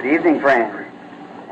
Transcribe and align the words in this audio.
Good 0.00 0.14
evening, 0.14 0.40
friends. 0.40 0.88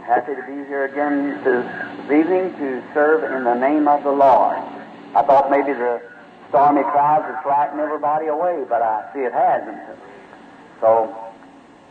Happy 0.06 0.34
to 0.34 0.40
be 0.40 0.64
here 0.72 0.86
again 0.86 1.44
this 1.44 1.68
evening 2.04 2.56
to 2.56 2.82
serve 2.94 3.22
in 3.36 3.44
the 3.44 3.52
name 3.52 3.86
of 3.86 4.02
the 4.04 4.10
Lord. 4.10 4.56
I 5.14 5.20
thought 5.20 5.50
maybe 5.50 5.74
the 5.74 6.00
stormy 6.48 6.80
clouds 6.80 7.26
would 7.28 7.42
frighten 7.42 7.78
everybody 7.78 8.28
away, 8.28 8.64
but 8.66 8.80
I 8.80 9.04
see 9.12 9.20
it 9.20 9.34
hasn't. 9.34 9.76
So 10.80 11.14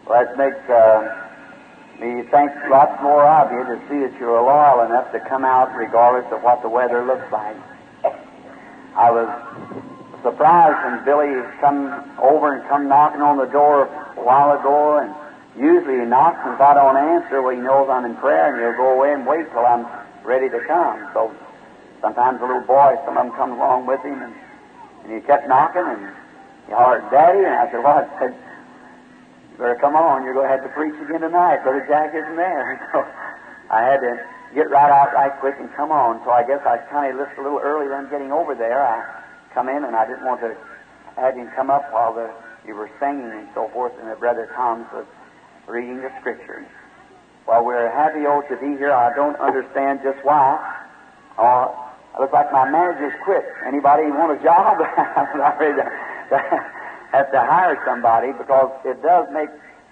that 0.09 0.35
makes 0.35 0.57
uh, 0.67 1.29
me 2.01 2.23
think 2.25 2.49
lots 2.71 3.03
more 3.03 3.23
of 3.23 3.51
you 3.51 3.75
to 3.75 3.79
see 3.87 3.99
that 4.09 4.19
you're 4.19 4.41
loyal 4.41 4.81
enough 4.81 5.11
to 5.11 5.19
come 5.29 5.45
out 5.45 5.75
regardless 5.75 6.25
of 6.33 6.41
what 6.41 6.63
the 6.63 6.69
weather 6.69 7.05
looks 7.05 7.31
like. 7.31 7.55
I 8.95 9.11
was 9.11 9.29
surprised 10.23 10.89
when 10.89 11.05
Billy 11.05 11.37
come 11.61 12.17
over 12.17 12.55
and 12.55 12.67
come 12.67 12.87
knocking 12.87 13.21
on 13.21 13.37
the 13.37 13.45
door 13.45 13.85
a 13.85 14.25
while 14.25 14.59
ago 14.59 14.97
and 14.97 15.13
Usually 15.57 15.99
he 15.99 16.05
knocks, 16.05 16.37
and 16.45 16.53
if 16.53 16.61
I 16.61 16.77
don't 16.77 16.95
answer, 16.95 17.41
well, 17.41 17.55
he 17.55 17.57
knows 17.57 17.89
I'm 17.89 18.05
in 18.05 18.15
prayer, 18.21 18.53
and 18.53 18.61
he'll 18.61 18.77
go 18.77 18.93
away 18.93 19.11
and 19.13 19.25
wait 19.25 19.49
till 19.49 19.65
I'm 19.65 19.89
ready 20.21 20.49
to 20.49 20.61
come. 20.69 21.01
So 21.17 21.33
sometimes 21.99 22.37
a 22.41 22.45
little 22.45 22.61
boy, 22.61 22.93
some 23.05 23.17
of 23.17 23.25
them 23.25 23.33
come 23.33 23.57
along 23.57 23.89
with 23.89 24.01
him, 24.05 24.21
and, 24.21 24.33
and 25.03 25.09
he 25.17 25.19
kept 25.25 25.49
knocking, 25.49 25.81
and 25.81 26.13
he 26.69 26.73
hollered, 26.77 27.09
Daddy, 27.09 27.41
and 27.41 27.57
I 27.57 27.65
said, 27.73 27.81
what? 27.81 28.05
I 28.05 28.19
said, 28.21 28.33
you 29.51 29.57
better 29.57 29.81
come 29.81 29.95
on, 29.95 30.23
you're 30.23 30.37
going 30.37 30.45
to 30.45 30.53
have 30.53 30.61
to 30.61 30.69
preach 30.77 30.93
again 31.01 31.21
tonight. 31.21 31.65
Brother 31.65 31.85
Jack 31.89 32.13
isn't 32.13 32.37
there. 32.37 32.77
So 32.93 33.73
I 33.73 33.81
had 33.81 33.99
to 33.99 34.23
get 34.55 34.69
right 34.69 34.89
out 34.89 35.11
right 35.11 35.33
quick 35.41 35.55
and 35.59 35.67
come 35.73 35.91
on. 35.91 36.23
So 36.23 36.31
I 36.31 36.47
guess 36.47 36.61
I 36.63 36.77
kind 36.87 37.11
of 37.11 37.19
listened 37.19 37.39
a 37.39 37.43
little 37.43 37.59
earlier 37.59 37.89
than 37.89 38.09
getting 38.09 38.31
over 38.31 38.55
there. 38.55 38.79
I 38.79 39.03
come 39.53 39.67
in, 39.67 39.83
and 39.83 39.95
I 39.95 40.07
didn't 40.07 40.23
want 40.23 40.39
to 40.39 40.55
have 41.17 41.35
him 41.35 41.49
come 41.55 41.69
up 41.69 41.91
while 41.91 42.13
the, 42.13 42.31
you 42.65 42.75
were 42.75 42.89
singing 42.99 43.27
and 43.27 43.49
so 43.53 43.67
forth, 43.73 43.91
and 43.99 44.09
the 44.09 44.15
brother 44.15 44.47
Tom 44.55 44.87
was 44.93 45.05
reading 45.67 46.01
the 46.01 46.11
Scripture. 46.19 46.65
Well, 47.47 47.63
we're 47.63 47.91
happy 47.91 48.23
oh 48.27 48.41
to 48.49 48.55
be 48.57 48.77
here. 48.79 48.91
I 48.91 49.13
don't 49.15 49.35
understand 49.39 49.99
just 50.03 50.23
why. 50.23 50.55
Uh, 51.37 51.67
it 52.15 52.21
looks 52.21 52.33
like 52.33 52.51
my 52.51 52.69
manager's 52.69 53.13
quit. 53.23 53.43
Anybody 53.65 54.03
want 54.09 54.39
a 54.39 54.43
job? 54.43 54.79
To 56.27 56.35
have 57.15 57.31
to 57.31 57.39
hire 57.39 57.79
somebody 57.87 58.33
because 58.33 58.67
it 58.83 59.01
does 59.01 59.27
make 59.31 59.47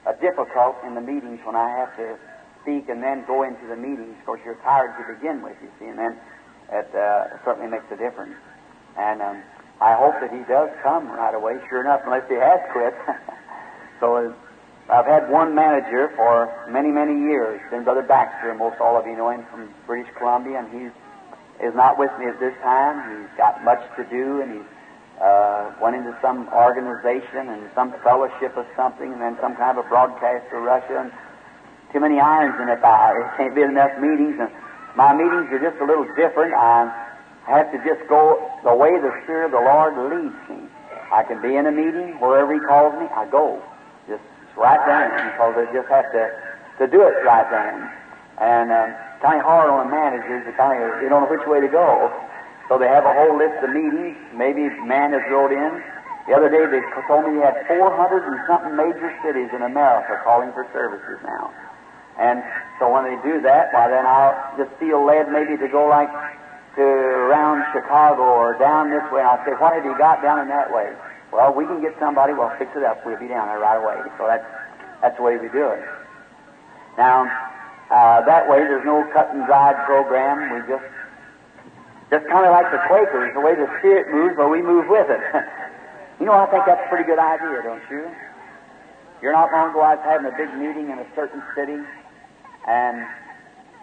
a 0.05 0.11
difficult 0.19 0.75
in 0.85 0.95
the 0.95 1.01
meetings 1.01 1.39
when 1.45 1.55
I 1.55 1.69
have 1.79 1.95
to 1.95 2.19
speak 2.61 2.89
and 2.89 3.01
then 3.01 3.23
go 3.25 3.43
into 3.43 3.65
the 3.67 3.77
meetings. 3.77 4.19
Of 4.19 4.25
course, 4.25 4.41
you're 4.43 4.59
tired 4.59 4.91
to 4.99 5.13
begin 5.13 5.41
with, 5.41 5.55
you 5.63 5.69
see, 5.79 5.85
and 5.85 5.97
then 5.97 6.17
it 6.73 6.93
uh, 6.93 7.39
certainly 7.45 7.71
makes 7.71 7.85
a 7.91 7.95
difference. 7.95 8.35
And 8.97 9.21
um, 9.21 9.41
I 9.79 9.95
hope 9.95 10.19
that 10.19 10.31
he 10.31 10.43
does 10.43 10.69
come 10.83 11.07
right 11.07 11.33
away. 11.33 11.55
Sure 11.69 11.79
enough, 11.79 12.01
unless 12.03 12.27
he 12.27 12.35
has 12.35 12.59
quit. 12.73 12.93
so 14.01 14.35
I've 14.87 15.07
had 15.07 15.31
one 15.31 15.55
manager 15.55 16.13
for 16.15 16.45
many, 16.69 16.89
many 16.89 17.17
years, 17.25 17.59
been 17.71 17.83
Brother 17.83 18.03
Baxter, 18.03 18.53
most 18.53 18.79
all 18.79 18.97
of 18.97 19.07
you 19.07 19.17
know 19.17 19.31
him 19.31 19.43
from 19.49 19.73
British 19.87 20.13
Columbia, 20.13 20.59
and 20.61 20.69
he 20.69 21.65
is 21.65 21.73
not 21.73 21.97
with 21.97 22.11
me 22.19 22.27
at 22.27 22.39
this 22.39 22.53
time. 22.61 23.01
He's 23.09 23.35
got 23.35 23.63
much 23.63 23.81
to 23.97 24.03
do, 24.05 24.41
and 24.41 24.61
he's 24.61 24.69
uh, 25.19 25.73
went 25.81 25.95
into 25.95 26.15
some 26.21 26.47
organization 26.53 27.49
and 27.49 27.65
some 27.73 27.95
fellowship 28.03 28.55
of 28.57 28.67
something, 28.75 29.11
and 29.11 29.19
then 29.19 29.35
some 29.41 29.55
kind 29.55 29.75
of 29.75 29.85
a 29.85 29.89
broadcast 29.89 30.45
to 30.51 30.57
Russia, 30.61 31.01
and 31.01 31.11
too 31.91 31.99
many 31.99 32.19
irons 32.19 32.53
in 32.61 32.67
the 32.67 32.77
fire. 32.77 33.17
There 33.17 33.33
can't 33.37 33.55
be 33.55 33.63
enough 33.63 33.97
meetings, 33.97 34.37
and 34.37 34.51
my 34.95 35.17
meetings 35.17 35.49
are 35.49 35.65
just 35.65 35.81
a 35.81 35.85
little 35.85 36.05
different. 36.13 36.53
I 36.53 36.93
have 37.47 37.71
to 37.71 37.81
just 37.81 38.07
go 38.07 38.37
the 38.63 38.75
way 38.75 39.01
the 39.01 39.17
Spirit 39.23 39.45
of 39.49 39.51
the 39.57 39.65
Lord 39.65 39.97
leads 39.97 40.37
me. 40.45 40.69
I 41.11 41.23
can 41.23 41.41
be 41.41 41.55
in 41.55 41.65
a 41.65 41.71
meeting 41.71 42.21
wherever 42.21 42.53
He 42.53 42.59
calls 42.59 42.93
me, 43.01 43.09
I 43.09 43.25
go 43.25 43.63
right 44.57 44.81
then 44.87 45.11
because 45.31 45.53
they 45.55 45.67
just 45.71 45.87
have 45.87 46.11
to, 46.11 46.23
to 46.79 46.85
do 46.87 47.03
it 47.07 47.15
right 47.23 47.47
then. 47.51 47.91
And 48.39 48.71
um, 48.71 48.89
kind 49.21 49.39
of 49.39 49.45
hard 49.47 49.69
on 49.71 49.87
the 49.87 49.91
managers 49.91 50.43
to 50.45 50.51
kind 50.59 50.81
of, 50.83 50.99
they 50.99 51.07
don't 51.07 51.23
know 51.23 51.31
which 51.31 51.47
way 51.47 51.61
to 51.61 51.71
go. 51.71 52.11
So 52.67 52.77
they 52.77 52.87
have 52.87 53.05
a 53.05 53.13
whole 53.13 53.37
list 53.37 53.61
of 53.63 53.69
meetings. 53.71 54.17
Maybe 54.33 54.67
man 54.83 55.13
has 55.13 55.23
wrote 55.29 55.53
in. 55.53 55.83
The 56.27 56.33
other 56.33 56.49
day 56.49 56.65
they 56.65 56.81
told 57.05 57.29
me 57.29 57.37
he 57.37 57.41
had 57.45 57.53
400 57.69 57.85
and 58.25 58.37
something 58.49 58.73
major 58.75 59.13
cities 59.21 59.53
in 59.53 59.61
America 59.61 60.17
calling 60.25 60.51
for 60.57 60.65
services 60.73 61.21
now. 61.21 61.53
And 62.17 62.41
so 62.79 62.89
when 62.89 63.05
they 63.05 63.17
do 63.21 63.41
that, 63.41 63.73
why 63.73 63.89
then 63.89 64.05
I'll 64.07 64.33
just 64.57 64.71
feel 64.79 65.05
led 65.05 65.29
maybe 65.29 65.57
to 65.57 65.67
go 65.67 65.85
like 65.85 66.09
to 66.75 66.81
around 66.81 67.63
Chicago 67.71 68.23
or 68.23 68.57
down 68.57 68.89
this 68.89 69.03
way. 69.11 69.21
I'll 69.21 69.43
say, 69.45 69.53
what 69.59 69.73
have 69.73 69.85
you 69.85 69.95
got 69.97 70.21
down 70.21 70.39
in 70.39 70.47
that 70.49 70.73
way? 70.73 70.91
Well, 71.31 71.53
we 71.53 71.65
can 71.65 71.81
get 71.81 71.95
somebody, 71.99 72.33
we'll 72.33 72.53
fix 72.57 72.71
it 72.75 72.83
up, 72.83 73.05
we'll 73.05 73.19
be 73.19 73.27
down 73.27 73.47
there 73.47 73.59
right 73.59 73.77
away. 73.77 73.99
So 74.17 74.27
that's, 74.27 74.45
that's 75.01 75.17
the 75.17 75.23
way 75.23 75.37
we 75.37 75.49
do 75.49 75.69
it. 75.69 75.83
Now, 76.97 77.27
uh, 77.91 78.23
that 78.25 78.49
way 78.49 78.59
there's 78.59 78.85
no 78.85 79.03
cut 79.13 79.33
and 79.33 79.45
dried 79.45 79.75
program. 79.85 80.53
We 80.53 80.59
just, 80.65 80.85
just 82.09 82.25
kind 82.31 82.45
of 82.45 82.51
like 82.55 82.71
the 82.71 82.81
Quakers, 82.87 83.33
the 83.33 83.41
way 83.41 83.55
the 83.55 83.67
Spirit 83.79 84.13
moves, 84.13 84.35
well, 84.37 84.49
we 84.49 84.61
move 84.61 84.87
with 84.87 85.09
it. 85.09 85.19
you 86.19 86.25
know, 86.25 86.33
I 86.33 86.45
think 86.47 86.63
that's 86.65 86.81
a 86.85 86.89
pretty 86.89 87.05
good 87.05 87.19
idea, 87.19 87.61
don't 87.63 87.83
you? 87.89 88.07
You're 89.21 89.33
not 89.33 89.51
long 89.51 89.71
ago, 89.71 89.81
I 89.81 89.95
was 89.95 90.05
having 90.05 90.27
a 90.27 90.35
big 90.37 90.53
meeting 90.55 90.89
in 90.89 90.99
a 90.99 91.07
certain 91.15 91.41
city, 91.55 91.81
and 92.67 92.95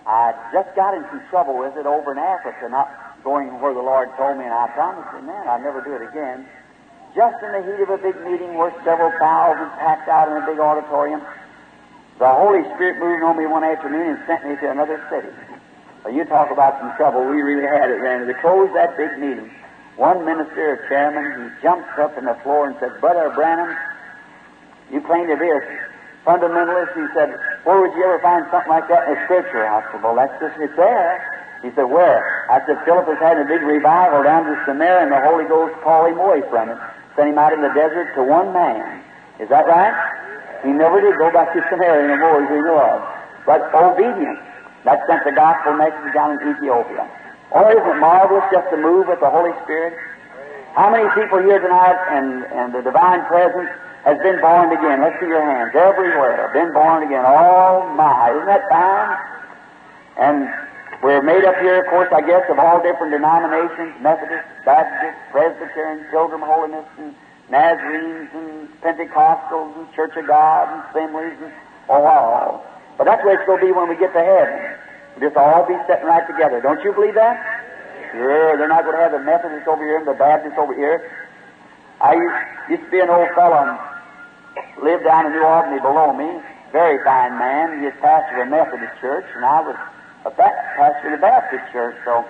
I 0.07 0.33
just 0.53 0.75
got 0.75 0.95
in 0.95 1.05
some 1.11 1.23
trouble 1.31 1.59
with 1.59 1.77
it 1.77 1.87
over 1.87 2.13
in 2.13 2.19
Africa, 2.19 2.69
not 2.71 2.89
going 3.25 3.61
where 3.61 3.75
the 3.75 3.85
Lord 3.85 4.09
told 4.17 4.39
me, 4.39 4.45
and 4.45 4.55
I 4.55 4.69
promised 4.75 5.13
him, 5.15 5.27
man, 5.27 5.47
I'd 5.47 5.63
never 5.63 5.81
do 5.83 5.95
it 5.95 6.03
again 6.03 6.47
just 7.15 7.37
in 7.45 7.53
the 7.53 7.61
heat 7.61 7.81
of 7.85 7.91
a 7.93 8.01
big 8.01 8.17
meeting 8.25 8.57
where 8.57 8.73
several 8.85 9.13
thousand 9.21 9.69
packed 9.77 10.09
out 10.09 10.33
in 10.33 10.37
a 10.41 10.45
big 10.49 10.59
auditorium, 10.59 11.21
the 12.19 12.29
Holy 12.29 12.65
Spirit 12.75 12.97
moved 13.01 13.23
on 13.23 13.37
me 13.37 13.45
one 13.45 13.65
afternoon 13.65 14.17
and 14.17 14.19
sent 14.27 14.49
me 14.49 14.57
to 14.57 14.71
another 14.71 14.97
city. 15.13 15.29
Well, 16.05 16.15
you 16.15 16.25
talk 16.25 16.51
about 16.51 16.81
some 16.81 16.97
trouble. 16.97 17.29
We 17.29 17.41
really 17.45 17.69
had 17.69 17.91
it 17.91 18.01
then. 18.01 18.27
To 18.27 18.35
close 18.41 18.73
that 18.73 18.97
big 18.97 19.21
meeting, 19.21 19.53
one 19.97 20.25
minister 20.25 20.73
or 20.73 20.89
chairman, 20.89 21.53
he 21.53 21.63
jumps 21.63 21.93
up 22.01 22.17
in 22.17 22.25
the 22.25 22.35
floor 22.43 22.69
and 22.69 22.77
said, 22.81 22.97
Brother 23.01 23.31
Branham, 23.37 23.77
you 24.91 25.01
claim 25.05 25.29
to 25.29 25.37
be 25.37 25.49
a 25.53 25.61
fundamentalist. 26.25 26.97
He 26.97 27.07
said, 27.13 27.37
where 27.65 27.81
would 27.81 27.93
you 27.93 28.05
ever 28.09 28.21
find 28.25 28.49
something 28.51 28.73
like 28.73 28.89
that 28.89 29.09
in 29.09 29.15
the 29.15 29.21
Scripture? 29.29 29.69
I 29.69 29.85
said, 29.93 30.03
well, 30.03 30.17
that's 30.17 30.33
just, 30.41 30.57
it's 30.59 30.75
there. 30.77 31.21
He 31.61 31.71
said, 31.77 31.87
where? 31.87 32.51
I 32.51 32.65
said, 32.67 32.81
Philip 32.85 33.07
has 33.07 33.21
had 33.21 33.39
a 33.39 33.45
big 33.45 33.63
revival 33.63 34.25
down 34.25 34.49
to 34.49 34.57
Samaria 34.65 35.07
and 35.07 35.13
the 35.13 35.21
Holy 35.21 35.45
Ghost 35.45 35.77
called 35.85 36.11
him 36.11 36.19
away 36.19 36.43
from 36.51 36.71
it 36.71 36.79
sent 37.17 37.29
him 37.29 37.39
out 37.39 37.53
in 37.53 37.61
the 37.61 37.73
desert 37.75 38.15
to 38.15 38.23
one 38.23 38.53
man. 38.53 39.03
Is 39.41 39.49
that 39.49 39.67
right? 39.67 39.95
He 40.65 40.71
never 40.71 41.01
did 41.01 41.19
go 41.19 41.33
back 41.33 41.53
to 41.53 41.61
Samaria 41.71 42.09
no 42.09 42.17
more 42.17 42.45
as 42.45 42.51
we 42.51 42.61
know 42.63 42.79
of. 42.79 43.01
But 43.47 43.75
obedience. 43.75 44.39
That 44.85 44.99
sent 45.07 45.23
the 45.25 45.33
gospel 45.33 45.75
message 45.75 46.11
down 46.15 46.39
in 46.43 46.57
Ethiopia. 46.57 47.07
Oh, 47.55 47.69
isn't 47.71 47.87
it 47.87 48.01
marvelous 48.01 48.45
just 48.51 48.71
to 48.71 48.77
move 48.77 49.07
with 49.07 49.21
the 49.21 49.31
Holy 49.31 49.53
Spirit? 49.63 49.95
How 50.75 50.91
many 50.91 51.07
people 51.15 51.39
here 51.39 51.61
tonight 51.61 52.01
and, 52.11 52.45
and 52.51 52.75
the 52.75 52.83
divine 52.83 53.23
presence 53.27 53.69
has 54.05 54.19
been 54.25 54.41
born 54.41 54.73
again? 54.73 55.03
Let's 55.03 55.21
see 55.21 55.29
your 55.29 55.45
hands. 55.45 55.71
Everywhere. 55.77 56.51
Been 56.55 56.73
born 56.73 57.05
again. 57.05 57.23
Oh 57.27 57.93
my. 57.95 58.33
Isn't 58.33 58.47
that 58.47 58.65
fine? 58.71 59.13
And 60.17 60.49
we're 61.03 61.23
made 61.23 61.45
up 61.45 61.57
here, 61.59 61.83
of 61.83 61.91
course, 61.91 62.09
I 62.15 62.23
guess, 62.23 62.49
of 62.49 62.59
all 62.59 62.81
different 62.83 63.13
denominations 63.13 63.95
Methodist, 64.01 64.47
Baptist, 64.65 65.19
Presbyterian, 65.33 66.07
Pilgrim 66.11 66.43
Holiness, 66.43 66.87
and 66.99 67.15
Nazarenes, 67.51 68.31
and 68.33 68.71
Pentecostals, 68.81 69.77
and 69.77 69.93
Church 69.95 70.15
of 70.17 70.27
God, 70.27 70.71
and 70.71 70.81
Assemblies, 70.91 71.37
and 71.43 71.53
all. 71.89 72.65
But 72.97 73.05
that's 73.05 73.25
way 73.25 73.35
it's 73.35 73.47
going 73.47 73.61
to 73.61 73.67
be 73.67 73.73
when 73.73 73.89
we 73.89 73.97
get 73.97 74.13
to 74.15 74.23
heaven. 74.23 74.79
We'll 75.19 75.29
just 75.29 75.37
all 75.37 75.67
be 75.67 75.75
sitting 75.89 76.07
right 76.07 76.27
together. 76.27 76.61
Don't 76.61 76.83
you 76.85 76.93
believe 76.93 77.15
that? 77.15 77.35
Sure, 78.13 78.57
they're 78.57 78.69
not 78.69 78.85
going 78.85 78.97
to 78.97 79.03
have 79.03 79.13
the 79.13 79.21
Methodists 79.21 79.67
over 79.67 79.85
here 79.85 79.99
and 79.99 80.07
the 80.07 80.15
Baptists 80.15 80.57
over 80.57 80.75
here. 80.75 81.03
I 82.01 82.15
used 82.71 82.85
to 82.85 82.91
be 82.91 83.01
an 83.01 83.11
old 83.11 83.29
fellow 83.35 83.59
and 83.59 84.85
lived 84.85 85.05
down 85.05 85.27
in 85.27 85.33
New 85.33 85.43
Albany 85.43 85.81
below 85.81 86.13
me. 86.13 86.41
Very 86.73 87.03
fine 87.05 87.39
man. 87.39 87.81
He 87.81 87.87
was 87.87 87.95
pastor 88.01 88.43
of 88.43 88.49
a 88.49 88.51
Methodist 88.51 89.01
church, 89.01 89.27
and 89.35 89.45
I 89.45 89.61
was 89.61 89.77
a 90.25 90.31
pastor 90.31 91.15
of 91.15 91.21
the 91.21 91.23
Baptist 91.23 91.73
church. 91.73 91.97
So 92.05 92.25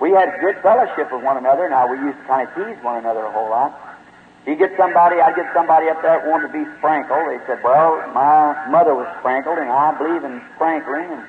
we 0.00 0.10
had 0.10 0.28
good 0.40 0.56
fellowship 0.62 1.12
with 1.12 1.22
one 1.22 1.36
another. 1.36 1.68
Now 1.68 1.88
we 1.90 1.98
used 1.98 2.18
to 2.18 2.24
kind 2.24 2.48
of 2.48 2.54
tease 2.54 2.82
one 2.84 2.98
another 2.98 3.24
a 3.24 3.32
whole 3.32 3.50
lot. 3.50 3.72
You 4.46 4.56
get 4.56 4.76
somebody, 4.76 5.20
I 5.20 5.32
get 5.32 5.48
somebody 5.54 5.88
up 5.88 6.02
there 6.02 6.20
that 6.20 6.28
wanted 6.28 6.52
to 6.52 6.52
be 6.52 6.68
sprinkled. 6.76 7.32
They 7.32 7.40
said, 7.46 7.64
"Well, 7.64 7.96
my 8.12 8.52
mother 8.68 8.94
was 8.94 9.08
sprinkled, 9.20 9.56
and 9.56 9.72
I 9.72 9.96
believe 9.96 10.22
in 10.22 10.42
sprinkling." 10.54 11.08
And 11.16 11.24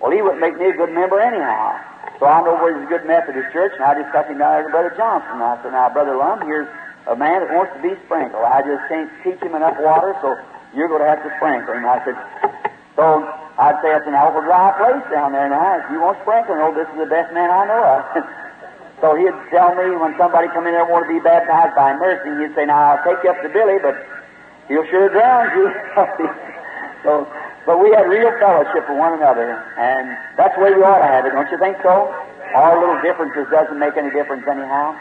well, 0.00 0.10
he 0.10 0.20
wouldn't 0.20 0.40
make 0.40 0.58
me 0.58 0.66
a 0.70 0.72
good 0.74 0.90
member 0.90 1.20
anyhow. 1.20 1.78
So 2.18 2.26
I 2.26 2.42
know 2.42 2.58
where 2.58 2.74
there's 2.74 2.86
a 2.86 2.90
good 2.90 3.06
Methodist 3.06 3.52
church, 3.52 3.72
and 3.78 3.84
I 3.84 3.94
just 3.94 4.10
took 4.10 4.26
him 4.26 4.38
down 4.38 4.50
there 4.58 4.64
to 4.64 4.70
Brother 4.70 4.94
Johnson. 4.96 5.38
I 5.38 5.62
said, 5.62 5.72
"Now, 5.72 5.88
Brother 5.90 6.16
Lum, 6.16 6.42
here's 6.42 6.66
a 7.06 7.14
man 7.14 7.46
that 7.46 7.54
wants 7.54 7.72
to 7.78 7.82
be 7.86 7.94
sprinkled. 8.06 8.42
I 8.42 8.62
just 8.66 8.82
can't 8.88 9.10
teach 9.22 9.38
him 9.38 9.54
enough 9.54 9.78
water, 9.78 10.16
so 10.20 10.34
you're 10.74 10.88
going 10.88 11.02
to 11.02 11.08
have 11.08 11.22
to 11.22 11.30
sprinkle 11.36 11.72
him." 11.72 11.86
I 11.86 12.02
said, 12.02 12.18
"So 12.96 13.28
I'd 13.58 13.80
say 13.80 13.94
it's 13.96 14.06
an 14.06 14.14
awful 14.14 14.42
dry 14.42 14.72
place 14.76 15.04
down 15.12 15.32
there 15.32 15.48
now. 15.48 15.80
If 15.80 15.88
you 15.90 16.00
want 16.00 16.20
sprinkling, 16.20 16.60
oh, 16.60 16.72
this 16.76 16.88
is 16.92 16.98
the 17.00 17.08
best 17.08 17.32
man 17.32 17.48
I 17.48 17.64
know 17.64 17.82
of. 17.84 18.00
so 19.00 19.16
he'd 19.16 19.36
tell 19.48 19.72
me 19.76 19.96
when 19.96 20.16
somebody 20.16 20.48
come 20.48 20.66
in 20.66 20.72
there 20.72 20.84
want 20.84 21.08
to 21.08 21.12
be 21.12 21.20
baptized 21.20 21.76
by 21.76 21.96
mercy, 21.96 22.28
he'd 22.36 22.54
say, 22.56 22.66
now 22.66 22.96
I'll 22.96 23.04
take 23.04 23.22
you 23.24 23.30
up 23.30 23.40
to 23.40 23.48
Billy, 23.48 23.80
but 23.80 23.96
he'll 24.68 24.84
sure 24.92 25.08
drown 25.08 25.48
you. 25.56 25.72
so 27.04 27.28
But 27.66 27.82
we 27.82 27.90
had 27.90 28.06
real 28.12 28.30
fellowship 28.38 28.88
with 28.88 28.98
one 28.98 29.14
another, 29.14 29.58
and 29.76 30.16
that's 30.36 30.54
the 30.54 30.62
way 30.62 30.72
we 30.72 30.84
ought 30.84 31.00
to 31.00 31.10
have 31.10 31.26
it, 31.26 31.32
don't 31.32 31.50
you 31.50 31.58
think 31.58 31.76
so? 31.82 32.14
Our 32.54 32.78
little 32.78 33.00
differences 33.02 33.48
doesn't 33.50 33.78
make 33.78 33.96
any 33.96 34.10
difference 34.12 34.46
anyhow. 34.46 34.94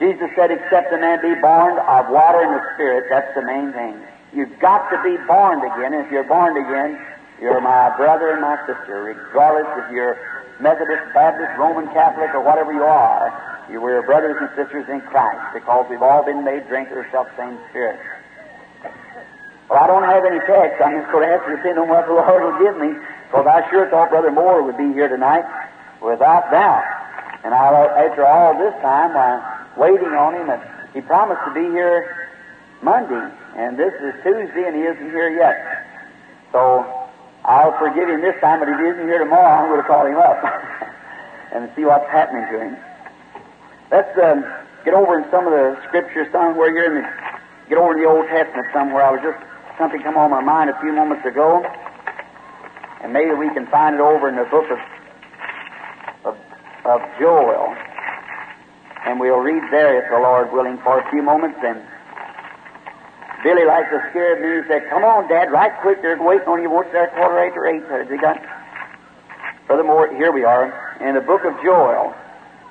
Jesus 0.00 0.28
said, 0.34 0.50
except 0.50 0.92
a 0.92 0.98
man 0.98 1.22
be 1.22 1.38
born 1.40 1.78
of 1.78 2.10
water 2.10 2.42
and 2.42 2.58
the 2.58 2.64
Spirit, 2.74 3.06
that's 3.08 3.32
the 3.34 3.42
main 3.42 3.72
thing. 3.72 4.00
You've 4.36 4.60
got 4.60 4.92
to 4.92 5.00
be 5.00 5.16
born 5.24 5.64
again. 5.64 5.96
If 5.96 6.12
you're 6.12 6.28
born 6.28 6.60
again, 6.60 7.00
you're 7.40 7.58
my 7.64 7.96
brother 7.96 8.36
and 8.36 8.42
my 8.44 8.60
sister, 8.68 9.00
regardless 9.00 9.64
if 9.80 9.90
you're 9.90 10.20
Methodist, 10.60 11.08
Baptist, 11.16 11.56
Roman 11.56 11.88
Catholic, 11.96 12.36
or 12.36 12.44
whatever 12.44 12.70
you 12.70 12.84
are. 12.84 13.32
You 13.72 13.80
were 13.80 14.02
brothers 14.02 14.36
and 14.36 14.52
sisters 14.52 14.84
in 14.92 15.00
Christ 15.08 15.40
because 15.54 15.86
we've 15.88 16.02
all 16.02 16.22
been 16.22 16.44
made 16.44 16.68
drinkers 16.68 17.08
of 17.16 17.24
the 17.32 17.36
same 17.40 17.56
Spirit. 17.70 17.98
Well, 19.72 19.80
I 19.82 19.86
don't 19.88 20.04
have 20.04 20.22
any 20.28 20.38
text. 20.44 20.84
I'm 20.84 21.00
just 21.00 21.10
going 21.10 21.24
to 21.24 21.32
have 21.32 21.44
to 21.48 21.56
depend 21.56 21.78
on 21.80 21.88
what 21.88 22.04
the 22.04 22.12
Lord 22.12 22.44
will 22.44 22.60
give 22.60 22.76
me 22.76 22.92
because 23.32 23.48
I 23.48 23.64
sure 23.72 23.88
thought 23.88 24.10
Brother 24.10 24.30
Moore 24.30 24.62
would 24.62 24.76
be 24.76 24.92
here 24.92 25.08
tonight 25.08 25.48
without 26.04 26.52
doubt. 26.52 26.84
And 27.42 27.54
I, 27.54 27.72
after 28.04 28.26
all 28.26 28.52
this 28.52 28.76
time, 28.84 29.16
I'm 29.16 29.40
waiting 29.80 30.12
on 30.12 30.36
him, 30.36 30.50
and 30.50 30.60
he 30.92 31.00
promised 31.00 31.40
to 31.48 31.54
be 31.56 31.72
here 31.72 32.25
Monday, 32.82 33.32
and 33.56 33.78
this 33.78 33.94
is 33.94 34.14
Tuesday, 34.22 34.66
and 34.66 34.76
he 34.76 34.82
isn't 34.82 35.10
here 35.10 35.30
yet. 35.30 35.86
So 36.52 36.84
I'll 37.44 37.78
forgive 37.78 38.08
him 38.08 38.20
this 38.20 38.34
time, 38.40 38.60
but 38.60 38.68
if 38.68 38.78
he 38.78 38.86
isn't 38.86 39.06
here 39.06 39.18
tomorrow, 39.18 39.64
I'm 39.64 39.68
going 39.70 39.80
to 39.80 39.86
call 39.86 40.06
him 40.06 40.18
up 40.18 40.42
and 41.52 41.70
see 41.76 41.84
what's 41.84 42.08
happening 42.10 42.44
to 42.52 42.60
him. 42.60 42.76
Let's 43.90 44.18
um, 44.18 44.44
get 44.84 44.94
over 44.94 45.18
in 45.18 45.30
some 45.30 45.46
of 45.46 45.52
the 45.52 45.78
scriptures 45.88 46.26
somewhere 46.32 46.70
here 46.70 46.90
in 46.90 47.02
the 47.02 47.08
get 47.68 47.78
over 47.78 47.94
in 47.94 48.02
the 48.02 48.08
Old 48.08 48.26
Testament 48.26 48.66
somewhere. 48.72 49.02
I 49.02 49.10
was 49.10 49.22
just 49.22 49.38
something 49.78 50.02
come 50.02 50.16
on 50.16 50.30
my 50.30 50.42
mind 50.42 50.70
a 50.70 50.80
few 50.80 50.92
moments 50.92 51.24
ago, 51.26 51.64
and 53.02 53.12
maybe 53.12 53.32
we 53.34 53.48
can 53.54 53.66
find 53.68 53.94
it 53.94 54.00
over 54.00 54.28
in 54.28 54.36
the 54.36 54.44
book 54.44 54.66
of 54.70 54.78
of, 56.24 56.36
of 56.84 57.00
Joel, 57.18 57.74
and 59.06 59.18
we'll 59.18 59.38
read 59.38 59.62
there 59.70 60.02
if 60.02 60.10
the 60.10 60.18
Lord 60.18 60.52
willing 60.52 60.78
for 60.78 60.98
a 60.98 61.10
few 61.10 61.22
moments. 61.22 61.58
And 61.62 61.82
Billy 63.42 63.64
likes 63.64 63.90
to 63.90 64.00
scare 64.10 64.40
me 64.40 64.58
and 64.58 64.66
said, 64.66 64.88
"Come 64.90 65.04
on, 65.04 65.28
Dad, 65.28 65.52
right 65.52 65.72
quick! 65.80 66.02
They're 66.02 66.20
waiting 66.20 66.48
on 66.48 66.62
you. 66.62 66.70
What's 66.70 66.90
there 66.92 67.08
quarter 67.08 67.38
after 67.38 67.66
eight? 67.66 67.84
Has 67.90 68.08
he 68.08 68.16
got?" 68.16 68.40
Furthermore, 69.66 70.08
here 70.14 70.32
we 70.32 70.44
are 70.44 70.96
in 71.00 71.14
the 71.14 71.20
book 71.20 71.44
of 71.44 71.54
Joel. 71.62 72.14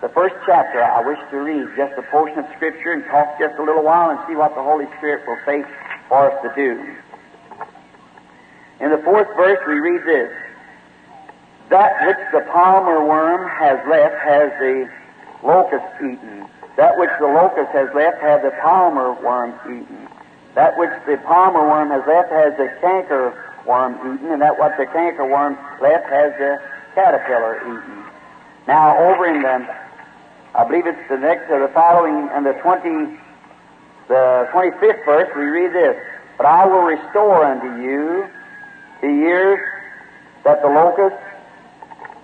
The 0.02 0.10
first 0.10 0.36
chapter 0.46 0.84
I 0.84 1.02
wish 1.06 1.20
to 1.32 1.38
read 1.38 1.68
just 1.76 1.98
a 1.98 2.04
portion 2.04 2.40
of 2.40 2.46
Scripture 2.56 2.92
and 2.92 3.04
talk 3.06 3.40
just 3.40 3.58
a 3.58 3.64
little 3.64 3.84
while 3.84 4.12
and 4.12 4.20
see 4.28 4.36
what 4.36 4.54
the 4.56 4.62
Holy 4.62 4.86
Spirit 4.98 5.26
will 5.28 5.40
say 5.46 5.64
for 6.10 6.32
us 6.32 6.42
to 6.44 6.54
do. 6.56 6.96
In 8.80 8.92
the 8.92 8.98
fourth 9.00 9.28
verse 9.36 9.60
we 9.68 9.80
read 9.80 10.04
this. 10.06 10.32
That 11.70 12.06
which 12.06 12.18
the 12.32 12.42
palmer 12.52 13.04
worm 13.04 13.50
has 13.50 13.80
left 13.90 14.16
has 14.22 14.52
the 14.60 14.90
locust 15.44 15.86
eaten. 16.00 16.46
That 16.78 16.98
which 16.98 17.10
the 17.20 17.28
locust 17.28 17.72
has 17.72 17.90
left 17.96 18.22
has 18.22 18.42
the 18.44 18.52
palmer 18.62 19.14
worm 19.24 19.54
eaten. 19.66 20.05
That 20.56 20.78
which 20.78 20.92
the 21.06 21.18
palmer 21.18 21.68
worm 21.68 21.92
has 21.92 22.08
left 22.08 22.32
has 22.32 22.56
the 22.58 22.72
canker 22.82 23.36
worm 23.68 23.96
eaten, 24.00 24.32
and 24.32 24.42
that 24.42 24.58
what 24.58 24.78
the 24.78 24.86
canker 24.86 25.26
worm 25.28 25.58
left 25.82 26.08
has 26.10 26.32
the 26.40 26.62
caterpillar 26.96 27.60
eaten. 27.60 28.04
Now, 28.68 28.98
over 28.98 29.28
in 29.28 29.42
the 29.42 29.68
I 30.56 30.64
believe 30.64 30.88
it's 30.88 31.10
the 31.10 31.18
next 31.18 31.52
or 31.52 31.60
the 31.60 31.74
following 31.74 32.30
and 32.32 32.46
the 32.46 32.54
twenty 32.64 33.20
the 34.08 34.48
twenty 34.52 34.72
fifth 34.80 35.04
verse 35.06 35.30
we 35.36 35.44
read 35.44 35.74
this. 35.74 35.98
But 36.38 36.46
I 36.46 36.66
will 36.66 36.84
restore 36.84 37.44
unto 37.44 37.82
you 37.84 38.28
the 39.02 39.08
years 39.08 39.60
that 40.44 40.62
the 40.62 40.68
locust 40.68 41.16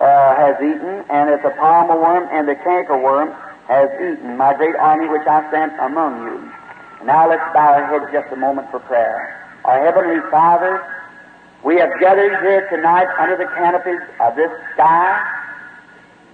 uh, 0.00 0.36
has 0.36 0.56
eaten, 0.56 1.04
and 1.10 1.28
that 1.28 1.42
the 1.42 1.50
palmer 1.50 2.00
worm 2.00 2.28
and 2.32 2.48
the 2.48 2.54
canker 2.54 2.96
worm 2.96 3.32
has 3.68 3.90
eaten, 3.96 4.36
my 4.36 4.54
great 4.54 4.76
army 4.76 5.08
which 5.08 5.26
I 5.26 5.48
sent 5.50 5.72
among 5.80 6.24
you. 6.24 6.52
Now 7.04 7.28
let's 7.28 7.42
bow 7.52 7.74
our 7.74 7.86
heads 7.86 8.12
just 8.12 8.32
a 8.32 8.36
moment 8.36 8.70
for 8.70 8.78
prayer. 8.78 9.34
Our 9.64 9.84
Heavenly 9.84 10.22
Father, 10.30 10.86
we 11.64 11.74
have 11.76 11.90
gathered 11.98 12.30
here 12.42 12.68
tonight 12.70 13.08
under 13.18 13.36
the 13.36 13.50
canopies 13.58 13.98
of 14.20 14.36
this 14.36 14.50
sky 14.74 15.18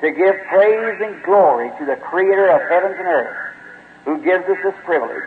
to 0.02 0.12
give 0.12 0.36
praise 0.52 1.00
and 1.00 1.22
glory 1.24 1.72
to 1.78 1.86
the 1.86 1.96
Creator 1.96 2.52
of 2.52 2.60
heavens 2.68 2.96
and 2.98 3.08
earth, 3.08 3.36
who 4.04 4.20
gives 4.22 4.44
us 4.44 4.58
this 4.62 4.74
privilege. 4.84 5.24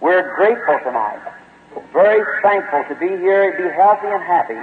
We're 0.00 0.36
grateful 0.36 0.78
tonight, 0.84 1.24
very 1.94 2.20
thankful 2.42 2.84
to 2.92 3.00
be 3.00 3.08
here 3.16 3.48
and 3.48 3.56
be 3.56 3.72
healthy 3.72 4.08
and 4.08 4.22
happy. 4.22 4.60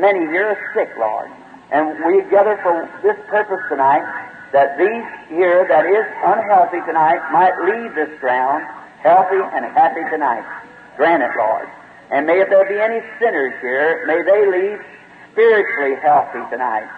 Many 0.00 0.20
here 0.20 0.56
are 0.56 0.60
sick, 0.72 0.88
Lord, 0.98 1.28
and 1.70 2.00
we 2.08 2.24
gather 2.30 2.58
for 2.62 2.88
this 3.02 3.16
purpose 3.28 3.60
tonight 3.68 4.08
that 4.52 4.78
these 4.78 5.04
here 5.28 5.68
that 5.68 5.84
is 5.84 6.06
unhealthy 6.24 6.80
tonight 6.88 7.20
might 7.30 7.52
leave 7.68 7.94
this 7.94 8.10
ground 8.20 8.64
healthy 9.02 9.40
and 9.40 9.64
happy 9.76 10.04
tonight. 10.10 10.44
Grant 10.96 11.22
it, 11.22 11.30
Lord. 11.36 11.68
And 12.10 12.26
may 12.26 12.40
if 12.40 12.48
there 12.48 12.66
be 12.68 12.80
any 12.80 13.00
sinners 13.18 13.54
here, 13.60 14.04
may 14.06 14.22
they 14.22 14.46
leave 14.46 14.80
spiritually 15.32 15.96
healthy 16.02 16.42
tonight 16.50 16.88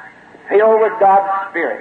filled 0.49 0.81
with 0.81 0.93
God's 1.01 1.51
Spirit. 1.51 1.81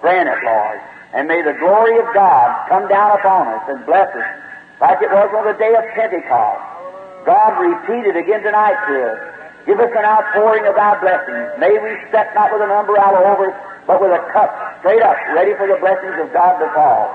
Grant 0.00 0.28
it, 0.28 0.40
Lord. 0.44 0.80
And 1.14 1.28
may 1.28 1.42
the 1.42 1.54
glory 1.54 1.98
of 1.98 2.08
God 2.14 2.68
come 2.68 2.88
down 2.88 3.18
upon 3.18 3.48
us 3.48 3.62
and 3.68 3.84
bless 3.86 4.08
us 4.10 4.30
like 4.80 4.98
it 5.02 5.10
was 5.12 5.30
on 5.36 5.46
the 5.46 5.56
day 5.58 5.74
of 5.76 5.84
Pentecost. 5.94 6.62
God 7.24 7.54
repeated 7.60 8.16
again 8.16 8.42
tonight 8.42 8.74
to 8.88 8.94
us. 9.12 9.20
Give 9.66 9.78
us 9.78 9.92
an 9.94 10.04
outpouring 10.04 10.66
of 10.66 10.74
thy 10.74 10.98
blessings. 10.98 11.54
May 11.60 11.78
we 11.78 11.94
step 12.08 12.34
not 12.34 12.50
with 12.50 12.62
an 12.62 12.72
umbrella 12.74 13.22
over 13.30 13.54
but 13.86 14.00
with 14.00 14.12
a 14.12 14.22
cup 14.32 14.50
straight 14.80 15.02
up, 15.02 15.16
ready 15.34 15.54
for 15.54 15.66
the 15.66 15.78
blessings 15.80 16.14
of 16.22 16.32
God 16.32 16.58
to 16.58 16.68
fall. 16.74 17.10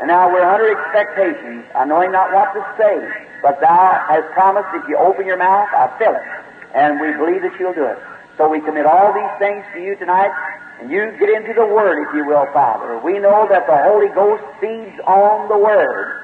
And 0.00 0.08
now 0.08 0.32
we're 0.32 0.42
under 0.42 0.70
expectations, 0.72 1.64
I 1.74 1.84
knowing 1.84 2.12
not 2.12 2.32
what 2.32 2.52
to 2.54 2.62
say, 2.78 2.96
but 3.42 3.60
thou 3.60 4.00
hast 4.08 4.26
promised 4.32 4.68
if 4.74 4.88
you 4.88 4.96
open 4.96 5.26
your 5.26 5.36
mouth, 5.36 5.68
I'll 5.76 5.92
fill 5.98 6.14
it. 6.14 6.26
And 6.74 7.00
we 7.00 7.12
believe 7.12 7.42
that 7.42 7.54
you'll 7.60 7.74
do 7.74 7.84
it. 7.84 7.98
So 8.36 8.48
we 8.48 8.60
commit 8.60 8.86
all 8.86 9.12
these 9.12 9.34
things 9.38 9.64
to 9.74 9.82
you 9.82 9.96
tonight, 9.96 10.32
and 10.80 10.90
you 10.90 11.12
get 11.20 11.28
into 11.28 11.52
the 11.52 11.66
Word, 11.66 12.08
if 12.08 12.14
you 12.14 12.24
will, 12.24 12.46
Father. 12.52 12.98
We 13.04 13.18
know 13.18 13.46
that 13.48 13.66
the 13.66 13.76
Holy 13.84 14.08
Ghost 14.16 14.42
feeds 14.60 14.96
on 15.04 15.48
the 15.48 15.58
Word. 15.58 16.16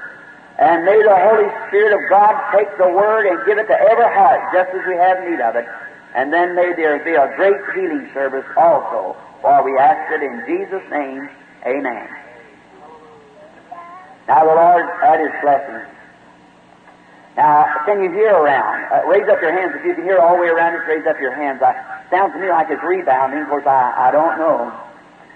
And 0.57 0.83
may 0.83 0.97
the 1.03 1.13
Holy 1.13 1.45
Spirit 1.69 1.93
of 1.93 2.01
God 2.09 2.33
take 2.57 2.73
the 2.81 2.89
Word 2.89 3.29
and 3.29 3.45
give 3.45 3.59
it 3.59 3.67
to 3.69 3.77
every 3.77 4.09
heart, 4.09 4.41
just 4.51 4.73
as 4.73 4.81
we 4.89 4.97
have 4.97 5.21
need 5.29 5.39
of 5.39 5.55
it. 5.55 5.69
And 6.15 6.33
then 6.33 6.55
may 6.55 6.73
there 6.73 6.97
be 7.05 7.13
a 7.13 7.29
great 7.37 7.61
healing 7.75 8.09
service 8.13 8.45
also. 8.57 9.15
For 9.41 9.63
we 9.63 9.77
ask 9.77 10.11
it 10.11 10.23
in 10.23 10.43
Jesus' 10.45 10.83
name. 10.91 11.29
Amen. 11.65 12.07
Now 14.27 14.43
the 14.43 14.55
Lord 14.55 14.85
add 15.03 15.19
His 15.19 15.31
blessing. 15.41 15.93
Now, 17.37 17.85
can 17.85 18.01
you 18.01 18.11
hear 18.11 18.33
around? 18.33 18.89
Uh, 18.91 19.07
raise 19.07 19.29
up 19.29 19.39
your 19.41 19.53
hands. 19.53 19.77
If 19.77 19.85
you 19.85 19.93
can 19.93 20.03
hear 20.03 20.17
all 20.17 20.35
the 20.35 20.41
way 20.41 20.49
around, 20.49 20.73
just 20.73 20.89
raise 20.89 21.05
up 21.05 21.21
your 21.21 21.35
hands. 21.37 21.61
Sounds 22.09 22.33
to 22.33 22.39
me 22.39 22.49
like 22.49 22.65
it's 22.71 22.81
rebounding. 22.81 23.45
Of 23.45 23.47
course, 23.47 23.67
I, 23.67 24.09
I 24.09 24.11
don't 24.11 24.39
know. 24.41 24.73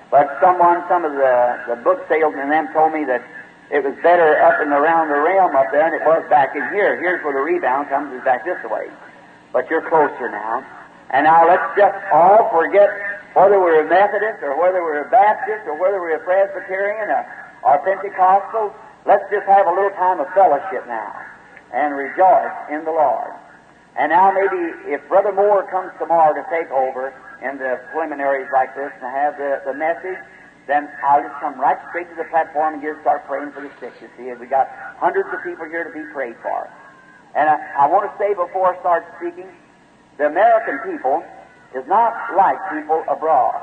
But 0.10 0.34
someone, 0.42 0.82
some 0.90 1.06
of 1.06 1.14
the, 1.14 1.62
the 1.70 1.76
book 1.78 2.02
salesmen 2.10 2.50
them 2.50 2.74
told 2.74 2.92
me 2.92 3.06
that 3.06 3.22
it 3.70 3.86
was 3.86 3.94
better 4.02 4.42
up 4.42 4.60
and 4.60 4.74
around 4.74 5.08
the 5.08 5.20
realm 5.22 5.56
up 5.56 5.72
there 5.72 5.88
than 5.88 6.02
it 6.02 6.04
was 6.04 6.26
back 6.28 6.56
in 6.56 6.68
here. 6.74 7.00
Here's 7.00 7.24
where 7.24 7.38
the 7.38 7.40
rebound 7.40 7.88
comes 7.88 8.12
is 8.18 8.24
back 8.26 8.44
this 8.44 8.60
way. 8.66 8.90
But 9.54 9.70
you're 9.70 9.88
closer 9.88 10.28
now. 10.28 10.66
And 11.12 11.24
now 11.24 11.48
let's 11.48 11.78
just 11.78 11.96
all 12.12 12.50
forget 12.50 12.90
whether 13.34 13.60
we're 13.60 13.86
a 13.86 13.90
Methodist 13.90 14.44
or 14.44 14.60
whether 14.60 14.84
we're 14.84 15.08
a 15.08 15.10
Baptist 15.10 15.68
or 15.68 15.80
whether 15.80 16.00
we're 16.00 16.20
a 16.20 16.24
Presbyterian 16.24 17.10
or, 17.10 17.24
or 17.64 17.80
Pentecostal. 17.84 18.76
Let's 19.06 19.24
just 19.32 19.48
have 19.48 19.68
a 19.68 19.74
little 19.74 19.96
time 19.96 20.20
of 20.20 20.28
fellowship 20.34 20.86
now 20.88 21.16
and 21.74 21.96
rejoice 21.96 22.56
in 22.70 22.84
the 22.84 22.92
Lord. 22.92 23.32
And 23.96 24.12
now 24.12 24.32
maybe 24.32 24.92
if 24.92 25.02
Brother 25.08 25.32
Moore 25.32 25.68
comes 25.72 25.92
tomorrow 26.00 26.34
to 26.36 26.44
take 26.52 26.70
over 26.72 27.14
in 27.42 27.58
the 27.58 27.80
preliminaries 27.92 28.48
like 28.54 28.76
this 28.76 28.92
and 29.02 29.08
have 29.12 29.38
the, 29.38 29.62
the 29.66 29.74
message, 29.74 30.20
then 30.68 30.88
I'll 31.04 31.24
just 31.24 31.36
come 31.40 31.60
right 31.60 31.80
straight 31.90 32.08
to 32.10 32.16
the 32.16 32.28
platform 32.30 32.76
and 32.76 32.84
just 32.84 33.02
start 33.02 33.26
praying 33.28 33.52
for 33.52 33.62
the 33.62 33.72
sick. 33.80 33.94
You 34.00 34.10
see, 34.16 34.32
we 34.40 34.48
got 34.48 34.70
hundreds 35.00 35.28
of 35.34 35.44
people 35.44 35.66
here 35.66 35.84
to 35.84 35.92
be 35.92 36.06
prayed 36.14 36.36
for. 36.44 36.70
And 37.36 37.50
I, 37.50 37.88
I 37.88 37.88
want 37.88 38.12
to 38.12 38.14
say 38.20 38.36
before 38.36 38.76
I 38.76 38.80
start 38.80 39.08
speaking, 39.18 39.48
the 40.18 40.28
American 40.28 40.80
people 40.92 41.24
is 41.76 41.88
not 41.88 42.14
like 42.36 42.58
people 42.72 43.04
abroad. 43.08 43.62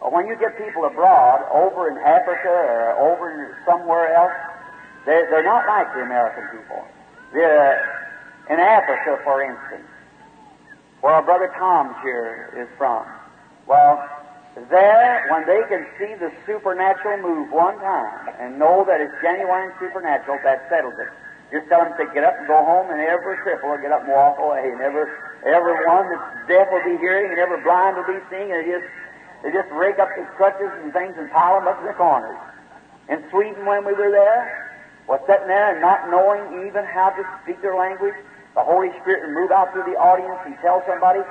When 0.00 0.26
you 0.26 0.36
get 0.36 0.56
people 0.58 0.84
abroad, 0.84 1.42
over 1.52 1.90
in 1.90 1.98
Africa 1.98 2.48
or 2.48 2.94
over 3.12 3.56
somewhere 3.66 4.14
else, 4.14 4.32
they're, 5.06 5.28
they're 5.30 5.44
not 5.44 5.66
like 5.66 5.92
the 5.94 6.02
American 6.02 6.44
people. 6.58 6.84
They're, 7.32 7.98
in 8.48 8.58
Africa, 8.60 9.20
for 9.24 9.42
instance, 9.42 9.88
where 11.00 11.14
our 11.14 11.22
brother 11.22 11.52
Tom 11.58 11.94
here 12.02 12.54
is 12.56 12.68
from. 12.78 13.04
Well, 13.66 14.02
there, 14.70 15.28
when 15.30 15.46
they 15.46 15.62
can 15.68 15.86
see 15.98 16.14
the 16.18 16.32
supernatural 16.46 17.22
move 17.22 17.52
one 17.52 17.78
time 17.78 18.34
and 18.40 18.58
know 18.58 18.84
that 18.86 19.00
it's 19.00 19.14
genuine 19.22 19.70
supernatural, 19.78 20.38
that 20.42 20.66
settles 20.70 20.94
it. 20.98 21.08
Just 21.52 21.68
tell 21.68 21.84
them 21.84 21.94
to 21.96 22.06
get 22.12 22.24
up 22.24 22.36
and 22.38 22.46
go 22.46 22.64
home, 22.64 22.90
and 22.90 23.00
every 23.00 23.36
cripple 23.38 23.70
will 23.70 23.82
get 23.82 23.92
up 23.92 24.02
and 24.02 24.12
walk 24.12 24.38
away, 24.38 24.70
and 24.70 24.80
every 25.46 25.76
one 25.86 26.08
that's 26.08 26.48
deaf 26.48 26.66
will 26.72 26.84
be 26.84 26.96
hearing, 26.98 27.30
and 27.30 27.38
every 27.38 27.62
blind 27.62 27.96
will 27.96 28.08
be 28.08 28.18
seeing, 28.30 28.50
and 28.50 28.64
they 28.64 28.70
just 28.70 28.88
they 29.42 29.50
just 29.54 29.70
rake 29.70 29.98
up 29.98 30.08
the 30.18 30.26
crutches 30.34 30.70
and 30.82 30.92
things 30.92 31.14
and 31.16 31.30
pile 31.30 31.60
them 31.60 31.68
up 31.68 31.78
in 31.78 31.86
the 31.86 31.94
corners. 31.94 32.38
In 33.08 33.22
Sweden, 33.30 33.64
when 33.64 33.86
we 33.86 33.94
were 33.94 34.10
there, 34.10 34.68
was 35.06 35.20
sitting 35.26 35.46
there 35.46 35.72
and 35.72 35.80
not 35.80 36.10
knowing 36.10 36.66
even 36.66 36.84
how 36.84 37.10
to 37.10 37.22
speak 37.42 37.62
their 37.62 37.76
language, 37.76 38.14
the 38.54 38.62
Holy 38.62 38.90
Spirit 39.00 39.24
would 39.24 39.34
move 39.38 39.50
out 39.50 39.72
through 39.72 39.86
the 39.86 39.96
audience 39.96 40.42
and 40.44 40.58
tell 40.60 40.82
somebody, 40.84 41.22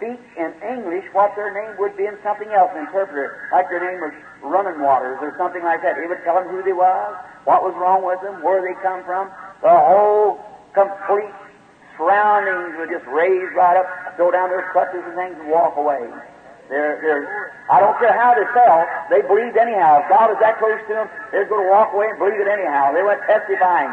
speak 0.00 0.18
in 0.34 0.50
English 0.64 1.04
what 1.12 1.36
their 1.36 1.52
name 1.52 1.76
would 1.78 1.94
be 1.96 2.06
in 2.08 2.16
something 2.24 2.48
else, 2.50 2.72
an 2.74 2.88
interpreter, 2.88 3.46
like 3.52 3.68
their 3.68 3.84
name 3.84 4.00
was 4.00 4.16
Running 4.42 4.80
Waters 4.80 5.20
or 5.20 5.36
something 5.36 5.62
like 5.62 5.82
that. 5.82 6.00
He 6.00 6.08
would 6.08 6.24
tell 6.24 6.40
them 6.40 6.48
who 6.48 6.64
they 6.64 6.72
was, 6.72 7.14
what 7.44 7.62
was 7.62 7.76
wrong 7.76 8.02
with 8.02 8.18
them, 8.24 8.42
where 8.42 8.64
they 8.64 8.74
come 8.80 9.04
from. 9.04 9.28
The 9.60 9.68
whole 9.68 10.40
complete 10.72 11.36
surroundings 12.00 12.80
would 12.80 12.88
just 12.88 13.04
raise 13.12 13.52
right 13.52 13.76
up, 13.76 14.16
throw 14.16 14.32
down 14.32 14.48
their 14.48 14.64
crutches 14.72 15.04
and 15.04 15.12
things, 15.14 15.36
and 15.36 15.52
walk 15.52 15.76
away. 15.76 16.00
They're, 16.72 16.96
they're, 17.04 17.52
I 17.68 17.82
don't 17.82 17.98
care 18.00 18.16
how 18.16 18.32
they 18.32 18.46
felt, 18.56 18.88
they 19.12 19.20
believed 19.26 19.60
anyhow. 19.60 20.00
If 20.00 20.08
God 20.08 20.32
was 20.32 20.40
that 20.40 20.56
close 20.56 20.80
to 20.88 21.04
them, 21.04 21.08
they're 21.28 21.44
going 21.44 21.66
to 21.66 21.70
walk 21.70 21.92
away 21.92 22.08
and 22.08 22.18
believe 22.18 22.40
it 22.40 22.48
anyhow. 22.48 22.96
They 22.96 23.04
went 23.04 23.20
testifying. 23.28 23.92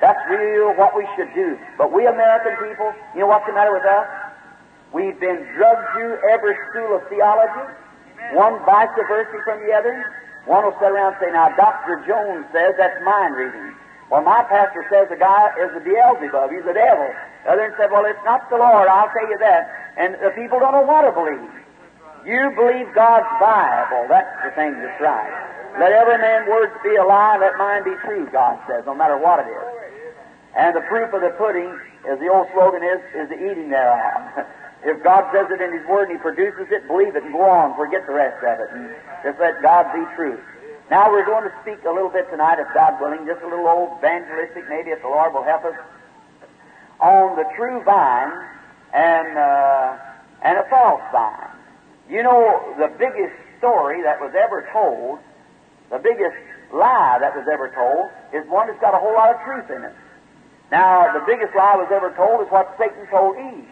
That's 0.00 0.18
real 0.30 0.72
what 0.74 0.96
we 0.96 1.04
should 1.14 1.30
do. 1.34 1.58
But 1.76 1.92
we 1.92 2.08
American 2.08 2.56
people, 2.62 2.90
you 3.14 3.22
know 3.22 3.30
what's 3.30 3.46
the 3.46 3.52
matter 3.52 3.74
with 3.74 3.84
us? 3.86 4.06
We've 4.94 5.18
been 5.18 5.46
drugged 5.54 5.86
through 5.94 6.18
every 6.30 6.54
school 6.70 6.96
of 6.96 7.02
theology, 7.10 7.74
one 8.34 8.58
vice 8.64 8.90
versa 8.96 9.38
from 9.44 9.60
the 9.66 9.72
other. 9.74 9.94
One 10.46 10.64
will 10.64 10.74
sit 10.82 10.90
around 10.90 11.14
and 11.14 11.20
say, 11.22 11.30
now 11.30 11.54
Dr. 11.54 12.02
Jones 12.06 12.46
says 12.50 12.74
that's 12.78 12.98
mind 13.04 13.34
reading. 13.36 13.74
Well, 14.10 14.22
my 14.22 14.42
pastor 14.44 14.84
says 14.90 15.08
the 15.08 15.16
guy 15.16 15.54
is 15.58 15.70
a 15.74 15.80
Beelzebub, 15.80 16.50
he's 16.50 16.66
the 16.66 16.74
devil. 16.74 17.08
The 17.44 17.50
other 17.52 17.74
said, 17.78 17.90
well, 17.90 18.04
it's 18.06 18.22
not 18.24 18.48
the 18.50 18.56
Lord, 18.56 18.86
I'll 18.88 19.10
tell 19.10 19.28
you 19.28 19.38
that. 19.38 19.94
And 19.98 20.14
the 20.22 20.30
people 20.30 20.60
don't 20.60 20.72
know 20.72 20.86
what 20.86 21.02
to 21.02 21.12
believe. 21.12 21.50
You 22.22 22.54
believe 22.54 22.86
God's 22.94 23.26
Bible. 23.42 24.06
That's 24.06 24.30
the 24.46 24.54
thing 24.54 24.78
that's 24.78 25.00
right. 25.02 25.52
Let 25.80 25.90
every 25.90 26.18
man's 26.18 26.46
words 26.48 26.72
be 26.84 26.94
a 26.96 27.04
lie, 27.04 27.38
let 27.40 27.56
mine 27.56 27.82
be 27.82 27.96
true, 28.04 28.28
God 28.30 28.60
says, 28.68 28.84
no 28.86 28.94
matter 28.94 29.16
what 29.16 29.40
it 29.40 29.48
is. 29.50 29.68
And 30.54 30.76
the 30.76 30.84
proof 30.84 31.12
of 31.14 31.24
the 31.24 31.32
pudding, 31.40 31.72
as 32.04 32.20
the 32.20 32.28
old 32.28 32.46
slogan 32.52 32.84
is, 32.84 33.00
is 33.16 33.26
the 33.32 33.40
eating 33.40 33.70
thereof. 33.72 34.44
if 34.84 35.02
God 35.02 35.32
says 35.32 35.48
it 35.48 35.64
in 35.64 35.72
His 35.72 35.86
Word 35.88 36.12
and 36.12 36.18
He 36.18 36.22
produces 36.22 36.68
it, 36.70 36.86
believe 36.86 37.16
it 37.16 37.24
and 37.24 37.32
go 37.32 37.48
on, 37.48 37.74
forget 37.74 38.06
the 38.06 38.12
rest 38.12 38.36
of 38.44 38.60
it, 38.60 38.68
and 38.76 38.92
just 39.24 39.40
let 39.40 39.62
God 39.64 39.88
be 39.96 40.04
true. 40.14 40.38
Now 40.92 41.08
we're 41.08 41.24
going 41.24 41.48
to 41.48 41.54
speak 41.64 41.80
a 41.88 41.90
little 41.90 42.12
bit 42.12 42.28
tonight, 42.28 42.60
if 42.60 42.68
God 42.76 43.00
willing, 43.00 43.24
just 43.24 43.40
a 43.40 43.48
little 43.48 43.66
old 43.66 43.96
evangelistic, 43.98 44.68
maybe 44.68 44.92
if 44.92 45.00
the 45.00 45.08
Lord 45.08 45.32
will 45.32 45.42
help 45.42 45.64
us, 45.64 45.74
on 47.02 47.36
the 47.36 47.44
true 47.56 47.82
vine 47.82 48.32
and 48.94 49.36
uh, 49.36 49.98
and 50.42 50.58
a 50.58 50.64
false 50.70 51.02
vine. 51.10 51.50
You 52.08 52.22
know, 52.22 52.74
the 52.78 52.88
biggest 52.98 53.34
story 53.58 54.02
that 54.02 54.20
was 54.20 54.32
ever 54.38 54.68
told, 54.72 55.18
the 55.90 55.98
biggest 55.98 56.36
lie 56.72 57.18
that 57.20 57.34
was 57.34 57.46
ever 57.52 57.68
told, 57.74 58.10
is 58.32 58.48
one 58.48 58.68
that's 58.68 58.80
got 58.80 58.94
a 58.94 58.98
whole 58.98 59.14
lot 59.14 59.34
of 59.34 59.42
truth 59.42 59.70
in 59.70 59.82
it. 59.84 59.94
Now, 60.70 61.12
the 61.12 61.24
biggest 61.26 61.54
lie 61.54 61.76
was 61.76 61.90
ever 61.92 62.10
told 62.16 62.40
is 62.40 62.50
what 62.50 62.74
Satan 62.78 63.06
told 63.10 63.36
Eve. 63.36 63.68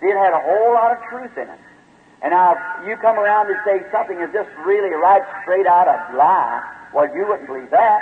It 0.00 0.16
had 0.16 0.32
a 0.32 0.40
whole 0.40 0.72
lot 0.74 0.96
of 0.96 0.98
truth 1.10 1.36
in 1.36 1.48
it. 1.48 1.60
And 2.22 2.30
now, 2.30 2.56
you 2.86 2.96
come 2.96 3.18
around 3.18 3.50
and 3.50 3.58
say 3.64 3.82
something 3.92 4.18
is 4.18 4.32
just 4.32 4.48
really 4.64 4.90
right 4.94 5.22
straight 5.42 5.66
out 5.66 5.88
of 5.88 6.14
lie. 6.14 6.62
Well, 6.94 7.14
you 7.14 7.26
wouldn't 7.26 7.46
believe 7.46 7.70
that. 7.70 8.00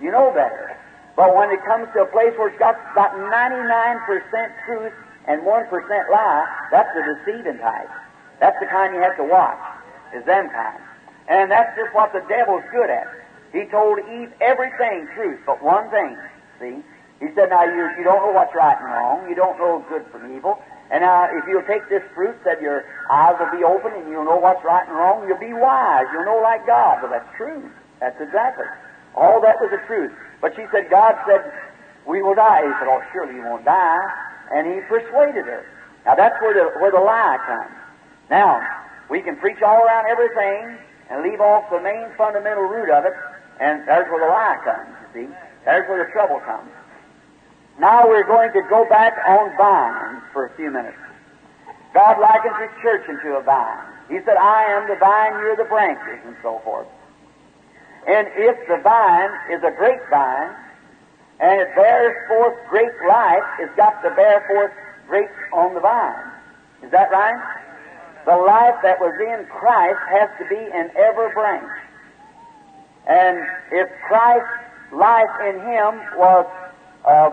You 0.00 0.10
know 0.10 0.30
better. 0.34 0.76
But 1.16 1.36
when 1.36 1.50
it 1.50 1.60
comes 1.64 1.88
to 1.94 2.02
a 2.02 2.06
place 2.06 2.32
where 2.38 2.48
it's 2.48 2.58
got 2.58 2.76
about 2.92 3.12
99% 3.12 4.06
truth 4.66 4.92
and 5.28 5.42
1% 5.42 6.10
lie, 6.10 6.46
that's 6.70 6.88
the 6.94 7.02
deceiving 7.04 7.58
type. 7.58 7.90
That's 8.40 8.58
the 8.60 8.66
kind 8.66 8.94
you 8.94 9.00
have 9.00 9.16
to 9.16 9.24
watch, 9.24 9.60
is 10.16 10.24
them 10.24 10.48
kind. 10.50 10.80
And 11.28 11.50
that's 11.50 11.76
just 11.76 11.94
what 11.94 12.12
the 12.12 12.24
devil's 12.28 12.64
good 12.72 12.90
at. 12.90 13.06
He 13.52 13.64
told 13.70 13.98
Eve 14.00 14.32
everything 14.40 15.06
truth, 15.14 15.40
but 15.46 15.62
one 15.62 15.90
thing. 15.90 16.16
See? 16.58 16.82
He 17.20 17.28
said, 17.36 17.50
now 17.50 17.62
you, 17.62 17.86
you 17.98 18.04
don't 18.04 18.18
know 18.24 18.32
what's 18.32 18.54
right 18.54 18.74
and 18.74 18.90
wrong. 18.90 19.28
You 19.28 19.36
don't 19.36 19.56
know 19.58 19.84
good 19.88 20.04
from 20.10 20.34
evil. 20.34 20.58
And 20.90 21.02
now 21.02 21.28
if 21.30 21.44
you'll 21.46 21.62
take 21.62 21.88
this 21.88 22.02
fruit, 22.14 22.34
said 22.42 22.60
your 22.60 22.84
eyes 23.10 23.36
will 23.38 23.56
be 23.56 23.64
open 23.64 23.92
and 23.94 24.10
you'll 24.10 24.24
know 24.24 24.36
what's 24.36 24.64
right 24.64 24.86
and 24.88 24.96
wrong. 24.96 25.28
You'll 25.28 25.38
be 25.38 25.52
wise. 25.52 26.04
You'll 26.12 26.24
know 26.24 26.40
like 26.42 26.66
God. 26.66 27.00
Well, 27.00 27.12
that's 27.12 27.36
true. 27.36 27.70
That's 28.00 28.20
exactly. 28.20 28.66
All 29.14 29.40
that 29.40 29.60
was 29.60 29.70
the 29.70 29.84
truth. 29.86 30.12
But 30.40 30.54
she 30.56 30.64
said, 30.72 30.90
God 30.90 31.14
said, 31.26 31.52
we 32.06 32.22
will 32.22 32.34
die. 32.34 32.62
He 32.62 32.72
said, 32.78 32.88
oh, 32.88 33.02
surely 33.12 33.34
you 33.34 33.42
won't 33.42 33.64
die. 33.64 34.02
And 34.52 34.66
he 34.66 34.80
persuaded 34.88 35.46
her. 35.46 35.66
Now 36.04 36.14
that's 36.14 36.40
where 36.42 36.54
the, 36.54 36.78
where 36.80 36.90
the 36.90 37.00
lie 37.00 37.38
comes. 37.46 37.76
Now, 38.30 38.60
we 39.08 39.20
can 39.20 39.36
preach 39.36 39.60
all 39.62 39.84
around 39.84 40.06
everything 40.06 40.78
and 41.10 41.22
leave 41.22 41.40
off 41.40 41.68
the 41.70 41.80
main 41.80 42.08
fundamental 42.16 42.64
root 42.64 42.88
of 42.88 43.04
it, 43.04 43.12
and 43.60 43.86
there's 43.86 44.08
where 44.10 44.24
the 44.24 44.32
lie 44.32 44.56
comes, 44.64 44.88
you 44.88 45.08
see. 45.12 45.34
There's 45.64 45.88
where 45.88 46.04
the 46.04 46.10
trouble 46.12 46.40
comes. 46.40 46.70
Now 47.78 48.08
we're 48.08 48.26
going 48.26 48.52
to 48.52 48.62
go 48.68 48.88
back 48.88 49.12
on 49.28 49.56
vines 49.56 50.22
for 50.32 50.46
a 50.46 50.56
few 50.56 50.70
minutes. 50.70 50.96
God 51.94 52.20
likens 52.20 52.56
His 52.60 52.70
church 52.82 53.08
into 53.08 53.36
a 53.36 53.42
vine. 53.42 53.84
He 54.08 54.18
said, 54.24 54.36
I 54.36 54.64
am 54.64 54.88
the 54.88 54.96
vine, 54.96 55.32
you're 55.40 55.56
the 55.56 55.68
branches, 55.68 56.20
and 56.24 56.36
so 56.42 56.60
forth. 56.64 56.86
And 58.06 58.28
if 58.34 58.56
the 58.68 58.78
vine 58.82 59.30
is 59.50 59.62
a 59.62 59.70
grapevine, 59.70 60.56
and 61.40 61.60
it 61.60 61.74
bears 61.74 62.16
forth 62.28 62.54
great 62.68 62.92
life, 63.08 63.42
it's 63.58 63.74
got 63.76 64.02
to 64.02 64.10
bear 64.14 64.44
forth 64.46 64.72
grapes 65.08 65.38
on 65.52 65.74
the 65.74 65.80
vine. 65.80 66.30
Is 66.82 66.90
that 66.90 67.10
right? 67.10 67.40
The 68.24 68.36
life 68.36 68.78
that 68.82 69.00
was 69.00 69.14
in 69.18 69.46
Christ 69.46 69.98
has 70.10 70.30
to 70.38 70.44
be 70.48 70.58
in 70.58 70.90
every 70.96 71.32
branch. 71.34 71.70
And 73.06 73.38
if 73.72 73.88
Christ's 74.06 74.92
life 74.92 75.34
in 75.42 75.58
him 75.58 75.98
was 76.14 76.46
uh, 77.04 77.30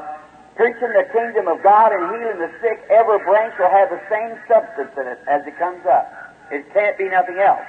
preaching 0.56 0.90
the 0.90 1.06
kingdom 1.14 1.48
of 1.48 1.62
God 1.62 1.94
and 1.94 2.10
healing 2.10 2.40
the 2.40 2.52
sick, 2.62 2.82
every 2.90 3.20
branch 3.20 3.54
will 3.60 3.70
have 3.70 3.90
the 3.90 4.02
same 4.10 4.34
substance 4.50 4.92
in 4.98 5.06
it 5.06 5.20
as 5.30 5.46
it 5.46 5.58
comes 5.60 5.86
up. 5.86 6.10
It 6.52 6.66
can't 6.74 6.98
be 6.98 7.10
nothing 7.10 7.38
else. 7.38 7.66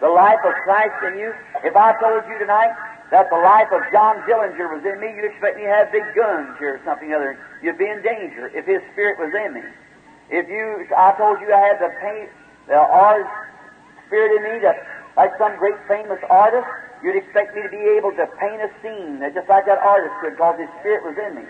The 0.00 0.08
life 0.08 0.40
of 0.44 0.52
Christ 0.64 0.94
in 1.06 1.18
you, 1.18 1.32
if 1.62 1.76
I 1.76 1.94
told 2.00 2.24
you 2.28 2.38
tonight 2.38 2.74
that 3.10 3.30
the 3.30 3.36
life 3.36 3.70
of 3.70 3.80
John 3.92 4.18
Dillinger 4.26 4.74
was 4.74 4.82
in 4.84 5.00
me, 5.00 5.14
you'd 5.14 5.30
expect 5.30 5.56
me 5.56 5.62
to 5.62 5.70
have 5.70 5.92
big 5.92 6.04
guns 6.14 6.58
here 6.58 6.76
or 6.76 6.80
something 6.84 7.14
other. 7.14 7.38
You'd 7.62 7.78
be 7.78 7.86
in 7.86 8.02
danger 8.02 8.50
if 8.54 8.66
his 8.66 8.82
spirit 8.92 9.18
was 9.18 9.32
in 9.32 9.54
me. 9.54 9.62
If 10.30 10.48
you, 10.48 10.86
I 10.96 11.14
told 11.16 11.40
you 11.40 11.52
I 11.52 11.60
had 11.60 11.78
the 11.78 11.92
paint, 12.00 12.30
the 12.66 12.80
art 12.80 13.26
spirit 14.06 14.34
in 14.36 14.42
me 14.42 14.58
that, 14.66 14.82
like 15.16 15.30
some 15.38 15.56
great 15.56 15.78
famous 15.86 16.18
artist, 16.28 16.66
you'd 17.02 17.16
expect 17.16 17.54
me 17.54 17.62
to 17.62 17.68
be 17.68 17.84
able 17.94 18.10
to 18.12 18.26
paint 18.40 18.60
a 18.62 18.70
scene 18.82 19.22
just 19.32 19.48
like 19.48 19.66
that 19.66 19.78
artist 19.78 20.14
could 20.20 20.34
because 20.34 20.58
his 20.58 20.68
spirit 20.80 21.04
was 21.04 21.16
in 21.16 21.36
me. 21.36 21.46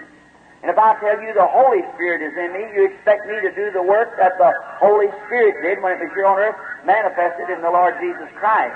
And 0.64 0.72
if 0.72 0.80
I 0.80 0.96
tell 0.96 1.20
you 1.20 1.36
the 1.36 1.44
Holy 1.44 1.84
Spirit 1.92 2.24
is 2.24 2.32
in 2.40 2.56
me, 2.56 2.64
you 2.72 2.88
expect 2.88 3.28
me 3.28 3.36
to 3.44 3.52
do 3.52 3.68
the 3.76 3.84
work 3.84 4.16
that 4.16 4.40
the 4.40 4.48
Holy 4.80 5.12
Spirit 5.28 5.60
did 5.60 5.84
when 5.84 5.92
it 5.92 6.00
was 6.00 6.08
here 6.16 6.24
on 6.24 6.40
earth, 6.40 6.56
manifested 6.88 7.52
in 7.52 7.60
the 7.60 7.68
Lord 7.68 8.00
Jesus 8.00 8.32
Christ. 8.40 8.72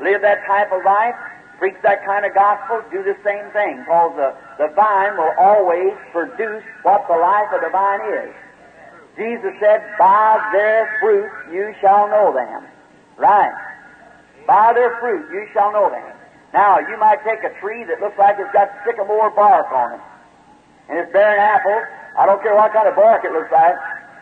Live 0.00 0.24
that 0.24 0.40
type 0.48 0.72
of 0.72 0.80
life, 0.80 1.12
preach 1.60 1.76
that 1.84 2.00
kind 2.08 2.24
of 2.24 2.32
gospel, 2.32 2.80
do 2.88 3.04
the 3.04 3.12
same 3.20 3.44
thing, 3.52 3.84
because 3.84 4.16
the, 4.16 4.32
the 4.56 4.72
vine 4.72 5.12
will 5.20 5.36
always 5.36 5.92
produce 6.08 6.64
what 6.88 7.04
the 7.04 7.20
life 7.20 7.52
of 7.52 7.60
the 7.60 7.68
vine 7.68 8.00
is. 8.16 8.32
Jesus 9.20 9.52
said, 9.60 9.84
By 10.00 10.40
their 10.56 10.88
fruit 11.04 11.28
you 11.52 11.76
shall 11.84 12.08
know 12.08 12.32
them. 12.32 12.64
Right. 13.20 13.52
By 14.48 14.72
their 14.72 14.96
fruit 15.04 15.28
you 15.28 15.44
shall 15.52 15.68
know 15.72 15.92
them. 15.92 16.16
Now, 16.56 16.80
you 16.80 16.96
might 16.96 17.20
take 17.28 17.44
a 17.44 17.52
tree 17.60 17.84
that 17.84 18.00
looks 18.00 18.16
like 18.16 18.36
it's 18.38 18.52
got 18.56 18.72
sycamore 18.88 19.28
bark 19.36 19.68
on 19.72 20.00
it, 20.00 20.00
and 20.88 20.98
it's 20.98 21.12
bearing 21.12 21.40
apples. 21.40 21.84
I 22.18 22.26
don't 22.26 22.42
care 22.42 22.54
what 22.54 22.72
kind 22.72 22.88
of 22.88 22.96
bark 22.96 23.24
it 23.24 23.32
looks 23.32 23.52
like. 23.52 23.76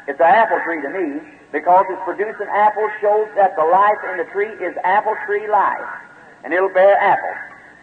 It's 0.08 0.20
an 0.20 0.26
apple 0.26 0.60
tree 0.64 0.82
to 0.82 0.90
me, 0.90 1.20
because 1.52 1.86
it's 1.88 2.02
producing 2.04 2.48
apples 2.50 2.90
shows 3.00 3.28
that 3.36 3.56
the 3.56 3.64
life 3.64 3.98
in 4.10 4.18
the 4.18 4.28
tree 4.32 4.52
is 4.60 4.74
apple 4.84 5.14
tree 5.26 5.48
life, 5.48 5.88
and 6.42 6.52
it'll 6.52 6.72
bear 6.72 6.96
apples. 6.98 7.38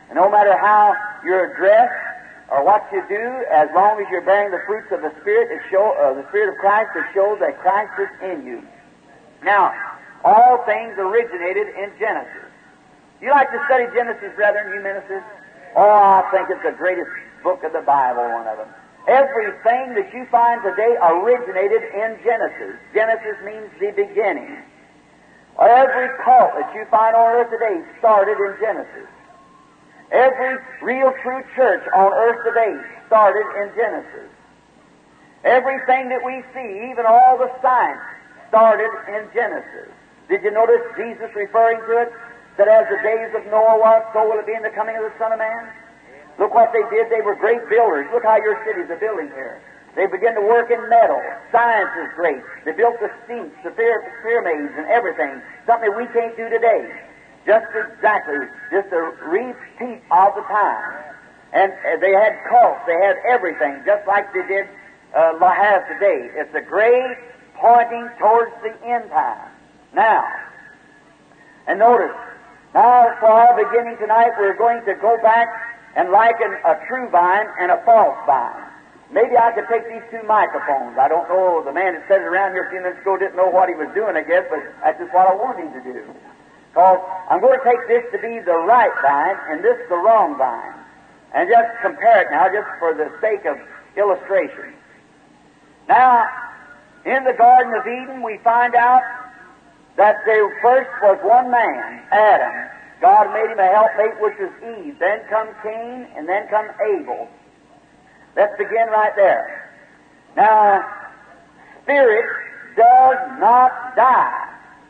And 0.09 0.17
no 0.17 0.29
matter 0.29 0.57
how 0.57 0.93
you're 1.23 1.55
dressed, 1.55 2.11
or 2.51 2.65
what 2.65 2.83
you 2.91 3.01
do, 3.07 3.45
as 3.49 3.69
long 3.73 3.95
as 4.01 4.07
you're 4.11 4.27
bearing 4.27 4.51
the 4.51 4.59
fruits 4.67 4.91
of 4.91 5.01
the 5.01 5.13
Spirit, 5.21 5.49
it 5.49 5.61
show, 5.71 5.95
uh, 5.95 6.13
the 6.13 6.27
Spirit 6.27 6.51
of 6.51 6.59
Christ, 6.59 6.91
it 6.95 7.05
shows 7.15 7.39
that 7.39 7.57
Christ 7.63 7.95
is 7.95 8.11
in 8.21 8.45
you. 8.45 8.61
Now, 9.41 9.73
all 10.25 10.61
things 10.65 10.93
originated 10.99 11.71
in 11.79 11.89
Genesis. 11.97 12.51
You 13.21 13.31
like 13.31 13.49
to 13.51 13.61
study 13.65 13.85
Genesis, 13.95 14.35
brethren, 14.35 14.73
you 14.75 14.83
ministers? 14.83 15.23
Oh, 15.77 15.87
I 15.87 16.27
think 16.29 16.49
it's 16.51 16.61
the 16.61 16.75
greatest 16.75 17.09
book 17.43 17.63
of 17.63 17.73
the 17.73 17.81
Bible, 17.81 18.23
one 18.23 18.47
of 18.47 18.57
them. 18.57 18.69
Everything 19.07 19.95
that 19.97 20.13
you 20.13 20.25
find 20.29 20.61
today 20.61 20.95
originated 21.01 21.81
in 21.93 22.17
Genesis. 22.23 22.77
Genesis 22.93 23.37
means 23.43 23.69
the 23.79 23.91
beginning. 23.97 24.61
Every 25.59 26.09
cult 26.23 26.53
that 26.55 26.71
you 26.73 26.85
find 26.89 27.15
on 27.15 27.33
earth 27.33 27.49
today 27.49 27.81
started 27.99 28.37
in 28.37 28.53
Genesis. 28.61 29.09
Every 30.11 30.57
real 30.81 31.13
true 31.23 31.41
church 31.55 31.83
on 31.95 32.13
earth 32.13 32.45
today 32.45 32.77
started 33.07 33.45
in 33.61 33.75
Genesis. 33.75 34.29
Everything 35.43 36.09
that 36.09 36.21
we 36.23 36.43
see, 36.53 36.91
even 36.91 37.05
all 37.07 37.37
the 37.37 37.49
science, 37.61 38.01
started 38.49 38.91
in 39.07 39.25
Genesis. 39.33 39.89
Did 40.29 40.43
you 40.43 40.51
notice 40.51 40.81
Jesus 40.95 41.33
referring 41.35 41.79
to 41.87 42.05
it? 42.05 42.13
That 42.57 42.67
as 42.67 42.85
the 42.91 42.99
days 43.01 43.33
of 43.33 43.49
Noah 43.49 43.79
was, 43.79 44.03
so 44.13 44.27
will 44.29 44.37
it 44.37 44.45
be 44.45 44.53
in 44.53 44.61
the 44.61 44.69
coming 44.75 44.95
of 44.95 45.03
the 45.03 45.13
Son 45.17 45.31
of 45.31 45.39
Man? 45.39 45.71
Look 46.41 46.57
what 46.57 46.73
they 46.73 46.81
did. 46.89 47.13
They 47.13 47.21
were 47.21 47.37
great 47.37 47.61
builders. 47.69 48.09
Look 48.09 48.25
how 48.25 48.41
your 48.41 48.57
cities 48.65 48.89
are 48.89 48.97
building 48.97 49.29
here. 49.37 49.61
They 49.95 50.07
began 50.09 50.33
to 50.33 50.41
work 50.41 50.71
in 50.73 50.81
metal. 50.89 51.21
Science 51.51 51.93
is 52.01 52.09
great. 52.17 52.41
They 52.65 52.71
built 52.73 52.97
the 52.97 53.13
steeps, 53.23 53.53
the 53.61 53.69
pyramids, 53.69 54.73
and 54.73 54.87
everything. 54.89 55.37
Something 55.67 55.93
we 55.95 56.09
can't 56.09 56.35
do 56.35 56.49
today. 56.49 56.89
Just 57.45 57.69
exactly, 57.77 58.41
just 58.73 58.89
a 58.89 59.13
repeat 59.21 60.01
of 60.09 60.33
the 60.33 60.41
time. 60.49 61.13
And 61.53 61.73
uh, 61.73 62.01
they 62.01 62.09
had 62.09 62.33
cults. 62.49 62.81
They 62.87 62.97
had 62.97 63.17
everything, 63.29 63.83
just 63.85 64.07
like 64.07 64.33
they 64.33 64.41
did 64.47 64.65
uh, 65.13 65.37
have 65.37 65.85
today. 65.93 66.25
It's 66.41 66.55
a 66.55 66.61
great 66.61 67.17
pointing 67.53 68.09
towards 68.17 68.51
the 68.63 68.73
end 68.81 69.11
time. 69.11 69.51
Now, 69.93 70.25
and 71.67 71.77
notice, 71.77 72.17
now 72.73 73.13
for 73.19 73.29
our 73.29 73.53
beginning 73.53 73.97
tonight, 73.99 74.31
we're 74.39 74.57
going 74.57 74.83
to 74.85 74.95
go 74.95 75.21
back 75.21 75.70
and 75.95 76.11
liken 76.11 76.51
a 76.65 76.75
true 76.87 77.09
vine 77.09 77.47
and 77.59 77.71
a 77.71 77.81
false 77.83 78.17
vine. 78.25 78.71
Maybe 79.11 79.35
I 79.35 79.51
could 79.51 79.67
take 79.67 79.83
these 79.91 80.07
two 80.07 80.23
microphones. 80.25 80.97
I 80.97 81.11
don't 81.11 81.27
know. 81.27 81.61
The 81.65 81.73
man 81.73 81.99
that 81.99 82.07
said 82.07 82.23
it 82.23 82.27
around 82.31 82.55
here 82.55 82.63
a 82.67 82.69
few 82.71 82.79
minutes 82.79 83.01
ago 83.01 83.17
didn't 83.17 83.35
know 83.35 83.51
what 83.51 83.67
he 83.67 83.75
was 83.75 83.91
doing, 83.93 84.15
I 84.15 84.23
guess, 84.23 84.47
but 84.47 84.63
that's 84.79 84.99
just 84.99 85.11
what 85.11 85.27
I 85.27 85.35
wanted 85.35 85.67
him 85.67 85.73
to 85.75 85.83
do. 85.83 85.99
Because 86.71 87.03
I'm 87.27 87.41
going 87.43 87.59
to 87.59 87.65
take 87.67 87.83
this 87.91 88.07
to 88.15 88.19
be 88.23 88.39
the 88.39 88.55
right 88.55 88.95
vine 89.03 89.35
and 89.51 89.59
this 89.59 89.75
the 89.89 89.99
wrong 89.99 90.37
vine. 90.37 90.79
And 91.35 91.49
just 91.51 91.67
compare 91.83 92.23
it 92.23 92.31
now, 92.31 92.47
just 92.47 92.67
for 92.79 92.95
the 92.95 93.11
sake 93.19 93.43
of 93.43 93.59
illustration. 93.99 94.71
Now, 95.87 96.23
in 97.03 97.23
the 97.23 97.33
Garden 97.33 97.73
of 97.75 97.83
Eden, 97.83 98.23
we 98.23 98.39
find 98.43 98.75
out 98.75 99.03
that 99.97 100.23
there 100.25 100.47
first 100.61 100.89
was 101.03 101.19
one 101.23 101.51
man, 101.51 102.01
Adam. 102.11 102.69
God 103.01 103.33
made 103.33 103.49
him 103.49 103.59
a 103.59 103.65
helpmate, 103.65 104.21
which 104.21 104.37
was 104.37 104.53
Eve. 104.61 104.97
Then 104.99 105.19
come 105.27 105.49
Cain, 105.63 106.07
and 106.15 106.29
then 106.29 106.47
come 106.49 106.69
Abel. 106.79 107.27
Let's 108.35 108.55
begin 108.57 108.87
right 108.93 109.11
there. 109.15 109.73
Now, 110.37 110.85
spirit 111.83 112.25
does 112.77 113.17
not 113.39 113.95
die. 113.95 114.47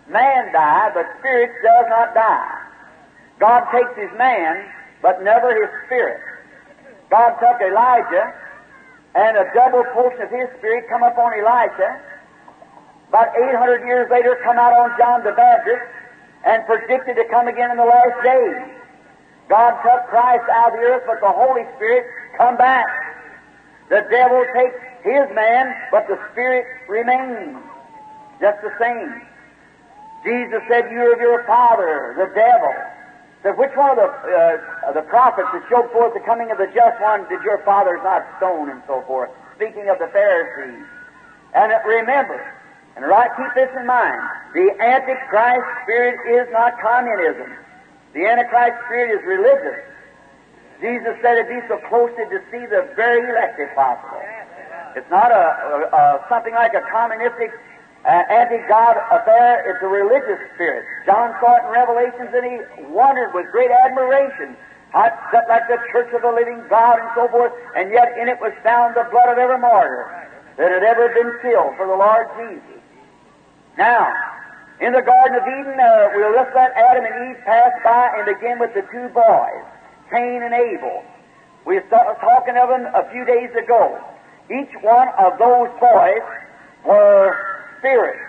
Man 0.10 0.52
die, 0.52 0.92
but 0.94 1.08
spirit 1.20 1.52
does 1.64 1.86
not 1.90 2.14
die. 2.14 2.58
God 3.40 3.66
takes 3.72 3.96
his 3.98 4.12
man, 4.18 4.70
but 5.02 5.24
never 5.24 5.50
his 5.56 5.72
spirit. 5.88 6.20
God 7.10 7.40
took 7.40 7.62
Elijah, 7.64 8.36
and 9.16 9.38
a 9.38 9.48
double 9.56 9.84
portion 9.94 10.22
of 10.22 10.30
his 10.30 10.48
spirit 10.60 10.86
come 10.90 11.04
upon 11.04 11.34
Elijah. 11.40 12.00
About 13.10 13.36
800 13.36 13.86
years 13.88 14.08
later, 14.12 14.38
come 14.44 14.58
out 14.58 14.72
on 14.72 14.96
John 14.98 15.24
the 15.24 15.32
Baptist, 15.32 15.84
and 16.46 16.66
predicted 16.66 17.16
to 17.16 17.26
come 17.30 17.48
again 17.48 17.72
in 17.72 17.78
the 17.78 17.86
last 17.86 18.24
days. 18.24 18.82
God 19.50 19.76
took 19.84 20.08
Christ 20.08 20.46
out 20.50 20.74
of 20.74 20.80
the 20.80 20.86
earth, 20.86 21.04
but 21.06 21.20
the 21.20 21.32
Holy 21.32 21.64
Spirit 21.76 22.06
come 22.38 22.58
back. 22.58 22.88
The 23.90 24.08
devil 24.10 24.46
takes 24.56 24.80
his 25.04 25.28
man, 25.36 25.76
but 25.92 26.08
the 26.08 26.18
spirit 26.32 26.66
remains 26.88 27.58
just 28.40 28.62
the 28.62 28.72
same. 28.80 29.22
Jesus 30.24 30.62
said, 30.70 30.90
"You're 30.92 31.14
of 31.14 31.20
your 31.20 31.44
father, 31.46 32.16
the 32.18 32.34
devil." 32.34 32.74
Said, 33.44 33.58
which 33.58 33.76
one 33.76 33.90
of 33.90 33.98
the 33.98 34.06
uh, 34.06 34.92
the 34.94 35.02
prophets 35.02 35.50
that 35.52 35.64
showed 35.68 35.92
forth 35.92 36.14
the 36.14 36.22
coming 36.22 36.52
of 36.52 36.58
the 36.58 36.68
just 36.68 37.02
one 37.02 37.28
did 37.28 37.42
your 37.42 37.58
fathers 37.66 38.00
not 38.04 38.24
stone 38.38 38.70
and 38.70 38.82
so 38.86 39.02
forth? 39.08 39.32
Speaking 39.56 39.90
of 39.90 39.98
the 39.98 40.08
Pharisees. 40.14 40.86
And 41.54 41.74
remember, 41.86 42.40
and 42.96 43.06
right, 43.08 43.32
keep 43.38 43.54
this 43.56 43.70
in 43.80 43.86
mind: 43.86 44.20
the 44.54 44.68
Antichrist 44.80 45.68
spirit 45.84 46.20
is 46.28 46.48
not 46.52 46.74
communism. 46.82 47.56
The 48.14 48.28
Antichrist 48.28 48.76
spirit 48.86 49.16
is 49.16 49.24
religious. 49.26 49.80
Jesus 50.82 51.14
said 51.22 51.38
it'd 51.38 51.48
be 51.48 51.62
so 51.70 51.78
close 51.88 52.10
to 52.18 52.26
deceive 52.26 52.74
the 52.74 52.90
very 52.98 53.22
elect 53.30 53.60
if 53.60 53.70
possible. 53.76 54.20
It's 54.96 55.10
not 55.10 55.32
a, 55.32 55.46
a, 55.72 55.76
a 55.94 56.26
something 56.28 56.54
like 56.54 56.74
a 56.74 56.82
communistic 56.92 57.54
uh, 58.04 58.10
anti-God 58.28 58.98
affair. 59.14 59.62
It's 59.70 59.80
a 59.80 59.88
religious 59.88 60.42
spirit. 60.56 60.84
John 61.06 61.32
saw 61.40 61.62
it 61.62 61.70
in 61.70 61.72
Revelations, 61.72 62.34
and 62.34 62.44
he 62.44 62.56
wondered 62.90 63.32
with 63.34 63.46
great 63.54 63.70
admiration 63.70 64.58
how 64.90 65.08
set 65.32 65.48
like 65.48 65.70
the 65.70 65.78
church 65.94 66.12
of 66.12 66.22
the 66.26 66.34
living 66.34 66.60
God 66.68 67.00
and 67.00 67.10
so 67.16 67.30
forth, 67.30 67.54
and 67.78 67.92
yet 67.92 68.18
in 68.20 68.28
it 68.28 68.42
was 68.42 68.52
found 68.64 68.96
the 68.96 69.08
blood 69.12 69.30
of 69.30 69.38
every 69.38 69.60
martyr 69.60 70.28
that 70.58 70.72
had 70.72 70.84
ever 70.84 71.08
been 71.16 71.32
killed 71.42 71.78
for 71.78 71.88
the 71.88 71.96
Lord 71.96 72.28
Jesus. 72.36 72.81
Now, 73.78 74.14
in 74.80 74.94
the 74.94 75.02
Garden 75.02 75.36
of 75.36 75.44
Eden, 75.48 75.80
uh, 75.80 76.10
we'll 76.16 76.34
just 76.34 76.56
let 76.56 76.74
Adam 76.76 77.06
and 77.06 77.32
Eve 77.32 77.44
pass 77.46 77.72
by 77.84 78.18
and 78.18 78.26
begin 78.26 78.60
with 78.60 78.74
the 78.74 78.82
two 78.92 79.08
boys. 79.14 79.64
Cain 80.10 80.44
and 80.44 80.54
Abel. 80.54 81.04
We 81.66 81.76
were 81.76 81.88
talking 81.90 82.58
of 82.58 82.70
them 82.70 82.86
a 82.94 83.10
few 83.12 83.24
days 83.24 83.52
ago. 83.56 84.00
Each 84.50 84.74
one 84.82 85.08
of 85.20 85.38
those 85.38 85.70
boys 85.80 86.26
were 86.86 87.38
spirits. 87.78 88.20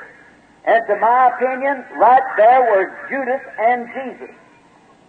And 0.65 0.81
to 0.87 0.97
my 0.97 1.33
opinion, 1.35 1.85
right 1.97 2.23
there 2.37 2.61
were 2.61 2.93
Judas 3.11 3.43
and 3.59 3.89
Jesus 3.89 4.37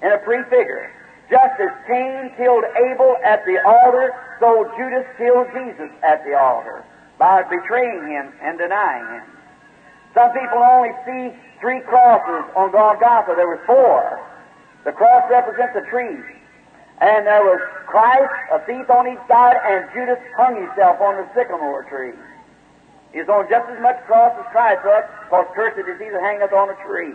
in 0.01 0.11
a 0.11 0.17
prefigure. 0.19 0.89
Just 1.29 1.59
as 1.59 1.69
Cain 1.87 2.31
killed 2.37 2.63
Abel 2.75 3.17
at 3.23 3.45
the 3.45 3.59
altar, 3.65 4.13
so 4.39 4.71
Judas 4.77 5.05
killed 5.17 5.47
Jesus 5.53 5.91
at 6.03 6.23
the 6.25 6.37
altar 6.37 6.83
by 7.19 7.43
betraying 7.43 8.07
him 8.07 8.33
and 8.41 8.57
denying 8.57 9.05
him. 9.19 9.23
Some 10.13 10.31
people 10.31 10.61
only 10.61 10.93
see 11.05 11.33
three 11.59 11.81
crosses 11.81 12.45
on 12.55 12.71
Golgotha. 12.71 13.33
There 13.35 13.47
were 13.47 13.61
four. 13.65 14.21
The 14.85 14.91
cross 14.91 15.23
represents 15.29 15.75
a 15.75 15.89
tree. 15.89 16.21
And 17.01 17.25
there 17.25 17.43
was 17.43 17.59
Christ, 17.87 18.31
a 18.53 18.59
thief 18.65 18.89
on 18.89 19.07
each 19.07 19.21
side, 19.27 19.57
and 19.65 19.89
Judas 19.93 20.21
hung 20.37 20.55
himself 20.55 21.01
on 21.01 21.17
the 21.17 21.27
sycamore 21.33 21.83
tree. 21.89 22.13
He's 23.11 23.27
on 23.27 23.49
just 23.49 23.69
as 23.69 23.81
much 23.81 23.97
cross 24.05 24.33
as 24.37 24.45
Christ 24.51 24.85
was, 24.85 25.03
because 25.25 25.45
cursed 25.55 25.77
is 25.77 25.85
he 25.99 26.09
that 26.09 26.21
hangeth 26.21 26.53
on 26.53 26.69
a 26.69 26.77
tree. 26.85 27.13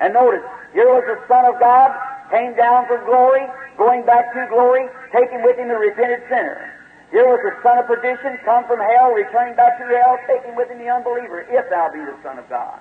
And 0.00 0.14
notice, 0.14 0.44
here 0.72 0.88
was 0.88 1.04
the 1.08 1.18
Son 1.26 1.44
of 1.44 1.58
God, 1.58 1.92
came 2.30 2.54
down 2.54 2.86
from 2.86 3.04
glory, 3.04 3.48
going 3.76 4.04
back 4.04 4.32
to 4.34 4.46
glory, 4.48 4.88
taking 5.12 5.42
with 5.42 5.56
him 5.56 5.68
the 5.68 5.76
repented 5.76 6.22
sinner. 6.28 6.77
Here 7.10 7.24
was 7.24 7.40
the 7.40 7.56
son 7.62 7.78
of 7.78 7.86
perdition, 7.86 8.36
come 8.44 8.64
from 8.68 8.80
hell, 8.80 9.16
returning 9.16 9.56
back 9.56 9.78
to 9.80 9.84
hell, 9.88 10.20
taking 10.28 10.54
with 10.54 10.68
him 10.68 10.78
the 10.78 10.92
unbeliever, 10.92 11.40
if 11.48 11.64
thou 11.70 11.88
be 11.88 12.04
the 12.04 12.16
Son 12.22 12.38
of 12.38 12.48
God. 12.48 12.78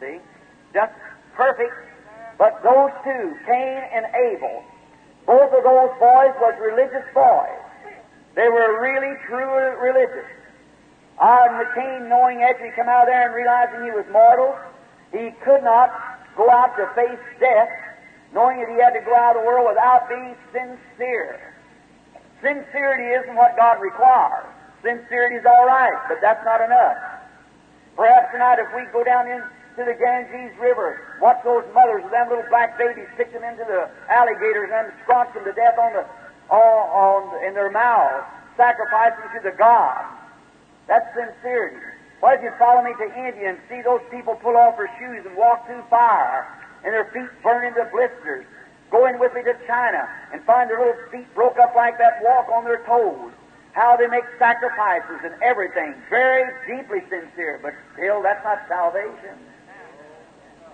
See? 0.00 0.16
Just 0.72 0.92
perfect. 1.36 1.72
But 2.38 2.62
those 2.64 2.90
two, 3.04 3.36
Cain 3.44 3.80
and 3.92 4.06
Abel, 4.16 4.64
both 5.26 5.52
of 5.52 5.62
those 5.64 5.92
boys 6.00 6.32
was 6.40 6.56
religious 6.60 7.04
boys. 7.12 7.60
They 8.34 8.48
were 8.48 8.80
really, 8.80 9.16
truly 9.28 9.76
religious. 9.76 10.28
And 11.20 11.66
Cain, 11.74 12.08
knowing 12.08 12.42
after 12.42 12.64
he 12.64 12.72
come 12.72 12.88
out 12.88 13.06
there 13.06 13.28
and 13.28 13.34
realizing 13.34 13.84
he 13.84 13.92
was 13.92 14.04
mortal, 14.12 14.56
he 15.12 15.32
could 15.44 15.64
not 15.64 15.92
go 16.36 16.48
out 16.50 16.76
to 16.76 16.88
face 16.94 17.20
death, 17.40 17.68
knowing 18.32 18.60
that 18.60 18.68
he 18.68 18.76
had 18.76 18.92
to 18.92 19.04
go 19.04 19.16
out 19.16 19.36
of 19.36 19.42
the 19.42 19.46
world 19.46 19.68
without 19.68 20.08
being 20.08 20.36
sincere. 20.52 21.55
Sincerity 22.42 23.08
isn't 23.22 23.34
what 23.34 23.56
God 23.56 23.80
requires. 23.80 24.46
Sincerity 24.82 25.36
is 25.36 25.46
all 25.46 25.66
right, 25.66 25.96
but 26.08 26.20
that's 26.20 26.44
not 26.44 26.60
enough. 26.60 26.96
Perhaps 27.96 28.32
tonight, 28.32 28.58
if 28.60 28.68
we 28.76 28.84
go 28.92 29.02
down 29.02 29.26
into 29.26 29.82
the 29.84 29.96
Ganges 29.96 30.56
River. 30.60 31.00
Watch 31.20 31.40
those 31.44 31.64
mothers 31.72 32.04
with 32.04 32.12
them 32.12 32.28
little 32.28 32.44
black 32.48 32.76
babies, 32.78 33.08
pitch 33.16 33.32
them 33.32 33.44
into 33.44 33.64
the 33.64 33.88
alligators 34.12 34.70
and 34.72 34.92
scrunch 35.02 35.32
them 35.32 35.44
to 35.44 35.52
death 35.52 35.78
on 35.80 35.92
the, 35.92 36.04
on, 36.52 37.44
in 37.44 37.54
their 37.54 37.70
mouths, 37.70 38.24
sacrificing 38.56 39.32
to 39.34 39.40
the 39.42 39.56
God. 39.56 40.04
That's 40.88 41.08
sincerity. 41.16 41.80
What 42.20 42.38
if 42.38 42.42
you 42.44 42.52
follow 42.58 42.82
me 42.82 42.92
to 42.96 43.06
India 43.16 43.50
and 43.50 43.58
see 43.68 43.82
those 43.82 44.00
people 44.10 44.36
pull 44.36 44.56
off 44.56 44.76
their 44.76 44.92
shoes 44.98 45.24
and 45.26 45.36
walk 45.36 45.66
through 45.66 45.82
fire 45.90 46.48
and 46.84 46.92
their 46.92 47.10
feet 47.12 47.28
burn 47.42 47.66
into 47.66 47.84
blisters? 47.92 48.46
Go 48.90 49.06
in 49.06 49.18
with 49.18 49.34
me 49.34 49.42
to 49.42 49.54
China 49.66 50.08
and 50.32 50.42
find 50.44 50.70
their 50.70 50.78
little 50.78 51.00
feet 51.10 51.26
broke 51.34 51.58
up 51.58 51.74
like 51.74 51.98
that, 51.98 52.22
walk 52.22 52.48
on 52.48 52.64
their 52.64 52.84
toes. 52.86 53.32
How 53.72 53.96
they 53.96 54.06
make 54.06 54.24
sacrifices 54.38 55.20
and 55.22 55.34
everything. 55.42 55.94
Very 56.08 56.48
deeply 56.64 57.00
sincere, 57.12 57.60
but 57.60 57.74
still, 57.92 58.22
that's 58.22 58.42
not 58.42 58.64
salvation. 58.68 59.36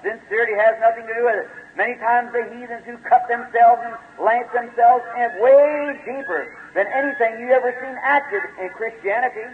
Sincerity 0.03 0.55
has 0.55 0.79
nothing 0.79 1.07
to 1.07 1.14
do 1.14 1.25
with 1.25 1.46
it. 1.46 1.48
Many 1.75 1.94
times 1.98 2.31
the 2.35 2.42
heathens 2.46 2.85
who 2.85 2.98
cut 3.07 3.27
themselves 3.27 3.83
and 3.87 3.94
lance 4.22 4.51
themselves 4.55 5.03
in 5.18 5.29
way 5.42 5.98
deeper 6.05 6.46
than 6.75 6.87
anything 6.90 7.40
you 7.42 7.51
ever 7.51 7.75
seen 7.81 7.96
acted 8.03 8.42
in 8.61 8.68
Christianity. 8.70 9.46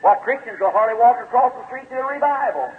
What 0.00 0.22
Christians 0.22 0.58
will 0.58 0.70
hardly 0.70 0.98
walk 0.98 1.18
across 1.22 1.52
the 1.54 1.66
street 1.66 1.90
to 1.90 1.98
a 1.98 2.06
revival. 2.06 2.70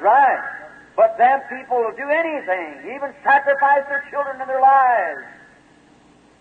Right. 0.00 0.59
But 1.00 1.16
them 1.16 1.40
people 1.48 1.80
will 1.80 1.96
do 1.96 2.04
anything, 2.12 2.92
even 2.92 3.16
sacrifice 3.24 3.88
their 3.88 4.04
children 4.12 4.36
and 4.36 4.44
their 4.44 4.60
lives. 4.60 5.24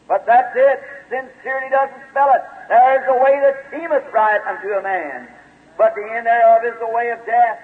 But 0.05 0.27
that's 0.27 0.51
it. 0.51 0.83
Sincerity 1.07 1.71
doesn't 1.71 2.03
spell 2.11 2.35
it. 2.35 2.43
There 2.67 2.99
is 2.99 3.07
a 3.07 3.23
way 3.23 3.39
that 3.39 3.55
seemeth 3.71 4.03
right 4.11 4.43
unto 4.43 4.75
a 4.75 4.83
man, 4.83 5.31
but 5.77 5.95
the 5.95 6.03
end 6.03 6.27
thereof 6.27 6.67
is 6.67 6.75
the 6.83 6.91
way 6.91 7.07
of 7.15 7.23
death. 7.23 7.55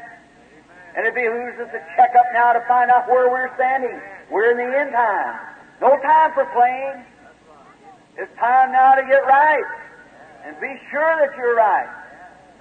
And 0.96 1.04
it 1.04 1.12
behooves 1.12 1.60
us 1.60 1.68
to 1.76 1.84
check 2.00 2.16
up 2.16 2.32
now 2.32 2.54
to 2.54 2.64
find 2.64 2.90
out 2.90 3.10
where 3.12 3.28
we're 3.28 3.54
standing. 3.60 4.00
We're 4.32 4.56
in 4.56 4.58
the 4.64 4.72
end 4.72 4.96
time. 4.96 5.36
No 5.82 6.00
time 6.00 6.32
for 6.32 6.48
playing. 6.56 7.04
It's 8.16 8.32
time 8.40 8.72
now 8.72 8.96
to 8.96 9.04
get 9.04 9.28
right. 9.28 9.68
And 10.48 10.56
be 10.64 10.80
sure 10.90 11.12
that 11.20 11.36
you're 11.36 11.60
right. 11.60 11.92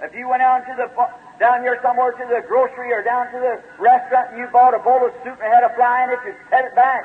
If 0.03 0.13
you 0.13 0.27
went 0.27 0.41
out 0.41 0.67
to 0.67 0.75
the 0.75 0.91
down 1.39 1.61
here 1.61 1.79
somewhere 1.83 2.11
to 2.11 2.25
the 2.31 2.41
grocery 2.47 2.91
or 2.93 3.03
down 3.03 3.27
to 3.31 3.39
the 3.39 3.59
restaurant 3.81 4.31
and 4.31 4.39
you 4.39 4.47
bought 4.51 4.73
a 4.73 4.79
bowl 4.79 5.05
of 5.05 5.11
soup 5.23 5.35
and 5.41 5.49
had 5.51 5.63
a 5.63 5.73
fly 5.75 6.03
in 6.03 6.09
it, 6.15 6.19
you'd 6.25 6.39
set 6.49 6.65
it 6.65 6.75
back. 6.75 7.03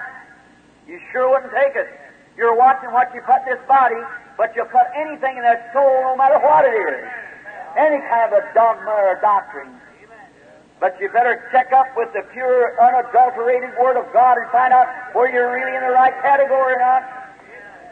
You 0.87 1.01
sure 1.13 1.31
wouldn't 1.31 1.53
take 1.53 1.75
it. 1.75 1.89
You're 2.37 2.57
watching 2.57 2.91
what 2.93 3.13
you 3.15 3.21
put 3.23 3.43
this 3.45 3.61
body, 3.67 3.99
but 4.39 4.55
you'll 4.55 4.71
put 4.71 4.87
anything 4.95 5.37
in 5.37 5.43
that 5.43 5.71
soul, 5.75 6.03
no 6.03 6.17
matter 6.17 6.39
what 6.39 6.65
it 6.65 6.75
is. 6.75 6.99
Any 7.77 7.99
kind 8.07 8.31
of 8.31 8.39
a 8.39 8.43
dogma 8.55 8.91
or 8.91 9.19
doctrine. 9.21 9.71
But 10.81 10.97
you 10.99 11.11
better 11.13 11.45
check 11.53 11.73
up 11.77 11.93
with 11.95 12.09
the 12.15 12.25
pure, 12.33 12.73
unadulterated 12.81 13.77
Word 13.77 14.01
of 14.01 14.11
God 14.13 14.39
and 14.39 14.49
find 14.51 14.73
out 14.73 14.89
where 15.13 15.29
you're 15.29 15.53
really 15.53 15.77
in 15.77 15.83
the 15.85 15.93
right 15.93 16.15
category 16.23 16.75
or 16.75 16.81
not. 16.81 17.05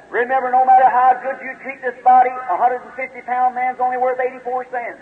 Remember, 0.08 0.50
no 0.50 0.64
matter 0.64 0.88
how 0.88 1.12
good 1.20 1.36
you 1.44 1.52
treat 1.60 1.82
this 1.82 1.94
body, 2.02 2.30
a 2.30 2.56
150 2.56 2.96
pound 3.28 3.54
man's 3.54 3.76
only 3.78 3.98
worth 3.98 4.18
84 4.18 4.66
cents. 4.72 4.98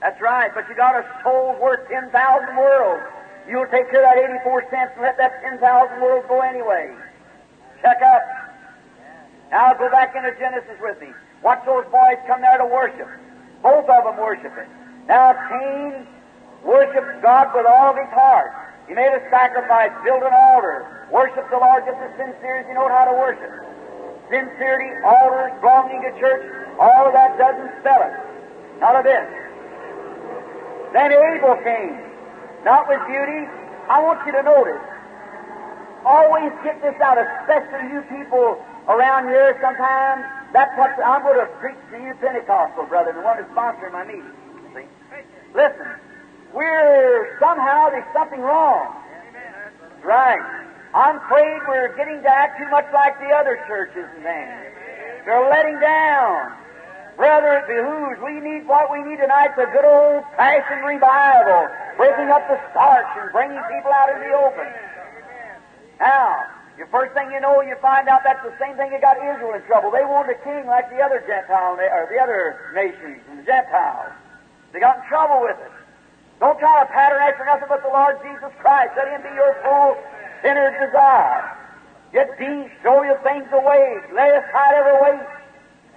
That's 0.00 0.20
right, 0.20 0.50
but 0.54 0.68
you 0.68 0.76
got 0.76 0.94
a 0.94 1.04
soul 1.24 1.56
worth 1.60 1.88
10,000 1.90 2.12
worlds. 2.56 3.02
You'll 3.48 3.66
take 3.66 3.90
care 3.90 4.04
of 4.04 4.14
that 4.14 4.38
84 4.44 4.70
cents 4.70 4.92
and 4.94 5.02
let 5.02 5.16
that 5.18 5.42
10,000 5.42 5.58
worlds 6.00 6.26
go 6.28 6.40
anyway. 6.40 6.94
Check 7.82 7.98
up. 8.02 8.22
Now 9.50 9.74
go 9.74 9.90
back 9.90 10.14
into 10.14 10.30
Genesis 10.38 10.76
with 10.80 11.00
me. 11.00 11.08
Watch 11.42 11.64
those 11.64 11.84
boys 11.90 12.20
come 12.26 12.42
there 12.42 12.58
to 12.58 12.66
worship. 12.66 13.08
Both 13.62 13.88
of 13.88 14.04
them 14.04 14.18
worshiping. 14.20 14.68
Now 15.08 15.32
Cain 15.48 16.06
worshiped 16.62 17.22
God 17.22 17.50
with 17.56 17.66
all 17.66 17.90
of 17.90 17.96
his 17.96 18.12
heart. 18.12 18.52
He 18.86 18.94
made 18.94 19.10
a 19.10 19.22
sacrifice, 19.30 19.90
built 20.04 20.22
an 20.22 20.32
altar, 20.32 21.08
worshiped 21.10 21.50
the 21.50 21.58
Lord 21.58 21.84
just 21.88 21.98
as 21.98 22.12
sincere 22.20 22.60
as 22.60 22.66
you 22.68 22.74
know 22.74 22.88
how 22.88 23.04
to 23.08 23.16
worship. 23.16 23.50
Sincerity, 24.28 24.92
altars, 25.04 25.52
belonging 25.60 26.02
to 26.04 26.12
church, 26.20 26.44
all 26.78 27.08
of 27.08 27.12
that 27.16 27.38
doesn't 27.40 27.80
spell 27.80 28.04
it. 28.04 28.14
Not 28.80 29.00
a 29.00 29.02
bit. 29.02 29.47
Then 30.92 31.12
Abel 31.12 31.56
came, 31.64 31.96
not 32.64 32.88
with 32.88 33.00
beauty. 33.06 33.44
I 33.88 34.00
want 34.02 34.24
you 34.26 34.32
to 34.32 34.42
notice. 34.42 34.84
Always 36.04 36.52
get 36.64 36.80
this 36.80 36.96
out, 37.00 37.18
especially 37.20 37.92
you 37.92 38.00
people 38.08 38.56
around 38.88 39.28
here 39.28 39.58
sometimes. 39.60 40.24
That's 40.52 40.72
what 40.78 40.96
I'm 41.04 41.22
going 41.22 41.40
to 41.40 41.50
preach 41.60 41.76
to 41.92 41.98
you 42.00 42.14
Pentecostal 42.20 42.86
brothers, 42.86 43.14
the 43.16 43.20
one 43.20 43.36
who's 43.36 43.50
sponsoring 43.52 43.92
my 43.92 44.04
meeting. 44.04 44.32
Listen, 45.54 45.88
we're 46.54 47.38
somehow 47.40 47.90
there's 47.90 48.08
something 48.12 48.40
wrong. 48.40 48.94
Right. 50.04 50.40
I'm 50.94 51.16
afraid 51.16 51.60
we're 51.68 51.96
getting 51.96 52.22
to 52.22 52.28
act 52.28 52.58
too 52.58 52.68
much 52.70 52.86
like 52.94 53.18
the 53.20 53.28
other 53.28 53.60
churches 53.66 54.06
and 54.14 54.22
things. 54.22 54.52
They're 55.26 55.50
letting 55.50 55.80
down. 55.80 56.52
Brother, 57.18 57.58
it 57.58 57.66
behooves. 57.66 58.22
We 58.22 58.38
need 58.38 58.62
what 58.70 58.94
we 58.94 59.02
need 59.02 59.18
tonight 59.18 59.58
the 59.58 59.66
good 59.74 59.82
old 59.82 60.22
fashioned 60.38 60.86
revival, 60.86 61.66
breaking 61.98 62.30
up 62.30 62.46
the 62.46 62.62
starch 62.70 63.10
and 63.18 63.34
bringing 63.34 63.58
people 63.74 63.90
out 63.90 64.14
in 64.14 64.22
the 64.22 64.30
open. 64.38 64.70
Now, 65.98 66.46
the 66.78 66.86
first 66.94 67.18
thing 67.18 67.26
you 67.34 67.42
know, 67.42 67.58
you 67.58 67.74
find 67.82 68.06
out 68.06 68.22
that's 68.22 68.46
the 68.46 68.54
same 68.62 68.78
thing 68.78 68.94
that 68.94 69.02
got 69.02 69.18
Israel 69.18 69.50
in 69.50 69.66
trouble. 69.66 69.90
They 69.90 70.06
wanted 70.06 70.38
a 70.38 70.40
king 70.46 70.70
like 70.70 70.94
the 70.94 71.02
other 71.02 71.18
Gentile 71.26 71.74
or 71.74 72.06
the 72.06 72.22
other 72.22 72.70
nations 72.70 73.18
and 73.34 73.42
the 73.42 73.46
Gentiles. 73.50 74.14
They 74.70 74.78
got 74.78 75.02
in 75.02 75.04
trouble 75.10 75.42
with 75.42 75.58
it. 75.58 75.74
Don't 76.38 76.54
try 76.62 76.86
to 76.86 76.86
pattern 76.86 77.18
after 77.18 77.42
nothing 77.50 77.66
but 77.66 77.82
the 77.82 77.90
Lord 77.90 78.22
Jesus 78.22 78.54
Christ. 78.62 78.94
Let 78.94 79.10
Him 79.10 79.26
be 79.26 79.34
your 79.34 79.58
full 79.66 79.98
inner 80.46 80.70
desire. 80.70 81.50
Get 82.14 82.30
deep, 82.38 82.70
show 82.86 83.02
your 83.02 83.18
things 83.26 83.50
away, 83.50 84.06
lay 84.14 84.30
aside 84.38 84.78
every 84.78 85.02
weight. 85.02 85.26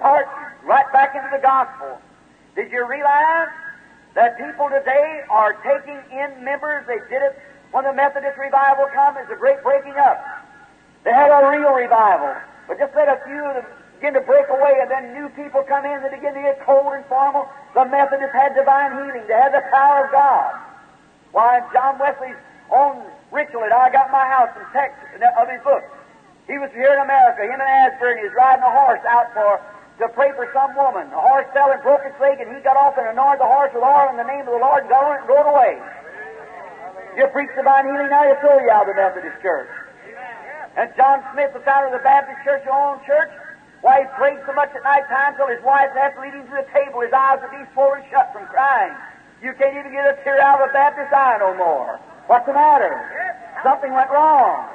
Start 0.01 0.25
right 0.63 0.85
back 0.91 1.15
into 1.15 1.29
the 1.31 1.41
gospel. 1.41 1.99
Did 2.55 2.71
you 2.71 2.85
realize 2.87 3.49
that 4.13 4.37
people 4.37 4.69
today 4.69 5.23
are 5.29 5.53
taking 5.63 5.99
in 6.11 6.43
members? 6.43 6.85
They 6.87 6.99
did 7.09 7.21
it 7.21 7.39
when 7.71 7.85
the 7.85 7.93
Methodist 7.93 8.37
revival 8.37 8.87
come. 8.93 9.17
It's 9.17 9.31
a 9.31 9.35
great 9.35 9.63
breaking 9.63 9.95
up. 9.95 10.19
They 11.03 11.11
had 11.11 11.31
a 11.31 11.49
real 11.49 11.73
revival, 11.73 12.35
but 12.67 12.77
just 12.77 12.93
let 12.93 13.07
a 13.07 13.17
few 13.25 13.41
of 13.45 13.55
them 13.55 13.65
begin 13.97 14.13
to 14.13 14.21
break 14.21 14.45
away, 14.49 14.81
and 14.81 14.89
then 14.91 15.13
new 15.13 15.29
people 15.33 15.63
come 15.63 15.85
in. 15.85 16.01
They 16.03 16.13
begin 16.13 16.33
to 16.33 16.41
get 16.41 16.61
cold 16.65 16.93
and 16.93 17.05
formal. 17.05 17.49
The 17.73 17.85
Methodists 17.85 18.35
had 18.35 18.53
divine 18.53 18.91
healing. 18.93 19.25
They 19.27 19.33
had 19.33 19.53
the 19.53 19.65
power 19.71 20.05
of 20.05 20.11
God. 20.11 20.53
Why, 21.31 21.61
John 21.73 21.97
Wesley's 21.97 22.37
own 22.69 23.01
ritual 23.31 23.61
that 23.61 23.71
I 23.71 23.89
got 23.89 24.11
my 24.11 24.27
house 24.27 24.51
in 24.59 24.65
Texas 24.73 25.21
of 25.39 25.47
his 25.49 25.61
book. 25.63 25.83
He 26.47 26.57
was 26.59 26.69
here 26.75 26.93
in 26.93 26.99
America, 26.99 27.43
him 27.43 27.55
and 27.55 27.61
Asbury, 27.61 28.11
and 28.13 28.19
he 28.19 28.25
was 28.27 28.35
riding 28.35 28.63
a 28.63 28.71
horse 28.71 28.99
out 29.07 29.31
for 29.33 29.61
to 29.99 30.07
pray 30.15 30.31
for 30.35 30.47
some 30.53 30.75
woman. 30.75 31.09
The 31.09 31.19
horse 31.19 31.47
fell 31.53 31.71
and 31.71 31.81
broke 31.83 32.01
its 32.05 32.17
leg, 32.21 32.39
and 32.39 32.53
he 32.55 32.61
got 32.63 32.77
off 32.77 32.97
and 32.97 33.07
anointed 33.09 33.41
the 33.41 33.49
horse 33.49 33.71
with 33.73 33.83
oil 33.83 34.09
in 34.09 34.17
the 34.17 34.27
name 34.27 34.47
of 34.47 34.53
the 34.55 34.63
Lord, 34.63 34.87
got 34.87 35.03
on 35.03 35.13
it 35.17 35.21
and 35.25 35.29
rode 35.29 35.49
away. 35.49 35.77
You 37.17 37.27
preach 37.35 37.51
divine 37.55 37.85
healing, 37.85 38.07
now 38.07 38.23
you 38.23 38.35
throw 38.39 38.55
you 38.63 38.71
out 38.71 38.87
of 38.87 38.95
the 38.95 38.99
Methodist 39.01 39.41
church. 39.43 39.69
And 40.79 40.87
John 40.95 41.19
Smith, 41.35 41.51
the 41.51 41.59
founder 41.67 41.91
of 41.91 41.99
the 41.99 42.03
Baptist 42.03 42.39
church, 42.47 42.63
your 42.63 42.77
own 42.77 43.03
church, 43.03 43.29
why 43.83 44.05
he 44.05 44.07
prayed 44.15 44.39
so 44.47 44.53
much 44.53 44.71
at 44.71 44.83
night 44.85 45.03
time 45.11 45.35
till 45.35 45.51
his 45.51 45.59
wife 45.65 45.91
had 45.91 46.15
to 46.15 46.21
lead 46.21 46.31
him 46.31 46.47
to 46.47 46.55
the 46.63 46.67
table. 46.71 47.01
His 47.01 47.11
eyes 47.11 47.43
would 47.43 47.51
be 47.51 47.65
swollen 47.73 48.05
shut 48.07 48.31
from 48.31 48.47
crying. 48.47 48.95
You 49.43 49.51
can't 49.57 49.75
even 49.75 49.91
get 49.91 50.05
a 50.05 50.15
tear 50.23 50.39
out 50.39 50.61
of 50.61 50.69
a 50.69 50.73
Baptist 50.73 51.11
eye 51.11 51.37
no 51.41 51.57
more. 51.57 51.99
What's 52.29 52.45
the 52.45 52.53
matter? 52.53 52.93
Something 53.65 53.91
went 53.91 54.09
wrong. 54.09 54.69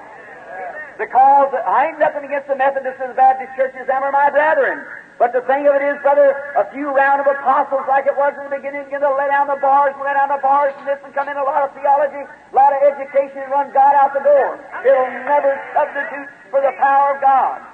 Because 0.99 1.55
I 1.55 1.89
ain't 1.89 1.99
nothing 1.99 2.25
against 2.25 2.49
the 2.49 2.57
Methodists 2.57 3.01
and 3.01 3.11
the 3.11 3.19
Baptist 3.19 3.55
churches, 3.57 3.87
them 3.87 4.03
are 4.03 4.13
my 4.13 4.29
brethren. 4.29 4.85
But 5.17 5.33
the 5.33 5.41
thing 5.49 5.65
of 5.65 5.73
it 5.73 5.81
is, 5.81 5.97
brother, 6.05 6.37
a 6.61 6.69
few 6.77 6.93
round 6.93 7.25
of 7.25 7.27
apostles 7.27 7.89
like 7.89 8.05
it 8.05 8.13
was 8.21 8.37
in 8.37 8.53
the 8.53 8.57
beginning 8.61 8.85
begin 8.85 9.01
to 9.01 9.09
let 9.17 9.33
down 9.33 9.49
the 9.49 9.57
bars 9.65 9.97
and 9.97 10.05
let 10.05 10.13
down 10.13 10.29
the 10.29 10.41
bars 10.45 10.77
and 10.77 10.85
this 10.85 11.01
and 11.01 11.13
come 11.17 11.25
in 11.33 11.41
a 11.41 11.47
lot 11.47 11.65
of 11.65 11.73
theology, 11.73 12.21
a 12.21 12.55
lot 12.55 12.77
of 12.77 12.85
education 12.85 13.41
and 13.41 13.49
run 13.49 13.73
God 13.73 13.97
out 13.97 14.13
the 14.13 14.21
door. 14.21 14.61
It'll 14.85 15.13
never 15.25 15.57
substitute 15.73 16.29
for 16.53 16.61
the 16.61 16.77
power 16.77 17.17
of 17.17 17.25
God. 17.25 17.65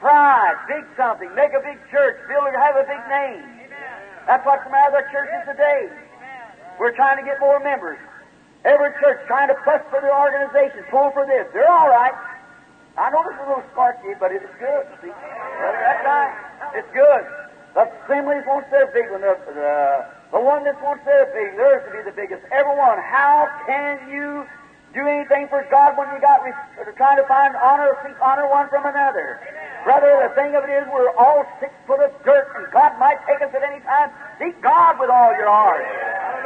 Pride, 0.00 0.56
big 0.68 0.84
something, 0.96 1.28
make 1.36 1.52
a 1.52 1.60
big 1.60 1.76
church, 1.92 2.16
build 2.28 2.48
have 2.48 2.76
a 2.80 2.84
big 2.88 3.02
name. 3.12 3.44
That's 4.24 4.44
what's 4.48 4.64
the 4.64 4.72
matter 4.72 4.96
with 4.96 5.04
our 5.04 5.08
churches 5.12 5.40
today. 5.44 5.92
We're 6.80 6.96
trying 6.96 7.20
to 7.20 7.24
get 7.28 7.40
more 7.40 7.60
members. 7.60 8.00
Every 8.64 8.90
church 9.04 9.20
trying 9.28 9.48
to 9.48 9.58
push 9.68 9.84
for 9.92 10.00
their 10.00 10.16
organization, 10.16 10.80
pull 10.90 11.12
for 11.12 11.28
this. 11.28 11.46
They're 11.52 11.70
all 11.70 11.88
right. 11.88 12.12
I 12.96 13.12
know 13.12 13.20
this 13.28 13.36
is 13.36 13.44
a 13.44 13.48
little 13.52 13.68
sparky, 13.76 14.16
but 14.16 14.32
it's 14.32 14.48
good. 14.56 14.84
See, 15.04 15.12
that's 15.12 16.02
right. 16.04 16.32
It's 16.72 16.88
good. 16.96 17.22
The 17.76 17.92
assemblies 17.92 18.40
won't 18.48 18.64
their 18.72 18.88
big 18.96 19.12
one. 19.12 19.20
The, 19.20 19.36
the, 19.52 19.60
uh, 19.60 20.32
the 20.32 20.40
one 20.40 20.64
that 20.64 20.80
wants 20.80 21.04
their 21.04 21.28
big, 21.36 21.60
theirs 21.60 21.84
to 21.84 21.92
be 21.92 22.00
the 22.08 22.16
biggest. 22.16 22.40
Everyone. 22.48 22.96
How 23.04 23.52
can 23.68 24.08
you 24.08 24.48
do 24.96 25.04
anything 25.04 25.44
for 25.52 25.60
God 25.68 25.92
when 26.00 26.08
you 26.16 26.20
got 26.24 26.40
re- 26.40 26.56
trying 26.96 27.20
to 27.20 27.28
find 27.28 27.52
honor, 27.60 27.92
honor 28.24 28.48
one 28.48 28.72
from 28.72 28.88
another? 28.88 29.44
Brother, 29.84 30.16
the 30.24 30.32
thing 30.32 30.56
of 30.56 30.64
it 30.64 30.72
is, 30.72 30.88
we're 30.88 31.12
all 31.20 31.44
six 31.60 31.76
foot 31.84 32.00
of 32.00 32.10
dirt, 32.24 32.48
and 32.56 32.64
God 32.72 32.96
might 32.96 33.20
take 33.28 33.44
us 33.44 33.52
at 33.52 33.60
any 33.60 33.84
time. 33.84 34.08
Seek 34.40 34.56
God 34.64 34.96
with 34.96 35.12
all 35.12 35.36
your 35.36 35.52
heart. 35.52 35.84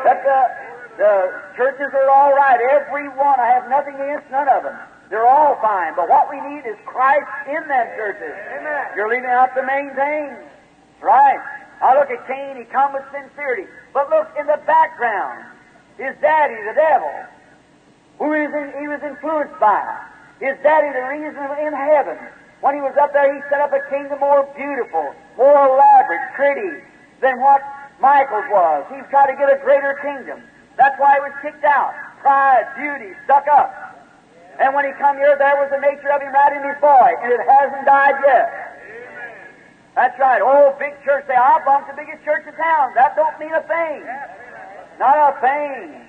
That 0.02 0.18
the 0.26 0.34
uh, 0.34 0.70
the 0.98 1.32
churches 1.56 1.94
are 1.94 2.10
all 2.10 2.34
right. 2.34 2.58
Every 2.74 3.08
one. 3.08 3.38
I 3.38 3.54
have 3.54 3.70
nothing 3.70 3.94
against 3.94 4.28
none 4.34 4.50
of 4.50 4.64
them. 4.66 4.76
They're 5.10 5.26
all 5.26 5.58
fine. 5.60 5.94
But 5.96 6.08
what 6.08 6.30
we 6.30 6.40
need 6.40 6.64
is 6.64 6.78
Christ 6.86 7.26
in 7.50 7.66
them 7.66 7.86
churches. 7.98 8.32
Amen. 8.56 8.86
You're 8.94 9.10
leaving 9.10 9.28
out 9.28 9.54
the 9.54 9.66
main 9.66 9.90
thing. 9.94 10.38
Right. 11.02 11.42
I 11.82 11.98
look 11.98 12.10
at 12.10 12.26
Cain, 12.26 12.56
he 12.56 12.64
come 12.64 12.94
with 12.94 13.02
sincerity. 13.10 13.66
But 13.92 14.08
look 14.08 14.30
in 14.38 14.46
the 14.46 14.60
background. 14.66 15.44
His 15.98 16.14
daddy, 16.22 16.54
the 16.54 16.74
devil, 16.78 17.12
who 18.18 18.32
is 18.32 18.52
in, 18.54 18.72
he 18.80 18.88
was 18.88 19.02
influenced 19.02 19.58
by. 19.58 19.82
His 20.38 20.56
daddy, 20.62 20.88
the 20.94 21.04
reason 21.04 21.42
in 21.60 21.74
heaven. 21.74 22.16
When 22.60 22.74
he 22.74 22.80
was 22.80 22.94
up 23.00 23.12
there, 23.12 23.34
he 23.34 23.40
set 23.50 23.60
up 23.60 23.72
a 23.72 23.80
kingdom 23.90 24.20
more 24.20 24.44
beautiful, 24.56 25.12
more 25.36 25.66
elaborate, 25.66 26.32
pretty 26.36 26.84
than 27.20 27.40
what 27.40 27.60
Michael's 28.00 28.48
was. 28.52 28.84
He 28.88 29.00
tried 29.10 29.32
to 29.32 29.36
get 29.36 29.48
a 29.52 29.60
greater 29.64 29.98
kingdom. 30.00 30.44
That's 30.76 30.98
why 31.00 31.16
he 31.16 31.20
was 31.20 31.32
kicked 31.42 31.64
out. 31.64 31.92
Pride, 32.20 32.68
beauty, 32.76 33.16
stuck 33.24 33.48
up. 33.48 33.89
And 34.60 34.76
when 34.76 34.84
he 34.84 34.92
come 35.00 35.16
here, 35.16 35.34
there 35.40 35.56
was 35.56 35.72
the 35.72 35.80
nature 35.80 36.12
of 36.12 36.20
him 36.20 36.36
right 36.36 36.52
in 36.52 36.60
his 36.60 36.76
boy, 36.84 37.08
and 37.24 37.32
it 37.32 37.40
hasn't 37.48 37.88
died 37.88 38.20
yet. 38.28 38.46
That's 39.96 40.16
right. 40.20 40.44
Oh, 40.44 40.76
big 40.78 40.92
church. 41.02 41.24
Say, 41.26 41.34
I 41.34 41.64
bumped 41.64 41.88
the 41.88 41.96
biggest 41.96 42.22
church 42.24 42.44
in 42.46 42.52
town. 42.54 42.92
That 42.94 43.16
don't 43.16 43.34
mean 43.40 43.56
a 43.56 43.64
thing. 43.64 44.04
Not 45.00 45.16
a 45.16 45.32
thing. 45.40 46.04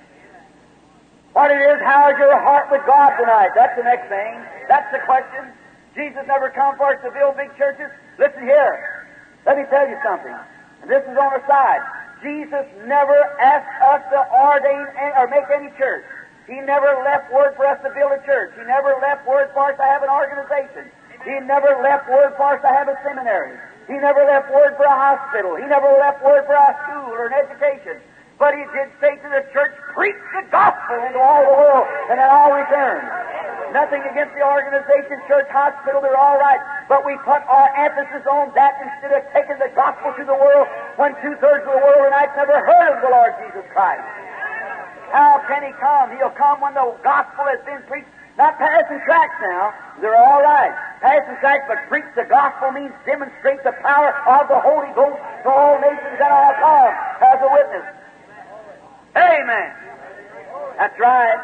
What 1.32 1.50
it 1.50 1.64
is, 1.64 1.80
how 1.80 2.12
is 2.12 2.16
your 2.20 2.36
heart 2.36 2.68
with 2.68 2.84
God 2.84 3.16
tonight? 3.16 3.56
That's 3.56 3.72
the 3.72 3.88
next 3.88 4.12
thing. 4.12 4.36
That's 4.68 4.92
the 4.92 5.00
question. 5.08 5.48
Jesus 5.96 6.20
never 6.28 6.52
come 6.52 6.76
for 6.76 6.92
us 6.92 7.00
to 7.04 7.10
build 7.10 7.40
big 7.40 7.56
churches. 7.56 7.88
Listen 8.20 8.44
here. 8.44 9.08
Let 9.48 9.56
me 9.56 9.64
tell 9.72 9.88
you 9.88 9.96
something. 10.04 10.36
And 10.84 10.90
this 10.92 11.02
is 11.08 11.16
on 11.16 11.32
the 11.32 11.42
side. 11.48 11.80
Jesus 12.20 12.68
never 12.84 13.16
asked 13.40 13.76
us 13.80 14.02
to 14.12 14.20
ordain 14.28 14.86
or 15.16 15.26
make 15.32 15.48
any 15.48 15.72
church. 15.80 16.04
He 16.46 16.58
never 16.60 16.90
left 17.06 17.30
word 17.30 17.54
for 17.54 17.66
us 17.66 17.78
to 17.86 17.90
build 17.94 18.10
a 18.10 18.22
church. 18.26 18.50
He 18.58 18.64
never 18.66 18.98
left 18.98 19.26
word 19.26 19.50
for 19.54 19.70
us 19.70 19.76
to 19.78 19.86
have 19.86 20.02
an 20.02 20.10
organization. 20.10 20.90
He 21.22 21.38
never 21.46 21.78
left 21.82 22.10
word 22.10 22.34
for 22.34 22.58
us 22.58 22.60
to 22.62 22.70
have 22.70 22.90
a 22.90 22.98
seminary. 23.06 23.54
He 23.86 23.94
never 23.94 24.26
left 24.26 24.50
word 24.50 24.74
for 24.74 24.86
a 24.86 24.94
hospital. 24.94 25.54
He 25.54 25.66
never 25.70 25.86
left 26.02 26.22
word 26.22 26.46
for 26.46 26.54
a 26.58 26.74
school 26.82 27.14
or 27.14 27.30
an 27.30 27.34
education. 27.34 28.02
But 28.42 28.58
he 28.58 28.66
did 28.74 28.90
say 28.98 29.14
to 29.22 29.28
the 29.30 29.46
church, 29.54 29.70
preach 29.94 30.18
the 30.34 30.42
gospel 30.50 30.98
into 31.06 31.22
all 31.22 31.46
the 31.46 31.54
world, 31.54 31.86
and 32.10 32.18
then 32.18 32.26
I'll 32.26 32.50
return. 32.50 33.06
Nothing 33.70 34.02
against 34.02 34.34
the 34.34 34.42
organization, 34.42 35.22
church, 35.30 35.46
hospital, 35.48 36.02
they're 36.02 36.18
all 36.18 36.42
right. 36.42 36.58
But 36.90 37.06
we 37.06 37.14
put 37.22 37.40
our 37.46 37.70
emphasis 37.78 38.26
on 38.26 38.50
that 38.58 38.74
instead 38.82 39.14
of 39.14 39.22
taking 39.30 39.62
the 39.62 39.70
gospel 39.78 40.10
to 40.18 40.24
the 40.26 40.34
world 40.34 40.66
when 40.98 41.14
two 41.22 41.38
thirds 41.38 41.62
of 41.70 41.72
the 41.72 41.82
world 41.86 42.02
tonight's 42.10 42.34
never 42.34 42.58
heard 42.58 42.88
of 42.92 43.00
the 43.00 43.08
Lord 43.14 43.32
Jesus 43.46 43.64
Christ. 43.70 44.04
How 45.12 45.44
can 45.46 45.62
he 45.62 45.72
come? 45.76 46.16
He'll 46.16 46.32
come 46.32 46.64
when 46.64 46.72
the 46.72 46.88
gospel 47.04 47.44
has 47.44 47.60
been 47.68 47.84
preached. 47.84 48.08
Not 48.40 48.56
passing 48.56 48.96
tracts 49.04 49.36
now. 49.44 49.76
They're 50.00 50.16
all 50.16 50.40
right. 50.40 50.72
Passing 51.04 51.36
tracts, 51.44 51.68
but 51.68 51.84
preach 51.92 52.08
the 52.16 52.24
gospel 52.24 52.72
means 52.72 52.96
demonstrate 53.04 53.62
the 53.62 53.76
power 53.84 54.16
of 54.24 54.48
the 54.48 54.56
Holy 54.56 54.88
Ghost 54.96 55.20
to 55.44 55.48
all 55.52 55.76
nations 55.84 56.16
and 56.16 56.32
all 56.32 56.52
time 56.56 56.96
as 57.20 57.38
a 57.44 57.50
witness. 57.52 57.86
Amen. 59.20 59.68
That's 60.80 60.98
right. 60.98 61.40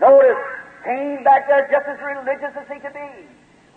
Notice, 0.00 0.42
Cain 0.82 1.22
back 1.22 1.46
there 1.46 1.70
just 1.70 1.86
as 1.86 1.98
religious 2.02 2.58
as 2.58 2.66
he 2.66 2.80
could 2.80 2.94
be. 2.94 3.10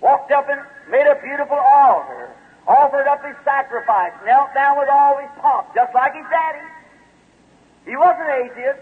Walked 0.02 0.32
up 0.32 0.50
and 0.50 0.60
made 0.90 1.06
a 1.06 1.22
beautiful 1.22 1.58
altar. 1.58 2.34
Offered 2.66 3.06
up 3.06 3.22
his 3.24 3.36
sacrifice. 3.46 4.14
Knelt 4.26 4.54
down 4.56 4.80
with 4.80 4.90
all 4.90 5.22
his 5.22 5.30
pomp, 5.38 5.70
just 5.76 5.94
like 5.94 6.16
his 6.16 6.26
daddy. 6.32 6.66
He 7.86 7.96
wasn't 7.96 8.26
an 8.26 8.50
atheist. 8.50 8.82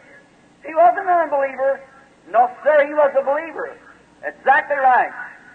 He 0.66 0.74
wasn't 0.76 1.08
an 1.10 1.30
unbeliever. 1.30 1.82
No, 2.30 2.50
sir, 2.64 2.86
he 2.88 2.94
was 2.94 3.12
a 3.18 3.24
believer. 3.24 3.78
Exactly 4.24 4.78
right. 4.78 5.12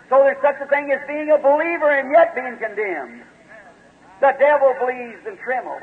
So 0.09 0.23
there's 0.23 0.41
such 0.43 0.59
a 0.61 0.67
thing 0.67 0.91
as 0.91 1.03
being 1.07 1.31
a 1.31 1.39
believer 1.39 1.91
and 1.91 2.11
yet 2.11 2.35
being 2.35 2.59
condemned. 2.59 3.23
The 4.21 4.35
devil 4.39 4.75
believes 4.79 5.23
and 5.27 5.39
trembles. 5.39 5.83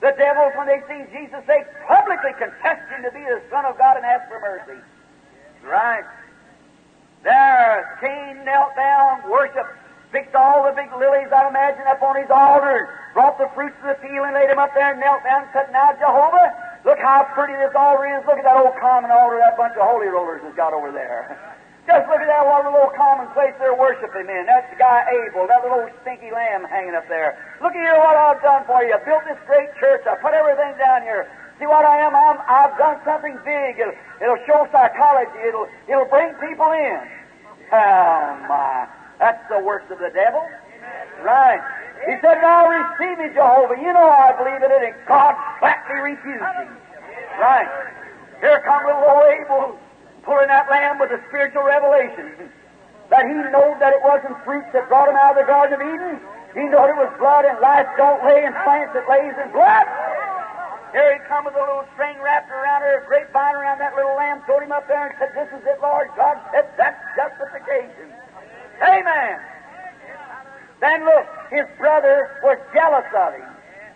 The 0.00 0.12
devils, 0.18 0.52
when 0.56 0.66
they 0.66 0.82
see 0.86 1.02
Jesus, 1.10 1.40
they 1.46 1.64
publicly 1.88 2.32
contest 2.38 2.84
him 2.90 3.02
to 3.02 3.10
be 3.10 3.22
the 3.24 3.42
Son 3.50 3.64
of 3.64 3.78
God 3.78 3.96
and 3.96 4.04
ask 4.04 4.28
for 4.28 4.40
mercy. 4.40 4.80
Right. 5.64 6.04
There, 7.24 7.98
Cain 8.00 8.44
knelt 8.44 8.76
down, 8.76 9.28
worshiped, 9.30 9.72
picked 10.12 10.34
all 10.34 10.62
the 10.64 10.72
big 10.76 10.92
lilies, 10.92 11.32
I 11.32 11.48
imagine, 11.48 11.82
up 11.88 12.02
on 12.02 12.20
his 12.20 12.30
altar, 12.30 12.88
brought 13.14 13.38
the 13.38 13.50
fruits 13.54 13.74
of 13.82 13.96
the 13.96 13.98
field 14.02 14.26
and 14.26 14.34
laid 14.34 14.50
them 14.50 14.58
up 14.58 14.74
there 14.74 14.92
and 14.92 15.00
knelt 15.00 15.24
down 15.24 15.42
and 15.42 15.50
said, 15.52 15.72
Now, 15.72 15.92
Jehovah, 15.98 16.54
Look 16.86 17.02
how 17.02 17.26
pretty 17.34 17.58
this 17.58 17.74
altar 17.74 18.06
is. 18.06 18.22
Look 18.30 18.38
at 18.38 18.46
that 18.46 18.54
old 18.54 18.78
common 18.78 19.10
altar 19.10 19.42
that 19.42 19.58
bunch 19.58 19.74
of 19.74 19.82
holy 19.82 20.06
rollers 20.06 20.38
has 20.46 20.54
got 20.54 20.70
over 20.70 20.94
there. 20.94 21.34
Just 21.90 22.06
look 22.06 22.22
at 22.22 22.30
that 22.30 22.46
one 22.46 22.66
little 22.66 22.94
common 22.94 23.26
place 23.34 23.54
they're 23.58 23.74
worshiping 23.74 24.26
in. 24.26 24.46
That's 24.46 24.66
the 24.70 24.78
guy 24.78 25.06
Abel, 25.06 25.46
that 25.46 25.62
little 25.62 25.86
stinky 26.02 26.30
lamb 26.30 26.66
hanging 26.66 26.94
up 26.94 27.06
there. 27.06 27.38
Look 27.62 27.74
at 27.74 27.82
here 27.82 27.98
what 27.98 28.14
I've 28.14 28.42
done 28.42 28.66
for 28.66 28.82
you. 28.82 28.94
I 28.94 29.02
built 29.02 29.22
this 29.26 29.38
great 29.46 29.70
church. 29.78 30.02
I 30.06 30.18
put 30.18 30.34
everything 30.34 30.78
down 30.78 31.02
here. 31.02 31.30
See 31.58 31.66
what 31.66 31.86
I 31.86 32.02
am? 32.02 32.14
I'm, 32.14 32.38
I've 32.46 32.74
done 32.78 32.98
something 33.06 33.38
big. 33.46 33.78
It'll, 33.78 33.94
it'll 34.22 34.42
show 34.46 34.66
psychology. 34.70 35.38
It'll, 35.46 35.66
it'll 35.86 36.10
bring 36.10 36.34
people 36.42 36.70
in. 36.70 36.98
Oh 37.70 38.46
my. 38.46 38.86
That's 39.18 39.42
the 39.48 39.58
worst 39.62 39.90
of 39.90 39.98
the 39.98 40.10
devil. 40.10 40.42
Right. 41.22 41.60
He 42.06 42.14
said, 42.22 42.38
Now 42.42 42.68
receive 42.68 43.18
me, 43.18 43.34
Jehovah. 43.34 43.74
You 43.80 43.92
know 43.92 44.06
I 44.06 44.32
believe 44.36 44.62
in 44.62 44.70
it. 44.70 44.82
And 44.82 44.96
God 45.08 45.34
flatly 45.58 46.14
refused 46.14 46.42
him. 46.42 46.70
Right. 47.40 47.68
Here 48.40 48.62
come 48.64 48.84
little 48.84 49.04
old 49.04 49.26
Abel 49.26 49.78
pulling 50.26 50.48
that 50.48 50.68
lamb 50.68 50.98
with 50.98 51.10
a 51.10 51.20
spiritual 51.28 51.62
revelation. 51.62 52.50
That 53.08 53.26
he 53.26 53.34
knew 53.34 53.68
that 53.78 53.94
it 53.94 54.02
wasn't 54.02 54.34
fruits 54.42 54.66
that 54.74 54.90
brought 54.90 55.08
him 55.08 55.16
out 55.16 55.38
of 55.38 55.42
the 55.42 55.46
Garden 55.46 55.78
of 55.78 55.82
Eden. 55.82 56.18
He 56.58 56.66
knew 56.66 56.82
it 56.82 56.98
was 56.98 57.12
blood, 57.22 57.46
and 57.46 57.60
life 57.60 57.86
don't 57.96 58.18
lay 58.26 58.42
in 58.42 58.52
plants 58.66 58.90
that 58.98 59.06
lays 59.06 59.36
in 59.38 59.52
blood. 59.54 59.86
Here 60.90 61.12
he 61.14 61.20
come 61.28 61.44
with 61.44 61.54
a 61.54 61.60
little 61.60 61.84
string 61.94 62.18
wrapped 62.18 62.50
around 62.50 62.82
her, 62.82 63.04
a 63.04 63.06
grapevine 63.06 63.54
around 63.54 63.78
that 63.78 63.94
little 63.94 64.16
lamb, 64.16 64.42
told 64.48 64.62
him 64.62 64.72
up 64.72 64.88
there 64.88 65.06
and 65.06 65.14
said, 65.20 65.30
This 65.36 65.52
is 65.52 65.62
it, 65.68 65.78
Lord. 65.78 66.08
God 66.16 66.40
said, 66.50 66.66
That's 66.74 66.98
justification. 67.14 68.10
Amen. 68.82 69.38
Then 70.80 71.04
look, 71.04 71.26
his 71.50 71.66
brother 71.78 72.38
was 72.42 72.58
jealous 72.74 73.06
of 73.16 73.34
him. 73.34 73.48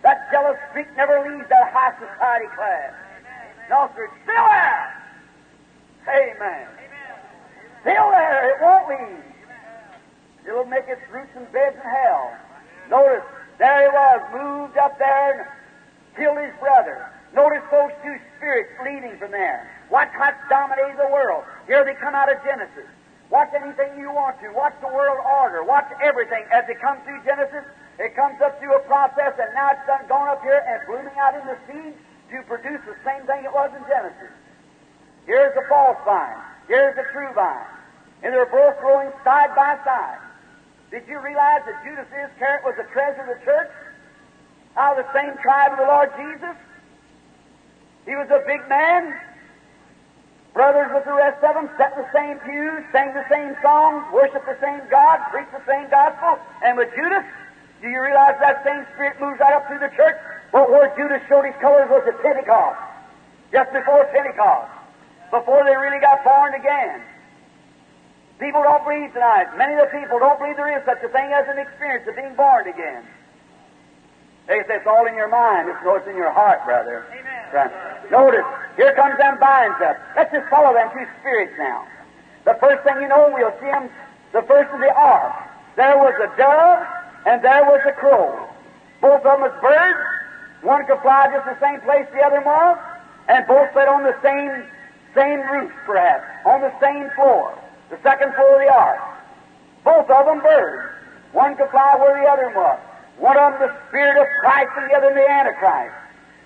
That 0.03 0.31
jealous 0.31 0.57
streak 0.71 0.87
never 0.97 1.21
leaves 1.21 1.47
that 1.49 1.71
high 1.71 1.93
society 1.99 2.49
class. 2.55 2.93
No, 3.69 3.89
sir, 3.95 4.05
it's 4.05 4.13
still 4.23 4.47
there. 4.49 5.01
Amen. 6.09 6.67
Still 7.81 8.09
there, 8.09 8.49
it 8.49 8.57
won't 8.61 8.89
leave. 8.89 9.23
It'll 10.47 10.65
make 10.65 10.87
its 10.87 11.01
roots 11.11 11.29
and 11.35 11.49
beds 11.51 11.75
in 11.75 11.89
hell. 11.89 12.33
Notice, 12.89 13.23
there 13.59 13.85
he 13.85 13.89
was, 13.93 14.21
moved 14.33 14.77
up 14.77 14.97
there 14.97 15.39
and 15.39 16.17
killed 16.17 16.37
his 16.41 16.53
brother. 16.59 17.07
Notice 17.33 17.63
those 17.71 17.91
two 18.03 18.17
spirits 18.37 18.73
leading 18.83 19.17
from 19.17 19.31
there. 19.31 19.69
Watch 19.89 20.09
what's 20.17 20.41
dominating 20.49 20.97
the 20.97 21.09
world. 21.13 21.43
Here 21.67 21.85
they 21.85 21.93
come 21.93 22.15
out 22.15 22.31
of 22.31 22.43
Genesis. 22.43 22.89
Watch 23.31 23.55
anything 23.55 23.95
you 23.97 24.11
want 24.11 24.37
to. 24.43 24.51
Watch 24.51 24.75
the 24.83 24.91
world 24.91 25.17
order. 25.23 25.63
Watch 25.63 25.87
everything. 26.03 26.43
As 26.51 26.67
it 26.67 26.83
comes 26.83 26.99
through 27.07 27.23
Genesis, 27.23 27.63
it 27.97 28.13
comes 28.13 28.35
up 28.43 28.59
through 28.59 28.75
a 28.75 28.83
process, 28.83 29.31
and 29.39 29.47
now 29.55 29.71
it's 29.71 29.87
done 29.87 30.03
gone 30.11 30.27
up 30.27 30.43
here 30.43 30.59
and 30.67 30.83
blooming 30.85 31.15
out 31.15 31.39
in 31.39 31.47
the 31.47 31.57
seed 31.65 31.95
to 32.35 32.43
produce 32.43 32.83
the 32.83 32.95
same 33.07 33.23
thing 33.25 33.47
it 33.47 33.53
was 33.55 33.71
in 33.71 33.83
Genesis. 33.87 34.35
Here's 35.25 35.55
the 35.55 35.63
false 35.71 35.97
vine. 36.03 36.43
Here's 36.67 36.95
the 36.95 37.07
true 37.15 37.31
vine. 37.33 37.71
And 38.21 38.35
they're 38.35 38.51
both 38.51 38.77
growing 38.83 39.11
side 39.23 39.55
by 39.55 39.79
side. 39.87 40.19
Did 40.91 41.07
you 41.07 41.19
realize 41.19 41.63
that 41.65 41.79
Judas 41.87 42.07
Iscariot 42.11 42.67
was 42.67 42.75
the 42.75 42.83
treasure 42.91 43.23
of 43.23 43.31
the 43.31 43.45
church? 43.45 43.71
Out 44.75 44.99
of 44.99 45.05
the 45.05 45.11
same 45.15 45.37
tribe 45.39 45.71
of 45.71 45.79
the 45.79 45.87
Lord 45.87 46.11
Jesus? 46.19 46.57
He 48.05 48.15
was 48.15 48.27
a 48.27 48.43
big 48.45 48.67
man, 48.67 49.15
Brothers 50.53 50.91
with 50.91 51.05
the 51.07 51.15
rest 51.15 51.39
of 51.43 51.55
them 51.55 51.71
sat 51.79 51.95
in 51.95 52.03
the 52.03 52.11
same 52.11 52.35
pews, 52.43 52.83
sang 52.91 53.15
the 53.15 53.23
same 53.31 53.55
songs, 53.63 54.03
worshiped 54.11 54.45
the 54.45 54.59
same 54.59 54.83
God, 54.91 55.23
preached 55.31 55.55
the 55.55 55.63
same 55.63 55.87
gospel. 55.87 56.35
And 56.59 56.75
with 56.75 56.91
Judas, 56.91 57.23
do 57.81 57.87
you 57.87 58.01
realize 58.03 58.35
that 58.43 58.59
same 58.67 58.83
spirit 58.93 59.15
moves 59.23 59.39
right 59.39 59.55
up 59.55 59.67
through 59.67 59.79
the 59.79 59.95
church? 59.95 60.19
Well, 60.51 60.67
where 60.67 60.91
Judas 60.99 61.23
showed 61.31 61.47
his 61.47 61.55
colors 61.63 61.87
was 61.87 62.03
at 62.03 62.19
Pentecost, 62.19 62.79
just 63.55 63.71
before 63.71 64.03
Pentecost, 64.11 64.71
before 65.31 65.63
they 65.63 65.75
really 65.79 66.03
got 66.03 66.19
born 66.27 66.53
again. 66.53 66.99
People 68.37 68.61
don't 68.61 68.83
believe 68.83 69.13
tonight. 69.13 69.55
Many 69.55 69.79
of 69.79 69.87
the 69.87 69.93
people 69.95 70.19
don't 70.19 70.35
believe 70.35 70.57
there 70.57 70.75
is 70.75 70.83
such 70.83 70.99
a 70.99 71.09
thing 71.15 71.31
as 71.31 71.47
an 71.47 71.63
experience 71.63 72.03
of 72.09 72.15
being 72.19 72.35
born 72.35 72.67
again. 72.67 73.07
They 74.47 74.59
say 74.67 74.77
it's 74.81 74.87
all 74.87 75.05
in 75.05 75.15
your 75.15 75.29
mind. 75.29 75.69
It's 75.69 75.79
no, 75.83 75.95
it's 75.95 76.07
in 76.07 76.15
your 76.15 76.31
heart, 76.31 76.65
brother. 76.65 77.05
Amen. 77.11 77.41
Right. 77.53 78.11
Notice, 78.11 78.45
here 78.75 78.93
comes 78.95 79.17
them 79.17 79.37
vines 79.39 79.75
up. 79.83 79.97
Let's 80.15 80.31
just 80.31 80.49
follow 80.49 80.73
them 80.73 80.89
two 80.93 81.05
spirits 81.19 81.53
now. 81.57 81.87
The 82.45 82.57
first 82.59 82.83
thing 82.83 83.01
you 83.01 83.07
know, 83.07 83.29
we'll 83.31 83.53
see 83.59 83.69
them, 83.69 83.89
the 84.33 84.41
first 84.43 84.73
of 84.73 84.79
the 84.79 84.93
ark. 84.93 85.33
There 85.75 85.97
was 85.97 86.15
a 86.19 86.27
dove, 86.35 86.87
and 87.25 87.43
there 87.43 87.63
was 87.63 87.81
a 87.87 87.93
crow. 87.93 88.49
Both 88.99 89.23
of 89.25 89.39
them 89.39 89.41
was 89.41 89.53
birds. 89.61 89.99
One 90.63 90.85
could 90.85 91.01
fly 91.01 91.29
just 91.33 91.45
the 91.45 91.59
same 91.59 91.81
place 91.81 92.05
the 92.13 92.21
other 92.21 92.41
was, 92.41 92.77
and 93.29 93.45
both 93.47 93.73
fed 93.73 93.87
on 93.87 94.03
the 94.03 94.15
same, 94.21 94.63
same 95.15 95.41
roof, 95.49 95.71
perhaps, 95.85 96.25
on 96.45 96.61
the 96.61 96.73
same 96.79 97.09
floor, 97.15 97.57
the 97.89 97.97
second 98.03 98.33
floor 98.33 98.61
of 98.61 98.67
the 98.67 98.73
ark. 98.73 99.01
Both 99.83 100.09
of 100.09 100.25
them 100.25 100.41
birds. 100.41 100.93
One 101.33 101.55
could 101.55 101.69
fly 101.69 101.95
where 101.97 102.21
the 102.21 102.29
other 102.29 102.49
was. 102.55 102.79
One 103.21 103.37
of 103.37 103.53
them 103.61 103.69
the 103.69 103.71
Spirit 103.87 104.17
of 104.17 104.25
Christ 104.41 104.73
and 104.81 104.89
the 104.89 104.97
other 104.97 105.13
the 105.13 105.21
Antichrist. 105.29 105.93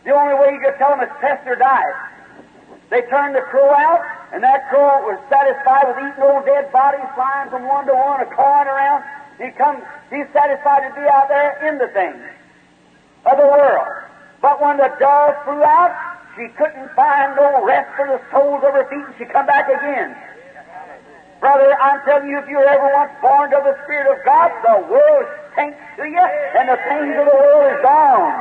The 0.03 0.11
only 0.11 0.35
way 0.35 0.51
you 0.51 0.59
could 0.59 0.75
tell 0.75 0.91
them 0.91 1.07
is 1.07 1.13
test 1.23 1.47
or 1.47 1.55
die. 1.55 1.87
They 2.91 3.01
turned 3.07 3.33
the 3.33 3.47
crow 3.47 3.71
out, 3.71 4.03
and 4.35 4.43
that 4.43 4.67
crow 4.67 5.07
was 5.07 5.15
satisfied 5.31 5.87
with 5.87 6.03
eating 6.03 6.19
old 6.19 6.43
dead 6.43 6.67
bodies 6.75 7.07
flying 7.15 7.49
from 7.49 7.63
one 7.63 7.87
to 7.87 7.95
one, 7.95 8.19
a 8.19 8.27
cawing 8.27 8.67
around. 8.67 9.07
He 9.39 9.55
comes, 9.55 9.87
he's 10.11 10.27
satisfied 10.35 10.83
to 10.83 10.91
be 10.99 11.07
out 11.07 11.31
there 11.31 11.55
in 11.63 11.79
the 11.79 11.87
things 11.95 12.19
of 13.23 13.39
the 13.39 13.47
world. 13.47 13.87
But 14.43 14.59
when 14.59 14.75
the 14.75 14.91
dove 14.99 15.31
flew 15.47 15.63
out, 15.63 15.95
she 16.35 16.51
couldn't 16.59 16.91
find 16.91 17.39
no 17.39 17.63
rest 17.63 17.87
for 17.95 18.05
the 18.05 18.19
soles 18.35 18.61
of 18.67 18.75
her 18.75 18.83
feet, 18.91 19.07
and 19.07 19.15
she 19.17 19.23
come 19.31 19.47
back 19.47 19.71
again. 19.71 20.11
Brother, 21.39 21.71
I'm 21.79 22.03
telling 22.03 22.27
you, 22.27 22.37
if 22.37 22.49
you 22.51 22.59
were 22.59 22.67
ever 22.67 22.91
once 22.91 23.15
born 23.23 23.53
of 23.55 23.63
the 23.63 23.79
Spirit 23.87 24.11
of 24.11 24.19
God, 24.27 24.51
the 24.59 24.91
world 24.91 25.25
stinks 25.55 25.79
to 25.97 26.03
you, 26.03 26.25
and 26.59 26.69
the 26.69 26.77
things 26.91 27.15
of 27.15 27.25
the 27.25 27.37
world 27.39 27.71
is 27.71 27.81
gone. 27.81 28.35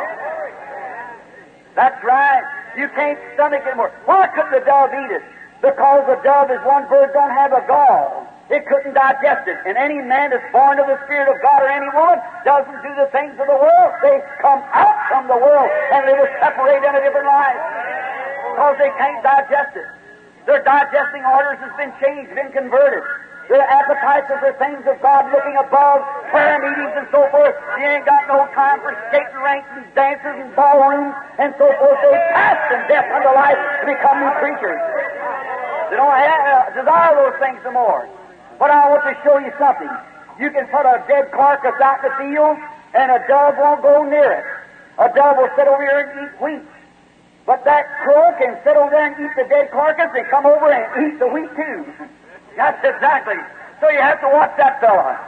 That's 1.78 1.98
right. 2.04 2.42
You 2.76 2.90
can't 2.94 3.18
stomach 3.34 3.62
it 3.62 3.70
anymore. 3.70 3.94
Why 4.04 4.26
couldn't 4.34 4.50
the 4.50 4.66
dove 4.66 4.90
eat 4.90 5.10
it? 5.14 5.22
Because 5.62 6.04
the 6.10 6.18
dove 6.26 6.50
is 6.50 6.60
one 6.66 6.86
bird 6.90 7.14
don't 7.14 7.30
have 7.30 7.54
a 7.54 7.62
gall. 7.66 8.26
It 8.50 8.66
couldn't 8.68 8.92
digest 8.92 9.48
it. 9.48 9.56
And 9.64 9.78
any 9.78 10.04
man 10.04 10.28
that's 10.30 10.44
born 10.52 10.76
of 10.78 10.86
the 10.86 11.00
Spirit 11.08 11.32
of 11.32 11.40
God 11.40 11.64
or 11.64 11.70
any 11.72 11.88
woman 11.96 12.20
doesn't 12.44 12.78
do 12.84 12.92
the 13.00 13.08
things 13.08 13.32
of 13.40 13.48
the 13.48 13.56
world. 13.56 13.90
They 14.04 14.20
come 14.44 14.60
out 14.76 14.98
from 15.08 15.26
the 15.32 15.38
world 15.38 15.70
and 15.96 16.04
they 16.04 16.12
will 16.12 16.28
separate 16.44 16.84
in 16.84 16.92
a 16.92 17.00
different 17.00 17.26
life. 17.26 17.56
Because 18.52 18.76
they 18.76 18.92
can't 19.00 19.24
digest 19.24 19.72
it. 19.80 19.88
Their 20.44 20.60
digesting 20.60 21.24
orders 21.24 21.56
has 21.64 21.72
been 21.80 21.92
changed, 21.96 22.36
been 22.36 22.52
converted. 22.52 23.02
Their 23.48 23.60
appetites 23.60 24.32
are 24.32 24.40
for 24.40 24.56
things 24.56 24.80
of 24.88 24.96
God 25.04 25.28
looking 25.28 25.56
above, 25.60 26.00
prayer 26.32 26.56
meetings 26.64 26.96
and 26.96 27.08
so 27.12 27.28
forth. 27.28 27.52
You 27.76 27.84
ain't 27.84 28.08
got 28.08 28.24
no 28.24 28.48
time 28.56 28.80
for 28.80 28.96
skating 29.12 29.36
rinks 29.44 29.68
and 29.76 29.84
dances 29.92 30.32
and 30.40 30.48
ballrooms 30.56 31.12
and 31.36 31.52
so 31.60 31.68
forth. 31.68 31.98
They 32.00 32.16
pass 32.32 32.56
from 32.72 32.80
death 32.88 33.04
unto 33.12 33.36
life 33.36 33.60
to 33.80 33.84
become 33.84 34.16
new 34.24 34.32
creatures. 34.40 34.80
They 35.92 35.96
don't 36.00 36.08
have, 36.08 36.40
uh, 36.40 36.72
desire 36.72 37.12
those 37.20 37.36
things 37.36 37.60
no 37.68 37.72
more. 37.76 38.08
But 38.58 38.72
I 38.72 38.88
want 38.88 39.04
to 39.12 39.14
show 39.20 39.36
you 39.36 39.52
something. 39.60 39.92
You 40.40 40.48
can 40.50 40.64
put 40.72 40.88
a 40.88 41.04
dead 41.06 41.30
carcass 41.30 41.76
out 41.84 42.00
in 42.00 42.10
the 42.10 42.14
field, 42.16 42.56
and 42.96 43.12
a 43.12 43.20
dove 43.28 43.60
won't 43.60 43.82
go 43.82 44.08
near 44.08 44.40
it. 44.40 44.44
A 44.98 45.12
dove 45.12 45.36
will 45.36 45.52
sit 45.54 45.68
over 45.68 45.82
here 45.84 46.00
and 46.00 46.10
eat 46.24 46.34
wheat. 46.40 46.64
But 47.44 47.64
that 47.66 47.84
crow 48.02 48.32
can 48.40 48.56
sit 48.64 48.74
over 48.74 48.90
there 48.90 49.12
and 49.12 49.20
eat 49.20 49.36
the 49.36 49.44
dead 49.52 49.70
carcass 49.70 50.10
and 50.16 50.26
come 50.32 50.46
over 50.46 50.72
and 50.72 51.12
eat 51.12 51.18
the 51.18 51.28
wheat 51.28 51.50
too. 51.54 51.84
That's 52.56 52.78
exactly. 52.84 53.36
So 53.80 53.90
you 53.90 54.00
have 54.00 54.20
to 54.20 54.28
watch 54.28 54.52
that 54.56 54.80
fella. 54.80 55.18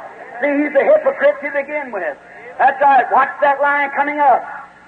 See, 0.40 0.52
he's 0.62 0.74
a 0.74 0.84
hypocrite 0.84 1.36
to 1.42 1.50
begin 1.50 1.92
with. 1.92 2.16
That's 2.58 2.80
right. 2.80 3.04
Watch 3.12 3.30
that 3.40 3.60
line 3.60 3.90
coming 3.96 4.20
up. 4.20 4.42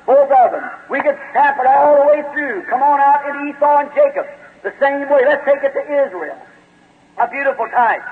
Both 0.07 0.31
of 0.31 0.53
them. 0.53 0.65
We 0.89 1.03
could 1.03 1.19
snap 1.33 1.59
it 1.61 1.67
all 1.67 2.01
the 2.01 2.07
way 2.09 2.23
through. 2.33 2.65
Come 2.71 2.83
on 2.83 3.01
out 3.01 3.29
into 3.29 3.53
Esau 3.53 3.85
and 3.85 3.91
Jacob. 3.95 4.27
The 4.63 4.73
same 4.81 5.09
way. 5.09 5.23
Let's 5.27 5.45
take 5.45 5.63
it 5.63 5.73
to 5.73 5.85
Israel. 6.07 6.39
A 7.21 7.29
beautiful 7.29 7.67
type. 7.69 8.03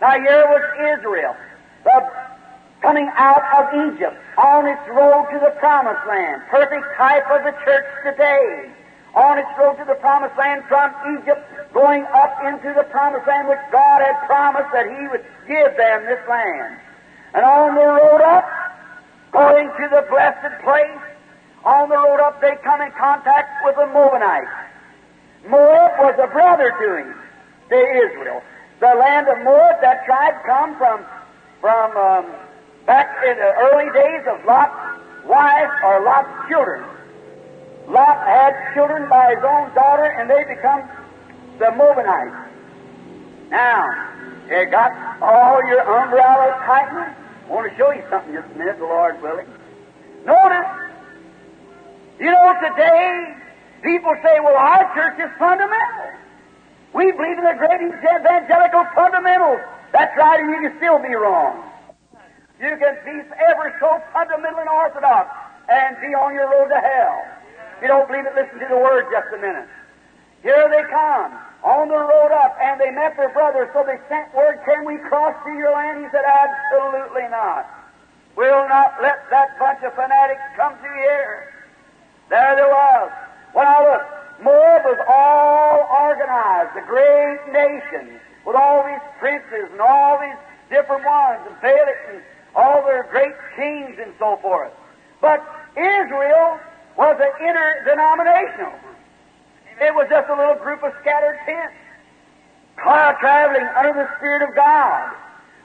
Now 0.00 0.12
here 0.12 0.46
was 0.48 0.98
Israel, 0.98 1.36
the 1.84 2.10
coming 2.80 3.10
out 3.16 3.42
of 3.52 3.92
Egypt 3.92 4.16
on 4.38 4.66
its 4.66 4.80
road 4.88 5.28
to 5.32 5.38
the 5.38 5.52
promised 5.60 6.06
land. 6.08 6.42
Perfect 6.48 6.86
type 6.96 7.24
of 7.30 7.44
the 7.44 7.52
church 7.64 7.84
today. 8.04 8.70
On 9.14 9.38
its 9.38 9.50
road 9.58 9.76
to 9.78 9.84
the 9.84 9.98
promised 9.98 10.36
land 10.38 10.62
from 10.68 10.94
Egypt, 11.18 11.42
going 11.74 12.04
up 12.14 12.38
into 12.46 12.72
the 12.74 12.84
promised 12.90 13.26
land 13.26 13.48
which 13.48 13.64
God 13.72 14.00
had 14.00 14.14
promised 14.26 14.70
that 14.72 14.86
He 14.86 15.08
would 15.08 15.24
give 15.48 15.76
them 15.76 16.06
this 16.06 16.22
land. 16.28 16.78
And 17.34 17.44
on 17.44 17.74
the 17.74 17.86
road 17.86 18.22
up, 18.22 18.46
going 19.32 19.68
to 19.68 19.86
the 19.90 20.06
blessed 20.10 20.62
place, 20.62 21.02
on 21.64 21.88
the 21.88 21.96
road 21.96 22.20
up 22.20 22.40
they 22.40 22.56
come 22.62 22.80
in 22.80 22.90
contact 22.92 23.64
with 23.64 23.76
the 23.76 23.86
Moabites. 23.86 24.50
Moab 25.48 25.98
was 25.98 26.14
a 26.18 26.26
brother 26.28 26.70
to 26.70 26.96
him, 26.96 27.14
to 27.68 27.76
Israel. 27.76 28.42
The 28.80 28.94
land 28.94 29.28
of 29.28 29.38
Moab, 29.44 29.80
that 29.80 30.04
tribe 30.04 30.34
come 30.44 30.76
from, 30.76 31.04
from 31.60 31.96
um, 31.96 32.26
back 32.86 33.08
in 33.24 33.36
the 33.36 33.52
early 33.68 33.90
days 33.92 34.26
of 34.26 34.44
Lot's 34.44 35.00
wife 35.26 35.70
or 35.84 36.04
Lot's 36.04 36.48
children. 36.48 36.84
Lot 37.90 38.22
had 38.22 38.54
children 38.74 39.08
by 39.08 39.34
his 39.34 39.42
own 39.42 39.74
daughter, 39.74 40.04
and 40.04 40.30
they 40.30 40.44
become 40.46 40.86
the 41.58 41.74
Moabites. 41.74 42.38
Now, 43.50 43.82
you 44.48 44.70
got 44.70 44.94
all 45.20 45.58
your 45.66 45.82
umbrellas 45.82 46.54
tightened. 46.64 47.10
I 47.10 47.50
want 47.50 47.70
to 47.70 47.76
show 47.76 47.90
you 47.90 48.02
something 48.08 48.32
just 48.32 48.46
a 48.54 48.58
minute, 48.58 48.78
the 48.78 48.84
Lord 48.86 49.20
willing. 49.20 49.46
Notice, 50.24 50.70
you 52.20 52.30
know, 52.30 52.54
today 52.62 53.34
people 53.82 54.14
say, 54.22 54.38
well, 54.38 54.54
our 54.54 54.86
church 54.94 55.18
is 55.18 55.30
fundamental. 55.36 56.14
We 56.94 57.10
believe 57.10 57.38
in 57.38 57.44
the 57.44 57.58
great 57.58 57.82
evangelical 57.82 58.86
fundamentals. 58.94 59.66
That's 59.90 60.14
right, 60.16 60.38
and 60.38 60.50
you 60.50 60.70
can 60.70 60.78
still 60.78 61.02
be 61.02 61.14
wrong. 61.14 61.66
You 62.62 62.76
can 62.78 62.94
be 63.02 63.18
ever 63.50 63.74
so 63.80 63.98
fundamental 64.12 64.60
and 64.60 64.68
orthodox 64.68 65.26
and 65.66 65.96
be 65.98 66.14
on 66.14 66.34
your 66.34 66.46
road 66.50 66.68
to 66.68 66.78
hell. 66.78 67.39
If 67.80 67.88
you 67.88 67.96
don't 67.96 68.04
believe 68.12 68.28
it, 68.28 68.36
listen 68.36 68.60
to 68.60 68.68
the 68.68 68.76
word 68.76 69.08
just 69.08 69.32
a 69.32 69.40
minute. 69.40 69.64
Here 70.44 70.68
they 70.68 70.84
come 70.92 71.32
on 71.64 71.88
the 71.88 71.96
road 71.96 72.28
up, 72.28 72.52
and 72.60 72.76
they 72.76 72.92
met 72.92 73.16
their 73.16 73.32
brother, 73.32 73.72
so 73.72 73.80
they 73.88 73.96
sent 74.04 74.36
word, 74.36 74.60
Can 74.68 74.84
we 74.84 75.00
cross 75.08 75.32
through 75.40 75.56
your 75.56 75.72
land? 75.72 76.04
He 76.04 76.08
said, 76.12 76.20
Absolutely 76.20 77.24
not. 77.32 77.64
We'll 78.36 78.68
not 78.68 79.00
let 79.00 79.24
that 79.32 79.56
bunch 79.58 79.80
of 79.80 79.96
fanatics 79.96 80.44
come 80.60 80.76
through 80.84 80.92
here. 80.92 81.48
There 82.28 82.52
they 82.52 82.68
was. 82.68 83.12
Well, 83.56 83.64
now 83.64 83.80
look, 83.80 84.04
Moab 84.44 84.84
was 84.84 85.00
all 85.08 85.88
organized, 86.04 86.76
a 86.76 86.84
great 86.84 87.40
nation, 87.48 88.20
with 88.44 88.56
all 88.56 88.84
these 88.84 89.00
princes 89.18 89.72
and 89.72 89.80
all 89.80 90.20
these 90.20 90.36
different 90.68 91.00
ones, 91.08 91.48
and 91.48 91.56
Balak 91.64 91.96
and 92.12 92.20
all 92.54 92.84
their 92.84 93.08
great 93.08 93.32
kings 93.56 93.96
and 93.96 94.12
so 94.18 94.36
forth. 94.44 94.72
But 95.22 95.40
Israel 95.80 96.60
was 96.96 97.16
an 97.20 97.32
interdenominational. 97.40 98.74
It 99.80 99.94
was 99.94 100.06
just 100.10 100.28
a 100.28 100.36
little 100.36 100.56
group 100.56 100.82
of 100.82 100.92
scattered 101.00 101.38
tents, 101.46 101.74
car 102.76 103.16
traveling 103.20 103.66
under 103.76 103.94
the 103.96 104.08
Spirit 104.16 104.42
of 104.44 104.54
God. 104.54 105.16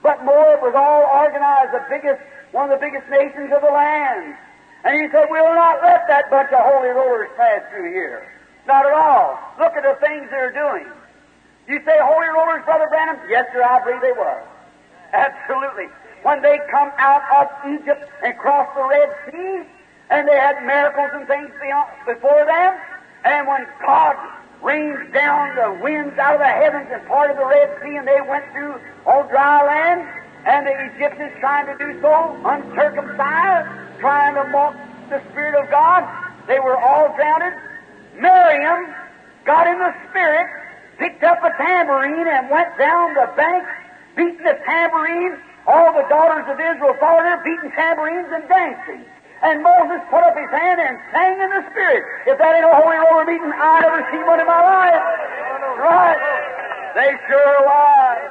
But 0.03 0.23
Moab 0.23 0.61
was 0.61 0.73
all 0.77 1.03
organized, 1.03 1.73
the 1.73 1.83
biggest, 1.89 2.21
one 2.51 2.71
of 2.71 2.79
the 2.79 2.83
biggest 2.83 3.09
nations 3.09 3.51
of 3.51 3.61
the 3.61 3.73
land. 3.73 4.37
And 4.85 5.01
he 5.01 5.09
said, 5.11 5.27
We'll 5.29 5.55
not 5.55 5.81
let 5.81 6.07
that 6.07 6.29
bunch 6.29 6.53
of 6.53 6.61
holy 6.61 6.89
rollers 6.93 7.29
pass 7.35 7.65
through 7.73 7.91
here. 7.91 8.23
Not 8.67 8.85
at 8.85 8.93
all. 8.93 9.37
Look 9.59 9.73
at 9.73 9.83
the 9.83 9.97
things 9.99 10.29
they're 10.29 10.53
doing. 10.53 10.85
You 11.67 11.81
say 11.83 11.97
holy 11.99 12.29
rollers, 12.29 12.63
Brother 12.65 12.87
Branham? 12.89 13.17
Yes, 13.27 13.45
sir, 13.51 13.63
I 13.63 13.83
believe 13.83 14.01
they 14.01 14.13
were. 14.13 14.43
Absolutely. 15.13 15.89
When 16.21 16.41
they 16.41 16.59
come 16.69 16.91
out 16.97 17.25
of 17.33 17.49
Egypt 17.73 18.05
and 18.23 18.37
cross 18.37 18.69
the 18.75 18.85
Red 18.85 19.09
Sea, 19.25 19.69
and 20.09 20.27
they 20.27 20.37
had 20.37 20.63
miracles 20.65 21.11
and 21.13 21.27
things 21.27 21.51
before 22.05 22.45
them, 22.45 22.73
and 23.25 23.47
when 23.47 23.65
God 23.81 24.15
rained 24.61 25.13
down 25.13 25.55
the 25.55 25.83
winds 25.83 26.17
out 26.17 26.35
of 26.35 26.41
the 26.41 26.47
heavens 26.47 26.89
and 26.91 27.05
part 27.07 27.31
of 27.31 27.37
the 27.37 27.45
Red 27.45 27.69
Sea, 27.81 27.97
and 27.97 28.07
they 28.07 28.21
went 28.21 28.45
through 28.51 28.79
on 29.05 29.27
dry 29.29 29.65
land, 29.65 30.07
and 30.45 30.65
the 30.65 30.73
Egyptians 30.93 31.33
trying 31.39 31.65
to 31.65 31.77
do 31.77 31.99
so, 32.01 32.37
uncircumcised, 32.45 33.99
trying 33.99 34.35
to 34.35 34.45
mock 34.49 34.75
the 35.09 35.21
Spirit 35.31 35.57
of 35.61 35.69
God, 35.69 36.05
they 36.47 36.59
were 36.59 36.77
all 36.77 37.13
drowned. 37.15 37.53
Miriam 38.19 38.93
got 39.45 39.67
in 39.67 39.77
the 39.79 39.93
Spirit, 40.09 40.47
picked 40.97 41.23
up 41.23 41.43
a 41.43 41.49
tambourine, 41.57 42.27
and 42.27 42.49
went 42.49 42.77
down 42.77 43.13
the 43.13 43.29
bank, 43.35 43.67
beating 44.15 44.37
the 44.37 44.57
tambourine. 44.65 45.37
All 45.67 45.93
the 45.93 46.05
daughters 46.09 46.45
of 46.47 46.59
Israel 46.59 46.95
followed 46.99 47.25
her, 47.25 47.41
beating 47.43 47.71
tambourines 47.71 48.29
and 48.31 48.47
dancing. 48.47 49.05
And 49.45 49.61
Moses 49.61 50.01
put 50.09 50.25
up 50.25 50.33
his 50.33 50.49
hand 50.49 50.81
and 50.81 50.97
sang 51.13 51.37
in 51.37 51.49
the 51.53 51.61
Spirit. 51.69 52.01
If 52.25 52.41
that 52.41 52.57
ain't 52.57 52.65
a 52.65 52.73
holy 52.73 52.97
roller 52.97 53.29
meeting, 53.29 53.53
I 53.53 53.77
never 53.85 54.01
seen 54.09 54.25
one 54.25 54.41
in 54.41 54.49
my 54.49 54.57
life. 54.57 55.05
Right. 55.77 56.17
They 56.97 57.13
sure 57.29 57.57
was. 57.61 58.25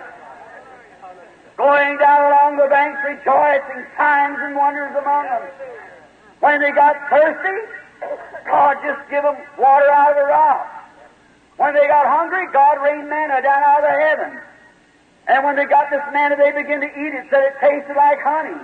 Going 1.54 1.98
down 2.02 2.18
along 2.34 2.58
the 2.58 2.66
banks, 2.66 2.98
rejoicing, 3.06 3.86
signs 3.94 4.42
and 4.42 4.58
wonders 4.58 4.90
among 4.98 5.30
them. 5.30 5.46
When 6.42 6.58
they 6.58 6.72
got 6.74 6.98
thirsty, 7.06 7.62
God 8.50 8.82
just 8.82 9.06
give 9.06 9.22
them 9.22 9.38
water 9.54 9.86
out 9.94 10.10
of 10.10 10.16
the 10.18 10.26
rock. 10.26 10.66
When 11.62 11.74
they 11.78 11.86
got 11.86 12.10
hungry, 12.10 12.50
God 12.52 12.82
rained 12.82 13.08
manna 13.08 13.38
down 13.38 13.62
out 13.62 13.86
of 13.86 13.94
heaven. 13.94 14.42
And 15.28 15.44
when 15.44 15.54
they 15.54 15.66
got 15.66 15.94
this 15.94 16.02
manna, 16.12 16.34
they 16.34 16.50
began 16.50 16.80
to 16.82 16.90
eat 16.90 17.14
it, 17.14 17.30
said 17.30 17.54
it 17.54 17.54
tasted 17.62 17.94
like 17.94 18.18
honey. 18.18 18.58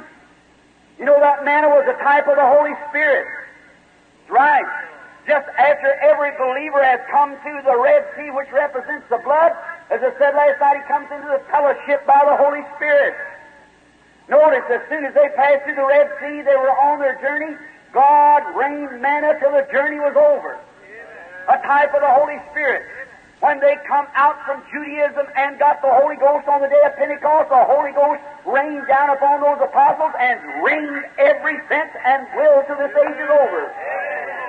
You 1.00 1.06
know 1.06 1.18
that 1.18 1.48
manna 1.48 1.72
was 1.72 1.88
a 1.88 1.96
type 2.04 2.28
of 2.28 2.36
the 2.36 2.44
Holy 2.44 2.76
Spirit. 2.92 3.24
Right. 4.28 4.68
Just 5.26 5.48
after 5.56 5.88
every 6.04 6.36
believer 6.36 6.84
has 6.84 7.00
come 7.10 7.40
through 7.40 7.64
the 7.64 7.72
Red 7.72 8.04
Sea, 8.14 8.28
which 8.28 8.52
represents 8.52 9.08
the 9.08 9.16
blood, 9.24 9.56
as 9.88 10.04
I 10.04 10.12
said 10.20 10.36
last 10.36 10.60
night, 10.60 10.76
he 10.76 10.84
comes 10.92 11.08
into 11.08 11.26
the 11.26 11.40
fellowship 11.48 12.05
by 12.05 12.20
the 12.28 12.36
Holy 12.36 12.61
Spirit. 12.76 13.16
Notice, 14.28 14.68
as 14.68 14.84
soon 14.92 15.09
as 15.09 15.14
they 15.16 15.32
passed 15.34 15.64
through 15.64 15.80
the 15.80 15.88
Red 15.88 16.12
Sea, 16.20 16.44
they 16.44 16.55
were 16.55 16.70
on 16.70 17.01
their 17.01 17.16
journey. 17.24 17.57
God 17.92 18.44
rained 18.55 19.01
manna 19.01 19.40
till 19.40 19.57
the 19.57 19.66
journey 19.72 19.98
was 19.98 20.14
over. 20.14 20.61
A 21.48 21.57
type 21.64 21.96
of 21.96 22.05
the 22.05 22.12
Holy 22.12 22.38
Spirit. 22.53 22.84
When 23.41 23.59
they 23.61 23.76
come 23.88 24.07
out 24.14 24.36
from 24.45 24.62
Judaism 24.70 25.24
and 25.34 25.59
got 25.59 25.80
the 25.80 25.88
Holy 25.88 26.16
Ghost 26.16 26.47
on 26.47 26.61
the 26.61 26.68
day 26.68 26.82
of 26.84 26.95
Pentecost, 26.97 27.49
the 27.49 27.64
Holy 27.64 27.93
Ghost 27.93 28.20
rained 28.45 28.86
down 28.86 29.09
upon 29.16 29.41
those 29.41 29.57
apostles 29.64 30.12
and 30.20 30.62
rained 30.62 31.09
every 31.16 31.57
sense 31.68 31.88
and 32.05 32.28
will 32.36 32.62
till 32.68 32.76
this 32.76 32.93
age 32.93 33.16
is 33.16 33.30
over. 33.32 33.72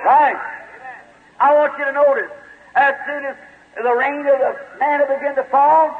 Right. 0.04 0.36
I 1.40 1.54
want 1.54 1.72
you 1.78 1.86
to 1.86 1.92
notice, 1.92 2.30
as 2.76 2.94
soon 3.08 3.24
as 3.24 3.36
the 3.80 3.94
rain 3.96 4.28
of 4.28 4.38
the 4.38 4.60
manna 4.78 5.08
began 5.08 5.36
to 5.36 5.44
fall, 5.44 5.96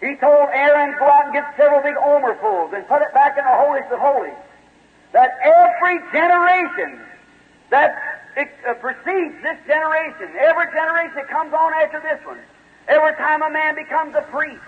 he 0.00 0.16
told 0.16 0.48
Aaron, 0.48 0.96
go 0.98 1.04
out 1.04 1.26
and 1.26 1.34
get 1.34 1.44
several 1.58 1.82
big 1.82 1.96
omerfuls 2.00 2.72
and 2.72 2.88
put 2.88 3.02
it 3.02 3.12
back 3.12 3.36
in 3.36 3.44
the 3.44 3.52
holiest 3.52 3.92
of 3.92 4.00
holies. 4.00 4.32
That 5.12 5.36
every 5.44 6.00
generation 6.10 7.04
that 7.68 8.00
it, 8.40 8.48
uh, 8.64 8.74
precedes 8.80 9.36
this 9.44 9.58
generation, 9.68 10.32
every 10.40 10.66
generation 10.72 11.14
that 11.16 11.28
comes 11.28 11.52
on 11.52 11.72
after 11.74 12.00
this 12.00 12.18
one, 12.24 12.40
every 12.88 13.14
time 13.20 13.42
a 13.42 13.50
man 13.50 13.74
becomes 13.76 14.14
a 14.16 14.24
priest, 14.32 14.64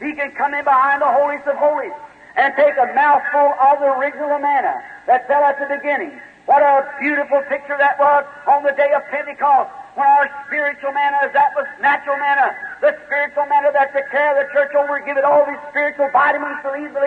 He 0.00 0.16
can 0.16 0.32
come 0.32 0.54
in 0.54 0.64
behind 0.64 1.02
the 1.02 1.12
holiest 1.12 1.46
of 1.46 1.56
holies 1.56 1.92
and 2.36 2.54
take 2.56 2.76
a 2.80 2.88
mouthful 2.96 3.52
of 3.60 3.80
the 3.84 3.90
original 4.00 4.38
manna 4.38 4.80
that 5.06 5.28
fell 5.28 5.44
at 5.44 5.60
the 5.60 5.68
beginning. 5.68 6.16
What 6.46 6.62
a 6.62 6.88
beautiful 6.98 7.42
picture 7.52 7.76
that 7.76 8.00
was 8.00 8.24
on 8.48 8.64
the 8.64 8.72
day 8.72 8.90
of 8.96 9.04
Pentecost 9.12 9.70
when 9.94 10.06
our 10.08 10.26
spiritual 10.46 10.92
manna, 10.92 11.20
as 11.22 11.32
that 11.36 11.52
was 11.54 11.66
natural 11.80 12.16
manna, 12.16 12.56
the 12.80 12.96
spiritual 13.04 13.44
manna 13.46 13.70
that 13.76 13.92
took 13.92 14.08
care 14.10 14.32
of 14.32 14.40
the 14.40 14.48
church 14.54 14.72
over, 14.74 14.98
give 15.04 15.18
it 15.18 15.24
all 15.24 15.44
these 15.44 15.60
spiritual 15.68 16.08
vitamins 16.10 16.56
to 16.64 16.72
live, 16.72 16.94
to 16.94 17.00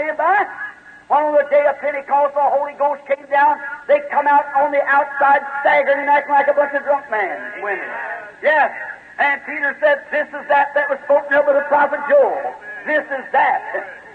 by. 1.10 1.16
On 1.16 1.34
the 1.34 1.47
day 1.49 1.66
of 1.68 1.78
Pentecost, 1.80 2.34
the 2.36 2.41
Holy 2.41 2.74
Ghost 2.80 3.01
came 3.08 3.26
down. 3.30 3.58
They 3.88 4.01
come 4.10 4.28
out 4.28 4.45
on 4.56 4.72
the 4.72 4.82
outside, 4.84 5.41
staggering 5.62 6.01
and 6.01 6.10
acting 6.10 6.34
like 6.34 6.47
a 6.47 6.54
bunch 6.54 6.74
of 6.74 6.84
drunk 6.84 7.10
men, 7.12 7.64
women. 7.64 7.89
Yes. 8.41 8.72
And 9.20 9.41
Peter 9.45 9.78
said, 9.80 10.04
This 10.12 10.28
is 10.28 10.43
that 10.49 10.74
that 10.74 10.89
was 10.89 10.99
spoken 11.06 11.34
of 11.38 11.45
by 11.45 11.54
the 11.54 11.66
prophet 11.70 12.01
Joel. 12.10 12.54
This 12.86 13.06
is 13.06 13.26
that. 13.32 13.62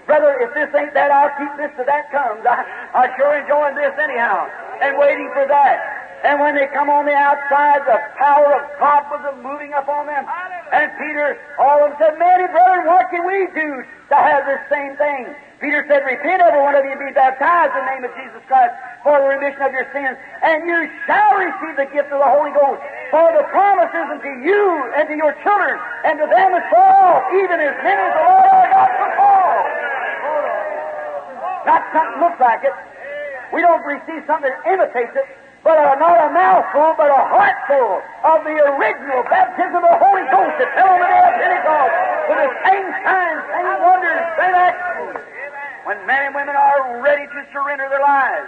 Brother, 0.05 0.41
if 0.41 0.53
this 0.57 0.69
ain't 0.73 0.93
that, 0.93 1.11
I'll 1.13 1.31
keep 1.37 1.53
this 1.57 1.69
till 1.77 1.85
that 1.85 2.09
comes. 2.11 2.41
I, 2.41 2.65
I 2.97 3.13
sure 3.15 3.37
enjoying 3.37 3.77
this 3.77 3.93
anyhow. 4.01 4.49
And 4.81 4.97
waiting 4.97 5.29
for 5.33 5.45
that. 5.47 5.77
And 6.25 6.41
when 6.41 6.55
they 6.55 6.67
come 6.73 6.89
on 6.89 7.05
the 7.05 7.15
outside, 7.15 7.85
the 7.87 7.95
power 8.17 8.59
of 8.59 8.63
God 8.79 9.07
was 9.07 9.21
moving 9.39 9.71
up 9.71 9.87
on 9.87 10.07
them. 10.07 10.25
And 10.73 10.91
Peter, 10.99 11.39
all 11.57 11.85
of 11.85 11.95
them 11.95 11.97
said, 12.01 12.19
Many 12.19 12.47
brother, 12.51 12.83
what 12.89 13.07
can 13.09 13.23
we 13.23 13.47
do 13.55 13.83
to 14.11 14.15
have 14.15 14.43
this 14.45 14.59
same 14.67 14.97
thing? 14.97 15.31
Peter 15.59 15.83
said, 15.91 16.07
Repent, 16.07 16.39
every 16.39 16.63
one 16.63 16.71
of 16.71 16.87
you, 16.87 16.95
and 16.95 17.03
be 17.03 17.11
baptized 17.11 17.75
in 17.75 17.83
the 17.83 17.91
name 17.91 18.03
of 18.07 18.15
Jesus 18.15 18.39
Christ 18.47 18.71
for 19.03 19.19
the 19.19 19.27
remission 19.27 19.59
of 19.59 19.75
your 19.75 19.87
sins, 19.91 20.15
and 20.39 20.63
you 20.63 20.87
shall 21.03 21.35
receive 21.35 21.75
the 21.75 21.87
gift 21.91 22.07
of 22.15 22.19
the 22.23 22.31
Holy 22.31 22.55
Ghost. 22.55 22.79
For 23.11 23.27
the 23.35 23.43
promises 23.51 24.07
unto 24.07 24.31
you 24.39 24.63
and 24.95 25.03
to 25.11 25.15
your 25.19 25.35
children 25.43 25.75
and 26.07 26.15
to 26.19 26.25
them 26.31 26.55
as 26.55 26.63
all, 26.71 27.27
even 27.35 27.59
as 27.59 27.75
many 27.83 27.99
as 27.99 28.13
the 28.15 28.23
Lord 28.23 28.47
our 28.55 28.67
God 28.71 28.89
shall 28.95 29.13
call. 29.19 29.55
Not 31.67 31.81
something 31.91 32.19
looks 32.23 32.39
like 32.39 32.63
it. 32.63 32.75
We 33.51 33.59
don't 33.59 33.83
receive 33.83 34.23
something 34.31 34.47
that 34.47 34.63
imitates 34.63 35.11
it, 35.11 35.27
but 35.67 35.75
a, 35.75 35.99
not 35.99 36.23
a 36.23 36.31
mouthful, 36.31 36.95
but 36.95 37.11
a 37.11 37.23
heartful 37.35 37.99
of 38.23 38.47
the 38.47 38.55
original 38.79 39.27
baptism 39.27 39.83
of 39.83 39.91
the 39.91 39.99
Holy 39.99 40.23
Ghost 40.31 40.55
that 40.55 40.71
fell 40.71 40.87
on 40.87 41.03
the 41.03 41.09
day 41.09 41.19
of 41.19 41.35
Pentecost 41.35 41.93
with 42.31 42.39
the 42.47 42.51
same 42.63 42.87
signs, 43.03 43.41
same 43.51 43.75
wonders, 43.83 44.23
same 44.39 44.55
actions. 44.55 45.19
When 45.89 46.05
men 46.05 46.21
and 46.21 46.35
women 46.35 46.53
are 46.53 47.01
ready 47.01 47.25
to 47.25 47.47
surrender 47.51 47.89
their 47.89 48.05
lives, 48.05 48.45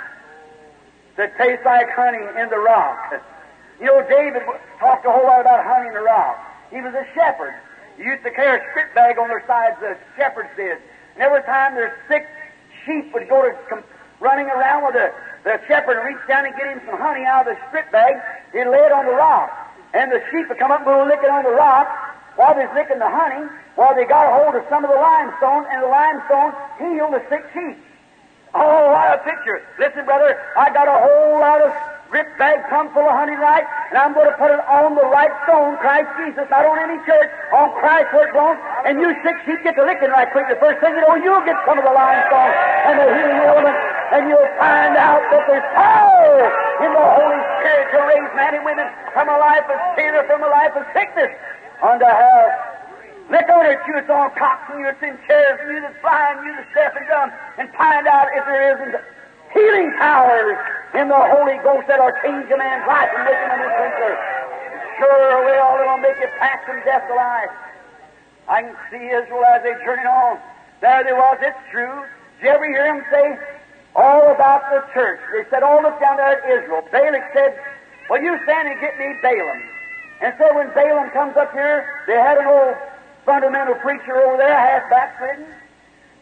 to 1.17 1.25
taste 1.41 1.65
like 1.65 1.89
honey 1.89 2.21
in 2.37 2.49
the 2.53 2.61
rock. 2.61 3.17
You 3.81 3.87
know, 3.87 4.05
David 4.05 4.43
talked 4.77 5.07
a 5.07 5.11
whole 5.11 5.25
lot 5.25 5.41
about 5.41 5.65
honey 5.65 5.87
in 5.87 5.95
the 5.95 6.05
rock. 6.05 6.37
He 6.69 6.85
was 6.85 6.93
a 6.93 7.01
shepherd. 7.17 7.57
He 7.97 8.03
used 8.03 8.21
to 8.21 8.29
carry 8.29 8.61
a 8.61 8.61
spit 8.69 8.93
bag 8.93 9.17
on 9.17 9.27
their 9.27 9.41
sides, 9.47 9.81
the 9.81 9.97
shepherds 10.15 10.53
did. 10.55 10.77
And 11.17 11.25
every 11.25 11.41
time 11.49 11.73
their 11.73 11.97
sick 12.07 12.29
sheep 12.85 13.11
would 13.11 13.27
go 13.27 13.41
to 13.41 13.57
come 13.65 13.81
running 14.19 14.45
around 14.45 14.85
with 14.85 14.93
the, 14.93 15.09
the 15.49 15.57
shepherd 15.65 15.97
and 15.97 16.13
reach 16.13 16.21
down 16.27 16.45
and 16.45 16.53
get 16.53 16.69
him 16.69 16.79
some 16.85 17.01
honey 17.01 17.25
out 17.25 17.49
of 17.49 17.57
the 17.57 17.61
spit 17.73 17.91
bag, 17.91 18.21
he'd 18.53 18.69
lay 18.69 18.85
it 18.85 18.93
on 18.93 19.09
the 19.09 19.17
rock. 19.17 19.49
And 19.97 20.11
the 20.11 20.21
sheep 20.29 20.45
would 20.45 20.59
come 20.59 20.69
up 20.69 20.85
and 20.85 20.85
go 20.85 21.01
licking 21.09 21.33
on 21.33 21.41
the 21.41 21.57
rock 21.57 21.89
while 22.35 22.55
they're 22.55 22.71
licking 22.73 22.99
the 22.99 23.09
honey, 23.09 23.47
while 23.75 23.95
they 23.95 24.05
got 24.05 24.27
a 24.27 24.33
hold 24.43 24.55
of 24.55 24.63
some 24.69 24.83
of 24.83 24.91
the 24.91 24.99
limestone, 24.99 25.65
and 25.71 25.83
the 25.83 25.91
limestone 25.91 26.51
healed 26.79 27.13
the 27.13 27.23
sick 27.29 27.43
sheep. 27.53 27.77
Oh, 28.53 28.91
what 28.91 29.15
a 29.15 29.23
picture. 29.23 29.63
Listen, 29.79 30.03
brother, 30.03 30.35
I 30.57 30.73
got 30.73 30.87
a 30.87 30.97
whole 30.99 31.39
lot 31.39 31.61
of 31.63 31.71
grip 32.11 32.27
bag 32.35 32.59
plumb 32.67 32.91
full 32.91 33.07
of 33.07 33.15
honey 33.15 33.39
right, 33.39 33.63
and 33.87 33.95
I'm 33.95 34.11
going 34.11 34.27
to 34.27 34.35
put 34.35 34.51
it 34.51 34.59
on 34.67 34.99
the 34.99 35.07
right 35.07 35.31
stone, 35.47 35.79
Christ 35.79 36.11
Jesus, 36.19 36.43
not 36.51 36.67
on 36.67 36.75
any 36.83 36.99
church, 37.07 37.31
on 37.55 37.71
Christ 37.79 38.11
where 38.11 38.27
it 38.27 38.35
belongs, 38.35 38.59
and 38.83 38.99
you 38.99 39.15
sick 39.23 39.39
sheep 39.47 39.63
get 39.63 39.79
to 39.79 39.87
licking 39.87 40.11
right 40.11 40.27
quick. 40.35 40.51
The 40.51 40.59
first 40.59 40.83
thing 40.83 40.91
you 40.91 41.03
know, 41.07 41.15
you'll 41.15 41.47
get 41.47 41.55
some 41.63 41.79
of 41.79 41.87
the 41.87 41.95
limestone 41.95 42.51
and 42.91 42.99
the 42.99 43.07
healing 43.15 43.41
element, 43.47 43.77
and 44.11 44.27
you'll 44.27 44.51
find 44.59 44.99
out 44.99 45.23
that 45.31 45.47
there's 45.47 45.67
power 45.71 46.51
in 46.83 46.91
the 46.91 47.07
Holy 47.15 47.39
Spirit 47.63 47.87
to 47.95 47.99
raise 48.03 48.31
men 48.35 48.51
and 48.59 48.63
women 48.67 48.87
from 49.15 49.31
a 49.31 49.37
life 49.39 49.63
of 49.71 49.79
sin 49.95 50.11
or 50.11 50.27
from 50.27 50.43
a 50.43 50.51
life 50.51 50.75
of 50.75 50.83
sickness 50.91 51.31
unto 51.81 52.05
health. 52.05 52.55
Look 53.29 53.47
on 53.47 53.65
it, 53.65 53.79
you 53.87 53.93
that's 53.95 54.09
on 54.09 54.31
cocks 54.35 54.67
and 54.71 54.79
you 54.79 54.85
that's 54.91 55.01
in 55.03 55.15
chairs 55.27 55.59
and 55.63 55.71
you 55.71 55.81
that's 55.81 55.95
blind, 56.01 56.43
you 56.43 56.51
that's 56.51 56.67
deaf 56.75 56.93
and 56.95 57.07
dumb, 57.07 57.31
and 57.57 57.71
find 57.79 58.07
out 58.07 58.27
if 58.35 58.43
there 58.43 58.75
isn't 58.75 58.95
healing 59.55 59.91
powers 59.99 60.59
in 60.95 61.07
the 61.07 61.15
Holy 61.15 61.55
Ghost 61.63 61.87
that'll 61.87 62.11
change 62.23 62.51
a 62.51 62.57
man's 62.59 62.83
life 62.87 63.07
and 63.15 63.23
make 63.23 63.39
him 63.39 63.51
a 63.51 63.57
new 63.59 63.71
creature. 63.71 64.15
Sure 64.99 65.47
will, 65.47 65.69
it'll 65.79 66.03
make 66.03 66.19
you 66.19 66.27
pass 66.39 66.59
from 66.67 66.83
death 66.83 67.07
to 67.07 67.15
life. 67.15 67.55
I 68.47 68.67
can 68.67 68.75
see 68.91 68.99
Israel 68.99 69.47
as 69.47 69.63
they 69.63 69.79
journeyed 69.85 70.11
on. 70.11 70.35
There 70.81 71.03
they 71.03 71.13
was, 71.13 71.37
it's 71.39 71.57
true. 71.71 72.03
Did 72.39 72.47
you 72.47 72.49
ever 72.51 72.67
hear 72.67 72.83
them 72.83 73.01
say 73.09 73.39
all 73.95 74.27
about 74.33 74.67
the 74.75 74.83
church? 74.93 75.21
They 75.31 75.47
said, 75.49 75.63
oh, 75.63 75.79
look 75.79 75.99
down 76.01 76.17
there 76.17 76.35
at 76.35 76.43
Israel. 76.43 76.83
Balak 76.91 77.23
said, 77.33 77.55
well, 78.09 78.21
you 78.21 78.35
stand 78.43 78.67
and 78.67 78.79
get 78.81 78.99
me 78.99 79.15
Balaam. 79.21 79.61
And 80.21 80.33
so 80.37 80.53
when 80.53 80.69
Balaam 80.77 81.09
comes 81.09 81.35
up 81.35 81.51
here, 81.51 82.05
they 82.05 82.13
had 82.13 82.37
an 82.37 82.45
old 82.45 82.77
fundamental 83.25 83.75
preacher 83.81 84.15
over 84.21 84.37
there, 84.37 84.53
half 84.53 84.89
backslidden. 84.89 85.45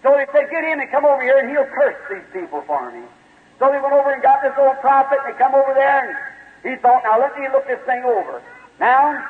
So 0.02 0.16
they 0.16 0.26
said, 0.32 0.50
get 0.50 0.64
him 0.64 0.80
and 0.80 0.90
come 0.90 1.04
over 1.04 1.22
here 1.22 1.38
and 1.38 1.52
he'll 1.52 1.68
curse 1.68 2.00
these 2.08 2.24
people 2.32 2.64
for 2.64 2.92
me. 2.92 3.04
So 3.60 3.68
they 3.68 3.80
went 3.80 3.92
over 3.92 4.16
and 4.16 4.24
got 4.24 4.42
this 4.42 4.56
old 4.58 4.80
prophet 4.80 5.20
and 5.20 5.36
they 5.36 5.38
come 5.38 5.54
over 5.54 5.76
there 5.76 6.08
and 6.08 6.16
he 6.64 6.80
thought, 6.82 7.04
now 7.04 7.20
let 7.20 7.36
me 7.38 7.48
look 7.52 7.68
this 7.68 7.84
thing 7.84 8.04
over. 8.08 8.42
Now, 8.80 9.28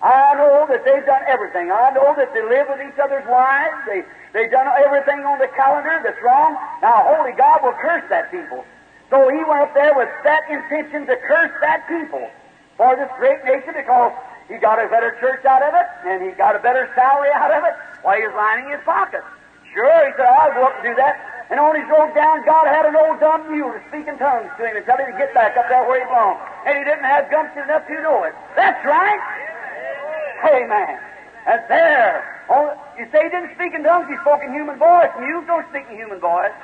I 0.00 0.32
know 0.40 0.64
that 0.72 0.88
they've 0.88 1.04
done 1.04 1.22
everything. 1.28 1.68
I 1.68 1.92
know 1.92 2.16
that 2.16 2.32
they 2.32 2.40
live 2.40 2.72
with 2.72 2.80
each 2.80 2.96
other's 2.96 3.26
wives. 3.28 3.76
They, 3.84 4.00
they've 4.32 4.50
done 4.50 4.68
everything 4.80 5.20
on 5.28 5.38
the 5.38 5.48
calendar 5.52 6.00
that's 6.00 6.20
wrong. 6.24 6.56
Now, 6.80 7.04
Holy 7.04 7.36
God 7.36 7.60
will 7.60 7.76
curse 7.76 8.04
that 8.08 8.30
people. 8.30 8.64
So 9.10 9.28
he 9.28 9.44
went 9.44 9.60
up 9.60 9.74
there 9.74 9.92
with 9.92 10.08
that 10.24 10.48
intention 10.48 11.04
to 11.04 11.16
curse 11.20 11.52
that 11.60 11.84
people 11.88 12.30
for 12.78 12.94
this 12.94 13.10
great 13.18 13.42
nation 13.42 13.74
because 13.74 14.14
he 14.46 14.56
got 14.56 14.78
a 14.78 14.86
better 14.88 15.18
church 15.18 15.44
out 15.44 15.60
of 15.60 15.74
it 15.74 15.86
and 16.06 16.22
he 16.22 16.30
got 16.38 16.54
a 16.54 16.62
better 16.62 16.88
salary 16.94 17.28
out 17.34 17.50
of 17.50 17.66
it 17.66 17.74
while 18.00 18.16
he 18.16 18.24
was 18.24 18.32
lining 18.38 18.70
his 18.70 18.80
pockets. 18.86 19.26
Sure, 19.74 20.00
he 20.06 20.14
said, 20.16 20.24
I'll 20.24 20.54
go 20.54 20.70
up 20.70 20.78
and 20.80 20.86
do 20.86 20.94
that. 20.96 21.20
And 21.50 21.60
on 21.60 21.76
his 21.76 21.84
road 21.90 22.14
down, 22.14 22.44
God 22.46 22.70
had 22.70 22.86
an 22.86 22.96
old 22.96 23.20
dumb 23.20 23.50
mule 23.50 23.74
to 23.74 23.82
speak 23.90 24.08
in 24.08 24.16
tongues 24.16 24.48
to 24.56 24.62
him 24.64 24.78
and 24.78 24.84
tell 24.86 24.96
him 24.96 25.12
to 25.12 25.18
get 25.18 25.34
back 25.34 25.58
up 25.58 25.68
there 25.68 25.84
where 25.84 26.00
he 26.00 26.06
belonged. 26.08 26.40
And 26.64 26.78
he 26.78 26.84
didn't 26.86 27.04
have 27.04 27.28
gumption 27.28 27.66
enough 27.66 27.84
to 27.88 27.96
know 28.00 28.24
it. 28.24 28.32
That's 28.56 28.80
right. 28.86 29.20
Amen. 30.48 30.96
And 31.48 31.60
there, 31.68 32.44
oh, 32.48 32.72
you 32.96 33.08
say 33.10 33.26
he 33.26 33.30
didn't 33.32 33.52
speak 33.56 33.74
in 33.74 33.82
tongues, 33.82 34.06
he 34.08 34.16
spoke 34.22 34.40
in 34.44 34.52
human 34.52 34.78
voice. 34.78 35.10
Mules 35.18 35.44
don't 35.48 35.64
speak 35.72 35.88
in 35.90 35.96
human 35.96 36.20
voice. 36.20 36.54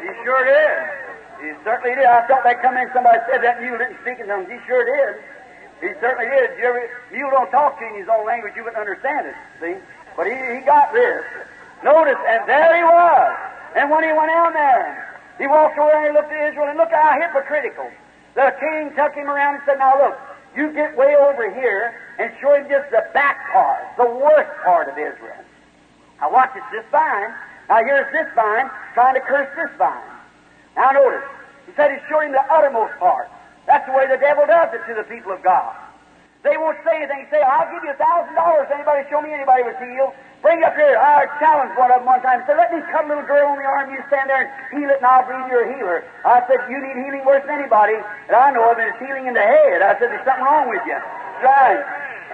He 0.00 0.08
sure 0.22 0.44
did. 0.44 0.76
He 1.40 1.50
certainly 1.64 1.96
did. 1.96 2.04
I 2.04 2.26
felt 2.28 2.44
that 2.44 2.60
come 2.60 2.76
in, 2.76 2.88
somebody 2.92 3.18
said 3.30 3.42
that 3.42 3.60
mule 3.60 3.78
didn't 3.78 3.98
speak 4.04 4.20
in 4.20 4.28
tongues. 4.28 4.48
He 4.52 4.60
sure 4.68 4.84
did. 4.84 5.18
He 5.80 5.88
certainly 6.00 6.26
is. 6.26 6.58
You 6.58 6.64
ever, 6.66 6.90
mule 7.12 7.30
don't 7.30 7.50
talk 7.50 7.78
to 7.78 7.84
you 7.84 7.94
in 7.94 8.00
his 8.00 8.08
own 8.08 8.26
language, 8.26 8.54
you 8.56 8.64
wouldn't 8.64 8.80
understand 8.80 9.26
it, 9.26 9.34
see? 9.60 9.76
But 10.16 10.26
he, 10.26 10.34
he 10.34 10.60
got 10.66 10.92
this. 10.92 11.22
Notice, 11.84 12.18
and 12.26 12.48
there 12.48 12.76
he 12.76 12.82
was. 12.82 13.36
And 13.76 13.90
when 13.90 14.02
he 14.02 14.10
went 14.10 14.30
down 14.30 14.52
there, 14.52 15.18
he 15.38 15.46
walked 15.46 15.78
over 15.78 15.94
and 15.94 16.10
he 16.10 16.12
looked 16.12 16.32
at 16.32 16.50
Israel, 16.50 16.66
and 16.66 16.78
look 16.78 16.90
how 16.90 17.14
hypocritical. 17.14 17.90
The 18.34 18.54
king 18.58 18.90
took 18.98 19.14
him 19.14 19.30
around 19.30 19.56
and 19.56 19.62
said, 19.66 19.78
Now 19.78 19.94
look, 19.98 20.18
you 20.56 20.72
get 20.72 20.96
way 20.96 21.14
over 21.14 21.50
here 21.54 21.94
and 22.18 22.32
show 22.40 22.54
him 22.54 22.66
just 22.68 22.90
the 22.90 23.06
back 23.14 23.38
part, 23.52 23.82
the 23.96 24.10
worst 24.10 24.50
part 24.64 24.88
of 24.88 24.98
Israel. 24.98 25.38
Now 26.20 26.32
watch 26.32 26.50
it, 26.56 26.62
this 26.72 26.84
vine. 26.90 27.30
Now 27.68 27.84
here's 27.84 28.10
this 28.12 28.26
vine 28.34 28.68
trying 28.94 29.14
to 29.14 29.20
curse 29.20 29.48
this 29.54 29.70
vine. 29.78 30.10
Now 30.74 30.90
notice, 30.90 31.22
he 31.66 31.72
said 31.76 31.92
he 31.92 31.98
showed 32.08 32.26
him 32.26 32.32
the 32.32 32.42
uttermost 32.50 32.98
part. 32.98 33.28
That's 33.68 33.84
the 33.84 33.92
way 33.92 34.08
the 34.08 34.16
devil 34.16 34.48
does 34.48 34.72
it 34.72 34.80
to 34.88 34.96
the 34.96 35.04
people 35.04 35.30
of 35.30 35.44
God. 35.44 35.76
They 36.40 36.56
won't 36.56 36.80
say 36.86 37.04
anything. 37.04 37.28
Say, 37.28 37.44
I'll 37.44 37.68
give 37.68 37.84
you 37.84 37.92
a 37.92 38.00
thousand 38.00 38.32
dollars. 38.32 38.72
Anybody 38.72 39.04
show 39.12 39.20
me 39.20 39.36
anybody 39.36 39.68
was 39.68 39.76
healed? 39.76 40.16
Bring 40.40 40.62
up 40.64 40.72
here. 40.78 40.96
I 40.96 41.26
challenged 41.42 41.76
one 41.76 41.90
of 41.90 42.00
them 42.00 42.08
one 42.08 42.22
time. 42.22 42.40
Said, 42.46 42.56
let 42.56 42.72
me 42.72 42.80
cut 42.94 43.04
a 43.04 43.08
little 43.10 43.26
girl 43.26 43.52
on 43.52 43.58
the 43.58 43.66
arm. 43.66 43.90
You 43.90 43.98
stand 44.06 44.30
there 44.30 44.46
and 44.46 44.50
heal 44.70 44.88
it, 44.88 45.02
and 45.02 45.06
I'll 45.06 45.26
believe 45.26 45.50
you're 45.50 45.66
a 45.66 45.70
healer. 45.76 46.06
I 46.24 46.40
said, 46.46 46.62
you 46.70 46.78
need 46.78 46.94
healing 46.94 47.26
worse 47.26 47.42
than 47.44 47.58
anybody 47.58 47.98
that 48.30 48.38
I 48.38 48.54
know 48.54 48.70
of, 48.70 48.78
and 48.78 48.86
it's 48.88 49.02
healing 49.02 49.26
in 49.26 49.34
the 49.34 49.42
head. 49.42 49.82
I 49.82 49.98
said, 49.98 50.14
there's 50.14 50.24
something 50.24 50.46
wrong 50.46 50.70
with 50.70 50.80
you. 50.86 50.96
Right. 51.42 51.82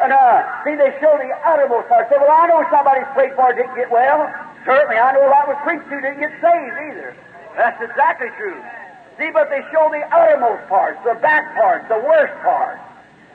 And 0.05 0.12
uh, 0.12 0.45
see, 0.68 0.76
they 0.76 0.93
show 1.01 1.16
the 1.16 1.32
uttermost 1.41 1.89
part. 1.89 2.07
Say, 2.12 2.20
well, 2.20 2.30
I 2.30 2.45
know 2.47 2.61
somebody's 2.68 3.09
prayed 3.16 3.32
for 3.35 3.57
didn't 3.57 3.74
get 3.74 3.89
well. 3.89 4.28
Certainly, 4.68 5.01
I 5.01 5.16
know 5.16 5.24
a 5.24 5.32
lot 5.32 5.49
was 5.49 5.57
preached 5.64 5.89
to 5.89 5.97
didn't 5.97 6.20
get 6.20 6.32
saved 6.45 6.76
either. 6.93 7.16
That's 7.57 7.80
exactly 7.80 8.28
true. 8.37 8.61
See, 9.18 9.30
but 9.30 9.50
they 9.50 9.62
show 9.70 9.88
the 9.90 10.02
outermost 10.10 10.68
parts, 10.68 10.98
the 11.04 11.14
back 11.20 11.54
parts, 11.54 11.86
the 11.88 12.02
worst 12.02 12.34
parts. 12.42 12.80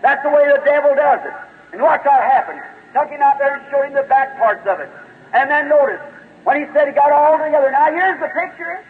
That's 0.01 0.21
the 0.23 0.29
way 0.29 0.47
the 0.47 0.61
devil 0.65 0.95
does 0.95 1.21
it. 1.23 1.33
And 1.71 1.81
watch 1.81 2.01
how 2.03 2.19
it 2.19 2.27
happens. 2.27 2.61
Him 2.89 3.21
out 3.21 3.39
there 3.39 3.55
and 3.55 3.63
showed 3.71 3.85
him 3.85 3.93
the 3.93 4.07
back 4.09 4.37
parts 4.37 4.65
of 4.67 4.79
it. 4.79 4.89
And 5.33 5.49
then 5.49 5.69
notice, 5.69 6.01
when 6.43 6.59
he 6.59 6.65
said 6.73 6.87
he 6.87 6.93
got 6.93 7.11
all 7.11 7.37
together. 7.37 7.71
Now 7.71 7.91
here's 7.91 8.19
the 8.19 8.27
picture. 8.27 8.83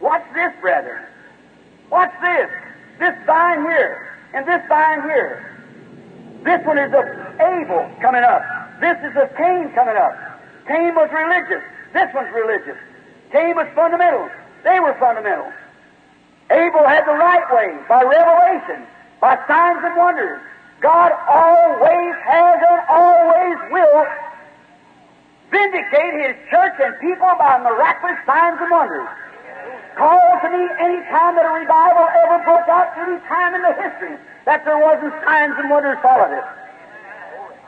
Watch 0.00 0.24
this, 0.34 0.52
brethren. 0.60 1.02
Watch 1.90 2.12
this. 2.20 2.50
This 2.98 3.14
vine 3.26 3.62
here. 3.62 4.14
And 4.34 4.46
this 4.46 4.62
vine 4.68 5.02
here. 5.02 5.50
This 6.42 6.64
one 6.66 6.78
is 6.78 6.92
of 6.92 7.06
Abel 7.40 7.88
coming 8.00 8.22
up. 8.22 8.42
This 8.80 8.98
is 9.00 9.16
of 9.16 9.34
Cain 9.36 9.70
coming 9.72 9.96
up. 9.96 10.12
Cain 10.66 10.94
was 10.94 11.08
religious. 11.12 11.62
This 11.92 12.10
one's 12.14 12.34
religious. 12.34 12.76
Cain 13.32 13.54
was 13.56 13.68
fundamental. 13.74 14.28
They 14.64 14.80
were 14.80 14.94
fundamental. 14.98 15.52
Abel 16.50 16.84
had 16.84 17.04
the 17.06 17.16
right 17.16 17.46
way 17.52 17.78
by 17.88 18.02
revelation, 18.02 18.86
by 19.20 19.38
signs 19.48 19.80
and 19.84 19.96
wonders. 19.96 20.40
God 20.80 21.12
always 21.28 22.14
has 22.20 22.56
and 22.60 22.80
always 22.88 23.58
will 23.72 24.04
vindicate 25.50 26.14
His 26.20 26.36
church 26.50 26.76
and 26.80 26.92
people 27.00 27.30
by 27.38 27.56
miraculous 27.64 28.20
signs 28.26 28.60
and 28.60 28.70
wonders. 28.70 29.08
Call 29.96 30.20
to 30.42 30.48
me 30.50 30.68
any 30.80 31.00
time 31.08 31.36
that 31.36 31.46
a 31.46 31.54
revival 31.54 32.04
ever 32.26 32.42
broke 32.44 32.68
out, 32.68 32.92
any 32.98 33.16
time 33.24 33.54
in 33.54 33.62
the 33.62 33.72
history 33.78 34.18
that 34.44 34.64
there 34.64 34.78
wasn't 34.78 35.14
signs 35.24 35.54
and 35.56 35.70
wonders 35.70 35.96
followed 36.02 36.36
it. 36.36 36.44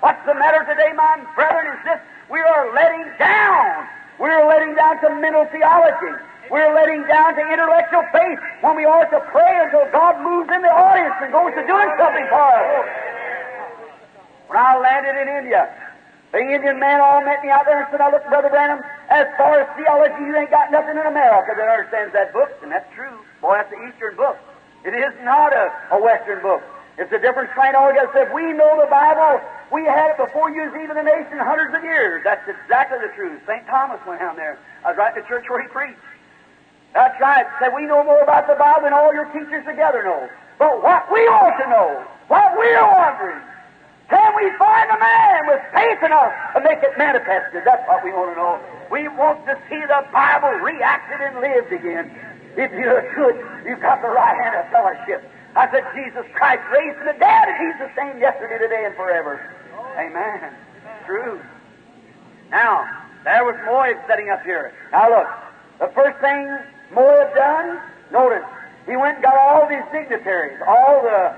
What's 0.01 0.21
the 0.27 0.35
matter 0.35 0.61
today, 0.69 0.93
my 0.93 1.25
brethren, 1.35 1.73
is 1.73 1.85
this 1.85 2.01
we 2.29 2.41
are 2.41 2.75
letting 2.75 3.07
down. 3.19 3.89
We're 4.19 4.47
letting 4.47 4.75
down 4.75 5.01
to 5.01 5.15
mental 5.21 5.47
theology. 5.47 6.21
We're 6.51 6.75
letting 6.75 7.03
down 7.07 7.35
to 7.35 7.43
intellectual 7.43 8.05
faith 8.13 8.39
when 8.63 8.77
we 8.77 8.85
ought 8.87 9.11
to 9.11 9.21
pray 9.33 9.55
until 9.67 9.87
God 9.91 10.23
moves 10.23 10.51
in 10.53 10.63
the 10.63 10.71
audience 10.71 11.15
and 11.23 11.33
goes 11.33 11.51
to 11.59 11.63
doing 11.67 11.91
something 11.99 12.27
for 12.31 12.43
us. 12.43 12.87
When 14.47 14.59
I 14.59 14.79
landed 14.79 15.19
in 15.19 15.27
India, 15.27 15.67
the 16.31 16.39
Indian 16.39 16.79
man 16.79 17.01
all 17.01 17.23
met 17.23 17.43
me 17.43 17.51
out 17.51 17.67
there 17.67 17.83
and 17.83 17.89
said, 17.91 18.01
I 18.01 18.11
look, 18.11 18.23
Brother 18.31 18.51
Branham, 18.51 18.79
as 19.11 19.27
far 19.39 19.59
as 19.59 19.67
theology, 19.75 20.23
you 20.23 20.35
ain't 20.37 20.51
got 20.51 20.71
nothing 20.71 20.95
in 20.95 21.07
America 21.07 21.55
that 21.57 21.67
understands 21.67 22.13
that 22.15 22.33
book. 22.33 22.51
And 22.63 22.71
that's 22.71 22.87
true. 22.95 23.15
Boy, 23.41 23.59
that's 23.59 23.71
the 23.71 23.81
Eastern 23.91 24.15
book. 24.15 24.39
It 24.87 24.95
is 24.95 25.15
not 25.27 25.51
a, 25.51 25.73
a 25.95 25.99
Western 25.99 26.43
book. 26.43 26.63
It's 26.99 27.13
a 27.13 27.19
different 27.19 27.51
strain 27.53 27.75
altogether. 27.75 28.09
So 28.15 28.23
if 28.23 28.33
we 28.33 28.55
know 28.55 28.79
the 28.81 28.89
Bible, 28.89 29.43
we 29.69 29.85
had 29.85 30.15
it 30.15 30.19
before 30.19 30.49
you 30.49 30.65
was 30.65 30.75
even 30.81 30.97
a 30.97 31.03
nation 31.03 31.37
hundreds 31.43 31.75
of 31.75 31.83
years. 31.83 32.23
That's 32.25 32.47
exactly 32.49 33.03
the 33.03 33.13
truth. 33.13 33.43
St. 33.45 33.67
Thomas 33.67 34.01
went 34.07 34.21
down 34.21 34.37
there. 34.37 34.59
I 34.85 34.95
was 34.95 34.97
right 34.97 35.13
in 35.13 35.21
the 35.21 35.29
church 35.29 35.45
where 35.51 35.61
he 35.61 35.69
preached. 35.69 36.01
That's 36.97 37.21
right. 37.21 37.45
Said 37.61 37.77
we 37.77 37.85
know 37.85 38.01
more 38.09 38.25
about 38.25 38.49
the 38.49 38.57
Bible 38.57 38.89
than 38.89 38.97
all 38.97 39.13
your 39.13 39.29
teachers 39.29 39.61
together 39.69 40.01
know. 40.01 40.33
But 40.57 40.81
what 40.81 41.05
we 41.13 41.21
ought 41.29 41.53
to 41.61 41.69
know, 41.69 42.01
what 42.33 42.57
we're 42.57 42.89
wondering, 42.89 43.37
can 44.09 44.33
we 44.33 44.49
find 44.57 44.89
a 44.89 44.97
man 44.97 45.45
with 45.45 45.61
faith 45.77 46.01
enough 46.01 46.33
to 46.57 46.65
make 46.65 46.81
it 46.81 46.97
manifested? 46.97 47.69
That's 47.69 47.85
what 47.85 48.01
we 48.01 48.17
want 48.17 48.33
to 48.33 48.37
know. 48.41 48.57
We 48.89 49.13
want 49.13 49.45
to 49.45 49.61
see 49.69 49.77
the 49.77 50.09
Bible 50.09 50.57
reacted 50.65 51.21
and 51.21 51.37
lived 51.45 51.69
again. 51.69 52.09
If 52.57 52.73
you 52.73 52.89
could, 53.13 53.37
you've 53.69 53.85
got 53.85 54.01
the 54.01 54.09
right 54.09 54.33
hand 54.41 54.57
of 54.57 54.65
fellowship. 54.73 55.21
I 55.53 55.69
said, 55.69 55.85
Jesus 55.93 56.25
Christ 56.33 56.65
raised 56.73 56.97
from 56.97 57.13
the 57.13 57.19
dead, 57.21 57.45
and 57.45 57.61
He's 57.61 57.77
the 57.77 57.93
same 57.93 58.17
yesterday, 58.17 58.57
today, 58.57 58.89
and 58.89 58.97
forever. 58.97 59.37
Amen. 60.01 60.49
True. 61.05 61.45
Now, 62.49 62.89
there 63.25 63.45
was 63.45 63.57
Moab 63.69 64.01
setting 64.09 64.31
up 64.31 64.41
here. 64.49 64.73
Now 64.93 65.13
look, 65.13 65.29
the 65.77 65.93
first 65.93 66.17
thing 66.25 66.49
Moab 66.93 67.35
done, 67.35 67.81
notice, 68.13 68.45
he 68.87 68.97
went 68.97 69.17
and 69.17 69.25
got 69.25 69.37
all 69.37 69.69
these 69.69 69.85
dignitaries, 69.93 70.61
all 70.67 71.03
the, 71.03 71.35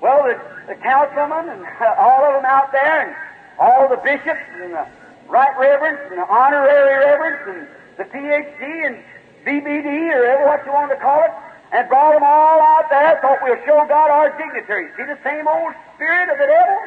well, 0.00 0.24
the 0.24 0.40
the 0.66 0.74
councilmen 0.82 1.48
and 1.48 1.62
all 1.98 2.26
of 2.26 2.42
them 2.42 2.44
out 2.44 2.72
there, 2.72 3.06
and 3.06 3.16
all 3.58 3.88
the 3.88 3.96
bishops 4.02 4.42
and 4.60 4.74
the 4.74 4.86
right 5.28 5.54
reverends 5.58 6.00
and 6.10 6.18
the 6.18 6.28
honorary 6.28 7.06
reverends 7.06 7.42
and 7.46 7.62
the 7.96 8.04
PhD 8.04 8.62
and 8.86 8.98
BBD 9.46 10.12
or 10.12 10.20
whatever 10.20 10.46
what 10.46 10.66
you 10.66 10.72
want 10.72 10.90
to 10.90 10.98
call 10.98 11.22
it, 11.22 11.30
and 11.72 11.88
brought 11.88 12.14
them 12.14 12.22
all 12.26 12.60
out 12.60 12.90
there. 12.90 13.18
Thought 13.22 13.38
we'll 13.42 13.62
show 13.64 13.86
God 13.88 14.10
our 14.10 14.36
dignitaries. 14.36 14.90
See 14.96 15.06
the 15.06 15.18
same 15.22 15.46
old 15.46 15.72
spirit 15.94 16.28
of 16.30 16.38
the 16.38 16.46
devil. 16.46 16.78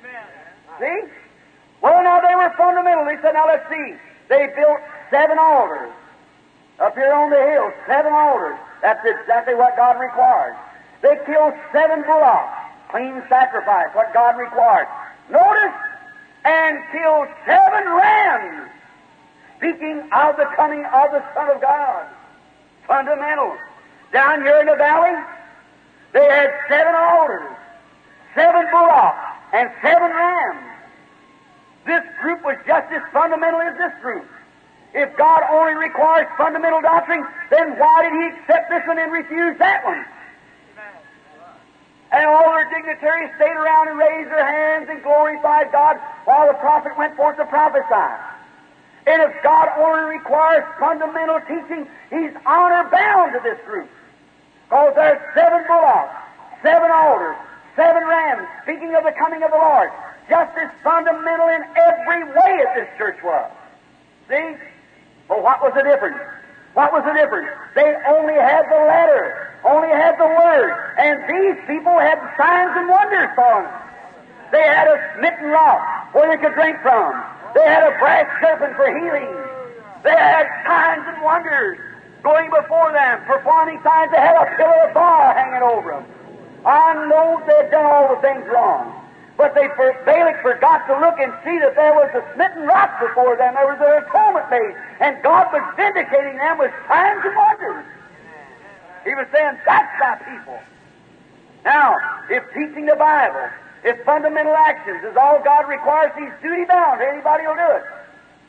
Amen. 0.00 0.26
See? 0.78 1.12
Well, 1.82 2.02
now 2.02 2.20
they 2.20 2.34
were 2.34 2.52
fundamental. 2.56 3.04
They 3.04 3.20
said, 3.22 3.34
now 3.34 3.46
let's 3.46 3.68
see. 3.68 3.94
They 4.28 4.50
built 4.56 4.78
seven 5.10 5.38
altars 5.38 5.92
up 6.80 6.94
here 6.94 7.12
on 7.12 7.30
the 7.30 7.42
hill. 7.50 7.72
Seven 7.86 8.12
altars. 8.12 8.58
That's 8.82 9.04
exactly 9.04 9.54
what 9.54 9.76
God 9.76 9.98
requires. 9.98 10.56
They 11.02 11.16
killed 11.26 11.54
seven 11.72 12.02
bullocks 12.02 12.68
clean 12.90 13.22
sacrifice, 13.28 13.88
what 13.94 14.12
God 14.12 14.36
requires. 14.36 14.88
Notice, 15.30 15.76
and 16.44 16.78
killed 16.92 17.28
seven 17.44 17.84
rams, 17.84 18.70
speaking 19.56 20.08
of 20.12 20.36
the 20.36 20.48
coming 20.56 20.84
of 20.86 21.12
the 21.12 21.22
Son 21.34 21.50
of 21.50 21.60
God. 21.60 22.06
Fundamental. 22.86 23.56
Down 24.12 24.40
here 24.40 24.60
in 24.60 24.66
the 24.66 24.76
valley, 24.76 25.14
they 26.14 26.24
had 26.24 26.50
seven 26.68 26.94
altars, 26.94 27.56
seven 28.34 28.64
bullocks, 28.72 29.18
and 29.52 29.70
seven 29.82 30.10
rams. 30.10 30.64
This 31.84 32.02
group 32.22 32.42
was 32.42 32.56
just 32.66 32.90
as 32.92 33.02
fundamental 33.12 33.60
as 33.60 33.76
this 33.76 33.92
group. 34.00 34.26
If 34.98 35.14
God 35.16 35.46
only 35.46 35.78
requires 35.78 36.26
fundamental 36.36 36.82
doctrine, 36.82 37.22
then 37.54 37.78
why 37.78 38.02
did 38.02 38.18
He 38.18 38.26
accept 38.34 38.66
this 38.66 38.82
one 38.82 38.98
and 38.98 39.12
refuse 39.12 39.54
that 39.62 39.84
one? 39.84 40.04
And 42.10 42.26
all 42.26 42.50
their 42.50 42.66
dignitaries 42.66 43.30
stayed 43.36 43.54
around 43.54 43.94
and 43.94 43.98
raised 43.98 44.30
their 44.30 44.42
hands 44.42 44.88
and 44.90 45.00
glorified 45.04 45.70
God 45.70 46.02
while 46.24 46.48
the 46.48 46.58
prophet 46.58 46.98
went 46.98 47.14
forth 47.14 47.36
to 47.36 47.46
prophesy. 47.46 48.10
And 49.06 49.22
if 49.22 49.40
God 49.44 49.70
only 49.78 50.18
requires 50.18 50.64
fundamental 50.80 51.38
teaching, 51.46 51.86
He's 52.10 52.34
honor 52.44 52.90
bound 52.90 53.34
to 53.34 53.40
this 53.44 53.60
group. 53.66 53.88
Because 54.66 54.96
there's 54.96 55.22
seven 55.32 55.62
bullocks, 55.68 56.16
seven 56.60 56.90
altars, 56.90 57.36
seven 57.76 58.02
rams, 58.02 58.48
speaking 58.64 58.96
of 58.96 59.04
the 59.04 59.14
coming 59.14 59.44
of 59.44 59.52
the 59.52 59.62
Lord. 59.62 59.90
Just 60.28 60.58
as 60.58 60.74
fundamental 60.82 61.46
in 61.54 61.62
every 61.86 62.24
way 62.24 62.66
as 62.66 62.74
this 62.74 62.88
church 62.98 63.22
was. 63.22 63.48
See? 64.28 64.56
Well, 65.28 65.42
what 65.42 65.62
was 65.62 65.72
the 65.74 65.82
difference? 65.82 66.18
What 66.74 66.92
was 66.92 67.04
the 67.04 67.12
difference? 67.12 67.48
They 67.74 67.94
only 68.08 68.34
had 68.34 68.64
the 68.70 68.84
letter 68.86 69.48
only 69.64 69.88
had 69.88 70.18
the 70.18 70.26
Word. 70.26 70.70
And 70.98 71.16
these 71.26 71.58
people 71.66 71.98
had 71.98 72.18
signs 72.36 72.72
and 72.76 72.88
wonders 72.88 73.30
for 73.34 73.62
them. 73.62 73.68
They 74.52 74.62
had 74.62 74.88
a 74.88 74.96
smitten 75.18 75.50
rock 75.50 76.14
where 76.14 76.30
they 76.30 76.40
could 76.40 76.54
drink 76.54 76.80
from. 76.82 77.12
They 77.54 77.64
had 77.64 77.84
a 77.84 77.98
brass 77.98 78.26
serpent 78.40 78.76
for 78.76 78.88
healing. 78.88 79.28
They 80.04 80.16
had 80.16 80.46
signs 80.64 81.04
and 81.08 81.22
wonders 81.22 81.78
going 82.22 82.50
before 82.50 82.92
them, 82.92 83.20
performing 83.26 83.80
signs. 83.82 84.10
They 84.10 84.20
had 84.20 84.36
a 84.36 84.56
pillar 84.56 84.88
of 84.88 84.94
fire 84.94 85.34
hanging 85.34 85.62
over 85.62 85.90
them. 85.90 86.04
I 86.64 86.94
know 87.08 87.42
they'd 87.46 87.70
done 87.70 87.86
all 87.86 88.14
the 88.14 88.20
things 88.22 88.44
wrong. 88.48 88.97
But 89.38 89.54
they, 89.54 89.70
for, 89.78 89.94
Balak 90.04 90.42
forgot 90.42 90.82
to 90.90 90.98
look 90.98 91.14
and 91.22 91.30
see 91.46 91.62
that 91.62 91.78
there 91.78 91.94
was 91.94 92.10
a 92.10 92.26
smitten 92.34 92.66
rock 92.66 92.98
before 92.98 93.38
them. 93.38 93.54
There 93.54 93.70
was 93.70 93.78
an 93.78 94.02
atonement 94.02 94.50
made. 94.50 94.74
And 94.98 95.22
God 95.22 95.46
was 95.54 95.62
vindicating 95.78 96.36
them 96.42 96.58
with 96.58 96.74
signs 96.90 97.22
and 97.22 97.36
wonders. 97.38 97.86
He 99.06 99.14
was 99.14 99.30
saying, 99.30 99.62
that's 99.64 99.94
my 100.02 100.18
people. 100.26 100.58
Now, 101.64 101.94
if 102.28 102.42
teaching 102.50 102.86
the 102.86 102.98
Bible, 102.98 103.46
if 103.84 104.02
fundamental 104.04 104.58
actions 104.58 105.06
is 105.06 105.16
all 105.16 105.38
God 105.38 105.70
requires, 105.70 106.10
He's 106.18 106.34
duty 106.42 106.64
bound. 106.66 107.00
Anybody 107.00 107.46
will 107.46 107.54
do 107.54 107.70
it. 107.78 107.86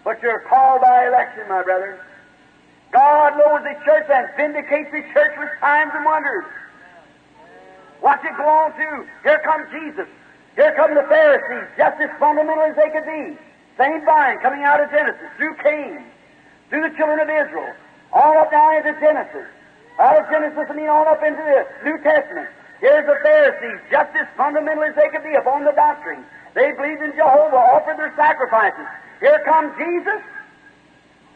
But 0.03 0.23
you're 0.23 0.41
called 0.49 0.81
by 0.81 1.05
election, 1.05 1.45
my 1.49 1.61
brother. 1.61 2.01
God 2.91 3.37
knows 3.37 3.61
the 3.61 3.77
church 3.85 4.09
and 4.09 4.25
vindicates 4.35 4.89
the 4.89 5.05
church 5.13 5.37
with 5.37 5.49
signs 5.61 5.91
and 5.93 6.03
wonders. 6.03 6.45
Watch 8.01 8.25
it 8.25 8.33
go 8.37 8.49
on 8.49 8.73
to. 8.73 9.05
Here 9.21 9.39
comes 9.45 9.69
Jesus. 9.69 10.09
Here 10.55 10.73
come 10.75 10.95
the 10.95 11.03
Pharisees, 11.03 11.69
just 11.77 12.01
as 12.01 12.09
fundamental 12.19 12.63
as 12.63 12.75
they 12.75 12.89
could 12.89 13.05
be. 13.05 13.37
Same 13.77 14.03
vine 14.05 14.39
coming 14.39 14.63
out 14.63 14.81
of 14.81 14.91
Genesis, 14.91 15.29
through 15.37 15.55
Cain, 15.63 16.03
through 16.69 16.89
the 16.89 16.95
children 16.97 17.19
of 17.19 17.29
Israel, 17.29 17.73
all 18.11 18.37
up 18.37 18.51
down 18.51 18.75
into 18.75 18.93
Genesis. 18.99 19.47
Out 19.99 20.19
of 20.19 20.29
Genesis 20.29 20.65
and 20.69 20.79
on 20.89 21.07
up 21.07 21.23
into 21.23 21.43
the 21.43 21.67
New 21.83 21.97
Testament. 22.03 22.47
Here's 22.79 23.05
the 23.05 23.19
Pharisees, 23.21 23.79
just 23.91 24.15
as 24.15 24.27
fundamental 24.37 24.83
as 24.83 24.95
they 24.95 25.09
could 25.09 25.23
be 25.23 25.35
upon 25.35 25.65
the 25.65 25.71
doctrine. 25.71 26.23
They 26.55 26.71
believed 26.71 27.01
in 27.01 27.11
Jehovah, 27.15 27.55
offered 27.55 27.97
their 27.97 28.13
sacrifices. 28.15 28.87
Here 29.19 29.43
comes 29.45 29.75
Jesus, 29.77 30.23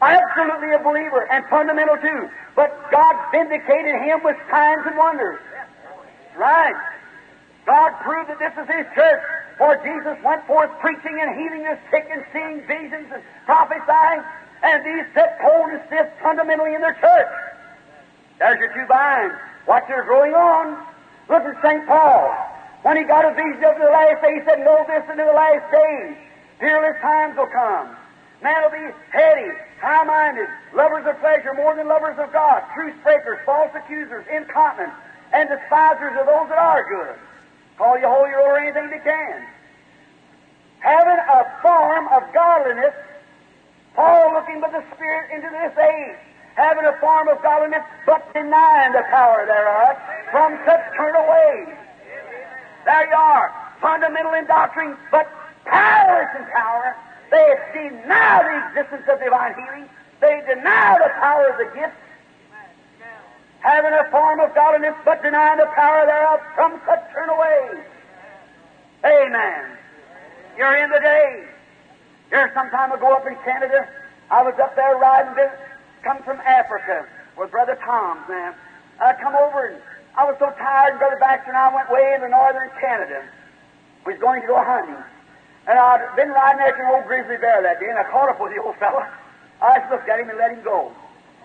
absolutely 0.00 0.72
a 0.72 0.78
believer 0.78 1.28
and 1.30 1.44
fundamental 1.48 1.96
too. 1.96 2.28
But 2.56 2.72
God 2.90 3.16
vindicated 3.32 4.00
him 4.02 4.22
with 4.24 4.36
signs 4.50 4.86
and 4.86 4.96
wonders. 4.96 5.38
Right. 6.36 6.74
God 7.66 7.92
proved 8.04 8.28
that 8.28 8.38
this 8.38 8.52
is 8.52 8.68
His 8.68 8.86
church. 8.94 9.22
For 9.56 9.76
Jesus 9.86 10.18
went 10.24 10.46
forth 10.46 10.70
preaching 10.80 11.18
and 11.20 11.38
healing 11.38 11.62
the 11.62 11.78
sick 11.90 12.08
and 12.10 12.24
seeing 12.32 12.60
visions 12.66 13.06
and 13.12 13.22
prophesying, 13.46 14.22
and 14.62 14.84
these 14.84 15.06
set 15.14 15.38
cold 15.40 15.70
and 15.70 15.80
stiff 15.86 16.08
fundamentally 16.20 16.74
in 16.74 16.80
their 16.80 16.98
church. 16.98 17.32
There's 18.38 18.58
your 18.58 18.72
two 18.74 18.86
vines. 18.86 19.32
Watch 19.66 19.86
their 19.88 20.04
growing 20.04 20.34
on. 20.34 20.76
Look 21.28 21.42
at 21.44 21.62
St. 21.62 21.86
Paul. 21.86 22.34
When 22.82 22.98
he 22.98 23.04
got 23.04 23.24
a 23.24 23.32
vision 23.32 23.64
of 23.64 23.78
the 23.78 23.88
last 23.88 24.20
day, 24.20 24.34
he 24.34 24.42
said, 24.44 24.60
Know 24.60 24.84
this 24.86 25.04
into 25.08 25.24
the 25.24 25.32
last 25.32 25.64
days. 25.72 26.16
Peerless 26.58 27.00
times 27.00 27.36
will 27.36 27.48
come. 27.48 27.96
Men 28.42 28.60
will 28.60 28.76
be 28.76 28.92
heady, 29.08 29.48
high 29.80 30.04
minded, 30.04 30.48
lovers 30.74 31.06
of 31.06 31.18
pleasure 31.20 31.54
more 31.54 31.74
than 31.76 31.88
lovers 31.88 32.18
of 32.18 32.30
God, 32.32 32.60
truth 32.74 32.94
breakers, 33.02 33.38
false 33.46 33.70
accusers, 33.74 34.26
incontinent, 34.28 34.92
and 35.32 35.48
despisers 35.48 36.12
of 36.20 36.26
those 36.26 36.48
that 36.52 36.58
are 36.58 36.84
good. 36.84 37.16
Call 37.78 37.98
you 37.98 38.06
holy 38.06 38.30
or 38.30 38.58
anything 38.58 38.90
they 38.90 39.02
can. 39.02 39.46
Having 40.80 41.18
a 41.18 41.42
form 41.62 42.08
of 42.08 42.22
godliness, 42.32 42.94
Paul 43.96 44.34
looking 44.34 44.60
by 44.60 44.70
the 44.70 44.84
Spirit 44.94 45.30
into 45.34 45.48
this 45.50 45.72
age, 45.78 46.18
having 46.56 46.84
a 46.84 46.96
form 47.00 47.28
of 47.28 47.42
godliness, 47.42 47.82
but 48.06 48.22
denying 48.34 48.92
the 48.92 49.02
power 49.10 49.46
thereof, 49.46 49.96
from 50.30 50.58
such 50.66 50.82
turn 50.96 51.16
away. 51.16 51.74
There 52.84 53.08
you 53.08 53.16
are, 53.16 53.50
fundamental 53.80 54.34
in 54.34 54.46
doctrine, 54.46 54.96
but 55.10 55.26
powerless 55.64 56.30
in 56.38 56.44
power. 56.52 56.94
They 57.30 57.54
deny 57.72 58.42
the 58.44 58.80
existence 58.80 59.08
of 59.10 59.18
divine 59.18 59.54
healing. 59.54 59.88
They 60.20 60.42
deny 60.46 60.98
the 60.98 61.10
power 61.18 61.48
of 61.48 61.58
the 61.58 61.74
gift. 61.74 61.96
Having 63.64 63.96
a 63.96 64.04
form 64.10 64.40
of 64.40 64.54
godliness, 64.54 64.92
but 65.06 65.22
denying 65.22 65.56
the 65.56 65.64
power 65.72 66.04
thereof, 66.04 66.38
from 66.54 66.76
such 66.84 67.00
turn 67.16 67.30
away. 67.30 67.80
Amen. 69.08 69.64
You're 70.58 70.76
in 70.76 70.90
the 70.90 71.00
day. 71.00 71.48
Here, 72.28 72.52
some 72.52 72.68
time 72.68 72.92
ago 72.92 73.16
up 73.16 73.26
in 73.26 73.36
Canada, 73.40 73.88
I 74.30 74.42
was 74.42 74.52
up 74.60 74.76
there 74.76 74.96
riding, 74.96 75.32
come 76.02 76.22
from 76.24 76.40
Africa 76.44 77.08
with 77.38 77.50
Brother 77.50 77.78
Tom's 77.80 78.28
man. 78.28 78.52
I 79.00 79.14
come 79.14 79.34
over 79.34 79.72
and 79.72 79.80
I 80.16 80.24
was 80.24 80.36
so 80.38 80.52
tired, 80.60 80.98
Brother 80.98 81.16
Baxter 81.18 81.48
and 81.48 81.56
I 81.56 81.74
went 81.74 81.90
way 81.90 82.12
into 82.14 82.28
northern 82.28 82.68
Canada. 82.78 83.24
We 84.04 84.12
was 84.12 84.20
going 84.20 84.42
to 84.42 84.46
go 84.46 84.60
hunting. 84.62 85.00
And 85.66 85.78
I'd 85.78 86.04
been 86.16 86.28
riding 86.28 86.60
after 86.60 86.84
an 86.84 86.94
old 86.94 87.06
grizzly 87.08 87.38
bear 87.40 87.62
that 87.62 87.80
day, 87.80 87.88
and 87.88 87.98
I 87.98 88.04
caught 88.12 88.28
up 88.28 88.40
with 88.40 88.52
the 88.52 88.60
old 88.60 88.76
fellow. 88.76 89.00
I 89.62 89.78
just 89.78 89.90
looked 89.90 90.08
at 90.08 90.20
him 90.20 90.28
and 90.28 90.36
let 90.36 90.52
him 90.52 90.62
go. 90.62 90.92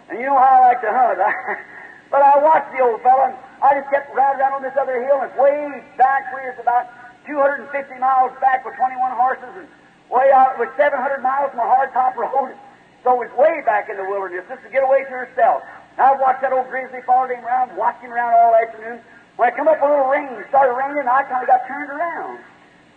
And 0.10 0.20
you 0.20 0.26
know 0.26 0.36
how 0.36 0.60
I 0.60 0.76
like 0.76 0.82
to 0.82 0.92
hunt. 0.92 1.20
but 2.10 2.22
I 2.22 2.42
watched 2.42 2.74
the 2.74 2.82
old 2.82 3.02
fellow, 3.02 3.30
and 3.30 3.38
I 3.62 3.78
just 3.78 3.90
kept 3.90 4.14
riding 4.14 4.42
around 4.42 4.60
on 4.60 4.64
this 4.66 4.76
other 4.78 4.98
hill, 5.02 5.22
and 5.22 5.32
way 5.38 5.84
back 5.98 6.34
where 6.34 6.50
it's 6.50 6.60
about 6.60 6.90
250 7.26 7.70
miles 8.02 8.34
back 8.42 8.66
with 8.66 8.76
21 8.76 8.98
horses, 9.14 9.54
and 9.56 9.68
way 10.10 10.34
out 10.34 10.58
with 10.58 10.70
700 10.78 10.98
miles 11.22 11.52
from 11.52 11.62
a 11.62 11.70
hardtop 11.70 12.18
road. 12.18 12.58
So 13.04 13.22
it's 13.22 13.34
way 13.38 13.62
back 13.64 13.88
in 13.88 13.96
the 13.96 14.04
wilderness 14.04 14.44
just 14.50 14.64
to 14.64 14.70
get 14.70 14.84
away 14.84 15.06
to 15.08 15.14
herself. 15.14 15.64
I 15.98 16.16
watched 16.16 16.42
that 16.42 16.52
old 16.52 16.68
grizzly 16.70 17.04
followed 17.06 17.32
him 17.32 17.44
around, 17.44 17.76
watched 17.76 18.02
him 18.02 18.12
around 18.12 18.34
all 18.34 18.56
afternoon. 18.56 19.00
When 19.36 19.48
I 19.48 19.56
come 19.56 19.68
up 19.68 19.80
a 19.82 19.86
little 19.86 20.08
rain, 20.08 20.28
started 20.50 20.76
raining, 20.76 21.08
I 21.08 21.24
kind 21.24 21.44
of 21.44 21.48
got 21.48 21.68
turned 21.68 21.92
around. 21.92 22.40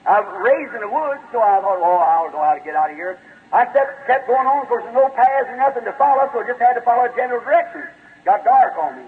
I 0.07 0.19
was 0.19 0.35
raised 0.43 0.75
in 0.75 0.83
the 0.83 0.91
woods, 0.91 1.23
so 1.31 1.39
I 1.39 1.63
thought, 1.63 1.79
oh, 1.79 2.03
I 2.03 2.27
don't 2.27 2.35
know 2.35 2.43
how 2.43 2.55
to 2.55 2.65
get 2.65 2.75
out 2.75 2.91
of 2.91 2.97
here. 2.97 3.19
I 3.53 3.67
kept, 3.67 4.07
kept 4.07 4.27
going 4.27 4.47
on. 4.47 4.67
Of 4.67 4.69
course, 4.69 4.83
there's 4.83 4.95
no 4.95 5.07
paths 5.15 5.47
or 5.47 5.57
nothing 5.57 5.85
to 5.85 5.95
follow, 5.95 6.27
so 6.33 6.43
I 6.43 6.47
just 6.47 6.59
had 6.59 6.75
to 6.75 6.83
follow 6.83 7.07
a 7.07 7.15
general 7.15 7.39
direction. 7.43 7.87
Got 8.25 8.45
dark 8.45 8.75
on 8.79 8.97
me. 8.97 9.07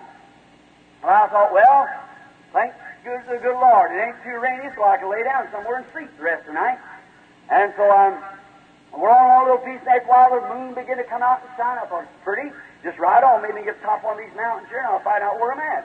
And 1.02 1.10
I 1.10 1.28
thought, 1.28 1.52
well, 1.52 1.86
thanks 2.52 2.76
good 3.04 3.20
the 3.28 3.36
good 3.36 3.60
Lord. 3.60 3.92
It 3.92 4.00
ain't 4.00 4.16
too 4.24 4.40
rainy, 4.40 4.72
so 4.74 4.82
I 4.82 4.96
can 4.96 5.12
lay 5.12 5.22
down 5.22 5.46
somewhere 5.52 5.84
and 5.84 5.86
sleep 5.92 6.08
the 6.16 6.24
rest 6.24 6.48
of 6.48 6.56
the 6.56 6.58
night. 6.58 6.80
And 7.52 7.72
so 7.76 7.84
I'm, 7.84 8.16
we're 8.96 9.12
on 9.12 9.44
a 9.44 9.52
little 9.52 9.60
piece 9.60 9.84
next 9.84 10.08
while 10.08 10.32
the 10.32 10.40
moon 10.48 10.72
began 10.72 10.96
to 10.96 11.04
come 11.04 11.22
out 11.22 11.44
and 11.44 11.50
shine. 11.60 11.76
up 11.76 11.86
thought, 11.86 12.08
it's 12.08 12.24
pretty. 12.24 12.48
Just 12.82 12.98
ride 12.98 13.22
on. 13.22 13.44
Maybe 13.44 13.62
get 13.62 13.76
top 13.84 14.02
one 14.02 14.16
of 14.16 14.24
these 14.24 14.34
mountains 14.34 14.68
here, 14.72 14.80
and 14.80 14.88
I'll 14.88 15.04
find 15.04 15.22
out 15.22 15.36
where 15.36 15.52
I'm 15.52 15.60
at. 15.60 15.84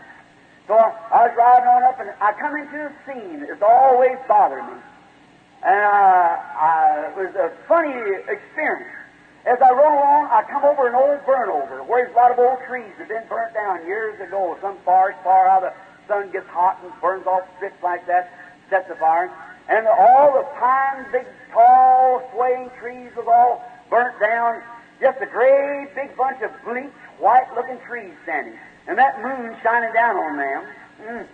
So 0.68 0.80
I 0.80 1.28
was 1.28 1.36
riding 1.36 1.68
on 1.68 1.84
up, 1.84 2.00
and 2.00 2.10
I 2.24 2.32
come 2.40 2.56
into 2.56 2.88
a 2.88 2.94
scene 3.04 3.44
that's 3.44 3.62
always 3.62 4.16
bothered 4.28 4.64
me. 4.64 4.80
And 5.60 5.84
uh, 5.84 6.40
I, 6.56 7.12
it 7.12 7.16
was 7.20 7.36
a 7.36 7.52
funny 7.68 8.00
experience. 8.32 8.99
As 9.46 9.58
I 9.62 9.72
rode 9.72 9.96
along, 9.96 10.28
I 10.32 10.44
come 10.52 10.66
over 10.66 10.88
an 10.88 10.96
old 10.96 11.26
burn 11.26 11.50
over 11.50 11.84
where 11.84 12.04
there's 12.04 12.16
a 12.16 12.20
lot 12.20 12.32
of 12.32 12.40
old 12.40 12.60
trees 12.68 12.92
that 13.00 13.08
had 13.08 13.24
been 13.24 13.28
burnt 13.30 13.54
down 13.54 13.86
years 13.88 14.20
ago. 14.20 14.58
Some 14.62 14.78
forest 14.84 15.20
fire, 15.24 15.48
how 15.48 15.60
the 15.62 15.74
sun 16.08 16.32
gets 16.32 16.48
hot 16.48 16.80
and 16.84 16.92
burns 17.00 17.26
off 17.26 17.48
strips 17.56 17.82
like 17.82 18.06
that, 18.08 18.34
sets 18.70 18.90
the 18.90 18.96
fire. 18.96 19.32
And 19.70 19.88
all 19.88 20.34
the 20.34 20.44
pine, 20.60 21.06
big, 21.12 21.26
tall, 21.54 22.28
swaying 22.34 22.70
trees 22.80 23.12
was 23.16 23.28
all 23.28 23.64
burnt 23.90 24.20
down. 24.20 24.62
Just 25.00 25.22
a 25.22 25.26
great 25.26 25.96
big 25.96 26.18
bunch 26.18 26.42
of 26.42 26.52
bleak, 26.66 26.92
white-looking 27.20 27.80
trees 27.88 28.14
standing. 28.24 28.60
And 28.88 28.98
that 28.98 29.22
moon 29.24 29.56
shining 29.64 29.94
down 29.94 30.18
on 30.18 30.38
them. 30.38 30.64
Mm. 31.02 31.28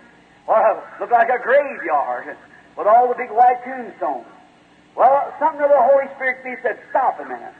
Well, 0.46 0.84
looked 1.00 1.12
like 1.12 1.28
a 1.28 1.42
graveyard 1.42 2.36
with 2.76 2.86
all 2.86 3.08
the 3.08 3.14
big 3.14 3.30
white 3.30 3.64
tombstones. 3.64 4.26
Well, 4.94 5.34
something 5.40 5.60
of 5.60 5.70
the 5.70 5.82
Holy 5.82 6.06
Spirit 6.14 6.44
me 6.44 6.54
said, 6.62 6.78
stop 6.90 7.18
a 7.18 7.24
minute. 7.24 7.52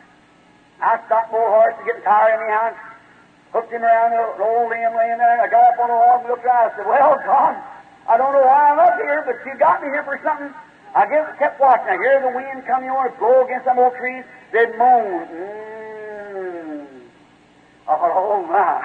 I 0.80 1.00
stopped 1.06 1.32
my 1.32 1.40
horse 1.40 1.74
to 1.80 1.84
get 1.84 2.04
tired 2.04 2.36
anyhow, 2.36 2.76
hooked 3.52 3.72
him 3.72 3.82
around 3.82 4.12
the 4.12 4.44
old 4.44 4.68
limb 4.68 4.92
laying 4.92 5.18
there, 5.18 5.32
and 5.32 5.42
I 5.42 5.48
got 5.48 5.72
up 5.72 5.80
on 5.80 5.88
the 5.88 5.96
log 5.96 6.20
and 6.20 6.28
looked 6.28 6.44
around. 6.44 6.72
I 6.72 6.76
said, 6.76 6.86
well, 6.86 7.16
God, 7.24 7.54
I 8.08 8.16
don't 8.16 8.32
know 8.32 8.44
why 8.44 8.70
I'm 8.70 8.78
up 8.78 9.00
here, 9.00 9.24
but 9.24 9.40
you 9.48 9.56
got 9.58 9.80
me 9.82 9.88
here 9.88 10.04
for 10.04 10.20
something. 10.22 10.52
I 10.94 11.06
kept, 11.06 11.38
kept 11.38 11.60
watching. 11.60 11.88
I 11.88 11.96
hear 11.96 12.20
the 12.20 12.32
wind 12.32 12.64
on, 12.68 12.84
it 12.84 13.18
blow 13.18 13.44
against 13.44 13.64
some 13.64 13.78
old 13.78 13.96
trees. 13.96 14.24
They'd 14.52 14.76
moan. 14.78 15.28
Mm. 15.28 16.86
Oh, 17.88 18.42
my. 18.50 18.82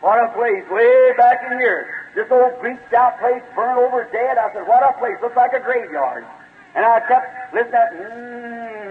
What 0.00 0.24
a 0.24 0.32
place, 0.32 0.64
way 0.70 1.12
back 1.18 1.42
in 1.50 1.58
here. 1.58 2.08
This 2.14 2.26
old 2.30 2.58
bleached 2.62 2.94
out 2.96 3.18
place, 3.20 3.42
burned 3.54 3.78
over 3.78 4.08
dead. 4.10 4.38
I 4.38 4.52
said, 4.54 4.66
what 4.66 4.82
a 4.82 4.96
place. 4.98 5.16
Looks 5.20 5.36
like 5.36 5.52
a 5.52 5.60
graveyard. 5.60 6.24
And 6.74 6.84
I 6.84 7.00
kept 7.00 7.52
listening. 7.52 8.08
Mm. 8.08 8.87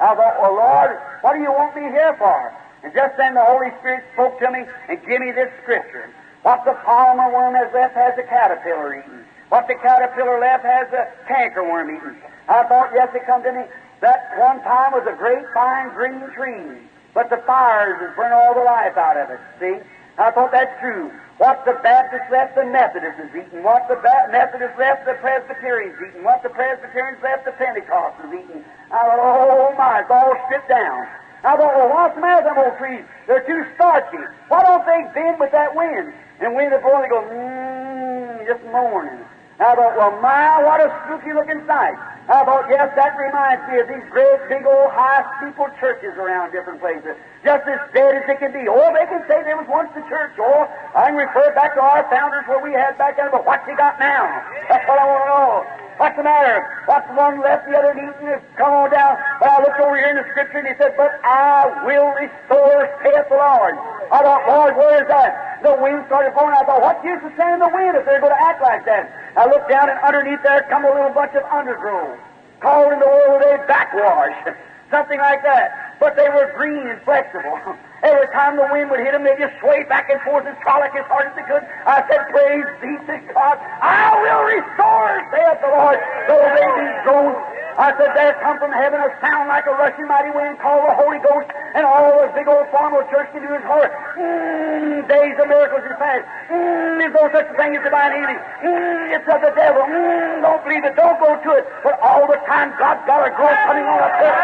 I 0.00 0.14
thought, 0.14 0.40
well, 0.42 0.54
Lord, 0.54 0.98
what 1.22 1.34
do 1.34 1.40
you 1.40 1.52
want 1.52 1.76
me 1.76 1.82
here 1.82 2.14
for? 2.18 2.52
And 2.82 2.92
just 2.92 3.16
then 3.16 3.34
the 3.34 3.44
Holy 3.44 3.70
Spirit 3.80 4.04
spoke 4.12 4.38
to 4.40 4.50
me 4.50 4.66
and 4.88 4.98
gave 5.06 5.20
me 5.20 5.32
this 5.32 5.50
scripture. 5.62 6.10
What 6.42 6.64
the 6.64 6.76
palmer 6.84 7.32
worm 7.32 7.54
has 7.54 7.72
left 7.72 7.94
has 7.94 8.14
the 8.16 8.24
caterpillar 8.24 9.00
eaten. 9.00 9.24
What 9.48 9.66
the 9.68 9.74
caterpillar 9.80 10.40
left 10.40 10.64
has 10.64 10.90
the 10.90 11.08
cankerworm 11.24 11.96
eaten. 11.96 12.16
I 12.48 12.64
thought, 12.68 12.90
yes, 12.92 13.08
it 13.14 13.24
come 13.24 13.42
to 13.44 13.52
me. 13.52 13.64
That 14.00 14.36
one 14.36 14.60
time 14.62 14.92
was 14.92 15.06
a 15.08 15.16
great 15.16 15.44
fine 15.54 15.88
green 15.94 16.20
tree, 16.36 16.84
but 17.14 17.30
the 17.30 17.40
fires 17.46 17.96
has 18.00 18.14
burned 18.16 18.34
all 18.34 18.52
the 18.52 18.64
life 18.64 18.96
out 18.98 19.16
of 19.16 19.30
it. 19.30 19.40
See? 19.60 19.80
I 20.18 20.30
thought 20.30 20.52
that's 20.52 20.78
true. 20.80 21.10
What 21.38 21.64
the 21.66 21.74
Baptist 21.82 22.30
left, 22.30 22.54
the 22.54 22.64
Methodist 22.64 23.18
is 23.18 23.30
eating. 23.34 23.62
What 23.62 23.88
the 23.88 23.96
ba- 23.96 24.30
Methodist 24.30 24.78
left, 24.78 25.04
the 25.04 25.14
Presbyterians 25.18 25.98
eating. 25.98 26.22
What 26.22 26.42
the 26.42 26.48
Presbyterians 26.48 27.18
left, 27.22 27.44
the 27.44 27.50
Pentecostals 27.58 28.30
eating. 28.30 28.64
I 28.92 29.02
thought, 29.02 29.18
oh 29.18 29.74
my, 29.76 30.00
it's 30.00 30.10
all 30.10 30.34
stripped 30.46 30.68
down. 30.68 31.06
I 31.42 31.56
thought, 31.56 31.74
well, 31.74 31.90
what's 31.90 32.14
the 32.14 32.20
matter 32.22 32.46
with 32.46 32.54
them 32.54 32.64
old 32.64 32.78
trees? 32.78 33.04
They're 33.26 33.44
too 33.44 33.66
starchy. 33.74 34.16
Why 34.48 34.62
don't 34.62 34.86
they 34.86 35.02
bend 35.12 35.40
with 35.40 35.50
that 35.52 35.74
wind? 35.74 36.14
And 36.40 36.54
when 36.54 36.70
they 36.70 36.78
blow, 36.78 37.02
they 37.02 37.08
go, 37.10 37.20
mmm, 37.26 38.46
just 38.46 38.62
moaning. 38.70 39.18
I 39.60 39.74
thought, 39.78 39.94
well, 39.94 40.18
my, 40.18 40.62
what 40.66 40.82
a 40.82 40.90
spooky 41.06 41.30
looking 41.30 41.62
sight. 41.66 41.94
I 42.26 42.42
thought, 42.42 42.66
yes, 42.72 42.90
that 42.96 43.14
reminds 43.14 43.62
me 43.70 43.78
of 43.78 43.86
these 43.86 44.02
great, 44.10 44.40
big 44.48 44.66
old 44.66 44.90
high 44.90 45.22
steeple 45.38 45.70
churches 45.78 46.16
around 46.18 46.50
different 46.50 46.80
places. 46.80 47.14
Just 47.44 47.62
as 47.68 47.78
dead 47.92 48.18
as 48.18 48.24
they 48.26 48.34
can 48.40 48.50
be. 48.50 48.66
Oh, 48.66 48.90
they 48.90 49.06
can 49.06 49.22
say 49.28 49.44
there 49.44 49.60
was 49.60 49.68
once 49.68 49.92
the 49.94 50.02
church. 50.08 50.32
Oh, 50.40 50.66
I 50.96 51.12
can 51.12 51.20
refer 51.20 51.54
back 51.54 51.76
to 51.76 51.82
our 51.84 52.02
founders 52.10 52.48
where 52.48 52.58
we 52.64 52.72
had 52.72 52.96
back 52.98 53.20
then, 53.20 53.28
but 53.30 53.44
what's 53.46 53.62
he 53.68 53.76
got 53.76 54.00
now? 54.00 54.26
That's 54.66 54.82
what 54.88 54.98
I 54.98 55.04
want 55.06 55.22
to 55.22 55.28
know. 55.30 55.52
What's 56.00 56.16
the 56.18 56.26
matter? 56.26 56.66
What's 56.90 57.06
one 57.14 57.38
left, 57.38 57.70
the 57.70 57.78
other 57.78 57.94
eaten? 57.94 58.42
Come 58.58 58.72
on 58.74 58.90
down. 58.90 59.14
But 59.38 59.54
I 59.54 59.62
looked 59.62 59.78
over 59.78 59.94
here 59.94 60.10
in 60.10 60.18
the 60.18 60.26
scripture 60.34 60.58
and 60.58 60.66
he 60.66 60.74
said, 60.74 60.98
But 60.98 61.14
I 61.22 61.86
will 61.86 62.10
restore, 62.18 62.90
saith 63.06 63.30
the 63.30 63.38
Lord. 63.38 63.78
I 64.10 64.18
thought, 64.24 64.42
Lord, 64.50 64.74
where 64.74 64.98
is 64.98 65.08
that? 65.08 65.62
The 65.62 65.76
wind 65.78 66.02
started 66.10 66.34
blowing. 66.34 66.56
I 66.56 66.66
thought, 66.66 66.82
what 66.82 66.98
use 67.04 67.22
of 67.22 67.30
sending 67.38 67.62
the 67.62 67.70
wind 67.70 67.94
if 67.94 68.04
they're 68.04 68.20
going 68.20 68.34
to 68.34 68.42
act 68.42 68.60
like 68.60 68.84
that? 68.84 69.06
I 69.36 69.46
looked 69.46 69.68
down 69.68 69.90
and 69.90 69.98
underneath 69.98 70.42
there 70.42 70.62
come 70.70 70.84
a 70.84 70.92
little 70.94 71.10
bunch 71.10 71.34
of 71.34 71.42
undergrowth, 71.50 72.18
called 72.60 72.92
in 72.92 72.98
the 73.00 73.10
old 73.10 73.40
day 73.42 73.58
backwash, 73.66 74.54
something 74.90 75.18
like 75.18 75.42
that. 75.42 75.98
But 75.98 76.14
they 76.16 76.28
were 76.28 76.52
green 76.56 76.86
and 76.86 77.00
flexible. 77.02 77.58
Every 78.04 78.28
time 78.36 78.56
the 78.56 78.68
wind 78.70 78.90
would 78.90 79.00
hit 79.00 79.12
them, 79.12 79.24
they 79.24 79.34
just 79.40 79.58
sway 79.60 79.82
back 79.84 80.10
and 80.10 80.20
forth 80.22 80.46
and 80.46 80.56
frolic 80.62 80.92
as 80.94 81.06
hard 81.06 81.26
as 81.26 81.34
they 81.34 81.42
could. 81.48 81.64
I 81.86 82.04
said, 82.06 82.28
Praise 82.30 82.68
be 82.78 82.92
to 83.10 83.16
God. 83.32 83.56
I 83.80 84.12
will 84.22 84.44
restore, 84.44 85.24
saith 85.32 85.58
the 85.64 85.72
Lord, 85.72 85.98
though 86.28 86.44
they 86.52 86.68
be 86.78 86.86
grown. 87.02 87.63
I 87.74 87.90
said, 87.98 88.14
There 88.14 88.38
come 88.38 88.58
from 88.62 88.70
heaven 88.70 89.02
a 89.02 89.10
sound 89.18 89.50
like 89.50 89.66
a 89.66 89.74
rushing 89.74 90.06
mighty 90.06 90.30
wind 90.30 90.62
called 90.62 90.86
the 90.86 90.94
Holy 90.94 91.18
Ghost, 91.18 91.50
and 91.74 91.82
all 91.82 92.22
this 92.22 92.30
big 92.38 92.46
old 92.46 92.70
formal 92.70 93.02
church 93.10 93.26
can 93.34 93.42
do 93.42 93.50
is 93.50 93.64
holler, 93.66 93.90
mm, 94.14 95.02
days 95.10 95.34
of 95.42 95.50
miracles 95.50 95.82
is 95.82 95.96
past. 95.98 96.22
Mm, 96.54 97.02
there's 97.02 97.14
no 97.18 97.26
such 97.34 97.50
thing 97.58 97.74
as 97.74 97.82
divine 97.82 98.14
healing. 98.14 98.38
Mm, 98.62 99.18
it's 99.18 99.26
of 99.26 99.42
the 99.42 99.50
devil. 99.58 99.82
Mm, 99.82 100.46
don't 100.46 100.62
believe 100.62 100.86
it. 100.86 100.94
Don't 100.94 101.18
go 101.18 101.34
to 101.34 101.50
it. 101.58 101.66
But 101.82 101.98
all 101.98 102.30
the 102.30 102.38
time, 102.46 102.70
God's 102.78 103.02
got 103.10 103.26
a 103.26 103.30
growth 103.34 103.58
coming 103.66 103.82
on 103.90 103.98
up 103.98 104.14
there. 104.22 104.34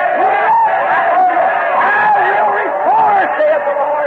I 1.81 2.19
will 2.35 2.51
restore, 2.51 3.23
saith 3.39 3.63
the 3.63 3.75
Lord. 3.79 4.00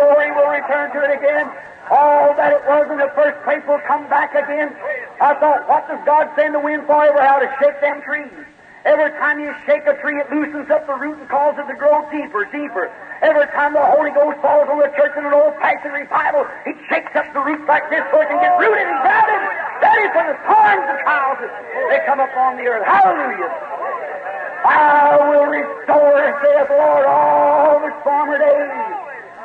Glory 0.00 0.32
will 0.32 0.48
return 0.48 0.88
to 0.96 1.04
it 1.04 1.12
again. 1.12 1.44
All 1.92 2.32
that 2.40 2.56
it 2.56 2.64
was 2.64 2.88
in 2.88 2.96
the 2.96 3.12
first 3.12 3.36
place 3.44 3.60
will 3.68 3.82
come 3.84 4.08
back 4.08 4.32
again. 4.32 4.72
I 5.20 5.36
thought, 5.36 5.68
what 5.68 5.84
does 5.92 6.00
God 6.08 6.32
send 6.32 6.56
the 6.56 6.62
wind 6.62 6.88
for 6.88 7.04
ever? 7.04 7.20
How 7.20 7.36
to 7.36 7.50
shake 7.60 7.76
them 7.84 8.00
trees. 8.00 8.32
Every 8.88 9.12
time 9.20 9.36
you 9.44 9.52
shake 9.68 9.84
a 9.84 9.92
tree, 10.00 10.16
it 10.16 10.32
loosens 10.32 10.72
up 10.72 10.88
the 10.88 10.96
root 10.96 11.20
and 11.20 11.28
causes 11.28 11.60
it 11.60 11.68
to 11.68 11.76
grow 11.76 12.00
deeper, 12.08 12.48
deeper. 12.48 12.88
Every 13.20 13.44
time 13.52 13.76
the 13.76 13.84
Holy 13.84 14.08
Ghost 14.16 14.40
falls 14.40 14.72
on 14.72 14.80
the 14.80 14.88
church 14.96 15.12
in 15.20 15.28
an 15.28 15.36
old-fashioned 15.36 15.92
revival, 15.92 16.48
it 16.64 16.80
shakes 16.88 17.12
up 17.12 17.28
the 17.36 17.44
roots 17.44 17.68
like 17.68 17.84
this 17.92 18.00
so 18.08 18.24
it 18.24 18.32
can 18.32 18.40
get 18.40 18.56
rooted 18.56 18.88
and 18.88 19.00
grounded, 19.04 19.40
ready 19.84 20.08
for 20.16 20.24
the 20.24 20.36
thorns 20.48 20.86
and 20.88 20.98
trials 21.04 21.38
that 21.44 21.52
they 21.92 22.00
come 22.08 22.24
upon 22.24 22.56
the 22.56 22.64
earth. 22.64 22.88
Hallelujah. 22.88 23.52
I 24.64 25.28
will 25.28 25.44
restore, 25.52 26.24
saith 26.40 26.68
the 26.72 26.76
Lord, 26.80 27.04
all 27.04 27.84
the 27.84 27.92
former 28.00 28.40
days. 28.40 28.99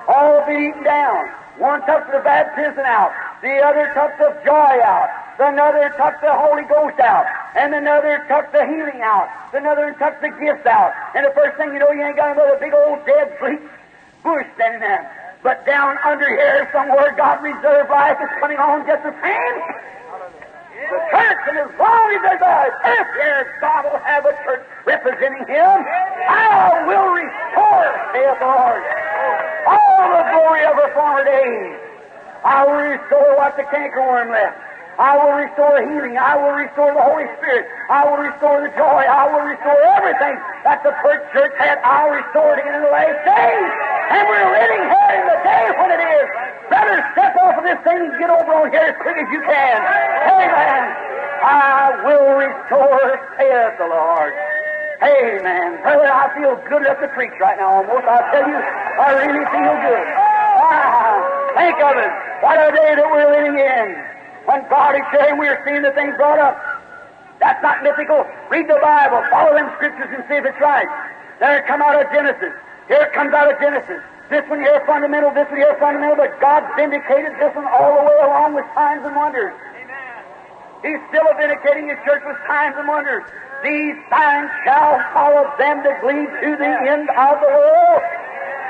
All 0.08 0.45
beaten 0.45 0.84
down. 0.84 1.30
One 1.58 1.80
took 1.88 2.06
the 2.12 2.20
baptism 2.20 2.84
out. 2.86 3.14
The 3.41 3.60
other 3.64 3.88
took 3.95 4.12
the 4.20 4.36
joy 4.45 4.76
out. 4.84 5.10
Another 5.39 5.89
took 5.97 6.20
the 6.22 6.32
Holy 6.32 6.64
Ghost 6.64 6.99
out. 6.99 7.26
And 7.56 7.74
another 7.74 8.24
took 8.28 8.51
the 8.51 8.66
healing 8.68 9.01
out. 9.01 9.30
Another 9.53 9.95
took 9.97 10.20
the 10.22 10.30
gifts 10.36 10.66
out. 10.66 10.93
And 11.16 11.26
the 11.26 11.32
first 11.32 11.58
thing 11.58 11.74
you 11.74 11.80
know, 11.80 11.91
you 11.91 12.03
ain't 12.03 12.18
got 12.18 12.36
another 12.36 12.58
big 12.60 12.74
old 12.74 13.06
dead 13.06 13.38
bleak 13.39 13.60
bush 14.24 14.45
standing 14.56 14.82
there. 14.82 15.06
But 15.43 15.66
down 15.66 15.97
under 16.03 16.28
here 16.28 16.68
somewhere, 16.74 17.14
God 17.16 17.43
reserved 17.43 17.89
life 17.89 18.18
is 18.22 18.30
coming 18.39 18.58
on 18.58 18.86
just 18.88 19.03
the 19.03 19.14
same. 19.22 19.58
The 20.86 21.01
church, 21.09 21.41
and 21.49 21.57
as 21.57 21.71
long 21.79 22.05
as 22.13 22.21
there's 22.21 22.45
a 22.45 22.69
church 22.86 23.09
here, 23.17 23.57
God 23.59 23.86
will 23.89 23.99
have 24.05 24.25
a 24.25 24.33
church 24.45 24.61
representing 24.86 25.47
Him. 25.49 25.81
I 26.29 26.86
will 26.86 27.09
restore, 27.09 27.89
saith 28.13 28.38
the 28.38 28.45
Lord, 28.45 28.83
all 29.65 30.05
the 30.13 30.23
glory 30.29 30.63
of 30.65 30.75
her 30.77 30.93
former 30.93 31.25
days. 31.25 31.79
I 32.45 32.65
will 32.65 32.86
restore 32.86 33.36
what 33.36 33.57
the 33.57 33.63
cankerworm 33.63 34.29
left. 34.29 34.61
I 34.95 35.19
will 35.19 35.35
restore 35.35 35.75
healing. 35.83 36.15
I 36.15 36.39
will 36.39 36.55
restore 36.55 36.95
the 36.95 37.03
Holy 37.03 37.27
Spirit. 37.35 37.67
I 37.91 38.07
will 38.07 38.15
restore 38.15 38.63
the 38.63 38.71
joy. 38.79 39.03
I 39.03 39.27
will 39.27 39.43
restore 39.43 39.75
everything 39.99 40.39
that 40.63 40.79
the 40.87 40.95
first 41.03 41.27
church 41.35 41.51
had. 41.59 41.83
I'll 41.83 42.15
restore 42.15 42.55
it 42.55 42.63
again 42.63 42.79
in 42.79 42.83
the 42.87 42.93
last 42.95 43.19
days. 43.27 43.71
And 44.15 44.23
we're 44.23 44.49
living 44.55 44.83
here 44.87 45.15
in 45.19 45.25
the 45.27 45.39
day 45.43 45.65
when 45.75 45.89
it 45.91 45.99
is. 45.99 46.27
Better 46.71 46.95
step 47.11 47.35
off 47.43 47.59
of 47.59 47.67
this 47.67 47.79
thing 47.83 48.07
and 48.07 48.15
get 48.15 48.31
over 48.31 48.55
on 48.55 48.71
here 48.71 48.87
as 48.87 48.97
quick 49.03 49.19
as 49.19 49.27
you 49.35 49.43
can. 49.43 49.77
Amen. 50.31 50.83
I 51.43 51.91
will 52.07 52.39
restore, 52.39 53.19
saith 53.35 53.75
the 53.75 53.91
Lord. 53.91 54.31
Amen. 55.03 55.75
Brother, 55.83 56.07
I 56.07 56.31
feel 56.39 56.55
good 56.71 56.87
enough 56.87 57.03
to 57.03 57.11
preach 57.11 57.35
right 57.43 57.59
now 57.59 57.83
almost. 57.83 58.07
I 58.07 58.23
tell 58.31 58.47
you, 58.47 58.59
I 58.63 59.07
really 59.27 59.43
feel 59.43 59.75
good. 59.75 60.07
Ah, 60.63 61.19
think 61.59 61.77
of 61.83 61.99
it. 61.99 62.11
What 62.39 62.55
a 62.63 62.71
day 62.71 62.95
that 62.95 63.07
we're 63.11 63.27
living 63.27 63.59
in. 63.59 64.14
When 64.45 64.61
God 64.69 64.95
is 64.95 65.05
sharing, 65.11 65.39
we 65.39 65.47
are 65.47 65.61
seeing 65.65 65.81
the 65.81 65.91
things 65.91 66.15
brought 66.17 66.39
up. 66.39 66.57
That's 67.39 67.61
not 67.61 67.83
mythical. 67.83 68.25
Read 68.49 68.69
the 68.69 68.79
Bible. 68.81 69.25
Follow 69.29 69.57
them 69.57 69.69
scriptures 69.75 70.09
and 70.13 70.23
see 70.29 70.37
if 70.37 70.45
it's 70.45 70.61
right. 70.61 70.87
There 71.39 71.57
it 71.57 71.67
come 71.67 71.81
out 71.81 71.99
of 71.99 72.07
Genesis. 72.13 72.53
Here 72.87 73.01
it 73.01 73.13
comes 73.13 73.33
out 73.33 73.51
of 73.51 73.59
Genesis. 73.59 74.01
This 74.29 74.41
one 74.49 74.59
here 74.59 74.81
fundamental, 74.87 75.29
this 75.33 75.45
one 75.49 75.57
here 75.61 75.77
fundamental, 75.79 76.15
but 76.17 76.39
God 76.41 76.65
vindicated 76.75 77.37
this 77.37 77.53
one 77.53 77.65
all 77.65 78.01
the 78.01 78.09
way 78.09 78.19
along 78.25 78.55
with 78.55 78.65
signs 78.73 79.05
and 79.05 79.15
wonders. 79.15 79.53
Amen. 79.53 80.21
He's 80.81 81.01
still 81.13 81.29
vindicating 81.37 81.89
His 81.89 81.99
church 82.05 82.23
with 82.25 82.37
signs 82.47 82.73
and 82.77 82.87
wonders. 82.87 83.21
These 83.61 83.97
signs 84.09 84.49
shall 84.65 84.97
follow 85.13 85.45
them 85.57 85.85
that 85.85 86.01
lead 86.05 86.25
to 86.25 86.49
the 86.57 86.73
end 86.89 87.09
of 87.09 87.37
the 87.37 87.51
world. 87.53 88.01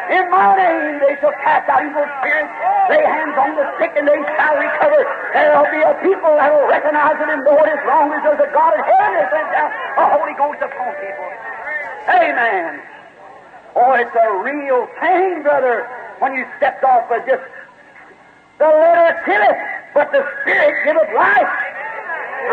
In 0.06 0.30
my 0.30 0.54
name 0.54 1.02
they 1.02 1.18
shall 1.18 1.34
cast 1.42 1.66
out 1.66 1.82
evil 1.82 2.06
spirits, 2.22 2.54
lay 2.94 3.02
hands 3.02 3.34
on 3.42 3.58
the 3.58 3.66
sick, 3.82 3.90
and 3.98 4.06
they 4.06 4.22
shall 4.38 4.54
recover. 4.54 5.02
There'll 5.34 5.66
be 5.74 5.82
a 5.82 5.94
people 6.06 6.30
that 6.38 6.54
will 6.54 6.70
recognize 6.70 7.18
it 7.18 7.26
and 7.26 7.42
know 7.42 7.58
it 7.58 7.74
as 7.74 7.82
long 7.90 8.14
as 8.14 8.22
there's 8.22 8.44
a 8.46 8.52
God 8.54 8.78
in 8.78 8.86
heaven 8.86 9.12
that 9.18 9.28
sends 9.34 9.50
down 9.50 9.70
the 9.98 10.06
Holy 10.14 10.36
Ghost 10.38 10.62
upon 10.62 10.94
people. 11.02 11.30
Amen. 12.06 12.86
Oh, 13.74 13.98
it's 13.98 14.14
a 14.14 14.30
real 14.46 14.86
thing, 15.02 15.42
brother, 15.42 15.90
when 16.22 16.38
you 16.38 16.46
stepped 16.62 16.86
off 16.86 17.10
of 17.10 17.26
just 17.26 17.44
the 18.62 18.70
letter 18.70 19.20
killeth, 19.26 19.62
but 19.98 20.12
the 20.14 20.22
Spirit 20.42 20.86
giveth 20.86 21.12
life. 21.18 21.54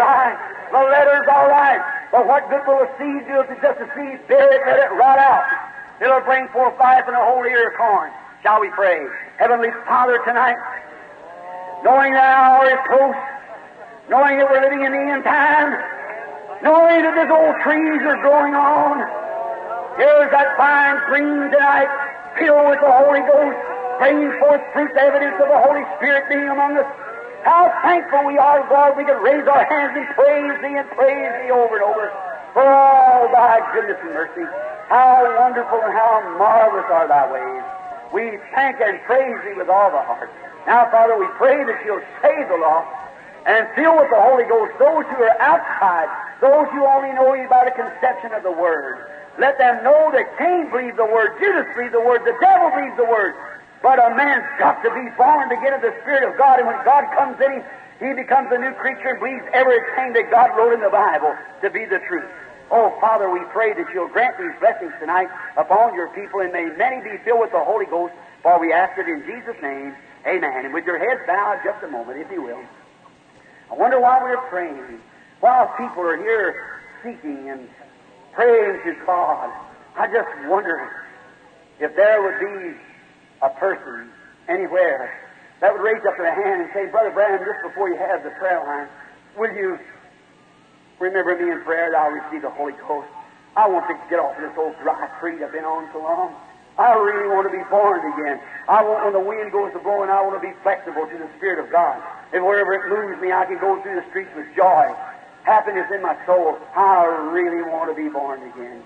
Right. 0.00 0.34
The 0.72 0.80
letter's 0.88 1.28
all 1.28 1.48
right. 1.52 1.84
But 2.10 2.26
what 2.26 2.48
good 2.48 2.64
will 2.66 2.80
a 2.80 2.88
seed 2.96 3.28
do 3.28 3.44
if 3.44 3.50
it's 3.52 3.60
just 3.60 3.78
a 3.78 3.88
seed? 3.94 4.18
Bury 4.26 4.56
it, 4.56 4.62
let 4.66 4.80
it 4.80 4.92
rot 4.96 5.18
out. 5.18 5.71
It'll 6.02 6.26
bring 6.26 6.48
forth 6.50 6.74
life 6.82 7.06
and 7.06 7.14
a 7.14 7.22
whole 7.22 7.46
ear 7.46 7.70
of 7.70 7.78
corn. 7.78 8.10
Shall 8.42 8.58
we 8.58 8.74
pray? 8.74 9.06
Heavenly 9.38 9.70
Father, 9.86 10.18
tonight, 10.26 10.58
knowing 11.86 12.10
that 12.18 12.26
our 12.26 12.58
hour 12.58 12.66
is 12.66 12.82
close, 12.90 13.20
knowing 14.10 14.42
that 14.42 14.50
we're 14.50 14.66
living 14.66 14.82
in 14.82 14.90
the 14.90 14.98
end 14.98 15.22
time, 15.22 15.78
knowing 16.58 17.06
that 17.06 17.14
these 17.14 17.30
old 17.30 17.54
trees 17.62 18.02
are 18.02 18.18
growing 18.18 18.50
on, 18.50 18.98
here's 19.94 20.26
that 20.34 20.58
fine 20.58 20.98
green 21.06 21.54
tonight, 21.54 21.86
filled 22.34 22.66
with 22.66 22.82
the 22.82 22.90
Holy 22.90 23.22
Ghost, 23.22 23.58
bringing 24.02 24.34
forth 24.42 24.62
fruit, 24.74 24.90
evidence 24.98 25.38
of 25.38 25.54
the 25.54 25.60
Holy 25.62 25.86
Spirit 26.02 26.26
being 26.26 26.50
among 26.50 26.82
us. 26.82 26.88
How 27.46 27.70
thankful 27.86 28.26
we 28.26 28.42
are, 28.42 28.66
God, 28.66 28.98
we 28.98 29.06
can 29.06 29.22
raise 29.22 29.46
our 29.46 29.62
hands 29.70 29.94
and 29.94 30.10
praise 30.18 30.54
Thee 30.66 30.82
and 30.82 30.88
praise 30.98 31.30
Thee 31.46 31.54
over 31.54 31.78
and 31.78 31.86
over 31.86 32.10
for 32.52 32.64
all 32.64 33.28
Thy 33.32 33.60
goodness 33.72 33.98
and 34.02 34.14
mercy. 34.14 34.44
How 34.88 35.24
wonderful 35.40 35.80
and 35.80 35.92
how 35.92 36.20
marvelous 36.38 36.86
are 36.92 37.08
Thy 37.08 37.24
ways. 37.32 37.64
We 38.12 38.38
thank 38.54 38.80
and 38.80 39.00
praise 39.08 39.36
Thee 39.44 39.56
with 39.56 39.68
all 39.68 39.90
the 39.90 40.04
heart. 40.04 40.30
Now, 40.66 40.88
Father, 40.90 41.18
we 41.18 41.26
pray 41.40 41.64
that 41.64 41.80
You'll 41.84 42.04
save 42.20 42.48
the 42.48 42.60
lost 42.60 42.92
and 43.46 43.66
fill 43.74 43.96
with 43.98 44.10
the 44.12 44.20
Holy 44.20 44.44
Ghost 44.44 44.78
those 44.78 45.04
who 45.10 45.18
are 45.18 45.36
outside, 45.40 46.06
those 46.40 46.68
who 46.70 46.86
only 46.86 47.10
know 47.12 47.34
You 47.34 47.48
by 47.48 47.64
the 47.64 47.74
conception 47.74 48.32
of 48.32 48.42
the 48.44 48.52
Word. 48.52 49.08
Let 49.40 49.56
them 49.56 49.82
know 49.82 50.12
that 50.12 50.36
Cain 50.36 50.68
believed 50.70 51.00
the 51.00 51.08
Word, 51.08 51.40
Judas 51.40 51.66
believed 51.74 51.96
the 51.96 52.04
Word, 52.04 52.22
the 52.22 52.36
devil 52.38 52.68
believes 52.70 52.96
the 53.00 53.08
Word. 53.08 53.34
But 53.82 53.98
a 53.98 54.14
man's 54.14 54.46
got 54.60 54.78
to 54.84 54.90
be 54.94 55.10
born 55.18 55.48
to 55.48 55.56
get 55.58 55.74
of 55.74 55.82
the 55.82 55.90
Spirit 56.04 56.22
of 56.22 56.38
God, 56.38 56.60
and 56.60 56.68
when 56.68 56.78
God 56.84 57.02
comes 57.18 57.40
in 57.42 57.50
him, 57.58 57.64
he 58.02 58.12
becomes 58.14 58.48
a 58.50 58.58
new 58.58 58.72
creature 58.72 59.14
and 59.14 59.20
believes 59.20 59.44
everything 59.52 60.12
that 60.14 60.30
God 60.30 60.50
wrote 60.56 60.74
in 60.74 60.80
the 60.80 60.90
Bible 60.90 61.34
to 61.62 61.70
be 61.70 61.84
the 61.84 62.00
truth. 62.08 62.28
Oh, 62.70 62.96
Father, 63.00 63.30
we 63.30 63.40
pray 63.52 63.74
that 63.74 63.86
you'll 63.94 64.08
grant 64.08 64.38
these 64.38 64.52
blessings 64.58 64.92
tonight 64.98 65.28
upon 65.56 65.94
your 65.94 66.08
people, 66.08 66.40
and 66.40 66.52
may 66.52 66.66
many 66.76 67.02
be 67.04 67.18
filled 67.22 67.40
with 67.40 67.52
the 67.52 67.62
Holy 67.62 67.86
Ghost, 67.86 68.14
for 68.42 68.58
we 68.58 68.72
ask 68.72 68.98
it 68.98 69.06
in 69.06 69.22
Jesus' 69.22 69.60
name. 69.62 69.94
Amen. 70.26 70.64
And 70.64 70.74
with 70.74 70.84
your 70.84 70.98
heads 70.98 71.20
bowed 71.26 71.60
just 71.62 71.84
a 71.84 71.88
moment, 71.88 72.18
if 72.18 72.30
you 72.30 72.42
will. 72.42 72.62
I 73.70 73.74
wonder 73.74 74.00
why 74.00 74.22
we're 74.22 74.40
praying. 74.48 75.00
While 75.40 75.68
people 75.76 76.02
are 76.02 76.16
here 76.16 76.80
seeking 77.02 77.50
and 77.50 77.68
praying 78.32 78.80
to 78.84 78.94
God, 79.04 79.50
I 79.96 80.06
just 80.06 80.48
wonder 80.48 80.90
if 81.78 81.94
there 81.94 82.22
would 82.22 82.40
be 82.40 82.78
a 83.42 83.50
person 83.50 84.08
anywhere 84.48 85.31
that 85.62 85.70
would 85.70 85.80
raise 85.80 86.02
up 86.02 86.18
their 86.18 86.34
hand 86.34 86.66
and 86.66 86.68
say, 86.74 86.90
Brother 86.90 87.14
Branham, 87.14 87.38
just 87.46 87.62
before 87.62 87.86
you 87.88 87.94
have 87.94 88.26
the 88.26 88.34
prayer 88.34 88.58
line, 88.66 88.90
will 89.38 89.54
you 89.54 89.78
remember 90.98 91.38
me 91.38 91.54
in 91.54 91.62
prayer 91.62 91.94
that 91.94 91.96
I'll 91.96 92.10
receive 92.10 92.42
the 92.42 92.50
Holy 92.50 92.74
Ghost? 92.82 93.06
I 93.54 93.70
want 93.70 93.86
to 93.86 93.94
get 94.10 94.18
off 94.18 94.34
this 94.42 94.50
old 94.58 94.74
dry 94.82 95.06
creed 95.22 95.38
I've 95.38 95.54
been 95.54 95.62
on 95.62 95.86
so 95.94 96.02
long. 96.02 96.34
I 96.74 96.98
really 96.98 97.30
want 97.30 97.46
to 97.46 97.54
be 97.54 97.62
born 97.70 98.02
again. 98.02 98.42
I 98.66 98.82
want, 98.82 99.04
when 99.06 99.14
the 99.14 99.22
wind 99.22 99.52
goes 99.52 99.70
to 99.76 99.78
blowing, 99.78 100.10
I 100.10 100.18
want 100.26 100.34
to 100.34 100.42
be 100.42 100.50
flexible 100.66 101.06
to 101.06 101.16
the 101.16 101.30
Spirit 101.38 101.62
of 101.62 101.70
God. 101.70 102.02
And 102.34 102.42
wherever 102.42 102.74
it 102.74 102.90
moves 102.90 103.22
me, 103.22 103.30
I 103.30 103.46
can 103.46 103.60
go 103.62 103.78
through 103.86 104.02
the 104.02 104.06
streets 104.10 104.34
with 104.34 104.50
joy, 104.56 104.90
happiness 105.44 105.86
in 105.94 106.02
my 106.02 106.18
soul. 106.26 106.58
I 106.74 107.06
really 107.30 107.62
want 107.70 107.86
to 107.86 107.94
be 107.94 108.08
born 108.08 108.42
again. 108.50 108.82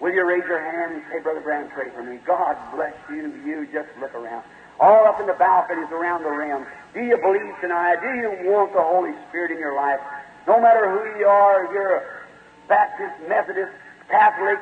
Will 0.00 0.14
you 0.14 0.24
raise 0.24 0.46
your 0.48 0.62
hand 0.62 0.94
and 0.94 1.02
say, 1.12 1.20
Brother 1.20 1.40
Brown, 1.42 1.68
pray 1.68 1.90
for 1.90 2.02
me? 2.02 2.16
God 2.24 2.56
bless 2.72 2.94
you. 3.10 3.34
You 3.44 3.68
just 3.68 3.92
look 4.00 4.14
around. 4.14 4.44
All 4.80 5.06
up 5.06 5.20
in 5.20 5.26
the 5.26 5.34
balconies 5.34 5.90
around 5.90 6.24
the 6.24 6.30
rim. 6.30 6.66
Do 6.94 7.00
you 7.00 7.16
believe 7.18 7.54
tonight? 7.60 7.98
Do 8.02 8.10
you 8.14 8.50
want 8.50 8.72
the 8.72 8.82
Holy 8.82 9.12
Spirit 9.28 9.52
in 9.52 9.58
your 9.58 9.74
life? 9.76 10.00
No 10.46 10.60
matter 10.60 10.90
who 10.90 11.18
you 11.18 11.26
are, 11.26 11.64
if 11.64 11.72
you're 11.72 11.96
a 11.96 12.02
Baptist, 12.68 13.14
Methodist, 13.28 13.72
Catholic, 14.08 14.58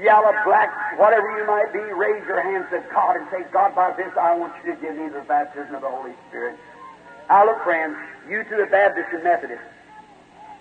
yellow, 0.00 0.32
black, 0.44 0.98
whatever 0.98 1.26
you 1.38 1.46
might 1.46 1.72
be, 1.72 1.80
raise 1.80 2.24
your 2.26 2.40
hands 2.40 2.66
to 2.70 2.82
God 2.92 3.16
and 3.16 3.26
say, 3.30 3.44
God, 3.52 3.74
by 3.74 3.92
this 3.96 4.12
I 4.18 4.34
want 4.34 4.52
you 4.64 4.74
to 4.74 4.80
give 4.80 4.96
me 4.96 5.08
the 5.08 5.20
baptism 5.26 5.74
of 5.74 5.82
the 5.82 5.90
Holy 5.90 6.14
Spirit. 6.28 6.56
Now 7.28 7.46
look, 7.46 7.62
friends, 7.64 7.96
you 8.28 8.44
to 8.44 8.56
the 8.56 8.66
Baptist 8.66 9.08
and 9.12 9.24
Methodist. 9.24 9.62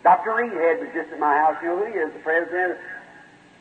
Dr. 0.04 0.32
Reidhead 0.32 0.80
was 0.80 0.90
just 0.94 1.14
at 1.14 1.20
my 1.20 1.38
house. 1.38 1.56
You 1.62 1.70
know 1.70 1.78
who 1.78 1.86
he 1.86 1.98
is, 1.98 2.12
the 2.14 2.20
president 2.20 2.78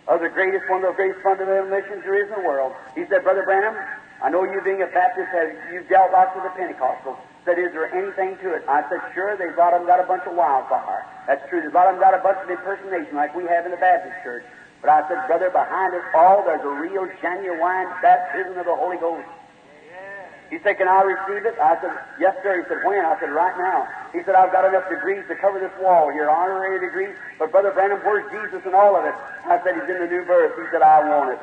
of 0.08 0.20
the 0.20 0.28
greatest, 0.28 0.68
one 0.68 0.82
of 0.84 0.90
the 0.90 0.96
greatest 0.96 1.20
fundamental 1.22 1.66
missions 1.66 2.02
there 2.02 2.16
is 2.16 2.28
in 2.32 2.42
the 2.42 2.48
world. 2.48 2.72
He 2.94 3.04
said, 3.06 3.22
Brother 3.22 3.44
Branham, 3.44 3.76
I 4.22 4.28
know 4.28 4.44
you 4.44 4.60
being 4.60 4.82
a 4.82 4.90
Baptist, 4.92 5.32
have, 5.32 5.48
you've 5.72 5.88
dealt 5.88 6.12
lots 6.12 6.36
with 6.36 6.44
the 6.44 6.52
Pentecostals. 6.52 7.16
Said, 7.44 7.56
is 7.56 7.72
there 7.72 7.88
anything 7.88 8.36
to 8.44 8.52
it? 8.52 8.62
I 8.68 8.84
said, 8.92 9.00
sure, 9.16 9.32
they've 9.40 9.56
lot 9.56 9.72
them 9.72 9.88
got 9.88 9.96
a 9.96 10.04
bunch 10.04 10.28
of 10.28 10.36
wildfire. 10.36 11.08
That's 11.26 11.40
true. 11.48 11.64
A 11.64 11.72
lot 11.72 11.88
them 11.88 11.96
got 11.96 12.12
a 12.12 12.20
bunch 12.20 12.36
of 12.44 12.50
impersonation 12.52 13.16
like 13.16 13.32
we 13.34 13.48
have 13.48 13.64
in 13.64 13.72
the 13.72 13.80
Baptist 13.80 14.16
church. 14.22 14.44
But 14.84 14.92
I 14.92 15.08
said, 15.08 15.24
brother, 15.24 15.48
behind 15.48 15.96
us 15.96 16.04
all, 16.12 16.44
there's 16.44 16.60
a 16.60 16.74
real, 16.84 17.08
genuine 17.24 17.88
baptism 18.04 18.60
of 18.60 18.68
the 18.68 18.76
Holy 18.76 19.00
Ghost. 19.00 19.28
He 20.50 20.58
said, 20.66 20.82
Can 20.82 20.90
I 20.90 21.06
receive 21.06 21.46
it? 21.46 21.54
I 21.62 21.78
said, 21.80 21.94
Yes, 22.18 22.34
sir. 22.42 22.58
He 22.58 22.66
said, 22.66 22.82
When? 22.82 22.98
I 23.06 23.14
said, 23.22 23.30
Right 23.30 23.54
now. 23.54 23.86
He 24.10 24.18
said, 24.26 24.34
I've 24.34 24.50
got 24.50 24.66
enough 24.66 24.90
degrees 24.90 25.22
to 25.30 25.38
cover 25.38 25.62
this 25.62 25.70
wall 25.78 26.10
here, 26.10 26.28
honorary 26.28 26.82
degrees. 26.82 27.14
But 27.38 27.54
Brother 27.54 27.70
Branham, 27.70 28.02
where's 28.02 28.26
Jesus 28.34 28.66
and 28.66 28.74
all 28.74 28.98
of 28.98 29.06
it? 29.06 29.14
I 29.46 29.62
said, 29.62 29.78
He's 29.78 29.86
in 29.86 30.02
the 30.02 30.10
new 30.10 30.26
birth. 30.26 30.58
He 30.58 30.66
said, 30.74 30.82
I 30.82 31.06
want 31.06 31.38
it. 31.38 31.40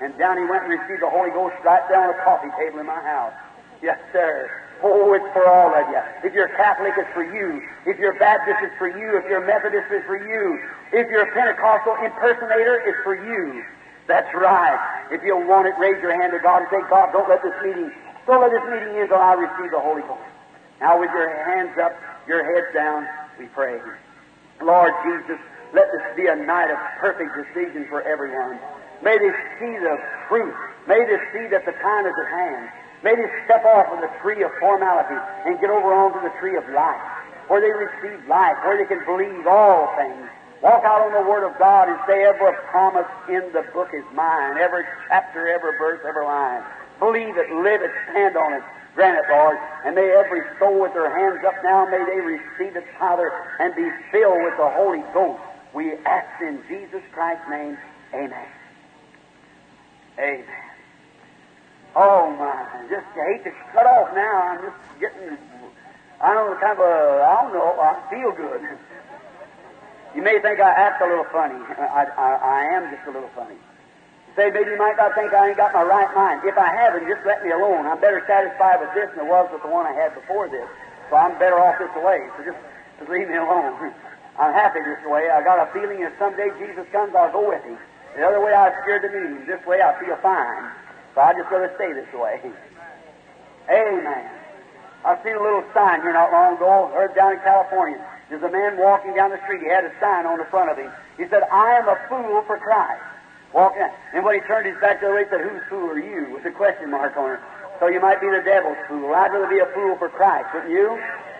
And 0.00 0.16
down 0.16 0.38
he 0.38 0.44
went 0.48 0.64
and 0.64 0.72
received 0.72 1.02
the 1.02 1.10
Holy 1.10 1.30
Ghost 1.30 1.54
right 1.64 1.84
there 1.88 2.00
on 2.00 2.08
the 2.08 2.20
coffee 2.24 2.48
table 2.56 2.80
in 2.80 2.86
my 2.86 3.00
house. 3.00 3.34
Yes, 3.82 4.00
sir. 4.12 4.50
Oh, 4.82 5.12
it's 5.12 5.28
for 5.36 5.44
all 5.44 5.76
of 5.76 5.84
you. 5.92 6.00
If 6.24 6.32
you're 6.32 6.48
Catholic, 6.56 6.94
it's 6.96 7.12
for 7.12 7.24
you. 7.24 7.60
If 7.84 7.98
you're 7.98 8.16
Baptist, 8.16 8.64
it's 8.64 8.76
for 8.80 8.88
you. 8.88 9.16
If 9.20 9.28
you're 9.28 9.44
Methodist, 9.44 9.92
it's 9.92 10.06
for 10.06 10.16
you. 10.16 10.56
If 10.92 11.08
you're 11.12 11.28
a 11.28 11.32
Pentecostal 11.36 11.96
impersonator, 12.00 12.80
it's 12.88 12.96
for 13.04 13.12
you. 13.12 13.62
That's 14.08 14.32
right. 14.34 14.80
If 15.12 15.22
you 15.22 15.36
want 15.36 15.68
it, 15.68 15.76
raise 15.78 16.00
your 16.00 16.16
hand 16.16 16.32
to 16.32 16.40
God 16.40 16.64
and 16.64 16.68
say, 16.72 16.80
God, 16.88 17.12
don't 17.12 17.28
let 17.28 17.42
this 17.44 17.54
meeting, 17.62 17.92
don't 18.26 18.40
let 18.40 18.50
this 18.50 18.64
meeting 18.72 18.96
end 18.96 19.12
until 19.12 19.20
I 19.20 19.36
receive 19.36 19.70
the 19.70 19.78
Holy 19.78 20.02
Ghost. 20.02 20.24
Now, 20.80 20.98
with 20.98 21.12
your 21.12 21.28
hands 21.28 21.76
up, 21.76 21.92
your 22.26 22.40
heads 22.40 22.72
down, 22.72 23.06
we 23.38 23.46
pray. 23.52 23.78
Lord 24.62 24.92
Jesus, 25.04 25.38
let 25.72 25.86
this 25.92 26.02
be 26.16 26.26
a 26.26 26.36
night 26.36 26.70
of 26.70 26.78
perfect 26.98 27.30
decision 27.34 27.86
for 27.88 28.02
everyone. 28.02 28.58
May 29.02 29.16
they 29.16 29.32
see 29.58 29.74
the 29.78 29.96
truth. 30.28 30.54
May 30.86 30.98
they 31.06 31.18
see 31.32 31.46
that 31.54 31.64
the 31.64 31.72
time 31.78 32.06
is 32.06 32.14
at 32.18 32.30
hand. 32.30 32.68
May 33.02 33.16
they 33.16 33.28
step 33.46 33.64
off 33.64 33.88
of 33.94 34.00
the 34.00 34.12
tree 34.20 34.42
of 34.42 34.50
formality 34.60 35.16
and 35.46 35.58
get 35.60 35.70
over 35.70 35.94
onto 35.94 36.20
the 36.20 36.34
tree 36.38 36.56
of 36.56 36.68
life, 36.74 37.00
where 37.48 37.60
they 37.60 37.72
receive 37.72 38.20
life, 38.28 38.56
where 38.64 38.76
they 38.76 38.84
can 38.84 39.00
believe 39.06 39.46
all 39.46 39.94
things. 39.96 40.28
Walk 40.60 40.84
out 40.84 41.00
on 41.00 41.16
the 41.16 41.24
Word 41.24 41.48
of 41.48 41.56
God 41.58 41.88
and 41.88 41.96
say, 42.06 42.24
every 42.28 42.52
promise 42.68 43.08
in 43.28 43.40
the 43.56 43.64
book 43.72 43.88
is 43.96 44.04
mine, 44.12 44.58
every 44.58 44.84
chapter, 45.08 45.48
every 45.48 45.72
verse, 45.78 46.04
every 46.06 46.24
line. 46.24 46.62
Believe 46.98 47.38
it, 47.38 47.48
live 47.64 47.80
it, 47.80 47.90
stand 48.10 48.36
on 48.36 48.52
it. 48.52 48.62
Grant 48.94 49.16
it, 49.16 49.24
Lord. 49.32 49.56
And 49.86 49.94
may 49.94 50.12
every 50.12 50.42
soul 50.58 50.82
with 50.82 50.92
their 50.92 51.08
hands 51.08 51.40
up 51.46 51.54
now, 51.64 51.86
may 51.86 52.04
they 52.04 52.20
receive 52.20 52.76
it, 52.76 52.84
Father, 52.98 53.32
and 53.58 53.74
be 53.74 53.88
filled 54.12 54.44
with 54.44 54.56
the 54.58 54.68
Holy 54.68 55.00
Ghost. 55.14 55.40
We 55.74 55.92
ask 56.04 56.42
in 56.42 56.62
Jesus 56.68 57.02
Christ's 57.12 57.48
name. 57.48 57.78
Amen. 58.14 58.48
Amen. 60.18 60.44
Oh 61.94 62.30
my, 62.38 62.86
just 62.88 63.06
hate 63.14 63.42
to 63.44 63.50
cut 63.72 63.86
off 63.86 64.14
now. 64.14 64.42
I'm 64.42 64.62
just 64.62 64.78
getting, 65.00 65.38
I 66.22 66.34
don't 66.34 66.54
know, 66.54 66.58
kind 66.62 66.78
of 66.78 66.82
a, 66.86 66.94
I 67.26 67.34
don't 67.42 67.52
know, 67.54 67.74
I 67.82 67.98
feel 68.10 68.30
good. 68.30 68.62
You 70.14 70.22
may 70.22 70.38
think 70.42 70.60
I 70.60 70.70
act 70.70 71.02
a 71.02 71.06
little 71.06 71.26
funny. 71.32 71.58
I, 71.78 72.06
I, 72.14 72.28
I 72.34 72.58
am 72.78 72.94
just 72.94 73.06
a 73.06 73.12
little 73.14 73.30
funny. 73.34 73.58
Say, 74.36 74.50
maybe 74.50 74.70
you 74.70 74.78
might 74.78 74.96
not 74.96 75.14
think 75.14 75.34
I 75.34 75.50
ain't 75.50 75.56
got 75.56 75.74
my 75.74 75.82
right 75.82 76.10
mind. 76.14 76.42
If 76.44 76.58
I 76.58 76.70
haven't, 76.70 77.06
just 77.06 77.26
let 77.26 77.42
me 77.42 77.50
alone. 77.50 77.86
I'm 77.86 78.00
better 78.00 78.22
satisfied 78.26 78.78
with 78.78 78.94
this 78.94 79.10
than 79.14 79.26
I 79.26 79.30
was 79.30 79.50
with 79.50 79.62
the 79.62 79.68
one 79.70 79.86
I 79.86 79.94
had 79.94 80.14
before 80.14 80.48
this. 80.48 80.66
So 81.10 81.16
I'm 81.16 81.38
better 81.38 81.58
off 81.58 81.78
this 81.78 81.90
way. 81.98 82.22
So 82.38 82.44
just, 82.46 82.58
just 82.98 83.10
leave 83.10 83.28
me 83.28 83.36
alone. 83.36 83.94
I'm 84.40 84.56
happy 84.56 84.80
this 84.80 85.04
way. 85.04 85.28
I 85.28 85.44
got 85.44 85.60
a 85.60 85.68
feeling 85.76 86.00
if 86.00 86.16
someday 86.18 86.48
Jesus 86.56 86.88
comes, 86.90 87.12
I'll 87.14 87.30
go 87.30 87.44
with 87.52 87.60
him. 87.60 87.76
The 88.16 88.24
other 88.24 88.40
way 88.40 88.56
I 88.56 88.72
was 88.72 88.76
scared 88.82 89.04
to 89.04 89.12
meet 89.12 89.28
him. 89.28 89.44
This 89.44 89.60
way 89.68 89.84
I 89.84 89.92
feel 90.00 90.16
fine. 90.24 90.64
So 91.14 91.20
I 91.20 91.36
just 91.36 91.52
rather 91.52 91.68
stay 91.76 91.92
this 91.92 92.08
way. 92.16 92.40
Amen. 93.68 94.24
I 95.04 95.16
seen 95.22 95.36
a 95.36 95.42
little 95.44 95.64
sign 95.76 96.00
here 96.00 96.12
not 96.12 96.32
long 96.32 96.56
ago, 96.56 96.88
heard 96.96 97.14
down 97.14 97.36
in 97.36 97.40
California. 97.40 98.00
There's 98.28 98.42
a 98.42 98.48
man 98.48 98.80
walking 98.80 99.14
down 99.14 99.30
the 99.30 99.40
street. 99.44 99.60
He 99.60 99.68
had 99.68 99.84
a 99.84 99.92
sign 100.00 100.24
on 100.24 100.38
the 100.38 100.48
front 100.48 100.70
of 100.70 100.76
him. 100.76 100.90
He 101.16 101.28
said, 101.28 101.44
I 101.52 101.76
am 101.76 101.88
a 101.88 101.96
fool 102.08 102.40
for 102.48 102.56
Christ. 102.56 103.02
Walking 103.52 103.82
out. 103.82 103.92
And 104.14 104.24
when 104.24 104.40
he 104.40 104.42
turned 104.46 104.66
his 104.66 104.78
back 104.80 105.00
to 105.00 105.06
the 105.06 105.12
way, 105.12 105.24
he 105.24 105.30
said, 105.30 105.40
Whose 105.40 105.62
fool 105.68 105.90
are 105.90 105.98
you? 105.98 106.32
With 106.32 106.44
a 106.46 106.52
question 106.52 106.90
mark 106.90 107.16
on 107.16 107.36
it. 107.36 107.40
So 107.80 107.88
you 107.88 108.00
might 108.00 108.20
be 108.20 108.30
the 108.30 108.40
devil's 108.44 108.78
fool. 108.88 109.12
I'd 109.12 109.32
rather 109.32 109.48
be 109.48 109.58
a 109.58 109.68
fool 109.74 109.96
for 109.98 110.08
Christ, 110.08 110.48
wouldn't 110.54 110.72
you? 110.72 110.96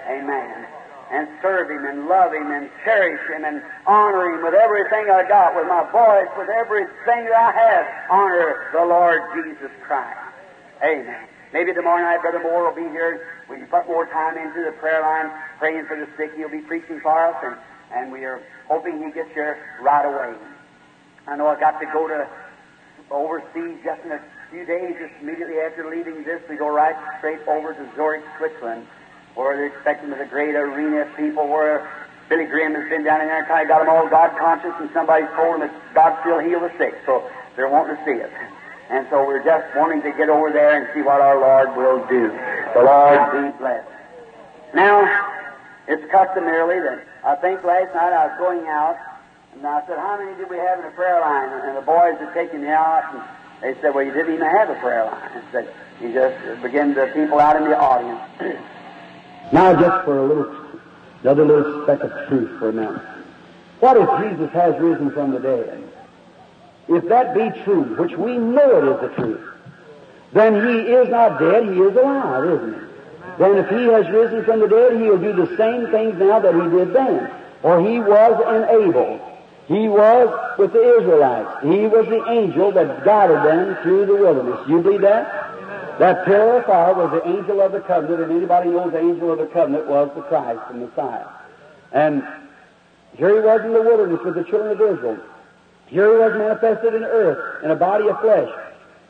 Amen. 0.09 0.67
And 1.11 1.27
serve 1.43 1.71
him 1.71 1.85
and 1.85 2.07
love 2.07 2.33
him 2.33 2.51
and 2.53 2.71
cherish 2.85 3.21
him 3.29 3.45
and 3.45 3.63
honor 3.85 4.31
him 4.31 4.45
with 4.45 4.55
everything 4.55 5.11
I 5.11 5.27
got, 5.27 5.57
with 5.57 5.67
my 5.67 5.83
voice, 5.91 6.31
with 6.39 6.49
everything 6.49 7.27
that 7.27 7.35
I 7.35 7.51
have. 7.51 7.87
Honor 8.11 8.71
the 8.73 8.85
Lord 8.87 9.21
Jesus 9.35 9.75
Christ. 9.83 10.19
Amen. 10.85 11.27
Maybe 11.53 11.75
tomorrow 11.75 12.01
night 12.03 12.23
Brother 12.23 12.39
Moore 12.39 12.71
will 12.71 12.77
be 12.77 12.89
here. 12.95 13.43
We 13.51 13.57
can 13.57 13.67
put 13.67 13.89
more 13.89 14.07
time 14.07 14.39
into 14.39 14.63
the 14.63 14.71
prayer 14.79 15.03
line, 15.03 15.35
praying 15.59 15.87
for 15.87 15.99
the 15.99 16.07
sick. 16.17 16.31
He'll 16.37 16.49
be 16.49 16.63
preaching 16.63 17.01
for 17.01 17.27
us, 17.27 17.35
and, 17.43 17.57
and 17.93 18.13
we 18.13 18.25
are 18.25 18.41
hoping 18.69 19.03
he 19.03 19.11
gets 19.11 19.35
here 19.35 19.59
right 19.83 20.07
away. 20.07 20.39
I 21.27 21.37
know 21.37 21.49
I 21.49 21.59
got 21.59 21.81
to 21.81 21.87
go 21.87 22.07
to 22.07 22.29
overseas 23.11 23.79
just 23.85 24.05
in 24.05 24.13
a 24.13 24.23
few 24.51 24.65
days, 24.65 24.95
just 24.99 25.13
immediately 25.21 25.59
after 25.59 25.91
leaving 25.91 26.23
this. 26.23 26.41
We 26.49 26.57
go 26.57 26.69
right 26.71 26.95
straight 27.19 27.41
over 27.49 27.75
to 27.75 27.89
Zurich, 27.97 28.23
Switzerland, 28.39 28.87
where 29.35 29.57
they're 29.57 29.67
expecting 29.67 30.11
the 30.11 30.25
great 30.27 30.55
arena 30.55 31.03
of 31.03 31.17
people 31.17 31.49
where 31.49 31.89
Billy 32.29 32.47
Graham 32.47 32.75
has 32.75 32.89
been 32.89 33.03
down 33.03 33.21
in 33.23 33.29
there, 33.29 33.45
kind 33.47 33.63
of 33.63 33.69
got 33.69 33.81
them 33.81 33.89
all 33.91 34.09
God 34.09 34.39
conscious, 34.39 34.73
and 34.79 34.89
somebody's 34.95 35.29
told 35.35 35.61
them 35.61 35.67
that 35.67 35.95
God 35.95 36.15
still 36.23 36.39
heal 36.39 36.61
the 36.61 36.71
sick, 36.79 36.95
so 37.05 37.29
they're 37.57 37.69
wanting 37.69 37.97
to 37.97 38.05
see 38.05 38.23
it. 38.23 38.31
And 38.91 39.07
so 39.11 39.27
we're 39.27 39.43
just 39.43 39.67
wanting 39.77 40.03
to 40.03 40.13
get 40.13 40.29
over 40.29 40.51
there 40.51 40.79
and 40.79 40.87
see 40.95 41.03
what 41.03 41.21
our 41.21 41.39
Lord 41.39 41.77
will 41.77 42.07
do. 42.07 42.31
The 42.75 42.83
Lord 42.83 43.19
be 43.35 43.59
blessed. 43.59 43.87
Now, 44.75 45.03
it's 45.89 46.07
customarily 46.11 46.79
that 46.79 47.03
I 47.25 47.35
think 47.37 47.63
last 47.65 47.95
night 47.95 48.15
I 48.15 48.27
was 48.31 48.39
going 48.39 48.67
out 48.67 48.97
and 49.55 49.67
I 49.67 49.85
said, 49.87 49.99
How 49.99 50.19
many 50.19 50.37
did 50.37 50.49
we 50.49 50.57
have 50.57 50.79
in 50.79 50.85
the 50.85 50.93
prayer 50.93 51.21
line? 51.21 51.51
And 51.67 51.77
the 51.77 51.83
boys 51.83 52.19
had 52.19 52.33
taken 52.35 52.63
me 52.63 52.69
out 52.69 53.11
and 53.11 53.23
they 53.63 53.81
said, 53.81 53.95
Well, 53.95 54.05
you 54.05 54.13
didn't 54.13 54.35
even 54.35 54.47
have 54.47 54.71
a 54.71 54.79
prayer 54.79 55.05
line. 55.05 55.31
I 55.35 55.43
said, 55.51 55.75
You 56.01 56.15
just 56.15 56.63
began 56.63 56.95
the 56.95 57.11
people 57.15 57.41
out 57.41 57.57
in 57.57 57.65
the 57.65 57.77
audience. 57.77 58.63
Now, 59.53 59.73
just 59.79 60.05
for 60.05 60.19
a 60.19 60.27
little, 60.27 60.55
another 61.23 61.45
little 61.45 61.83
speck 61.83 62.01
of 62.03 62.29
truth 62.29 62.59
for 62.59 62.69
a 62.69 62.73
minute. 62.73 63.03
What 63.81 63.97
if 63.97 64.09
Jesus 64.31 64.53
has 64.53 64.79
risen 64.81 65.11
from 65.11 65.33
the 65.33 65.41
dead? 65.41 65.83
If 66.89 67.05
that 67.09 67.35
be 67.35 67.51
true, 67.65 67.97
which 67.97 68.17
we 68.17 68.37
know 68.37 68.79
it 68.79 68.95
is 68.95 69.11
the 69.11 69.17
truth, 69.17 69.47
then 70.33 70.55
he 70.55 70.93
is 70.93 71.09
not 71.09 71.39
dead, 71.39 71.65
he 71.65 71.81
is 71.81 71.97
alive, 71.97 72.45
isn't 72.45 72.75
he? 72.75 72.87
Then 73.39 73.57
if 73.59 73.69
he 73.69 73.85
has 73.87 74.09
risen 74.11 74.45
from 74.45 74.61
the 74.61 74.69
dead, 74.69 75.01
he 75.01 75.09
will 75.09 75.19
do 75.19 75.33
the 75.33 75.57
same 75.57 75.91
things 75.91 76.19
now 76.19 76.41
that 76.41 76.55
he 76.55 76.71
did 76.71 76.93
then. 76.93 77.31
For 77.63 77.81
he 77.81 77.99
was 77.99 78.41
enabled. 78.47 79.21
He 79.67 79.89
was 79.89 80.59
with 80.59 80.73
the 80.73 80.99
Israelites. 80.99 81.63
He 81.63 81.87
was 81.87 82.07
the 82.07 82.29
angel 82.29 82.73
that 82.73 83.05
guided 83.05 83.37
them 83.37 83.77
through 83.83 84.07
the 84.07 84.15
wilderness. 84.15 84.69
You 84.69 84.81
believe 84.83 85.03
that? 85.03 85.60
That 86.01 86.25
fire 86.25 86.95
was 86.95 87.11
the 87.11 87.29
angel 87.29 87.61
of 87.61 87.73
the 87.73 87.81
covenant, 87.81 88.23
and 88.23 88.33
anybody 88.33 88.71
knows 88.71 88.91
the 88.91 89.01
angel 89.01 89.33
of 89.33 89.39
the 89.39 89.49
covenant 89.49 89.87
was 89.87 90.11
the 90.15 90.23
Christ, 90.23 90.61
the 90.69 90.79
Messiah. 90.79 91.27
And 91.93 92.23
here 93.19 93.35
he 93.35 93.47
was 93.47 93.61
in 93.67 93.75
the 93.75 93.83
wilderness 93.83 94.25
with 94.25 94.35
the 94.35 94.45
children 94.45 94.73
of 94.73 94.81
Israel. 94.81 95.19
Here 95.89 96.11
he 96.11 96.19
was 96.19 96.33
manifested 96.39 96.95
in 96.95 97.05
earth 97.05 97.63
in 97.63 97.71
a 97.71 97.77
body 97.77 98.09
of 98.09 98.19
flesh. 98.21 98.49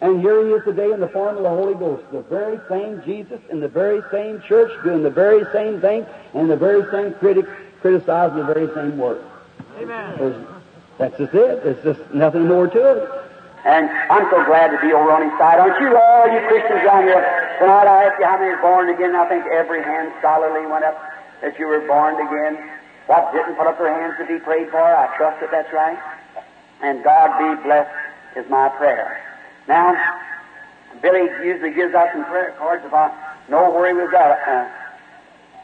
And 0.01 0.21
here 0.21 0.45
he 0.45 0.51
is 0.51 0.65
today 0.65 0.91
in 0.91 0.99
the 0.99 1.07
form 1.07 1.37
of 1.37 1.45
the 1.45 1.49
Holy 1.49 1.75
Ghost. 1.75 2.03
The 2.11 2.23
very 2.23 2.59
same 2.69 3.01
Jesus 3.05 3.41
in 3.51 3.61
the 3.61 3.69
very 3.69 4.03
same 4.11 4.43
church 4.43 4.73
doing 4.83 5.05
the 5.05 5.11
very 5.11 5.45
same 5.53 5.81
thing 5.81 6.05
and 6.35 6.51
the 6.51 6.57
very 6.57 6.91
same 6.91 7.15
critic 7.15 7.47
criticizing 7.81 8.39
the 8.39 8.53
very 8.53 8.67
same 8.75 8.99
work. 8.99 9.23
Amen. 9.79 10.45
That's 10.99 11.17
just 11.17 11.35
it. 11.35 11.63
There's 11.63 11.85
just 11.85 12.13
nothing 12.13 12.49
more 12.49 12.67
to 12.67 12.93
it. 12.97 13.30
And 13.65 13.91
I'm 14.09 14.25
so 14.31 14.45
glad 14.45 14.73
to 14.73 14.81
be 14.81 14.93
over 14.93 15.13
on 15.13 15.29
his 15.29 15.37
side. 15.37 15.61
Aren't 15.61 15.81
you, 15.81 15.93
all 15.93 16.25
you 16.33 16.41
Christians 16.49 16.81
down 16.81 17.05
here? 17.05 17.21
Tonight 17.61 17.85
I 17.85 18.09
ask 18.09 18.19
you 18.19 18.25
how 18.25 18.39
many 18.41 18.57
is 18.57 18.61
born 18.61 18.89
again. 18.89 19.15
I 19.15 19.29
think 19.29 19.45
every 19.53 19.83
hand 19.83 20.13
solidly 20.23 20.65
went 20.65 20.85
up 20.85 20.97
that 21.43 21.59
you 21.59 21.67
were 21.67 21.85
born 21.87 22.17
again. 22.17 22.57
What 23.07 23.33
didn't 23.33 23.57
put 23.57 23.67
up 23.67 23.77
their 23.77 23.93
hands 23.93 24.17
to 24.17 24.25
be 24.25 24.41
prayed 24.41 24.71
for? 24.71 24.81
I 24.81 25.15
trust 25.17 25.41
that 25.41 25.51
that's 25.51 25.73
right. 25.73 25.99
And 26.81 27.05
God 27.05 27.37
be 27.37 27.63
blessed 27.63 27.91
is 28.37 28.49
my 28.49 28.69
prayer. 28.71 29.21
Now, 29.69 29.93
Billy 31.03 31.29
usually 31.45 31.73
gives 31.75 31.95
out 31.95 32.09
some 32.13 32.25
prayer 32.25 32.55
cards 32.57 32.83
if 32.87 32.95
I 32.95 33.13
know 33.49 33.71
where 33.71 33.89
he 33.89 33.95
was 33.95 34.13
at. 34.15 34.49
Uh, 34.49 34.69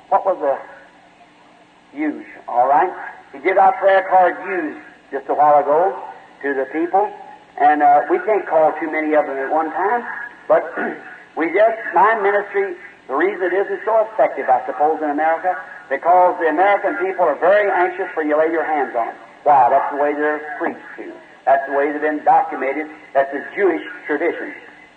what 0.09 0.27
was 0.27 0.39
the 0.39 1.99
use? 1.99 2.27
All 2.47 2.69
right. 2.69 2.93
He 3.33 3.39
gave 3.39 3.57
out 3.57 3.77
prayer 3.79 4.07
card 4.09 4.37
use 4.47 4.83
just 5.11 5.29
a 5.29 5.35
while 5.35 5.59
ago 5.59 5.97
to 6.43 6.55
the 6.55 6.67
people, 6.73 7.11
and 7.59 7.83
uh, 7.83 8.03
we 8.11 8.19
can't 8.19 8.47
call 8.47 8.73
too 8.81 8.91
many 8.91 9.15
of 9.15 9.27
them 9.27 9.37
at 9.37 9.51
one 9.51 9.71
time. 9.71 10.05
But 10.49 10.63
we 11.37 11.53
just 11.53 11.79
my 11.95 12.15
ministry. 12.21 12.77
The 13.09 13.15
reason 13.15 13.43
it 13.43 13.53
isn't 13.55 13.81
so 13.85 14.09
effective, 14.11 14.49
I 14.49 14.67
suppose, 14.67 15.01
in 15.01 15.11
America, 15.11 15.55
because 15.89 16.35
the 16.41 16.49
American 16.49 16.97
people 16.99 17.23
are 17.23 17.39
very 17.39 17.71
anxious 17.71 18.11
for 18.15 18.25
you 18.25 18.35
to 18.35 18.39
lay 18.39 18.51
your 18.51 18.65
hands 18.67 18.97
on 18.97 19.07
them. 19.07 19.17
Why? 19.45 19.71
That's 19.71 19.95
the 19.95 20.03
way 20.03 20.13
they're 20.13 20.43
preached 20.59 20.83
to. 20.99 21.15
That's 21.47 21.63
the 21.71 21.77
way 21.79 21.93
they've 21.93 22.03
been 22.03 22.25
documented. 22.25 22.91
That's 23.15 23.33
a 23.33 23.47
Jewish 23.55 23.83
tradition. 24.07 24.53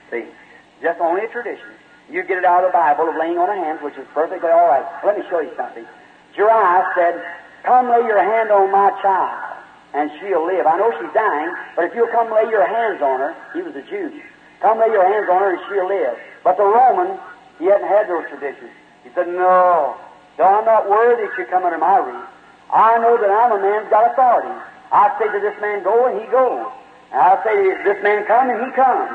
See? 0.10 0.26
Just 0.82 0.99
only 0.99 1.26
a 1.26 1.30
tradition. 1.30 1.70
You 2.10 2.24
get 2.24 2.39
it 2.39 2.45
out 2.45 2.66
of 2.66 2.74
the 2.74 2.74
Bible 2.74 3.10
of 3.10 3.16
laying 3.16 3.38
on 3.38 3.49
of 3.49 3.55
hands, 3.64 3.80
which 3.84 3.93
is 3.95 4.07
perfectly 4.14 4.49
all 4.49 4.66
right. 4.66 4.86
Let 5.05 5.18
me 5.18 5.24
show 5.30 5.39
you 5.41 5.53
something. 5.55 5.86
Jairus 6.36 6.88
said, 6.97 7.22
Come 7.64 7.89
lay 7.89 8.01
your 8.07 8.18
hand 8.18 8.49
on 8.49 8.72
my 8.72 8.89
child, 9.01 9.59
and 9.94 10.12
she'll 10.20 10.46
live. 10.46 10.68
I 10.68 10.78
know 10.78 10.92
she's 11.00 11.14
dying, 11.14 11.54
but 11.76 11.86
if 11.86 11.96
you'll 11.96 12.12
come 12.14 12.32
lay 12.32 12.50
your 12.50 12.66
hands 12.66 13.02
on 13.02 13.20
her, 13.20 13.36
he 13.54 13.62
was 13.62 13.76
a 13.76 13.82
Jew. 13.84 14.22
Come 14.62 14.80
lay 14.80 14.88
your 14.88 15.08
hands 15.08 15.30
on 15.30 15.40
her, 15.42 15.56
and 15.56 15.62
she'll 15.68 15.88
live. 15.88 16.18
But 16.44 16.58
the 16.58 16.64
Roman, 16.64 17.18
he 17.58 17.66
hadn't 17.66 17.88
had 17.88 18.08
those 18.08 18.28
traditions. 18.30 18.72
He 19.04 19.10
said, 19.16 19.28
No, 19.28 19.96
no, 20.38 20.44
I'm 20.46 20.66
not 20.66 20.90
worthy 20.90 21.28
you 21.38 21.46
come 21.46 21.64
under 21.66 21.78
my 21.78 21.98
roof. 21.98 22.28
I 22.72 23.00
know 23.00 23.18
that 23.18 23.30
I'm 23.30 23.52
a 23.52 23.62
man's 23.62 23.90
got 23.90 24.12
authority. 24.12 24.54
I 24.92 25.10
say 25.18 25.32
to 25.32 25.40
this 25.40 25.60
man, 25.62 25.84
go, 25.84 26.06
and 26.06 26.22
he 26.22 26.26
goes. 26.30 26.66
And 27.12 27.22
I 27.22 27.44
say 27.44 27.56
to 27.56 27.84
this 27.84 28.04
man, 28.04 28.26
come, 28.26 28.50
and 28.50 28.62
he 28.66 28.72
comes. 28.72 29.10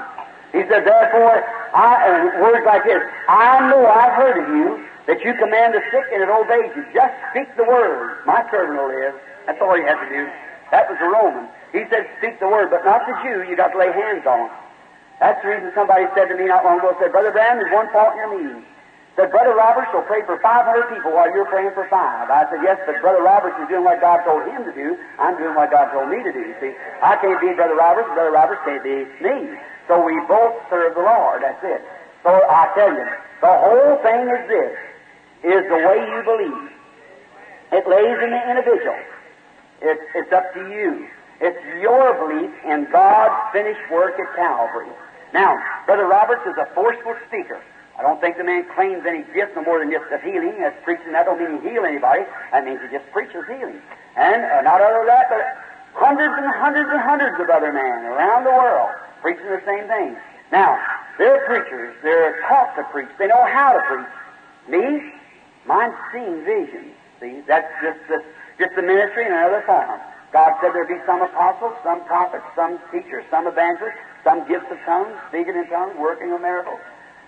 He 0.51 0.63
said, 0.71 0.87
therefore, 0.87 1.43
I, 1.75 1.99
and 2.07 2.43
words 2.43 2.67
like 2.67 2.85
this, 2.85 3.03
I 3.29 3.69
know 3.71 3.87
I've 3.87 4.15
heard 4.15 4.39
of 4.43 4.49
you, 4.55 4.87
that 5.07 5.21
you 5.23 5.35
command 5.35 5.75
the 5.75 5.83
sick 5.91 6.05
and 6.13 6.23
it 6.23 6.31
obeys 6.31 6.73
you. 6.77 6.85
Just 6.95 7.15
speak 7.31 7.49
the 7.57 7.65
word. 7.65 8.25
My 8.25 8.45
servant 8.51 8.79
will 8.79 8.89
live. 8.89 9.15
That's 9.47 9.61
all 9.61 9.77
you 9.77 9.85
have 9.87 10.01
to 10.01 10.09
do. 10.09 10.31
That 10.71 10.89
was 10.89 10.99
the 10.99 11.09
Roman. 11.09 11.49
He 11.73 11.83
said, 11.91 12.07
speak 12.19 12.39
the 12.39 12.49
word, 12.49 12.71
but 12.71 12.85
not 12.85 13.03
the 13.07 13.15
Jew. 13.23 13.43
You 13.49 13.57
got 13.57 13.75
to 13.75 13.79
lay 13.79 13.91
hands 13.91 14.27
on. 14.27 14.51
That's 15.21 15.41
the 15.43 15.49
reason 15.49 15.73
somebody 15.75 16.07
said 16.15 16.27
to 16.31 16.37
me 16.37 16.47
not 16.47 16.65
long 16.65 16.79
ago, 16.79 16.97
said, 17.01 17.13
Brother 17.13 17.31
Branham, 17.31 17.59
there's 17.59 17.73
one 17.73 17.91
fault 17.91 18.15
in 18.15 18.19
your 18.19 18.33
meeting. 18.39 18.65
Said, 19.15 19.31
Brother 19.31 19.55
Roberts 19.55 19.95
will 19.95 20.03
pray 20.03 20.27
for 20.27 20.39
500 20.43 20.91
people 20.91 21.15
while 21.15 21.31
you're 21.31 21.47
praying 21.47 21.71
for 21.75 21.87
five. 21.87 22.31
I 22.31 22.51
said, 22.51 22.59
yes, 22.67 22.83
but 22.83 22.99
Brother 23.01 23.23
Roberts 23.23 23.55
is 23.63 23.69
doing 23.71 23.87
what 23.87 24.01
God 24.01 24.27
told 24.27 24.43
him 24.43 24.67
to 24.67 24.75
do. 24.75 24.99
I'm 25.23 25.39
doing 25.39 25.55
what 25.55 25.71
God 25.71 25.95
told 25.95 26.11
me 26.11 26.19
to 26.19 26.33
do. 26.35 26.43
You 26.43 26.57
see, 26.59 26.75
I 26.99 27.15
can't 27.23 27.39
be 27.41 27.55
Brother 27.55 27.79
Roberts, 27.79 28.11
Brother 28.11 28.35
Roberts 28.35 28.61
can't 28.67 28.83
be 28.83 29.07
me. 29.23 29.55
So 29.87 30.03
we 30.03 30.19
both 30.27 30.59
serve 30.69 30.99
the 30.99 31.07
Lord. 31.07 31.43
That's 31.47 31.63
it. 31.63 31.83
So 32.27 32.31
I 32.35 32.75
tell 32.75 32.91
you, 32.91 33.07
the 33.39 33.55
whole 33.55 34.03
thing 34.03 34.27
is 34.27 34.43
this, 34.51 34.75
is 35.47 35.63
the 35.71 35.79
way 35.87 35.99
you 36.11 36.19
believe. 36.27 36.71
It 37.71 37.87
lays 37.87 38.19
in 38.19 38.31
the 38.35 38.43
individual. 38.51 38.99
It's, 39.85 40.03
it's 40.15 40.33
up 40.33 40.53
to 40.55 40.61
you. 40.73 41.07
It's 41.41 41.61
your 41.81 42.17
belief 42.17 42.51
in 42.65 42.89
God's 42.91 43.37
finished 43.53 43.85
work 43.93 44.19
at 44.19 44.35
Calvary. 44.35 44.89
Now, 45.33 45.61
Brother 45.87 46.07
Roberts 46.07 46.43
is 46.47 46.57
a 46.57 46.67
forceful 46.75 47.15
speaker. 47.29 47.61
I 47.99 48.03
don't 48.03 48.21
think 48.21 48.39
the 48.39 48.45
man 48.45 48.67
claims 48.75 49.05
any 49.07 49.23
gift 49.35 49.55
no 49.55 49.63
more 49.63 49.79
than 49.79 49.91
just 49.91 50.11
of 50.11 50.23
healing. 50.23 50.57
That's 50.59 50.79
preaching. 50.85 51.13
That 51.13 51.27
don't 51.27 51.39
mean 51.39 51.63
he 51.63 51.71
heal 51.71 51.85
anybody. 51.85 52.23
That 52.51 52.65
means 52.65 52.81
he 52.83 52.89
just 52.91 53.07
preaches 53.13 53.45
healing. 53.47 53.79
And 54.17 54.43
uh, 54.43 54.63
not 54.63 54.81
only 54.81 55.07
that, 55.07 55.27
but 55.31 55.43
hundreds 55.95 56.35
and 56.35 56.49
hundreds 56.59 56.91
and 56.91 57.01
hundreds 57.01 57.39
of 57.39 57.51
other 57.51 57.73
men 57.73 58.09
around 58.09 58.45
the 58.45 58.51
world 58.51 58.91
preaching 59.23 59.47
the 59.47 59.63
same 59.65 59.87
thing. 59.89 60.17
Now, 60.51 60.79
they're 61.19 61.47
preachers. 61.47 61.95
They're 62.03 62.41
taught 62.49 62.75
to 62.77 62.85
preach. 62.93 63.09
They 63.19 63.27
know 63.27 63.45
how 63.47 63.73
to 63.73 63.81
preach. 63.89 64.13
Me, 64.69 65.13
mine's 65.67 65.95
seeing 66.13 66.45
visions. 66.45 66.95
See, 67.21 67.43
that's 67.47 67.71
just 67.83 67.99
the, 68.09 68.23
just 68.59 68.75
the 68.77 68.83
ministry 68.83 69.27
in 69.27 69.33
another 69.33 69.63
form. 69.67 70.01
God 70.33 70.53
said 70.61 70.75
there'd 70.75 70.89
be 70.89 70.99
some 71.07 71.23
apostles, 71.23 71.75
some 71.83 72.05
prophets, 72.05 72.45
some 72.55 72.79
teachers, 72.91 73.25
some 73.31 73.47
evangelists, 73.47 73.99
some 74.25 74.47
gifts 74.49 74.67
of 74.71 74.79
tongues, 74.85 75.15
speaking 75.29 75.55
in 75.55 75.67
tongues, 75.69 75.95
working 75.99 76.33
of 76.33 76.41
miracles 76.41 76.81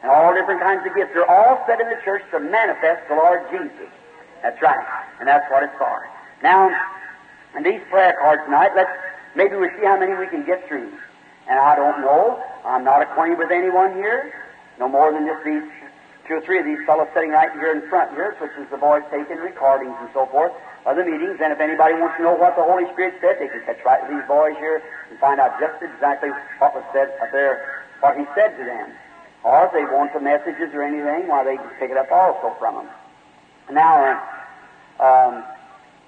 and 0.03 0.11
all 0.11 0.35
different 0.35 0.61
kinds 0.61 0.87
of 0.87 0.95
gifts. 0.95 1.11
They're 1.15 1.29
all 1.29 1.63
set 1.67 1.81
in 1.81 1.89
the 1.89 1.99
church 2.05 2.23
to 2.31 2.41
manifest 2.41 3.09
the 3.09 3.17
Lord 3.17 3.43
Jesus. 3.51 3.91
That's 4.43 4.61
right. 4.61 4.87
And 5.19 5.29
that's 5.29 5.51
what 5.51 5.63
it's 5.63 5.77
for. 5.79 6.07
Now, 6.43 6.71
in 7.57 7.63
these 7.63 7.81
prayer 7.91 8.15
cards 8.21 8.43
tonight, 8.45 8.71
let's 8.77 8.91
maybe 9.35 9.57
we'll 9.57 9.73
see 9.79 9.85
how 9.85 9.99
many 9.99 10.15
we 10.15 10.27
can 10.29 10.45
get 10.45 10.67
through. 10.69 10.93
And 11.49 11.59
I 11.59 11.75
don't 11.77 12.01
know. 12.03 12.43
I'm 12.65 12.85
not 12.85 13.03
acquainted 13.03 13.39
with 13.39 13.51
anyone 13.51 13.95
here, 13.95 14.33
no 14.79 14.89
more 14.89 15.13
than 15.13 15.27
just 15.27 15.45
these 15.45 15.63
two 16.27 16.35
or 16.39 16.43
three 16.43 16.59
of 16.59 16.67
these 16.67 16.83
fellows 16.87 17.09
sitting 17.15 17.31
right 17.31 17.51
here 17.55 17.71
in 17.71 17.87
front 17.89 18.11
here, 18.13 18.35
which 18.43 18.53
is 18.59 18.67
the 18.71 18.77
boys 18.77 19.03
taking 19.11 19.39
recordings 19.39 19.95
and 20.03 20.11
so 20.13 20.27
forth 20.27 20.53
of 20.85 20.99
the 20.99 21.07
meetings. 21.07 21.39
And 21.39 21.55
if 21.55 21.61
anybody 21.63 21.95
wants 21.95 22.19
to 22.19 22.23
know 22.23 22.35
what 22.35 22.59
the 22.59 22.67
Holy 22.67 22.85
Spirit 22.93 23.19
said, 23.23 23.39
they 23.39 23.49
can 23.49 23.63
catch 23.65 23.83
right 23.87 24.03
with 24.03 24.19
these 24.19 24.27
boys 24.27 24.55
here 24.59 24.83
and 25.11 25.19
find 25.19 25.41
out 25.41 25.59
just 25.63 25.79
exactly 25.83 26.31
what 26.59 26.75
was 26.75 26.85
said 26.93 27.15
up 27.23 27.31
there, 27.31 27.87
what 28.01 28.19
He 28.19 28.27
said 28.35 28.59
to 28.59 28.65
them. 28.67 28.91
Or 29.47 29.67
if 29.67 29.73
they 29.73 29.87
want 29.87 30.13
the 30.13 30.21
messages 30.21 30.75
or 30.75 30.83
anything, 30.83 31.31
why, 31.31 31.47
they 31.47 31.57
can 31.57 31.71
pick 31.79 31.91
it 31.91 31.97
up 31.97 32.11
also 32.11 32.59
from 32.59 32.83
them. 32.83 32.89
Now, 33.71 34.19
uh, 34.99 35.03
um, 35.03 35.45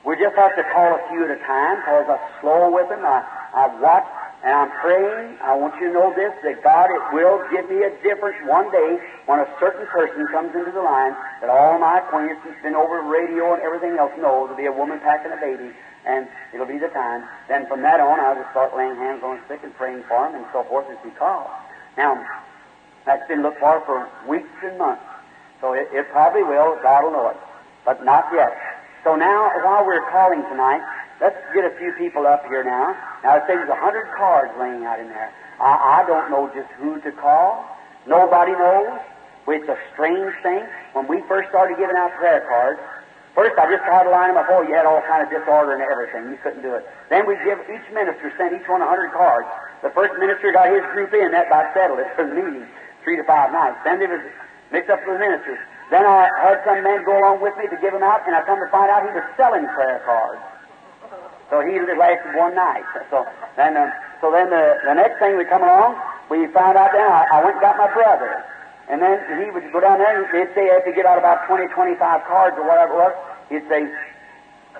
we 0.04 0.16
just 0.18 0.34
have 0.34 0.54
to 0.56 0.64
call 0.74 0.94
a 0.94 1.02
few 1.10 1.22
at 1.24 1.30
a 1.30 1.38
time 1.46 1.78
because 1.78 2.06
I'm 2.10 2.24
slow 2.40 2.70
with 2.74 2.88
them. 2.88 3.04
I, 3.06 3.22
I've 3.54 3.78
watched 3.78 4.10
and 4.43 4.55
I'm 4.55 4.70
praying. 4.78 5.36
I 5.43 5.57
want 5.59 5.74
you 5.80 5.91
to 5.91 5.93
know 5.93 6.14
this, 6.14 6.30
that 6.47 6.62
God 6.62 6.91
it 6.95 7.03
will 7.11 7.43
give 7.51 7.66
me 7.66 7.82
a 7.82 7.91
difference 8.07 8.39
one 8.47 8.70
day 8.70 8.99
when 9.26 9.41
a 9.41 9.49
certain 9.59 9.86
person 9.91 10.26
comes 10.30 10.55
into 10.55 10.70
the 10.70 10.82
line 10.82 11.11
that 11.43 11.51
all 11.51 11.78
my 11.78 11.99
acquaintances 11.99 12.55
has 12.55 12.62
been 12.62 12.78
over 12.78 13.03
radio 13.03 13.55
and 13.55 13.62
everything 13.62 13.99
else 13.99 14.14
know 14.18 14.47
to 14.47 14.55
be 14.55 14.66
a 14.66 14.72
woman 14.72 15.01
packing 15.01 15.32
a 15.32 15.41
baby, 15.43 15.74
and 16.07 16.28
it'll 16.55 16.70
be 16.70 16.78
the 16.78 16.89
time. 16.95 17.26
Then 17.49 17.66
from 17.66 17.82
that 17.82 17.99
on, 17.99 18.20
I'll 18.20 18.39
just 18.39 18.51
start 18.55 18.76
laying 18.76 18.95
hands 18.95 19.22
on 19.26 19.43
sick 19.49 19.61
and 19.64 19.74
praying 19.74 20.05
for 20.07 20.22
them 20.30 20.39
and 20.39 20.47
so 20.53 20.62
forth 20.70 20.86
as 20.86 20.99
he 21.03 21.11
calls. 21.18 21.51
Now, 21.97 22.22
that's 23.05 23.26
been 23.26 23.43
looked 23.43 23.59
for 23.59 23.82
for 23.86 24.07
weeks 24.28 24.55
and 24.62 24.78
months. 24.78 25.03
So 25.61 25.72
it, 25.72 25.89
it 25.91 26.07
probably 26.11 26.45
will. 26.45 26.78
God 26.82 27.03
will 27.03 27.11
know 27.11 27.28
it. 27.30 27.36
But 27.84 28.05
not 28.05 28.30
yet. 28.32 28.55
So 29.03 29.16
now, 29.16 29.51
while 29.64 29.84
we're 29.84 30.09
calling 30.11 30.43
tonight, 30.43 30.82
let's 31.20 31.36
get 31.54 31.64
a 31.64 31.74
few 31.78 31.92
people 31.98 32.26
up 32.26 32.44
here 32.46 32.64
now. 32.64 32.96
Now, 33.22 33.36
I 33.36 33.40
say 33.46 33.54
there's 33.54 33.68
a 33.68 33.80
hundred 33.80 34.06
cards 34.16 34.52
laying 34.58 34.84
out 34.84 35.00
in 35.00 35.08
there. 35.08 35.32
I, 35.60 36.02
I 36.02 36.06
don't 36.06 36.30
know 36.30 36.50
just 36.54 36.70
who 36.78 37.00
to 37.00 37.12
call. 37.12 37.64
Nobody 38.06 38.52
knows. 38.52 39.00
It's 39.48 39.68
a 39.68 39.78
strange 39.94 40.34
thing. 40.42 40.66
When 40.92 41.08
we 41.08 41.22
first 41.26 41.48
started 41.48 41.78
giving 41.78 41.96
out 41.96 42.12
prayer 42.16 42.44
cards, 42.48 42.80
First, 43.38 43.54
I 43.54 43.70
just 43.70 43.86
tried 43.86 44.02
to 44.02 44.10
line 44.10 44.34
them 44.34 44.42
up. 44.42 44.50
Oh, 44.50 44.66
you 44.66 44.74
had 44.74 44.82
all 44.82 44.98
kind 45.06 45.22
of 45.22 45.30
disorder 45.30 45.70
and 45.70 45.78
everything. 45.78 46.26
You 46.26 46.38
couldn't 46.42 46.58
do 46.58 46.74
it. 46.74 46.82
Then 47.06 47.22
we 47.22 47.38
give 47.46 47.62
each 47.70 47.86
minister 47.94 48.34
sent 48.34 48.50
each 48.50 48.66
one 48.66 48.82
a 48.82 48.88
hundred 48.90 49.14
cards. 49.14 49.46
The 49.78 49.94
first 49.94 50.18
minister 50.18 50.50
got 50.50 50.74
his 50.74 50.82
group 50.90 51.14
in. 51.14 51.30
That 51.30 51.46
about 51.46 51.70
settled 51.70 52.02
it 52.02 52.10
for 52.18 52.26
the 52.26 52.34
meeting 52.34 52.66
three 53.06 53.14
to 53.14 53.22
five 53.22 53.54
nights. 53.54 53.78
Then 53.86 54.02
they 54.02 54.10
was 54.10 54.18
mixed 54.74 54.90
up 54.90 54.98
with 55.06 55.14
the 55.14 55.22
ministers. 55.22 55.62
Then 55.86 56.02
I 56.02 56.26
had 56.42 56.66
some 56.66 56.82
men 56.82 57.06
go 57.06 57.14
along 57.14 57.38
with 57.38 57.54
me 57.62 57.70
to 57.70 57.78
give 57.78 57.94
them 57.94 58.02
out, 58.02 58.26
and 58.26 58.34
I 58.34 58.42
come 58.42 58.58
to 58.58 58.66
find 58.74 58.90
out 58.90 59.06
he 59.06 59.14
was 59.14 59.22
selling 59.38 59.70
prayer 59.70 60.02
cards. 60.02 60.42
So 61.51 61.61
he 61.64 61.80
lasted 61.80 62.36
one 62.36 62.55
night. 62.55 62.84
So 63.11 63.26
then, 63.57 63.76
uh, 63.76 63.90
so 64.20 64.30
then 64.30 64.51
the, 64.51 64.76
the 64.84 64.94
next 64.94 65.18
thing 65.18 65.36
we 65.36 65.44
come 65.44 65.62
along, 65.62 65.96
we 66.28 66.46
found 66.53 66.76
out 66.76 66.92
then 66.92 67.09
I, 67.09 67.24
I 67.32 67.44
went 67.44 67.57
and 67.57 67.64
got 67.64 67.76
my 67.76 67.88
brother. 67.92 68.44
And 68.88 69.01
then 69.01 69.20
he 69.40 69.51
would 69.51 69.64
go 69.72 69.80
down 69.80 69.99
there 69.99 70.12
and 70.12 70.24
they'd 70.32 70.53
say 70.55 70.68
after 70.72 70.90
he 70.90 70.96
get 70.96 71.05
out 71.05 71.18
about 71.18 71.46
20, 71.46 71.68
25 71.72 72.01
cards 72.24 72.57
or 72.57 72.64
whatever 72.68 72.92
it 72.92 73.01
was, 73.01 73.14
he'd 73.49 73.68
say, 73.68 73.88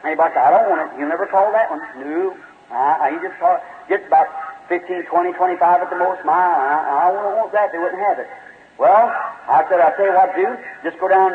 anybody 0.05 0.33
say, 0.33 0.41
I 0.41 0.51
don't 0.53 0.69
want 0.69 0.81
it. 0.93 0.99
You 1.01 1.09
never 1.09 1.27
call 1.27 1.53
that 1.53 1.69
one. 1.71 1.81
No. 2.05 2.37
Uh, 2.73 3.09
he 3.09 3.17
just 3.25 3.37
call, 3.41 3.61
gets 3.89 4.05
about 4.07 4.29
15, 4.69 5.09
20, 5.09 5.33
25 5.33 5.81
at 5.81 5.91
the 5.91 5.97
most. 5.97 6.25
My, 6.25 6.37
I, 6.37 7.09
I 7.09 7.13
wouldn't 7.13 7.37
want 7.37 7.53
that. 7.53 7.73
They 7.73 7.79
wouldn't 7.81 8.01
have 8.01 8.19
it. 8.21 8.29
Well, 8.77 9.09
I 9.49 9.65
said, 9.69 9.81
I'll 9.81 9.97
tell 9.97 10.07
you 10.07 10.15
what 10.15 10.37
do. 10.37 10.57
Just 10.85 11.01
go 11.01 11.09
down, 11.09 11.33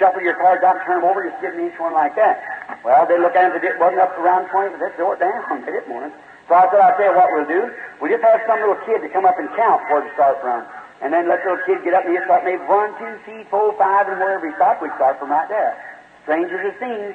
shuffle 0.00 0.24
your 0.24 0.40
cards 0.40 0.64
out, 0.64 0.80
and 0.80 0.84
turn 0.88 1.04
them 1.04 1.12
over. 1.12 1.20
Just 1.28 1.36
give 1.44 1.52
me 1.54 1.68
each 1.68 1.76
one 1.76 1.92
like 1.92 2.16
that. 2.16 2.40
Well, 2.80 3.04
they 3.04 3.20
look 3.20 3.36
at 3.36 3.52
it. 3.52 3.60
It 3.60 3.76
wasn't 3.76 4.00
up 4.00 4.16
to 4.16 4.24
around 4.24 4.48
20, 4.48 4.72
but 4.72 4.80
they 4.80 4.90
throw 4.96 5.12
it 5.12 5.20
down. 5.20 5.44
They 5.68 5.76
didn't 5.76 5.92
want 5.92 6.08
it. 6.08 6.16
So 6.48 6.58
I 6.58 6.66
said, 6.72 6.80
I'll 6.82 6.96
tell 6.98 7.12
you 7.12 7.14
what 7.14 7.30
we'll 7.30 7.46
do. 7.46 7.62
We'll 8.00 8.10
just 8.10 8.24
have 8.26 8.42
some 8.48 8.58
little 8.58 8.80
kid 8.88 9.04
to 9.04 9.08
come 9.12 9.28
up 9.28 9.38
and 9.38 9.46
count 9.54 9.84
where 9.86 10.02
to 10.02 10.10
start 10.18 10.40
from. 10.42 10.66
And 10.98 11.14
then 11.14 11.28
let 11.30 11.44
the 11.44 11.54
little 11.54 11.62
kid 11.68 11.84
get 11.86 11.94
up 11.94 12.02
and 12.08 12.16
he 12.16 12.18
start 12.26 12.42
maybe 12.42 12.64
one, 12.66 12.90
two, 12.98 13.14
three, 13.22 13.46
four, 13.52 13.70
five, 13.78 14.10
and 14.10 14.18
wherever 14.18 14.42
he 14.42 14.52
starts, 14.58 14.82
we 14.82 14.90
start 14.98 15.20
from 15.22 15.30
right 15.30 15.46
there. 15.46 15.78
Strange 16.26 16.50
as 16.50 16.60
it 16.60 16.76
seems, 16.82 17.14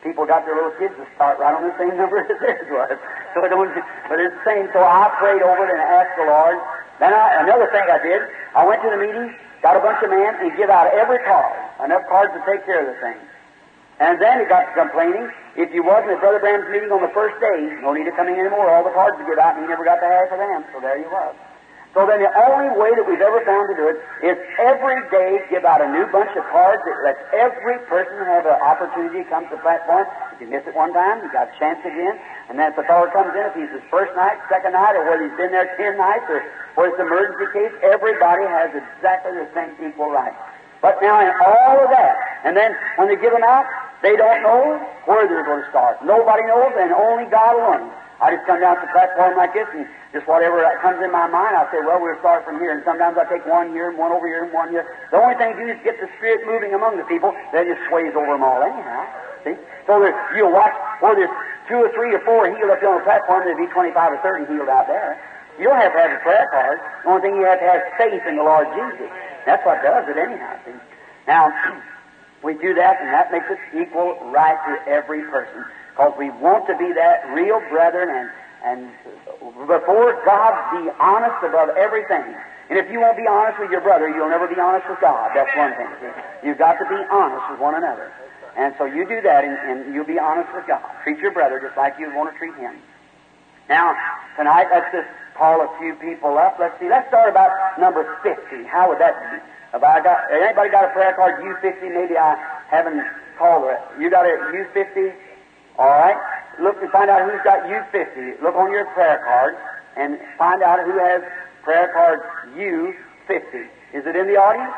people 0.00 0.24
got 0.24 0.48
their 0.48 0.56
little 0.56 0.72
kids 0.80 0.96
to 0.96 1.04
start 1.14 1.36
right 1.36 1.52
on 1.52 1.60
the 1.60 1.76
same 1.76 1.92
number 2.00 2.24
as 2.24 2.30
theirs 2.40 2.66
was. 2.72 2.96
So 3.36 3.44
it 3.44 3.52
don't, 3.52 3.68
but 4.08 4.16
it's 4.16 4.32
the 4.32 4.44
same. 4.48 4.64
So 4.72 4.80
I 4.80 5.12
prayed 5.20 5.44
over 5.44 5.62
it 5.68 5.76
and 5.76 5.82
asked 5.84 6.16
the 6.16 6.24
Lord. 6.24 6.56
Then 6.98 7.12
I, 7.12 7.44
another 7.44 7.68
thing 7.68 7.84
I 7.84 8.00
did, 8.00 8.20
I 8.56 8.64
went 8.64 8.80
to 8.80 8.90
the 8.90 9.00
meeting, 9.00 9.28
got 9.62 9.76
a 9.76 9.80
bunch 9.80 10.02
of 10.02 10.10
men, 10.10 10.34
and 10.40 10.56
give 10.56 10.70
out 10.70 10.92
every 10.92 11.20
card, 11.24 11.56
enough 11.84 12.02
cards 12.08 12.32
to 12.32 12.40
take 12.48 12.64
care 12.64 12.80
of 12.80 12.88
the 12.88 12.98
thing. 13.00 13.18
And 14.00 14.16
then 14.16 14.40
he 14.40 14.46
got 14.48 14.64
to 14.64 14.72
complaining. 14.72 15.28
If 15.56 15.74
you 15.76 15.84
wasn't 15.84 16.16
at 16.16 16.20
Brother 16.20 16.40
Branham's 16.40 16.72
meeting 16.72 16.88
on 16.88 17.04
the 17.04 17.12
first 17.12 17.36
day, 17.36 17.68
no 17.84 17.92
need 17.92 18.08
of 18.08 18.16
coming 18.16 18.40
anymore. 18.40 18.72
All 18.72 18.82
the 18.82 18.96
cards 18.96 19.20
to 19.20 19.24
give 19.28 19.36
out, 19.36 19.60
and 19.60 19.64
he 19.64 19.68
never 19.68 19.84
got 19.84 20.00
the 20.00 20.08
half 20.08 20.32
of 20.32 20.40
them. 20.40 20.64
So 20.72 20.80
there 20.80 20.96
you 20.96 21.10
was. 21.12 21.36
So 21.90 22.06
then 22.06 22.22
the 22.22 22.30
only 22.30 22.70
way 22.78 22.94
that 22.94 23.02
we've 23.02 23.18
ever 23.18 23.42
found 23.42 23.66
to 23.66 23.74
do 23.74 23.90
it 23.90 23.98
is 24.22 24.38
every 24.62 25.02
day 25.10 25.42
give 25.50 25.66
out 25.66 25.82
a 25.82 25.90
new 25.90 26.06
bunch 26.14 26.30
of 26.38 26.46
cards 26.46 26.86
that 26.86 27.02
lets 27.02 27.18
every 27.34 27.82
person 27.90 28.14
have 28.30 28.46
an 28.46 28.62
opportunity 28.62 29.26
to 29.26 29.28
come 29.28 29.42
to 29.50 29.58
the 29.58 29.62
platform. 29.62 30.06
If 30.30 30.38
you 30.38 30.46
miss 30.46 30.62
it 30.70 30.78
one 30.78 30.94
time, 30.94 31.18
you 31.18 31.26
got 31.34 31.50
a 31.50 31.54
chance 31.58 31.82
again. 31.82 32.14
And 32.46 32.54
then 32.54 32.70
if 32.70 32.78
the 32.78 32.86
fellow 32.86 33.10
comes 33.10 33.34
in, 33.34 33.42
if 33.42 33.54
he's 33.58 33.74
his 33.74 33.82
first 33.90 34.14
night, 34.14 34.38
second 34.46 34.78
night, 34.78 34.94
or 34.94 35.02
whether 35.02 35.26
he's 35.26 35.34
been 35.34 35.50
there 35.50 35.66
ten 35.74 35.98
nights, 35.98 36.30
or 36.30 36.46
whether 36.78 36.94
it's 36.94 37.02
an 37.02 37.10
emergency 37.10 37.50
case, 37.50 37.74
everybody 37.82 38.46
has 38.46 38.70
exactly 38.70 39.34
the 39.34 39.50
same 39.50 39.74
equal 39.82 40.14
right. 40.14 40.34
But 40.78 41.02
now 41.02 41.18
in 41.18 41.34
all 41.42 41.74
of 41.82 41.90
that, 41.90 42.14
and 42.46 42.54
then 42.54 42.70
when 43.02 43.10
they 43.10 43.18
give 43.18 43.34
them 43.34 43.42
out, 43.42 43.66
they 44.00 44.14
don't 44.14 44.46
know 44.46 44.78
where 45.10 45.26
they're 45.26 45.44
going 45.44 45.66
to 45.66 45.70
start. 45.74 45.98
Nobody 46.06 46.46
knows, 46.46 46.70
and 46.78 46.94
only 46.94 47.26
God 47.26 47.58
alone. 47.58 47.90
I 48.22 48.36
just 48.36 48.46
come 48.46 48.60
down 48.60 48.76
to 48.78 48.86
the 48.86 48.92
platform 48.92 49.36
like 49.36 49.52
this 49.52 49.66
and 49.74 49.88
just 50.10 50.26
whatever 50.26 50.58
comes 50.82 50.98
in 50.98 51.14
my 51.14 51.30
mind, 51.30 51.54
I 51.54 51.70
say, 51.70 51.78
well, 51.86 52.02
we'll 52.02 52.18
start 52.18 52.42
from 52.42 52.58
here. 52.58 52.74
And 52.74 52.82
sometimes 52.82 53.14
I 53.14 53.30
take 53.30 53.46
one 53.46 53.70
here 53.70 53.90
and 53.90 53.98
one 53.98 54.10
over 54.10 54.26
here 54.26 54.42
and 54.42 54.52
one 54.52 54.74
here. 54.74 54.82
The 55.14 55.22
only 55.22 55.38
thing 55.38 55.54
to 55.54 55.58
do 55.62 55.70
is 55.70 55.78
get 55.86 56.02
the 56.02 56.10
Spirit 56.18 56.42
moving 56.50 56.74
among 56.74 56.98
the 56.98 57.06
people. 57.06 57.30
Then 57.54 57.70
it 57.70 57.78
sways 57.86 58.10
over 58.18 58.34
them 58.34 58.42
all 58.42 58.58
anyhow. 58.58 59.06
See? 59.46 59.54
So 59.86 60.02
there, 60.02 60.10
you'll 60.34 60.50
watch 60.50 60.74
where 60.98 61.14
there's 61.14 61.30
two 61.70 61.78
or 61.78 61.90
three 61.94 62.10
or 62.10 62.18
four 62.26 62.50
healed 62.50 62.74
up 62.74 62.82
here 62.82 62.90
on 62.90 62.98
the 62.98 63.06
platform, 63.06 63.46
there'll 63.46 63.62
be 63.62 63.70
25 63.70 63.94
or 63.94 64.18
30 64.18 64.50
healed 64.50 64.68
out 64.68 64.90
there. 64.90 65.14
You 65.62 65.70
don't 65.70 65.78
have 65.78 65.94
to 65.94 66.00
have 66.02 66.10
a 66.10 66.22
prayer 66.26 66.48
card. 66.50 66.82
The 67.04 67.08
only 67.08 67.22
thing 67.22 67.34
you 67.38 67.46
have 67.46 67.62
to 67.62 67.68
have 67.70 67.80
is 67.86 67.90
faith 67.94 68.22
in 68.26 68.34
the 68.34 68.42
Lord 68.42 68.66
Jesus. 68.74 69.06
That's 69.46 69.62
what 69.62 69.78
does 69.78 70.10
it 70.10 70.18
anyhow. 70.18 70.58
See? 70.66 70.74
Now, 71.30 71.54
we 72.42 72.58
do 72.58 72.74
that, 72.74 72.98
and 72.98 73.14
that 73.14 73.30
makes 73.30 73.46
it 73.46 73.62
equal 73.78 74.18
right 74.34 74.58
to 74.66 74.90
every 74.90 75.22
person 75.30 75.62
because 75.94 76.18
we 76.18 76.30
want 76.42 76.66
to 76.66 76.74
be 76.74 76.90
that 76.98 77.30
real 77.30 77.62
brethren 77.70 78.10
and 78.10 78.26
And 78.64 78.90
before 79.66 80.20
God, 80.24 80.52
be 80.76 80.90
honest 81.00 81.40
above 81.44 81.70
everything. 81.76 82.36
And 82.68 82.78
if 82.78 82.90
you 82.90 83.00
won't 83.00 83.16
be 83.16 83.26
honest 83.26 83.58
with 83.58 83.70
your 83.70 83.80
brother, 83.80 84.08
you'll 84.08 84.30
never 84.30 84.46
be 84.46 84.60
honest 84.60 84.88
with 84.88 85.00
God. 85.00 85.32
That's 85.34 85.50
one 85.56 85.74
thing. 85.74 85.90
You've 86.44 86.58
got 86.58 86.78
to 86.78 86.86
be 86.86 87.02
honest 87.10 87.42
with 87.50 87.58
one 87.58 87.74
another. 87.74 88.12
And 88.56 88.74
so 88.78 88.84
you 88.84 89.06
do 89.08 89.20
that, 89.22 89.44
and, 89.44 89.56
and 89.66 89.94
you'll 89.94 90.06
be 90.06 90.18
honest 90.18 90.52
with 90.54 90.66
God. 90.66 90.82
Treat 91.02 91.18
your 91.18 91.32
brother 91.32 91.58
just 91.58 91.76
like 91.76 91.98
you 91.98 92.14
want 92.14 92.32
to 92.32 92.38
treat 92.38 92.54
him. 92.54 92.74
Now, 93.68 93.94
tonight, 94.36 94.66
let's 94.70 94.90
just 94.92 95.08
call 95.34 95.62
a 95.62 95.70
few 95.78 95.94
people 95.94 96.36
up. 96.38 96.58
Let's 96.58 96.78
see. 96.80 96.88
Let's 96.88 97.08
start 97.08 97.30
about 97.30 97.78
number 97.78 98.18
50. 98.22 98.66
How 98.66 98.88
would 98.88 98.98
that 98.98 99.14
be? 99.18 99.38
Have 99.72 99.84
I 99.84 100.02
got, 100.02 100.30
anybody 100.30 100.70
got 100.70 100.84
a 100.84 100.92
prayer 100.92 101.14
card 101.14 101.42
U50? 101.42 101.94
Maybe 101.94 102.18
I 102.18 102.34
haven't 102.68 103.02
called 103.38 103.70
it. 103.70 103.78
You 103.98 104.10
got 104.10 104.26
a 104.26 104.34
U50? 104.52 105.14
All 105.78 105.88
right. 105.88 106.16
Look 106.60 106.76
and 106.82 106.90
find 106.90 107.08
out 107.08 107.30
who's 107.30 107.40
got 107.42 107.64
U50. 107.64 108.42
Look 108.42 108.54
on 108.54 108.70
your 108.70 108.86
prayer 108.92 109.22
card 109.24 109.56
and 109.96 110.18
find 110.38 110.62
out 110.62 110.80
who 110.84 110.98
has 110.98 111.22
prayer 111.62 111.90
card 111.92 112.20
U50. 112.56 113.68
Is 113.92 114.06
it 114.06 114.16
in 114.16 114.26
the 114.26 114.36
audience? 114.36 114.74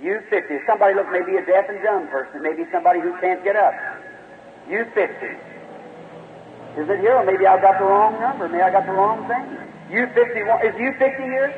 U50. 0.00 0.66
Somebody 0.66 0.94
look, 0.94 1.10
maybe 1.10 1.36
a 1.36 1.46
deaf 1.46 1.68
and 1.68 1.82
dumb 1.82 2.08
person, 2.08 2.42
maybe 2.42 2.64
somebody 2.70 3.00
who 3.00 3.16
can't 3.20 3.42
get 3.44 3.56
up. 3.56 3.72
U50. 4.68 5.38
Is 6.76 6.88
it 6.90 7.00
here? 7.00 7.16
Or 7.16 7.24
maybe 7.24 7.46
I 7.46 7.56
got 7.60 7.78
the 7.78 7.88
wrong 7.88 8.20
number. 8.20 8.48
Maybe 8.48 8.62
I 8.62 8.70
got 8.70 8.84
the 8.84 8.92
wrong 8.92 9.24
thing. 9.24 9.56
U51. 9.88 10.68
Is 10.68 10.74
U50 10.76 11.16
here? 11.24 11.54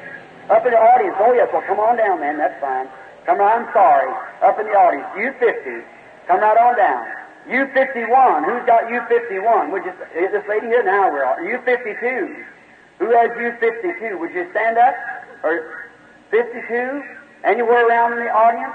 Up 0.51 0.65
in 0.65 0.71
the 0.71 0.79
audience. 0.79 1.17
Oh, 1.19 1.33
yes. 1.35 1.49
Well, 1.53 1.63
come 1.67 1.81
on 1.81 1.97
down, 1.99 2.21
man. 2.21 2.39
That's 2.39 2.55
fine. 2.61 2.87
Come 3.27 3.41
on. 3.41 3.67
I'm 3.67 3.69
sorry. 3.75 4.15
Up 4.47 4.61
in 4.61 4.67
the 4.67 4.77
audience. 4.79 5.09
U50. 5.19 5.83
Come 6.29 6.41
right 6.41 6.59
on 6.59 6.77
down. 6.77 7.07
U51. 7.49 8.45
Who's 8.45 8.67
got 8.67 8.85
U51? 8.85 9.73
Would 9.73 9.85
you, 9.85 9.93
is 10.15 10.31
this 10.31 10.45
lady 10.47 10.67
here? 10.67 10.85
Now 10.85 11.11
we're 11.11 11.25
all. 11.25 11.37
U52. 11.37 12.45
Who 12.99 13.11
has 13.17 13.31
U52? 13.31 14.21
Would 14.21 14.33
you 14.35 14.47
stand 14.51 14.77
up? 14.77 14.95
Or 15.43 15.89
52? 16.31 17.03
Anywhere 17.45 17.89
around 17.89 18.13
in 18.13 18.19
the 18.19 18.31
audience? 18.31 18.75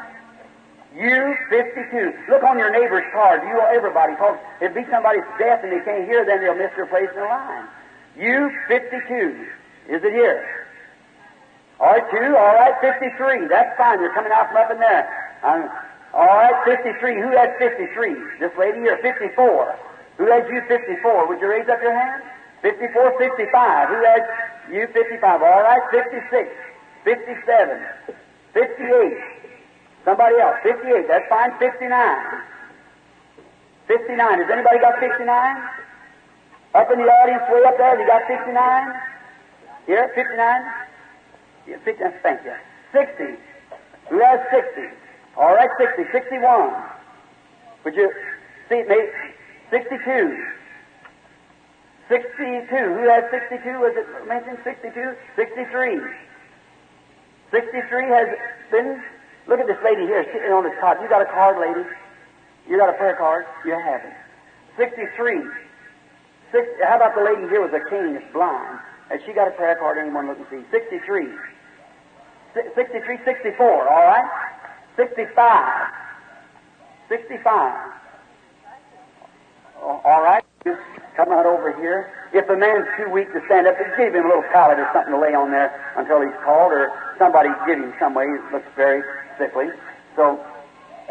U52. 0.97 2.28
Look 2.28 2.43
on 2.43 2.58
your 2.58 2.72
neighbor's 2.72 3.06
card. 3.14 3.43
You 3.43 3.54
or 3.54 3.70
everybody, 3.70 4.14
because 4.14 4.39
it'd 4.60 4.74
be 4.74 4.86
somebody's 4.89 5.26
deaf 5.38 5.64
and 5.64 5.72
they 5.72 5.86
can't 5.86 6.06
hear, 6.06 6.26
then 6.26 6.41
they'll 6.41 6.56
miss 6.56 6.72
their 6.76 6.88
place 6.88 7.10
in 7.14 7.22
the 7.22 7.26
line. 7.30 7.68
U52. 8.18 9.45
Is 9.89 10.04
it 10.04 10.14
here? 10.14 10.68
All 11.80 11.93
right, 11.93 12.10
two. 12.10 12.36
All 12.36 12.56
right, 12.56 12.74
53. 12.82 13.47
That's 13.47 13.78
fine. 13.78 13.99
You're 13.99 14.14
coming 14.14 14.32
out 14.32 14.47
from 14.47 14.58
up 14.58 14.72
in 14.72 14.80
there. 14.80 15.06
Um, 15.43 15.70
Oh, 16.14 16.20
all 16.20 16.28
right, 16.28 16.66
53. 16.66 17.22
Who 17.22 17.32
has 17.36 17.49
53? 17.57 18.14
This 18.39 18.51
lady 18.57 18.80
here, 18.80 18.97
54. 19.01 19.76
Who 20.18 20.26
has 20.32 20.45
you 20.49 20.61
54? 20.68 21.28
Would 21.28 21.41
you 21.41 21.49
raise 21.49 21.68
up 21.68 21.82
your 21.82 21.93
hand? 21.93 22.22
54, 22.61 23.18
55. 23.18 23.89
Who 23.89 24.03
has 24.05 24.22
you 24.72 24.88
55? 24.93 25.41
All 25.41 25.64
right, 25.64 25.82
56, 25.91 26.49
57, 27.03 27.82
58. 28.53 29.18
Somebody 30.05 30.36
else. 30.38 30.57
58. 30.64 31.07
That's 31.07 31.28
fine. 31.30 31.51
59. 31.57 31.89
59. 33.88 34.39
Has 34.39 34.49
anybody 34.51 34.80
got 34.80 34.99
59? 34.99 35.26
Up 36.76 36.91
in 36.91 36.97
the 36.99 37.05
audience, 37.05 37.43
way 37.49 37.64
up 37.66 37.78
there, 37.78 37.99
you 37.99 38.07
got 38.07 38.22
59? 38.28 38.53
Here, 39.86 40.11
59? 40.16 40.61
Yeah, 41.68 41.78
59. 41.84 42.14
Thank 42.24 42.45
you. 42.45 42.53
60. 42.91 43.24
Who 44.09 44.20
has 44.20 44.39
60? 44.51 44.82
All 45.38 45.53
right, 45.53 45.69
60. 45.77 46.03
61. 46.11 46.73
Would 47.86 47.95
you 47.95 48.11
see, 48.69 48.84
maybe 48.88 49.07
62. 49.71 50.45
62. 52.09 52.75
Who 52.75 53.09
has 53.09 53.23
62? 53.31 53.79
Was 53.79 53.93
it 53.95 54.27
mentioned 54.27 54.59
62? 54.63 55.15
63. 55.36 55.99
63 57.51 58.05
has 58.09 58.27
been 58.71 59.01
Look 59.47 59.59
at 59.59 59.67
this 59.67 59.79
lady 59.84 60.07
here 60.07 60.23
sitting 60.31 60.51
on 60.51 60.63
this 60.63 60.73
cot. 60.79 61.01
You 61.01 61.09
got 61.09 61.21
a 61.21 61.25
card, 61.25 61.59
lady? 61.59 61.88
You 62.67 62.77
got 62.77 62.89
a 62.89 62.93
prayer 62.93 63.15
card? 63.15 63.45
You 63.65 63.75
have 63.75 64.01
it. 64.01 64.15
63. 64.77 65.43
Six, 66.51 66.67
how 66.84 66.95
about 66.95 67.15
the 67.15 67.23
lady 67.23 67.49
here 67.49 67.61
with 67.61 67.71
the 67.71 67.84
cane 67.89 68.13
that's 68.13 68.31
blind? 68.31 68.79
Has 69.09 69.19
she 69.25 69.34
got 69.34 69.47
a 69.47 69.51
prayer 69.51 69.75
card? 69.75 69.97
Anyone 69.97 70.27
look 70.27 70.39
and 70.39 70.47
see? 70.49 70.63
63. 70.71 71.27
63, 72.53 73.17
64, 73.25 73.89
all 73.89 74.05
right? 74.05 74.29
65. 74.95 75.89
65. 77.09 77.91
Oh, 79.81 80.01
all 80.05 80.21
right? 80.23 80.43
Just 80.63 80.79
come 81.15 81.31
out 81.31 81.45
over 81.45 81.75
here. 81.75 82.11
If 82.33 82.47
the 82.47 82.55
man's 82.55 82.87
too 82.97 83.09
weak 83.09 83.31
to 83.33 83.41
stand 83.45 83.67
up, 83.67 83.77
just 83.77 83.97
give 83.97 84.13
him 84.15 84.25
a 84.25 84.27
little 84.27 84.47
pallet 84.51 84.79
or 84.79 84.89
something 84.93 85.13
to 85.13 85.19
lay 85.19 85.35
on 85.35 85.51
there 85.51 85.69
until 85.97 86.21
he's 86.21 86.35
called, 86.43 86.71
or 86.71 86.93
somebody 87.19 87.49
give 87.67 87.77
him 87.77 87.93
some 87.99 88.13
way. 88.13 88.25
He 88.25 88.37
looks 88.53 88.69
very 88.75 89.03
sickly. 89.37 89.69
So, 90.15 90.39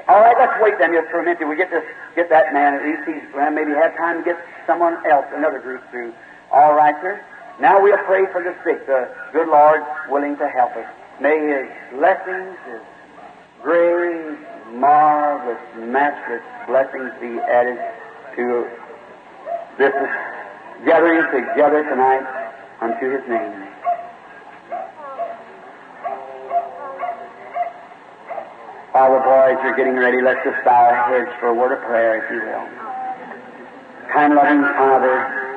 all 0.09 0.21
right, 0.21 0.37
let's 0.39 0.57
wait 0.63 0.79
then 0.79 0.93
just 0.93 1.11
for 1.11 1.21
a 1.21 1.25
minute. 1.25 1.47
We 1.47 1.57
get 1.57 1.71
this, 1.71 1.85
get 2.17 2.31
that 2.31 2.53
man. 2.53 2.75
At 2.75 2.83
least 2.83 3.03
he's 3.07 3.23
well, 3.35 3.51
maybe 3.51 3.73
have 3.73 3.97
time 3.97 4.19
to 4.19 4.25
get 4.25 4.39
someone 4.67 4.99
else, 5.07 5.27
another 5.35 5.61
group 5.61 5.83
through. 5.91 6.13
All 6.51 6.75
right, 6.75 6.95
sir. 7.03 7.23
Now 7.61 7.83
we'll 7.83 7.99
pray 8.09 8.27
for 8.33 8.43
the 8.43 8.55
sick. 8.65 8.87
The 8.87 9.13
good 9.33 9.49
Lord 9.49 9.83
willing 10.09 10.37
to 10.39 10.49
help 10.49 10.75
us. 10.77 10.89
May 11.21 11.39
His 11.39 11.69
blessings, 11.93 12.57
His 12.67 12.81
great, 13.63 14.39
marvelous, 14.75 15.61
matchless 15.79 16.43
blessings 16.67 17.13
be 17.21 17.39
added 17.39 17.79
to 18.35 18.67
this 19.79 19.95
gathering 20.85 21.23
together 21.31 21.85
tonight 21.85 22.27
unto 22.81 23.11
His 23.11 23.23
name. 23.29 23.69
Father, 28.93 29.25
boys, 29.25 29.57
you're 29.65 29.77
getting 29.77 29.97
ready. 29.97 30.21
Let's 30.21 30.45
just 30.45 30.63
bow 30.67 30.91
our 30.93 31.09
heads 31.09 31.31
for 31.41 31.49
a 31.49 31.55
word 31.55 31.73
of 31.73 31.81
prayer, 31.87 32.21
if 32.21 32.29
you 32.29 32.45
will. 32.45 32.67
Kind, 34.13 34.35
loving 34.35 34.61
Father, 34.77 35.57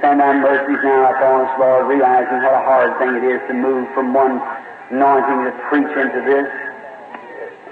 send 0.00 0.20
our 0.20 0.34
mercies 0.34 0.82
now 0.82 1.14
upon 1.14 1.46
us, 1.46 1.52
Lord, 1.60 1.86
realizing 1.86 2.42
what 2.42 2.54
a 2.58 2.64
hard 2.66 2.98
thing 2.98 3.14
it 3.14 3.22
is 3.22 3.40
to 3.46 3.54
move 3.54 3.86
from 3.94 4.12
one 4.12 4.42
anointing 4.90 5.46
to 5.46 5.52
preach 5.70 5.94
into 5.94 6.20
this, 6.26 6.50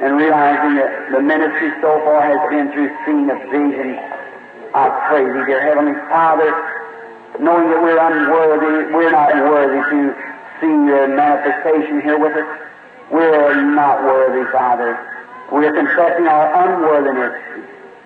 and 0.00 0.16
realizing 0.16 0.74
that 0.74 1.12
the 1.12 1.22
ministry 1.22 1.70
so 1.80 2.02
far 2.02 2.22
has 2.26 2.40
been 2.50 2.72
through 2.74 2.90
seeing 3.06 3.30
of 3.30 3.38
vision. 3.50 3.94
I 4.74 4.90
pray 5.06 5.22
thee, 5.22 5.46
dear 5.46 5.62
Heavenly 5.62 5.94
Father, 6.10 6.50
knowing 7.38 7.70
that 7.70 7.78
we're 7.78 7.98
unworthy, 7.98 8.90
we're 8.90 9.14
not 9.14 9.30
worthy 9.34 9.78
to 9.94 9.98
see 10.60 10.74
your 10.90 11.06
manifestation 11.14 12.02
here 12.02 12.18
with 12.18 12.34
us. 12.34 12.48
We're 13.10 13.62
not 13.74 14.02
worthy, 14.02 14.50
Father. 14.50 14.98
We're 15.52 15.72
confessing 15.72 16.26
our 16.26 16.50
unworthiness 16.50 17.38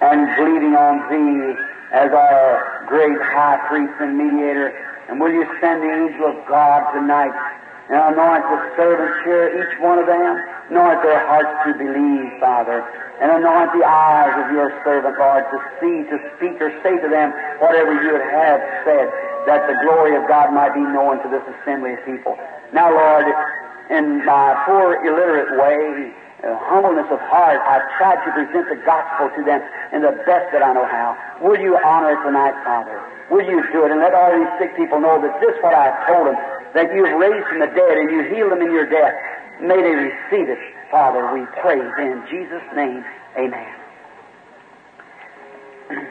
and 0.01 0.29
bleeding 0.37 0.77
on 0.77 1.09
Thee 1.09 1.57
as 1.93 2.13
our 2.13 2.85
great 2.89 3.17
high 3.33 3.65
priest 3.69 3.95
and 4.01 4.19
mediator. 4.19 4.77
And 5.09 5.21
will 5.21 5.33
you 5.33 5.47
send 5.61 5.83
the 5.83 5.89
angel 5.89 6.37
of 6.37 6.47
God 6.47 6.93
tonight 6.93 7.33
and 7.89 8.15
anoint 8.15 8.45
the 8.45 8.61
servants 8.77 9.17
here, 9.25 9.49
each 9.49 9.81
one 9.81 9.99
of 9.99 10.07
them, 10.07 10.37
anoint 10.69 11.01
their 11.03 11.25
hearts 11.25 11.53
to 11.65 11.73
believe, 11.73 12.29
Father, 12.41 12.85
and 13.21 13.33
anoint 13.33 13.73
the 13.73 13.83
eyes 13.83 14.35
of 14.45 14.53
your 14.53 14.69
servant, 14.85 15.17
Lord, 15.19 15.45
to 15.51 15.59
see, 15.81 16.05
to 16.13 16.17
speak, 16.37 16.61
or 16.61 16.71
say 16.85 17.01
to 17.01 17.09
them 17.09 17.33
whatever 17.59 17.97
you 17.97 18.13
would 18.13 18.29
have 18.29 18.61
said, 18.85 19.09
that 19.49 19.65
the 19.67 19.77
glory 19.83 20.15
of 20.15 20.29
God 20.29 20.53
might 20.53 20.75
be 20.77 20.85
known 20.85 21.19
to 21.25 21.29
this 21.33 21.43
assembly 21.59 21.95
of 21.97 22.05
people. 22.05 22.37
Now, 22.73 22.93
Lord, 22.93 23.25
in 23.89 24.25
my 24.25 24.53
poor, 24.69 25.01
illiterate 25.01 25.57
way, 25.57 26.13
uh, 26.45 26.55
humbleness 26.71 27.09
of 27.11 27.19
heart, 27.27 27.59
I've 27.65 27.89
tried 27.97 28.23
to 28.23 28.31
present 28.31 28.69
the 28.69 28.79
gospel 28.85 29.33
to 29.35 29.43
them 29.43 29.65
in 29.91 30.03
the 30.03 30.13
best 30.29 30.53
that 30.53 30.63
I 30.63 30.71
know 30.77 30.87
how. 30.87 31.17
Will 31.41 31.59
you 31.59 31.75
honor 31.83 32.15
it 32.15 32.23
tonight, 32.23 32.55
Father? 32.63 33.01
Will 33.31 33.43
you 33.43 33.65
do 33.73 33.85
it 33.85 33.91
and 33.91 34.01
let 34.01 34.15
all 34.15 34.31
these 34.31 34.49
sick 34.61 34.77
people 34.77 35.01
know 35.01 35.21
that 35.21 35.41
this 35.41 35.51
is 35.51 35.61
what 35.65 35.75
I've 35.75 35.99
told 36.07 36.29
them, 36.29 36.39
that 36.75 36.93
you've 36.95 37.19
raised 37.19 37.47
from 37.49 37.61
the 37.61 37.67
dead 37.67 37.97
and 37.99 38.11
you 38.11 38.35
heal 38.35 38.51
them 38.51 38.61
in 38.63 38.73
your 38.73 38.89
death. 38.89 39.15
May 39.61 39.77
they 39.77 39.95
receive 39.95 40.49
it, 40.49 40.59
Father, 40.91 41.33
we 41.33 41.45
pray 41.61 41.81
in 41.81 42.23
Jesus' 42.31 42.63
name. 42.75 43.05
Amen. 43.37 43.75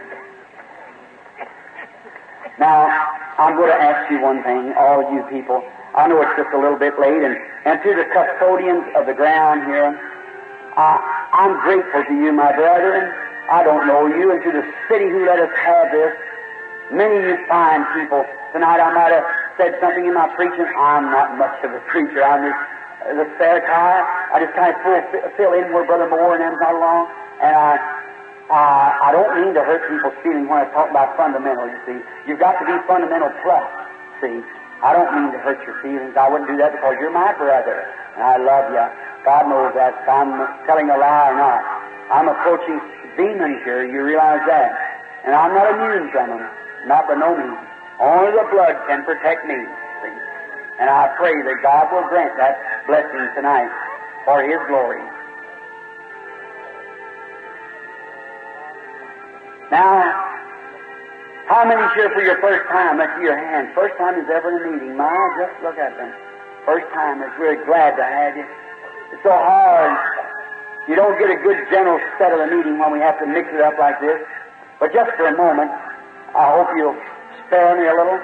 Now, 2.60 2.90
I'm 3.38 3.56
going 3.56 3.70
to 3.70 3.78
ask 3.78 4.10
you 4.10 4.20
one 4.20 4.42
thing, 4.42 4.74
all 4.74 5.14
you 5.14 5.22
people. 5.30 5.62
I 5.94 6.08
know 6.08 6.22
it's 6.22 6.34
just 6.38 6.50
a 6.54 6.58
little 6.58 6.80
bit 6.80 6.98
late, 7.00 7.22
and, 7.22 7.38
and 7.66 7.78
to 7.86 7.90
the 7.94 8.06
custodians 8.10 8.82
of 8.98 9.06
the 9.06 9.14
ground 9.14 9.62
here, 9.70 9.94
I, 10.74 10.98
I'm 11.34 11.54
grateful 11.62 12.02
to 12.02 12.14
you, 12.14 12.34
my 12.34 12.50
brethren. 12.54 13.14
I 13.50 13.62
don't 13.62 13.86
know 13.86 14.08
you, 14.10 14.32
and 14.34 14.42
to 14.42 14.52
the 14.52 14.66
city 14.90 15.06
who 15.06 15.26
let 15.26 15.38
us 15.38 15.54
have 15.54 15.92
this. 15.92 16.14
Many 16.92 17.30
you 17.30 17.38
fine 17.48 17.86
people. 17.94 18.26
Tonight 18.54 18.82
I 18.82 18.94
might 18.94 19.14
have 19.14 19.26
said 19.58 19.76
something 19.82 20.06
in 20.06 20.14
my 20.14 20.30
preaching. 20.38 20.66
I'm 20.78 21.10
not 21.10 21.38
much 21.38 21.58
of 21.66 21.74
a 21.74 21.82
preacher. 21.90 22.24
I'm 22.24 22.46
just 22.46 22.62
the 23.18 23.26
spare 23.36 23.62
tire. 23.66 24.04
I 24.34 24.42
just 24.42 24.54
kind 24.54 24.74
of 24.74 24.78
fill, 24.82 25.02
fill 25.38 25.54
in 25.54 25.74
where 25.74 25.86
Brother 25.86 26.10
Moore 26.10 26.38
and 26.38 26.42
them's 26.42 26.62
not 26.62 26.76
along, 26.76 27.10
and 27.42 27.56
I 27.56 27.98
I, 28.48 29.12
I 29.12 29.12
don't 29.12 29.28
mean 29.44 29.52
to 29.60 29.64
hurt 29.64 29.84
people's 29.92 30.16
feelings 30.24 30.48
when 30.48 30.64
I 30.64 30.72
talk 30.72 30.88
about 30.88 31.20
fundamental, 31.20 31.68
you 31.68 31.80
see. 31.84 32.00
You've 32.24 32.40
got 32.40 32.56
to 32.60 32.64
be 32.64 32.72
fundamental 32.88 33.28
plus, 33.44 33.68
see. 34.24 34.40
I 34.80 34.96
don't 34.96 35.12
mean 35.12 35.36
to 35.36 35.40
hurt 35.44 35.60
your 35.68 35.76
feelings. 35.84 36.16
I 36.16 36.32
wouldn't 36.32 36.48
do 36.48 36.56
that 36.64 36.72
because 36.72 36.96
you're 37.02 37.12
my 37.12 37.36
brother, 37.36 37.84
and 38.16 38.24
I 38.24 38.40
love 38.40 38.72
you. 38.72 38.88
God 39.28 39.52
knows 39.52 39.76
that 39.76 40.00
if 40.00 40.08
I'm 40.08 40.32
telling 40.64 40.88
a 40.88 40.96
lie 40.96 41.28
or 41.28 41.36
not. 41.36 41.60
I'm 42.08 42.32
approaching 42.32 42.80
demons 43.20 43.60
here, 43.68 43.84
you 43.84 44.00
realize 44.00 44.40
that. 44.48 44.72
And 45.28 45.36
I'm 45.36 45.52
not 45.52 45.68
immune 45.76 46.08
from 46.16 46.40
them, 46.40 46.48
not 46.88 47.04
by 47.04 47.20
no 47.20 47.36
means. 47.36 47.67
Only 48.00 48.32
the 48.32 48.46
blood 48.54 48.76
can 48.88 49.04
protect 49.04 49.46
me, 49.46 49.58
see. 49.58 50.18
And 50.80 50.90
I 50.90 51.10
pray 51.18 51.34
that 51.34 51.58
God 51.64 51.90
will 51.90 52.08
grant 52.10 52.38
that 52.38 52.62
blessing 52.86 53.26
tonight 53.34 53.70
for 54.26 54.44
His 54.46 54.62
glory. 54.70 55.02
Now, 59.72 60.28
how 61.48 61.66
many 61.66 61.82
here 61.96 62.12
for 62.14 62.22
your 62.22 62.40
first 62.40 62.70
time? 62.70 63.02
See 63.18 63.24
your 63.24 63.36
hand. 63.36 63.74
First 63.74 63.98
time 63.98 64.20
is 64.20 64.30
ever 64.30 64.52
in 64.52 64.68
a 64.68 64.72
meeting. 64.72 64.96
My, 64.96 65.12
just 65.40 65.64
look 65.64 65.78
at 65.78 65.98
them. 65.98 66.14
First 66.66 66.86
timers, 66.94 67.32
we're 67.40 67.66
glad 67.66 67.96
to 67.96 68.04
have 68.04 68.38
you. 68.38 68.46
It's 69.12 69.24
so 69.24 69.32
hard. 69.32 69.96
You 70.88 70.96
don't 70.96 71.18
get 71.20 71.32
a 71.32 71.40
good 71.40 71.58
general 71.72 72.00
set 72.20 72.32
of 72.32 72.40
the 72.40 72.48
meeting 72.48 72.80
when 72.80 72.92
we 72.92 73.00
have 73.00 73.18
to 73.20 73.26
mix 73.26 73.48
it 73.52 73.60
up 73.60 73.80
like 73.80 74.00
this. 74.00 74.20
But 74.80 74.94
just 74.94 75.12
for 75.18 75.28
a 75.28 75.36
moment, 75.36 75.72
I 76.36 76.52
hope 76.52 76.68
you'll 76.76 77.00
spare 77.48 77.76
me 77.80 77.88
a 77.88 77.96
little. 77.96 78.20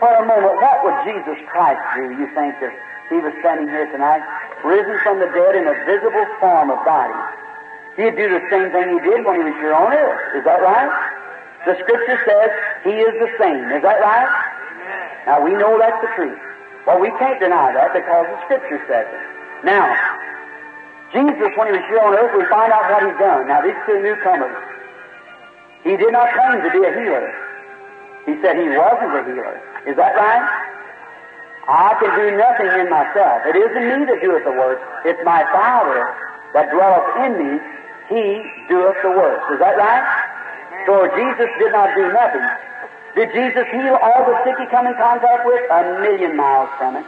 For 0.00 0.08
a 0.08 0.24
moment, 0.24 0.56
what 0.64 0.80
would 0.84 0.96
Jesus 1.04 1.36
Christ 1.52 1.80
do, 1.96 2.08
you 2.16 2.26
think, 2.32 2.56
if 2.64 2.72
he 3.12 3.20
was 3.20 3.36
standing 3.44 3.68
here 3.68 3.84
tonight, 3.92 4.24
risen 4.64 4.96
from 5.04 5.20
the 5.20 5.28
dead 5.28 5.60
in 5.60 5.68
a 5.68 5.76
visible 5.84 6.24
form 6.40 6.72
of 6.72 6.80
body? 6.88 7.16
He'd 8.00 8.16
do 8.16 8.32
the 8.32 8.40
same 8.48 8.72
thing 8.72 8.96
he 8.96 9.00
did 9.04 9.28
when 9.28 9.36
he 9.36 9.44
was 9.44 9.56
here 9.60 9.76
on 9.76 9.92
earth. 9.92 10.40
Is 10.40 10.44
that 10.48 10.64
right? 10.64 10.88
The 11.68 11.76
Scripture 11.84 12.16
says 12.24 12.48
he 12.84 12.96
is 12.96 13.12
the 13.20 13.28
same. 13.36 13.68
Is 13.76 13.84
that 13.84 14.00
right? 14.00 14.30
Now, 15.28 15.44
we 15.44 15.52
know 15.52 15.76
that's 15.76 16.00
the 16.00 16.08
truth. 16.16 16.40
Well, 16.86 16.98
we 16.98 17.12
can't 17.20 17.38
deny 17.38 17.76
that 17.76 17.92
because 17.92 18.24
the 18.24 18.40
Scripture 18.48 18.80
says 18.88 19.04
it. 19.04 19.24
Now, 19.68 19.84
Jesus, 21.12 21.52
when 21.60 21.68
he 21.68 21.74
was 21.76 21.84
here 21.92 22.00
on 22.00 22.16
earth, 22.16 22.32
we 22.32 22.48
find 22.48 22.72
out 22.72 22.88
what 22.88 23.04
he's 23.04 23.18
done. 23.20 23.52
Now, 23.52 23.60
these 23.60 23.76
two 23.84 24.00
newcomers, 24.00 24.56
he 25.84 26.00
did 26.00 26.12
not 26.16 26.32
claim 26.32 26.64
to 26.64 26.70
be 26.72 26.80
a 26.80 26.92
healer. 26.96 27.28
He 28.26 28.36
said 28.42 28.56
he 28.56 28.68
wasn't 28.68 29.16
a 29.16 29.22
healer. 29.24 29.56
Is 29.86 29.96
that 29.96 30.12
right? 30.16 30.44
I 31.68 31.94
can 32.02 32.10
do 32.18 32.26
nothing 32.36 32.70
in 32.82 32.88
myself. 32.90 33.46
It 33.46 33.54
isn't 33.54 33.84
me 33.86 34.06
that 34.10 34.18
doeth 34.20 34.44
the 34.44 34.56
work. 34.56 34.80
It's 35.04 35.20
my 35.24 35.44
Father 35.52 36.10
that 36.52 36.72
dwelleth 36.74 37.08
in 37.24 37.32
me. 37.38 37.50
He 38.10 38.42
doeth 38.66 38.98
the 39.06 39.14
works. 39.14 39.46
Is 39.54 39.58
that 39.62 39.78
right? 39.78 40.04
So 40.86 41.06
Jesus 41.14 41.48
did 41.62 41.72
not 41.72 41.94
do 41.94 42.10
nothing. 42.10 42.42
Did 43.14 43.30
Jesus 43.34 43.66
heal 43.70 43.98
all 44.02 44.22
the 44.26 44.34
sick 44.42 44.58
he 44.58 44.66
come 44.66 44.86
in 44.86 44.94
contact 44.94 45.46
with? 45.46 45.62
A 45.70 46.00
million 46.02 46.36
miles 46.36 46.70
from 46.78 46.96
it. 46.96 47.06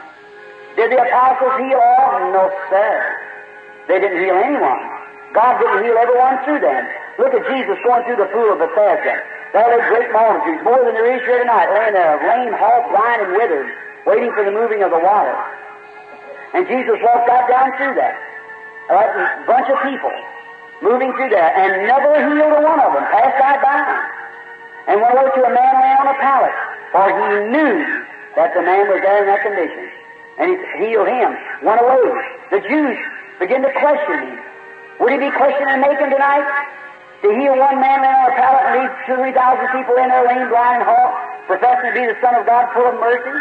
Did 0.76 0.92
the 0.92 1.00
apostles 1.00 1.58
heal 1.58 1.78
all? 1.78 2.32
No, 2.32 2.50
sir. 2.70 2.94
They 3.88 3.98
didn't 3.98 4.22
heal 4.22 4.38
anyone. 4.38 4.82
God 5.34 5.58
didn't 5.58 5.84
heal 5.84 5.96
everyone 5.96 6.38
through 6.44 6.60
them. 6.60 6.86
Look 7.18 7.34
at 7.34 7.42
Jesus 7.50 7.76
going 7.84 8.04
through 8.04 8.20
the 8.20 8.30
pool 8.30 8.52
of 8.52 8.58
Bethesda. 8.58 9.20
There 9.52 9.68
lay 9.68 9.84
great 9.92 10.08
multitudes, 10.16 10.64
more 10.64 10.80
than 10.80 10.96
there 10.96 11.12
is 11.12 11.20
here 11.28 11.44
tonight, 11.44 11.68
laying 11.76 11.92
there, 11.92 12.16
lame, 12.24 12.56
halt, 12.56 12.88
blind, 12.88 13.20
and 13.20 13.32
withered, 13.36 13.68
waiting 14.08 14.32
for 14.32 14.48
the 14.48 14.50
moving 14.50 14.80
of 14.80 14.88
the 14.88 14.98
water. 14.98 15.36
And 16.56 16.64
Jesus 16.64 16.96
walked 17.04 17.28
right 17.28 17.44
down 17.52 17.68
through 17.76 17.96
that. 18.00 18.16
A 18.88 19.44
bunch 19.44 19.68
of 19.68 19.76
people 19.84 20.12
moving 20.80 21.12
through 21.14 21.30
there 21.30 21.52
and 21.52 21.84
never 21.84 22.16
healed 22.16 22.52
a 22.52 22.60
one 22.64 22.80
of 22.80 22.92
them, 22.96 23.04
passed 23.12 23.36
right 23.40 23.60
by 23.60 23.76
And 24.88 25.00
went 25.00 25.20
over 25.20 25.30
to 25.30 25.42
a 25.44 25.52
man 25.52 25.74
laying 25.80 26.00
on 26.00 26.08
a 26.08 26.18
pallet, 26.18 26.56
for 26.90 27.04
he 27.12 27.52
knew 27.52 27.76
that 28.36 28.56
the 28.56 28.62
man 28.64 28.88
was 28.88 29.00
there 29.04 29.20
in 29.20 29.26
that 29.28 29.44
condition. 29.44 29.84
And 30.40 30.48
he 30.48 30.56
healed 30.88 31.08
him, 31.08 31.36
went 31.60 31.80
away. 31.80 32.08
The 32.50 32.60
Jews 32.64 32.96
began 33.38 33.60
to 33.62 33.72
question 33.76 34.32
him. 34.32 34.40
Would 35.00 35.12
he 35.12 35.18
be 35.28 35.30
questioning 35.30 35.80
Macon 35.80 36.08
tonight? 36.08 36.48
To 37.22 37.28
heal 37.30 37.54
one 37.54 37.78
man 37.78 38.02
laying 38.02 38.18
on 38.18 38.26
a 38.26 38.34
pallet 38.34 38.62
and 38.66 38.74
leave 38.82 38.92
two, 39.06 39.14
three 39.14 39.30
thousand 39.30 39.70
people 39.70 39.94
in 39.94 40.10
there 40.10 40.26
lame, 40.26 40.50
blind, 40.50 40.82
and 40.82 40.86
halt, 40.90 41.14
professing 41.46 41.90
to 41.90 41.94
be 41.94 42.02
the 42.02 42.18
Son 42.18 42.34
of 42.34 42.42
God, 42.50 42.66
full 42.74 42.82
of 42.82 42.98
mercy? 42.98 43.38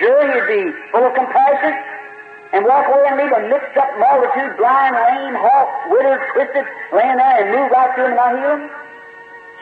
Sure, 0.00 0.24
he'd 0.24 0.48
be 0.48 0.72
full 0.88 1.04
of 1.04 1.12
compassion 1.12 1.76
and 2.56 2.64
walk 2.64 2.88
away 2.88 3.04
and 3.12 3.20
leave 3.20 3.34
a 3.34 3.42
mixed 3.52 3.76
up 3.76 3.92
multitude, 4.00 4.56
blind, 4.56 4.96
lame, 4.96 5.36
halt, 5.36 5.68
withered, 5.92 6.22
twisted, 6.32 6.64
laying 6.96 7.20
there 7.20 7.44
and 7.44 7.52
move 7.52 7.68
right 7.76 7.92
to 7.92 8.08
him 8.08 8.14
and 8.14 8.16
not 8.16 8.32
heal 8.40 8.52
him? 8.56 8.62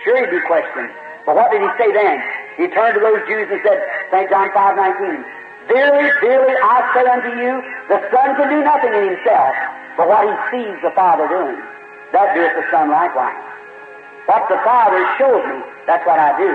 Sure, 0.07 0.17
he'd 0.23 0.31
be 0.31 0.43
questioned. 0.47 0.95
But 1.27 1.35
what 1.35 1.51
did 1.51 1.67
he 1.67 1.71
say 1.83 1.91
then? 1.91 2.23
He 2.55 2.71
turned 2.71 2.95
to 2.95 3.03
those 3.03 3.27
Jews 3.27 3.51
and 3.51 3.59
said, 3.67 3.81
St. 4.15 4.31
John 4.31 4.55
5 4.55 4.77
19, 5.03 5.25
Verily, 5.67 6.11
verily, 6.23 6.57
I 6.63 6.79
say 6.95 7.05
unto 7.11 7.33
you, 7.43 7.59
the 7.91 7.99
Son 8.11 8.39
can 8.39 8.49
do 8.55 8.63
nothing 8.63 8.93
in 8.95 9.19
himself, 9.19 9.55
but 9.99 10.07
what 10.07 10.27
he 10.27 10.35
sees 10.51 10.79
the 10.83 10.91
Father 10.95 11.27
doing. 11.27 11.59
That 12.13 12.37
doeth 12.37 12.53
the 12.55 12.65
Son 12.71 12.93
likewise. 12.93 13.41
What 14.29 14.47
the 14.49 14.61
Father 14.63 15.01
shows 15.19 15.43
me, 15.49 15.59
that's 15.89 16.05
what 16.07 16.21
I 16.21 16.37
do. 16.39 16.53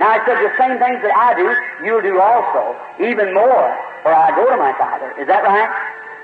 Now 0.00 0.16
I 0.16 0.18
said 0.24 0.40
the 0.40 0.54
same 0.56 0.78
things 0.80 1.02
that 1.04 1.12
I 1.12 1.36
do, 1.36 1.46
you'll 1.84 2.00
do 2.02 2.16
also, 2.16 2.78
even 2.96 3.34
more, 3.34 3.68
for 4.02 4.14
I 4.14 4.32
go 4.34 4.48
to 4.48 4.56
my 4.56 4.72
Father. 4.80 5.12
Is 5.20 5.28
that 5.28 5.44
right? 5.44 5.68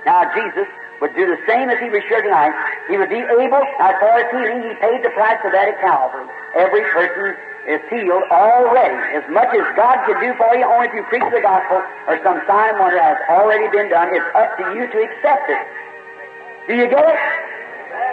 Now 0.07 0.25
Jesus 0.33 0.67
would 1.05 1.15
do 1.15 1.27
the 1.27 1.39
same 1.47 1.69
as 1.69 1.79
he 1.79 1.91
was 1.91 2.03
sure 2.09 2.23
tonight. 2.23 2.55
He 2.89 2.97
would 2.97 3.11
be 3.11 3.21
able, 3.21 3.63
as 3.79 3.95
far 4.01 4.19
as 4.19 4.27
healing, 4.33 4.67
he 4.67 4.75
paid 4.81 5.05
the 5.05 5.13
price 5.15 5.39
of 5.45 5.53
that 5.53 5.69
at 5.69 5.79
Calvary. 5.85 6.27
Every 6.57 6.83
person 6.91 7.37
is 7.69 7.83
healed 7.93 8.25
already. 8.33 8.99
As 9.15 9.23
much 9.31 9.53
as 9.53 9.63
God 9.77 10.01
can 10.09 10.17
do 10.19 10.33
for 10.41 10.51
you, 10.57 10.65
only 10.65 10.89
if 10.89 10.95
you 10.95 11.05
preach 11.07 11.27
the 11.31 11.45
gospel 11.45 11.85
or 12.09 12.19
some 12.25 12.41
sign 12.49 12.79
wonder 12.81 12.99
has 12.99 13.21
already 13.29 13.69
been 13.69 13.93
done, 13.93 14.11
it's 14.11 14.27
up 14.35 14.57
to 14.59 14.65
you 14.75 14.89
to 14.91 14.99
accept 15.05 15.47
it. 15.51 15.63
Do 16.67 16.75
you 16.75 16.89
get 16.89 17.05
it? 17.05 17.21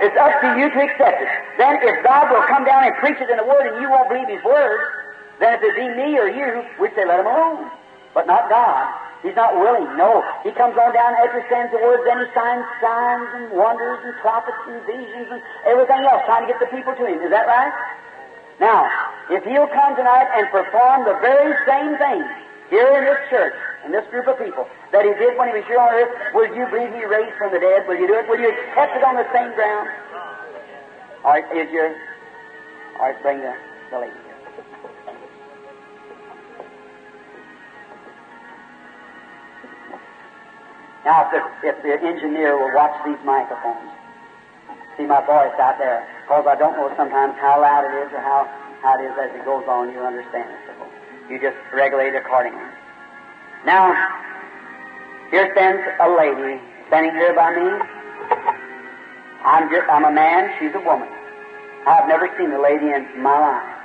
It's 0.02 0.18
up 0.18 0.34
to 0.42 0.60
you 0.60 0.70
to 0.70 0.80
accept 0.84 1.22
it. 1.22 1.30
Then 1.58 1.80
if 1.82 2.04
God 2.04 2.32
will 2.32 2.44
come 2.48 2.66
down 2.66 2.84
and 2.84 2.94
preach 2.98 3.18
it 3.22 3.30
in 3.30 3.38
the 3.38 3.48
Word 3.48 3.72
and 3.72 3.82
you 3.82 3.90
won't 3.90 4.10
believe 4.10 4.28
His 4.28 4.44
Word, 4.44 4.80
then 5.40 5.56
if 5.56 5.62
it 5.64 5.76
be 5.76 5.88
me 5.96 6.18
or 6.18 6.28
you, 6.28 6.64
we'd 6.80 6.94
say 6.96 7.06
let 7.06 7.20
Him 7.20 7.28
alone. 7.28 7.72
But 8.14 8.28
not 8.28 8.50
God. 8.50 8.88
He's 9.24 9.36
not 9.36 9.58
willing. 9.58 9.98
No. 9.98 10.24
He 10.44 10.52
comes 10.52 10.78
on 10.78 10.94
down 10.94 11.18
after 11.18 11.42
he 11.42 11.46
sends 11.50 11.74
the 11.74 11.82
Word, 11.82 12.06
then 12.06 12.22
He 12.22 12.28
signs 12.36 12.64
signs 12.80 13.30
and 13.36 13.58
wonders 13.58 14.00
and 14.06 14.14
prophets 14.22 14.62
and 14.70 14.80
visions 14.86 15.28
and 15.32 15.42
everything 15.66 16.06
else, 16.06 16.22
trying 16.30 16.46
to 16.46 16.50
get 16.52 16.60
the 16.60 16.70
people 16.70 16.94
to 16.94 17.04
Him. 17.08 17.20
Is 17.26 17.32
that 17.34 17.48
right? 17.48 17.74
Now, 18.60 18.88
if 19.30 19.44
He'll 19.44 19.68
come 19.68 19.96
tonight 19.96 20.30
and 20.38 20.48
perform 20.54 21.04
the 21.10 21.18
very 21.20 21.58
same 21.66 21.98
thing 21.98 22.24
here 22.70 22.90
in 22.98 23.04
this 23.06 23.22
church, 23.30 23.54
in 23.86 23.92
this 23.92 24.06
group 24.10 24.28
of 24.28 24.38
people, 24.38 24.68
that 24.92 25.06
He 25.06 25.14
did 25.22 25.38
when 25.38 25.50
He 25.50 25.56
was 25.62 25.66
here 25.68 25.80
on 25.80 25.94
earth, 25.94 26.34
will 26.34 26.50
you 26.50 26.66
believe 26.68 26.94
He 26.94 27.06
raised 27.06 27.38
from 27.38 27.52
the 27.54 27.60
dead? 27.60 27.88
Will 27.88 27.98
you 27.98 28.08
do 28.08 28.16
it? 28.18 28.28
Will 28.28 28.40
you 28.40 28.50
accept 28.50 28.98
it 28.98 29.04
on 29.04 29.16
the 29.16 29.28
same 29.34 29.54
ground? 29.54 29.90
All 31.24 31.34
right, 31.34 31.46
is 31.56 31.72
your... 31.72 31.94
All 33.00 33.12
right, 33.12 33.22
bring 33.22 33.40
the, 33.42 33.54
the 33.92 34.00
lady. 34.00 34.14
Now, 41.06 41.30
if 41.30 41.30
the, 41.30 41.70
if 41.70 41.78
the 41.84 41.94
engineer 42.02 42.58
will 42.58 42.74
watch 42.74 42.98
these 43.06 43.22
microphones, 43.24 43.94
see 44.98 45.06
my 45.06 45.22
voice 45.22 45.54
out 45.62 45.78
there, 45.78 46.08
because 46.24 46.48
I 46.48 46.56
don't 46.56 46.74
know 46.74 46.90
sometimes 46.98 47.36
how 47.38 47.62
loud 47.62 47.86
it 47.86 47.94
is 48.08 48.14
or 48.14 48.22
how, 48.22 48.50
how 48.82 48.98
it 48.98 49.06
is 49.06 49.14
as 49.22 49.30
it 49.36 49.46
goes 49.46 49.66
on, 49.68 49.94
you 49.94 50.00
understand 50.00 50.50
it. 50.50 51.05
You 51.30 51.40
just 51.42 51.58
regulate 51.74 52.16
accordingly. 52.16 52.62
Now, 53.66 53.94
here 55.32 55.50
stands 55.54 55.82
a 56.00 56.10
lady 56.10 56.62
standing 56.88 57.14
here 57.14 57.34
by 57.34 57.50
me. 57.50 57.66
I'm 59.44 59.70
just, 59.70 59.90
I'm 59.90 60.06
a 60.06 60.12
man, 60.12 60.54
she's 60.60 60.74
a 60.76 60.84
woman. 60.86 61.10
I've 61.88 62.08
never 62.08 62.30
seen 62.38 62.52
a 62.52 62.62
lady 62.62 62.94
in 62.94 63.06
my 63.22 63.38
life. 63.38 63.76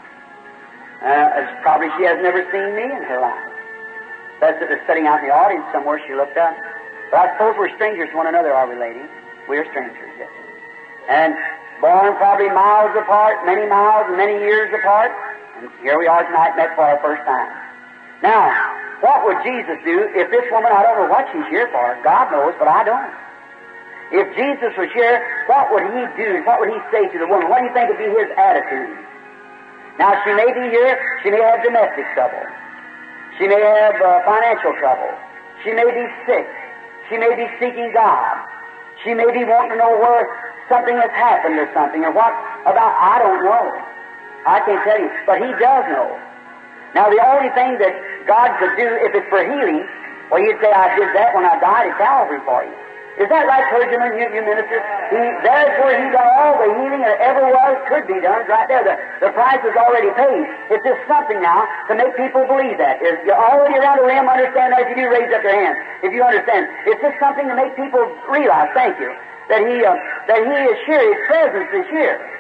Uh, 1.00 1.62
probably 1.62 1.88
she 1.96 2.04
has 2.04 2.20
never 2.20 2.44
seen 2.52 2.76
me 2.76 2.84
in 2.84 3.02
her 3.08 3.20
life. 3.20 3.48
That's 4.40 4.60
it 4.60 4.68
was 4.68 4.80
sitting 4.86 5.06
out 5.06 5.20
in 5.20 5.28
the 5.28 5.34
audience 5.34 5.64
somewhere, 5.72 6.00
she 6.06 6.14
looked 6.14 6.36
up. 6.36 6.56
But 7.10 7.20
I 7.20 7.32
suppose 7.36 7.56
we're 7.56 7.74
strangers 7.76 8.08
to 8.12 8.16
one 8.16 8.26
another, 8.26 8.52
are 8.52 8.68
we, 8.68 8.76
lady? 8.76 9.00
We're 9.48 9.64
strangers, 9.72 10.12
yes. 10.16 10.28
And 11.08 11.34
born 11.80 12.16
probably 12.16 12.48
miles 12.48 12.92
apart, 12.96 13.44
many 13.44 13.68
miles 13.68 14.12
many 14.16 14.40
years 14.44 14.72
apart. 14.76 15.12
And 15.60 15.68
here 15.84 16.00
we 16.00 16.08
are 16.08 16.24
tonight, 16.24 16.56
met 16.56 16.72
for 16.72 16.88
our 16.88 16.96
first 17.04 17.20
time. 17.28 17.52
Now, 18.24 18.48
what 19.04 19.28
would 19.28 19.44
Jesus 19.44 19.76
do 19.84 20.08
if 20.16 20.32
this 20.32 20.48
woman, 20.48 20.72
I 20.72 20.80
don't 20.80 21.04
know 21.04 21.12
what 21.12 21.28
she's 21.28 21.44
here 21.52 21.68
for, 21.68 22.00
God 22.00 22.32
knows, 22.32 22.56
but 22.56 22.64
I 22.64 22.80
don't. 22.80 23.12
If 24.08 24.24
Jesus 24.40 24.72
was 24.80 24.88
here, 24.96 25.20
what 25.52 25.68
would 25.68 25.84
he 25.84 26.02
do? 26.16 26.40
What 26.48 26.64
would 26.64 26.72
he 26.72 26.80
say 26.88 27.12
to 27.12 27.16
the 27.20 27.28
woman? 27.28 27.52
What 27.52 27.60
do 27.60 27.68
you 27.68 27.74
think 27.76 27.92
would 27.92 28.00
be 28.00 28.08
his 28.08 28.32
attitude? 28.40 28.88
Now, 30.00 30.16
she 30.24 30.32
may 30.32 30.48
be 30.48 30.72
here, 30.72 30.96
she 31.20 31.28
may 31.28 31.44
have 31.44 31.60
domestic 31.60 32.08
trouble. 32.16 32.40
She 33.36 33.44
may 33.44 33.60
have 33.60 34.00
uh, 34.00 34.24
financial 34.24 34.72
trouble. 34.80 35.12
She 35.60 35.76
may 35.76 35.84
be 35.92 36.08
sick. 36.24 36.48
She 37.12 37.20
may 37.20 37.36
be 37.36 37.52
seeking 37.60 37.92
God. 37.92 38.48
She 39.04 39.12
may 39.12 39.28
be 39.28 39.44
wanting 39.44 39.76
to 39.76 39.78
know 39.80 39.92
where 40.00 40.24
something 40.72 40.96
has 40.96 41.12
happened 41.12 41.60
or 41.60 41.68
something, 41.76 42.00
or 42.00 42.12
what 42.16 42.32
about, 42.64 42.96
I 42.96 43.20
don't 43.20 43.44
know. 43.44 43.89
I 44.46 44.60
can't 44.64 44.82
tell 44.84 45.00
you, 45.00 45.10
but 45.26 45.38
He 45.42 45.50
does 45.58 45.84
know. 45.92 46.08
Now, 46.94 47.06
the 47.06 47.22
only 47.22 47.50
thing 47.54 47.78
that 47.78 47.94
God 48.26 48.50
could 48.58 48.74
do, 48.74 48.88
if 49.06 49.14
it's 49.14 49.28
for 49.30 49.42
healing, 49.42 49.86
well, 50.30 50.42
you'd 50.42 50.58
say, 50.62 50.70
I 50.70 50.94
did 50.98 51.10
that 51.14 51.34
when 51.34 51.46
I 51.46 51.58
died 51.58 51.90
at 51.90 51.98
Calvary 51.98 52.42
for 52.46 52.62
you. 52.62 52.74
Is 53.18 53.28
that 53.28 53.44
right, 53.44 53.66
clergyman, 53.68 54.16
you, 54.16 54.32
you 54.32 54.40
ministers? 54.40 54.80
He, 55.12 55.18
where 55.18 55.98
he 55.98 56.08
got 56.14 56.24
all 56.40 56.56
the 56.56 56.70
healing 56.72 57.02
that 57.04 57.20
ever 57.20 57.52
was, 57.52 57.76
could 57.90 58.06
be 58.08 58.16
done, 58.22 58.48
right 58.48 58.64
there. 58.70 58.80
The, 58.80 58.96
the 59.26 59.30
price 59.34 59.60
is 59.60 59.76
already 59.76 60.08
paid. 60.14 60.46
It's 60.72 60.80
just 60.86 61.02
something 61.04 61.36
now 61.42 61.68
to 61.90 61.98
make 61.98 62.16
people 62.16 62.46
believe 62.48 62.78
that. 62.80 63.02
If 63.02 63.20
you're 63.26 63.36
already 63.36 63.76
around 63.76 64.00
the 64.00 64.08
rim 64.08 64.24
understand 64.24 64.72
that 64.72 64.86
if 64.86 64.94
you 64.94 65.04
do 65.04 65.06
raise 65.10 65.28
up 65.36 65.42
your 65.42 65.52
hand. 65.52 65.76
If 66.00 66.14
you 66.14 66.22
understand. 66.24 66.70
It's 66.88 67.02
just 67.02 67.18
something 67.20 67.44
to 67.44 67.56
make 67.58 67.74
people 67.76 68.00
realize, 68.30 68.72
thank 68.72 68.96
you, 68.96 69.12
that 69.52 69.60
he, 69.68 69.84
uh, 69.84 69.92
that 70.30 70.40
he 70.40 70.56
is 70.70 70.78
here, 70.88 71.02
his 71.04 71.20
presence 71.28 71.70
is 71.76 71.86
here. 71.92 72.39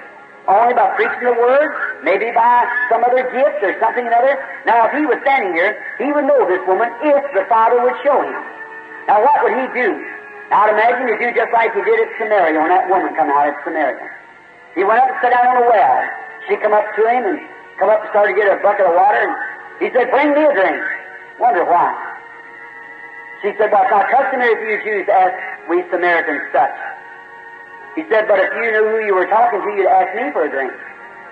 Only 0.50 0.74
by 0.74 0.90
preaching 0.98 1.22
the 1.22 1.38
word, 1.38 2.02
maybe 2.02 2.34
by 2.34 2.66
some 2.90 3.06
other 3.06 3.22
gift 3.30 3.62
or 3.62 3.70
something 3.78 4.02
another. 4.02 4.34
Now, 4.66 4.90
if 4.90 4.92
he 4.98 5.06
was 5.06 5.22
standing 5.22 5.54
here, 5.54 5.78
he 6.02 6.10
would 6.10 6.26
know 6.26 6.42
this 6.50 6.58
woman 6.66 6.90
if 7.06 7.22
the 7.38 7.46
Father 7.46 7.78
would 7.78 7.94
show 8.02 8.18
him. 8.18 8.34
Now, 9.06 9.22
what 9.22 9.46
would 9.46 9.54
he 9.54 9.66
do? 9.78 9.94
Now, 10.50 10.66
I'd 10.66 10.74
imagine 10.74 11.06
he'd 11.06 11.22
do 11.22 11.30
just 11.38 11.54
like 11.54 11.70
he 11.70 11.82
did 11.86 12.02
at 12.02 12.10
Samaria 12.18 12.58
when 12.58 12.74
that 12.74 12.90
woman 12.90 13.14
come 13.14 13.30
out 13.30 13.46
at 13.46 13.62
Samaria. 13.62 14.02
He 14.74 14.82
went 14.82 14.98
up 14.98 15.14
and 15.14 15.18
sat 15.22 15.30
down 15.30 15.54
on 15.54 15.62
a 15.62 15.66
well. 15.70 15.98
She 16.50 16.58
come 16.58 16.74
up 16.74 16.86
to 16.98 17.02
him 17.06 17.22
and 17.30 17.38
come 17.78 17.86
up 17.86 18.02
and 18.02 18.10
started 18.10 18.34
to 18.34 18.36
get 18.42 18.50
a 18.50 18.58
bucket 18.58 18.90
of 18.90 18.94
water. 18.98 19.22
And 19.22 19.34
he 19.78 19.86
said, 19.94 20.10
bring 20.10 20.34
me 20.34 20.42
a 20.42 20.50
drink. 20.50 20.82
Wonder 21.38 21.62
why. 21.62 21.94
She 23.46 23.54
said, 23.54 23.70
well, 23.70 23.86
it's 23.86 23.94
not 23.94 24.10
customary 24.10 24.58
for 24.58 24.66
you 24.66 24.78
Jews 24.82 25.06
to 25.06 25.14
ask 25.14 25.34
we 25.70 25.86
Samaritans 25.94 26.50
such. 26.50 26.74
He 28.00 28.08
said, 28.08 28.24
but 28.24 28.40
if 28.40 28.48
you 28.56 28.64
knew 28.64 28.96
who 28.96 29.04
you 29.04 29.12
were 29.12 29.28
talking 29.28 29.60
to, 29.60 29.68
you'd 29.76 29.84
ask 29.84 30.08
me 30.16 30.32
for 30.32 30.48
a 30.48 30.50
drink. 30.50 30.72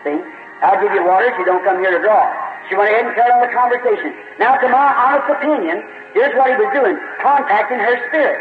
See? 0.04 0.20
I'll 0.60 0.76
give 0.76 0.92
you 0.92 1.00
water 1.00 1.32
if 1.32 1.36
you 1.40 1.48
don't 1.48 1.64
come 1.64 1.80
here 1.80 1.96
to 1.96 2.02
draw. 2.04 2.28
She 2.68 2.76
went 2.76 2.92
ahead 2.92 3.08
and 3.08 3.16
carried 3.16 3.32
on 3.32 3.40
the 3.40 3.48
conversation. 3.56 4.12
Now, 4.36 4.60
to 4.60 4.68
my 4.68 4.84
honest 4.92 5.32
opinion, 5.32 5.80
here's 6.12 6.36
what 6.36 6.52
he 6.52 6.60
was 6.60 6.68
doing, 6.76 7.00
contacting 7.24 7.80
her 7.80 7.96
spirit. 8.12 8.36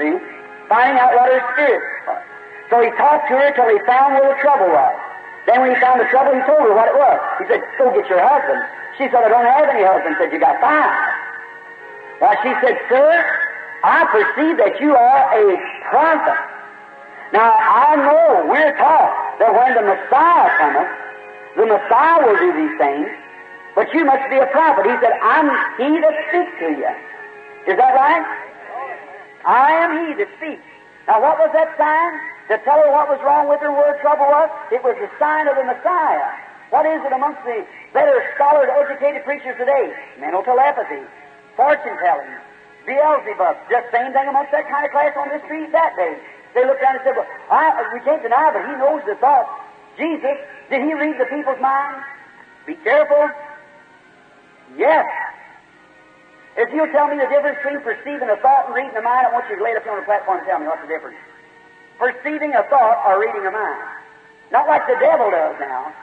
See? 0.00 0.16
Finding 0.72 0.96
out 0.96 1.12
what 1.12 1.28
her 1.28 1.44
spirit 1.52 1.84
was. 2.08 2.24
So 2.72 2.80
he 2.80 2.88
talked 2.96 3.28
to 3.28 3.36
her 3.36 3.52
till 3.52 3.68
he 3.68 3.76
found 3.84 4.16
where 4.16 4.32
the 4.32 4.40
trouble 4.40 4.72
was. 4.72 4.96
Then 5.44 5.60
when 5.60 5.76
he 5.76 5.76
found 5.76 6.00
the 6.00 6.08
trouble, 6.08 6.32
he 6.32 6.40
told 6.48 6.64
her 6.64 6.72
what 6.72 6.88
it 6.88 6.96
was. 6.96 7.20
He 7.36 7.44
said, 7.52 7.60
go 7.76 7.92
get 7.92 8.08
your 8.08 8.24
husband. 8.24 8.64
She 8.96 9.12
said, 9.12 9.20
I 9.20 9.28
don't 9.28 9.44
have 9.44 9.68
any 9.68 9.84
husband. 9.84 10.16
He 10.16 10.24
said, 10.24 10.32
you 10.32 10.40
got 10.40 10.56
five. 10.64 10.88
Well, 12.16 12.32
she 12.40 12.56
said, 12.64 12.80
sir, 12.88 13.12
I 13.84 14.08
perceive 14.08 14.56
that 14.56 14.80
you 14.80 14.96
are 14.96 15.20
a 15.36 15.44
prophet. 15.92 16.59
Now, 17.32 17.54
I 17.54 17.94
know 17.94 18.50
we're 18.50 18.74
taught 18.76 19.38
that 19.38 19.54
when 19.54 19.70
the 19.78 19.86
Messiah 19.86 20.50
cometh, 20.58 20.90
the 21.54 21.66
Messiah 21.66 22.26
will 22.26 22.38
do 22.38 22.50
these 22.58 22.74
things, 22.74 23.06
but 23.74 23.86
you 23.94 24.04
must 24.04 24.26
be 24.30 24.36
a 24.36 24.50
prophet. 24.50 24.86
He 24.86 24.96
said, 24.98 25.14
I'm 25.22 25.46
he 25.78 25.94
that 26.02 26.16
speaks 26.26 26.54
to 26.58 26.68
you. 26.74 26.90
Is 27.70 27.78
that 27.78 27.94
right? 27.94 28.26
I 29.46 29.70
am 29.78 29.90
he 29.94 30.18
that 30.18 30.30
speaks. 30.42 30.66
Now, 31.06 31.22
what 31.22 31.38
was 31.38 31.50
that 31.54 31.70
sign? 31.78 32.12
To 32.50 32.58
tell 32.66 32.82
her 32.82 32.90
what 32.90 33.06
was 33.06 33.22
wrong 33.22 33.46
with 33.46 33.62
her, 33.62 33.70
where 33.70 33.94
trouble 34.02 34.26
was? 34.26 34.50
It 34.74 34.82
was 34.82 34.98
the 34.98 35.06
sign 35.22 35.46
of 35.46 35.54
the 35.54 35.62
Messiah. 35.62 36.34
What 36.74 36.82
is 36.82 36.98
it 37.06 37.14
amongst 37.14 37.46
the 37.46 37.62
better 37.94 38.18
scholar, 38.34 38.66
educated 38.66 39.22
preachers 39.22 39.54
today? 39.54 39.94
Mental 40.18 40.42
telepathy, 40.42 41.06
fortune 41.54 41.94
telling, 42.02 42.30
Beelzebub. 42.86 43.54
Just 43.70 43.86
same 43.94 44.10
thing 44.10 44.26
amongst 44.26 44.50
that 44.50 44.66
kind 44.66 44.82
of 44.82 44.90
class 44.90 45.14
on 45.14 45.30
the 45.30 45.38
street 45.46 45.70
that 45.70 45.94
day. 45.94 46.18
They 46.54 46.66
looked 46.66 46.82
down 46.82 46.96
and 46.96 47.04
said, 47.04 47.14
Well, 47.16 47.26
I, 47.50 47.90
we 47.94 48.00
can't 48.00 48.22
deny, 48.22 48.50
but 48.52 48.66
he 48.66 48.74
knows 48.78 49.02
the 49.06 49.14
thought. 49.16 49.46
Jesus, 49.96 50.38
did 50.70 50.82
he 50.82 50.94
read 50.94 51.18
the 51.18 51.26
people's 51.26 51.60
minds? 51.60 52.04
Be 52.66 52.74
careful. 52.82 53.30
Yes. 54.76 55.06
If 56.56 56.74
you'll 56.74 56.90
tell 56.90 57.08
me 57.08 57.16
the 57.16 57.30
difference 57.30 57.58
between 57.62 57.80
perceiving 57.80 58.28
a 58.28 58.36
thought 58.42 58.66
and 58.66 58.74
reading 58.74 58.94
a 58.96 59.02
mind, 59.02 59.26
I 59.26 59.32
want 59.32 59.46
you 59.48 59.56
to 59.56 59.62
lay 59.62 59.70
it 59.70 59.78
up 59.78 59.84
here 59.84 59.94
on 59.94 60.00
the 60.00 60.06
platform 60.06 60.38
and 60.38 60.46
tell 60.46 60.58
me 60.58 60.66
what's 60.66 60.82
the 60.82 60.90
difference. 60.90 61.16
Perceiving 61.98 62.54
a 62.54 62.62
thought 62.66 63.02
or 63.06 63.20
reading 63.20 63.46
a 63.46 63.52
mind. 63.52 63.82
Not 64.50 64.66
like 64.66 64.86
the 64.86 64.98
devil 64.98 65.30
does 65.30 65.56
now. 65.60 65.94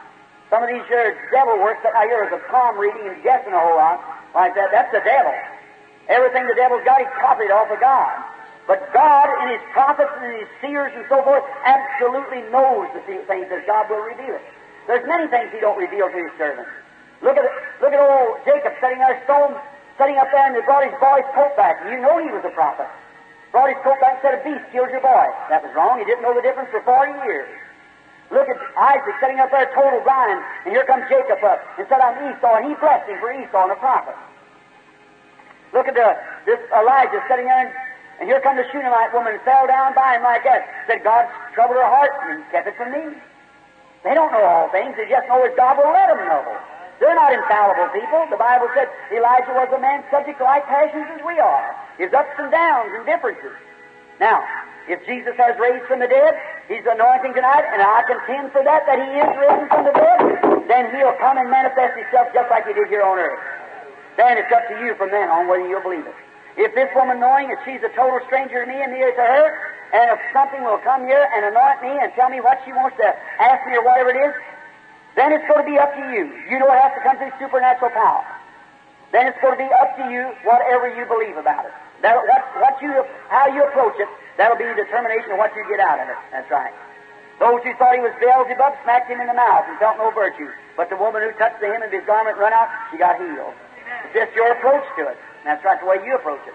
Some 0.49 0.63
of 0.63 0.69
these 0.71 0.83
here 0.87 1.11
devil 1.31 1.59
works 1.59 1.83
that 1.83 1.91
I 1.91 2.07
hear 2.07 2.23
is 2.23 2.31
a 2.31 2.39
palm 2.47 2.79
reading 2.79 3.03
and 3.03 3.19
guessing 3.21 3.51
a 3.51 3.59
whole 3.59 3.75
lot 3.75 3.99
like 4.31 4.55
that. 4.55 4.71
That's 4.71 4.91
the 4.95 5.03
devil. 5.03 5.35
Everything 6.07 6.47
the 6.47 6.55
devil's 6.55 6.83
got, 6.87 7.03
he's 7.03 7.11
copied 7.19 7.51
off 7.51 7.67
of 7.67 7.79
God. 7.83 8.15
But 8.67 8.91
God, 8.93 9.31
in 9.43 9.55
His 9.55 9.63
prophets 9.71 10.11
and 10.21 10.37
His 10.37 10.49
seers 10.61 10.91
and 10.93 11.05
so 11.09 11.23
forth, 11.23 11.43
absolutely 11.63 12.43
knows 12.51 12.91
the 12.93 13.01
things 13.07 13.47
that 13.49 13.63
God 13.65 13.89
will 13.89 14.03
reveal 14.03 14.35
it. 14.35 14.43
There's 14.85 15.07
many 15.07 15.27
things 15.31 15.51
He 15.51 15.59
don't 15.59 15.79
reveal 15.79 16.11
to 16.11 16.19
His 16.19 16.31
servants. 16.37 16.69
Look 17.23 17.37
at. 17.37 17.47
Look 17.81 17.93
at 17.93 18.01
old 18.01 18.41
Jacob 18.45 18.73
sitting 18.81 18.97
there, 18.97 19.21
stone 19.25 19.53
sitting 19.97 20.17
up 20.17 20.29
there, 20.33 20.49
and 20.49 20.55
they 20.57 20.65
brought 20.65 20.85
his 20.85 20.97
boy's 20.97 21.25
coat 21.37 21.53
back. 21.57 21.77
You 21.85 22.01
know 22.01 22.17
he 22.17 22.29
was 22.33 22.41
a 22.45 22.53
prophet. 22.53 22.89
Brought 23.51 23.69
his 23.69 23.81
coat 23.85 24.01
back 24.01 24.17
and 24.17 24.21
said, 24.25 24.33
A 24.37 24.41
beast 24.41 24.65
killed 24.73 24.89
your 24.89 25.01
boy. 25.01 25.25
That 25.49 25.61
was 25.61 25.73
wrong. 25.77 26.01
He 26.01 26.05
didn't 26.05 26.21
know 26.25 26.33
the 26.33 26.41
difference 26.41 26.69
for 26.73 26.81
40 26.81 27.13
years. 27.25 27.49
Look 28.29 28.49
at 28.49 28.57
Isaac 28.75 29.15
sitting 29.23 29.39
up 29.39 29.49
there, 29.55 29.71
total 29.71 30.03
blind, 30.03 30.43
and 30.67 30.75
here 30.75 30.83
comes 30.83 31.07
Jacob 31.07 31.39
up 31.47 31.63
and 31.79 31.87
said, 31.87 32.01
I'm 32.03 32.17
Esau, 32.27 32.59
and 32.59 32.65
he 32.67 32.73
blessed 32.75 33.07
him 33.07 33.17
for 33.23 33.31
Esau 33.31 33.71
and 33.71 33.71
a 33.71 33.79
prophet. 33.79 34.19
Look 35.71 35.87
at 35.87 35.95
the, 35.95 36.11
this 36.43 36.59
Elijah 36.75 37.23
sitting 37.31 37.47
there, 37.47 37.71
and, 38.19 38.29
here 38.29 38.41
comes 38.41 38.57
the 38.57 38.65
Shunammite 38.71 39.13
woman 39.13 39.37
fell 39.45 39.67
down 39.67 39.93
by 39.93 40.17
him 40.17 40.23
like 40.23 40.43
that. 40.43 40.65
Said, 40.89 41.03
God 41.03 41.29
troubled 41.53 41.77
her 41.77 41.85
heart 41.85 42.11
and 42.29 42.41
kept 42.49 42.67
it 42.67 42.75
from 42.75 42.91
me. 42.91 43.13
They 44.03 44.13
don't 44.13 44.31
know 44.31 44.41
all 44.41 44.69
things. 44.69 44.97
They 44.97 45.05
just 45.09 45.27
know 45.27 45.41
as 45.45 45.53
God 45.53 45.77
will 45.77 45.93
let 45.93 46.09
them 46.09 46.25
know. 46.25 46.41
They're 46.99 47.13
not 47.13 47.29
infallible 47.29 47.93
people. 47.93 48.25
The 48.29 48.41
Bible 48.41 48.69
said 48.73 48.89
Elijah 49.13 49.53
was 49.53 49.69
a 49.69 49.77
man 49.77 50.01
subject 50.09 50.41
to 50.41 50.45
like 50.45 50.65
passions 50.65 51.05
as 51.13 51.21
we 51.21 51.37
are. 51.37 51.75
His 52.01 52.09
ups 52.13 52.33
and 52.41 52.49
downs 52.49 52.89
and 52.97 53.05
differences. 53.05 53.53
Now, 54.19 54.41
if 54.89 55.05
Jesus 55.05 55.37
has 55.37 55.53
raised 55.61 55.85
from 55.85 55.99
the 55.99 56.09
dead, 56.09 56.33
He's 56.67 56.83
anointing 56.89 57.33
tonight, 57.37 57.63
and 57.71 57.79
I 57.79 58.01
contend 58.09 58.51
for 58.51 58.63
that, 58.63 58.83
that 58.89 58.97
He 58.97 59.09
is 59.13 59.29
risen 59.37 59.67
from 59.69 59.85
the 59.85 59.93
dead, 59.93 60.67
then 60.67 60.89
He'll 60.95 61.15
come 61.21 61.37
and 61.37 61.51
manifest 61.53 61.95
Himself 61.95 62.33
just 62.33 62.49
like 62.49 62.65
He 62.65 62.73
did 62.73 62.89
here 62.89 63.05
on 63.05 63.19
earth. 63.19 63.39
Then 64.17 64.41
it's 64.41 64.51
up 64.51 64.65
to 64.67 64.75
you 64.81 64.95
from 64.97 65.11
then 65.11 65.29
on 65.29 65.47
whether 65.47 65.67
you'll 65.69 65.85
believe 65.85 66.07
it. 66.07 66.17
If 66.57 66.73
this 66.73 66.89
woman, 66.97 67.21
knowing 67.21 67.53
that 67.53 67.61
she's 67.63 67.81
a 67.85 67.93
total 67.93 68.17
stranger 68.25 68.65
to 68.65 68.67
me 68.67 68.81
and 68.81 68.89
is 68.89 69.13
to 69.13 69.21
her, 69.21 69.47
and 69.93 70.09
if 70.11 70.19
something 70.33 70.65
will 70.65 70.81
come 70.81 71.05
here 71.05 71.29
and 71.37 71.45
anoint 71.45 71.85
me 71.85 71.93
and 71.93 72.09
tell 72.17 72.33
me 72.33 72.41
what 72.41 72.59
she 72.65 72.73
wants 72.73 72.97
to 72.97 73.07
ask 73.39 73.61
me 73.69 73.77
or 73.77 73.85
whatever 73.85 74.09
it 74.09 74.19
is, 74.19 74.33
then 75.13 75.31
it's 75.31 75.45
going 75.45 75.61
to 75.61 75.69
be 75.69 75.77
up 75.77 75.93
to 75.93 76.03
you. 76.09 76.27
You 76.49 76.57
know 76.57 76.67
it 76.73 76.81
has 76.81 76.93
to 76.97 77.01
come 77.05 77.17
through 77.21 77.31
supernatural 77.37 77.93
power. 77.93 78.25
Then 79.13 79.29
it's 79.29 79.37
going 79.39 79.53
to 79.53 79.61
be 79.61 79.69
up 79.69 79.95
to 80.01 80.09
you 80.11 80.33
whatever 80.43 80.89
you 80.89 81.05
believe 81.05 81.37
about 81.37 81.65
it. 81.65 81.73
That, 82.01 82.17
what, 82.17 82.43
what 82.61 82.75
you, 82.81 83.05
how 83.29 83.47
you 83.47 83.63
approach 83.65 83.95
it, 83.97 84.09
that'll 84.37 84.57
be 84.57 84.65
the 84.65 84.77
determination 84.77 85.33
of 85.33 85.37
what 85.37 85.55
you 85.55 85.63
get 85.69 85.79
out 85.79 86.01
of 86.01 86.09
it. 86.09 86.19
That's 86.33 86.49
right. 86.51 86.73
Those 87.39 87.61
who 87.61 87.73
thought 87.77 87.93
he 87.93 88.01
was 88.01 88.13
Beelzebub 88.17 88.73
smacked 88.81 89.09
him 89.09 89.21
in 89.21 89.29
the 89.29 89.37
mouth 89.37 89.65
and 89.69 89.77
felt 89.77 89.97
no 89.97 90.09
virtue. 90.09 90.49
But 90.75 90.89
the 90.89 90.97
woman 90.97 91.21
who 91.21 91.31
touched 91.37 91.61
the 91.61 91.69
hem 91.69 91.85
of 91.85 91.93
his 91.93 92.05
garment 92.05 92.37
run 92.37 92.53
out, 92.53 92.69
she 92.89 92.97
got 92.97 93.21
healed. 93.21 93.53
It's 94.09 94.13
just 94.13 94.33
your 94.33 94.51
approach 94.57 94.85
to 94.97 95.13
it. 95.13 95.17
That's 95.47 95.63
right, 95.63 95.79
the 95.79 95.87
way 95.87 96.03
you 96.03 96.11
approach 96.11 96.43
it. 96.43 96.53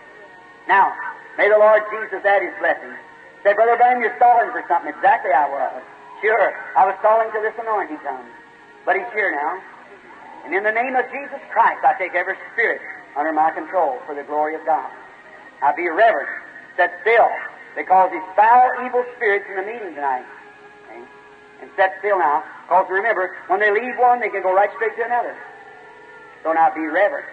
Now, 0.69 0.93
may 1.41 1.49
the 1.49 1.57
Lord 1.57 1.81
Jesus 1.89 2.21
add 2.29 2.45
his 2.45 2.53
blessing. 2.61 2.93
Say, 3.41 3.57
Brother 3.57 3.81
Branham, 3.81 4.05
you're 4.05 4.13
stalling 4.21 4.53
for 4.53 4.61
something. 4.69 4.93
Exactly 4.93 5.33
I 5.33 5.49
was. 5.49 5.81
Sure, 6.21 6.53
I 6.77 6.85
was 6.85 6.95
stalling 7.01 7.33
till 7.33 7.41
this 7.41 7.57
anointing 7.57 7.97
comes. 8.05 8.29
But 8.85 9.01
he's 9.01 9.09
here 9.17 9.33
now. 9.33 9.65
And 10.45 10.53
in 10.53 10.63
the 10.63 10.77
name 10.77 10.93
of 10.93 11.09
Jesus 11.09 11.41
Christ, 11.49 11.81
I 11.81 11.97
take 11.97 12.13
every 12.13 12.37
spirit 12.53 12.85
under 13.17 13.33
my 13.33 13.51
control 13.57 13.97
for 14.05 14.15
the 14.15 14.29
glory 14.29 14.61
of 14.61 14.63
God. 14.69 14.93
I 15.65 15.73
be 15.73 15.89
reverent, 15.89 16.29
set 16.77 16.93
still, 17.01 17.33
They 17.75 17.89
because 17.89 18.13
these 18.13 18.29
foul, 18.37 18.69
evil 18.85 19.09
spirits 19.17 19.49
in 19.49 19.57
the 19.57 19.65
meeting 19.65 19.97
tonight. 19.97 20.29
Okay? 20.85 21.01
And 21.65 21.71
set 21.81 21.97
still 22.05 22.19
now, 22.21 22.45
because 22.69 22.93
remember, 22.93 23.41
when 23.49 23.59
they 23.59 23.73
leave 23.73 23.97
one, 23.97 24.21
they 24.21 24.29
can 24.29 24.43
go 24.43 24.53
right 24.53 24.71
straight 24.77 25.01
to 25.01 25.05
another. 25.09 25.33
So 26.45 26.53
now 26.53 26.69
be 26.75 26.85
reverent. 26.85 27.33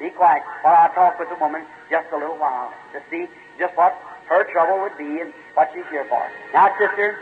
Be 0.00 0.08
quiet 0.08 0.42
while 0.62 0.74
I 0.74 0.88
talk 0.94 1.20
with 1.20 1.28
the 1.28 1.36
woman 1.36 1.62
just 1.92 2.08
a 2.10 2.16
little 2.16 2.40
while 2.40 2.72
to 2.96 3.04
see 3.12 3.28
just 3.60 3.76
what 3.76 3.92
her 4.32 4.48
trouble 4.48 4.80
would 4.80 4.96
be 4.96 5.20
and 5.20 5.28
what 5.52 5.68
she's 5.74 5.84
here 5.92 6.06
for. 6.08 6.24
Now, 6.56 6.72
sister, 6.80 7.20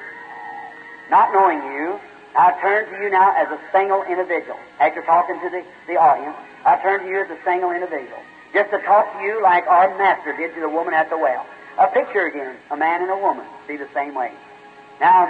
not 1.10 1.34
knowing 1.34 1.59
you, 1.74 1.98
I 2.38 2.55
turn 2.62 2.86
to 2.86 3.02
you 3.02 3.10
now 3.10 3.34
as 3.34 3.50
a 3.50 3.59
single 3.72 4.05
individual. 4.05 4.56
After 4.78 5.02
talking 5.02 5.40
to 5.42 5.50
the, 5.50 5.66
the 5.90 5.98
audience, 5.98 6.36
I 6.64 6.78
turn 6.78 7.02
to 7.02 7.09
you 7.09 7.18
as 7.18 7.30
a 7.30 7.38
single 7.42 7.72
individual. 7.72 8.22
Just 8.55 8.70
to 8.70 8.78
talk 8.86 9.10
to 9.18 9.24
you 9.26 9.42
like 9.42 9.66
our 9.66 9.90
Master 9.98 10.36
did 10.36 10.55
to 10.55 10.60
the 10.60 10.70
woman 10.70 10.94
at 10.94 11.10
the 11.10 11.18
well. 11.18 11.44
A 11.78 11.88
picture 11.88 12.26
again, 12.26 12.56
a 12.70 12.76
man 12.76 13.02
and 13.02 13.10
a 13.10 13.18
woman, 13.18 13.46
see 13.66 13.76
the 13.76 13.88
same 13.92 14.14
way. 14.14 14.30
Now, 15.00 15.26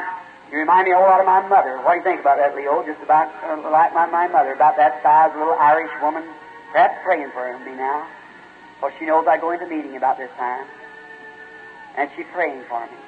you 0.52 0.58
remind 0.58 0.84
me 0.84 0.92
a 0.92 0.96
whole 0.96 1.08
lot 1.08 1.20
of 1.20 1.26
my 1.26 1.46
mother. 1.48 1.76
What 1.80 1.92
do 1.92 1.98
you 1.98 2.04
think 2.04 2.20
about 2.20 2.38
that, 2.38 2.56
Leo? 2.56 2.84
Just 2.84 3.02
about 3.02 3.32
uh, 3.44 3.56
like 3.70 3.92
my, 3.92 4.06
my 4.06 4.28
mother, 4.28 4.52
about 4.52 4.76
that 4.76 5.00
size 5.02 5.32
little 5.36 5.56
Irish 5.56 5.92
woman. 6.00 6.24
Perhaps 6.72 7.00
praying 7.04 7.30
for 7.32 7.58
me 7.60 7.72
now. 7.72 8.06
For 8.80 8.92
she 8.98 9.06
knows 9.06 9.26
I 9.26 9.38
go 9.38 9.50
into 9.50 9.66
meeting 9.66 9.96
about 9.96 10.18
this 10.18 10.30
time. 10.36 10.66
And 11.96 12.10
she's 12.16 12.26
praying 12.32 12.62
for 12.68 12.80
me. 12.86 12.98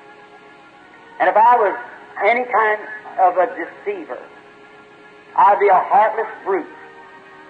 And 1.20 1.28
if 1.28 1.36
I 1.36 1.56
was 1.56 1.76
any 2.24 2.44
kind 2.44 2.80
of 3.18 3.36
a 3.36 3.46
deceiver. 3.56 4.18
I'd 5.36 5.60
be 5.60 5.68
a 5.68 5.78
heartless 5.78 6.30
brute 6.44 6.68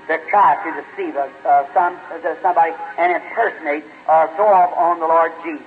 to 0.08 0.18
try 0.28 0.58
to 0.62 0.70
deceive 0.82 1.16
a, 1.16 1.30
uh, 1.46 1.66
some, 1.72 1.98
somebody 2.42 2.72
and 2.98 3.12
impersonate 3.12 3.84
or 4.08 4.28
throw 4.36 4.52
off 4.52 4.76
on 4.76 5.00
the 5.00 5.06
Lord 5.06 5.32
Jesus. 5.44 5.66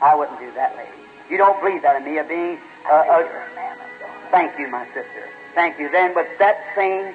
I 0.00 0.14
wouldn't 0.14 0.38
do 0.38 0.52
that, 0.54 0.76
lady. 0.76 0.90
You 1.28 1.36
don't 1.36 1.60
believe 1.62 1.82
that 1.82 1.96
in 1.96 2.04
me, 2.04 2.18
of 2.18 2.28
being 2.28 2.58
uh, 2.90 3.20
a. 3.20 3.28
Thank 4.30 4.58
you, 4.58 4.68
my 4.68 4.86
sister. 4.88 5.28
Thank 5.54 5.78
you. 5.78 5.90
Then, 5.90 6.14
with 6.14 6.26
that 6.38 6.56
saying, 6.74 7.14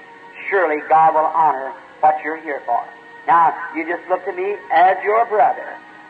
surely 0.50 0.82
God 0.90 1.14
will 1.14 1.32
honor 1.34 1.74
what 2.02 2.16
you're 2.24 2.42
here 2.42 2.62
for. 2.66 2.84
Now, 3.28 3.54
you 3.76 3.86
just 3.88 4.08
look 4.10 4.24
to 4.26 4.34
me 4.34 4.56
as 4.72 4.98
your 5.04 5.26
brother, 5.26 5.66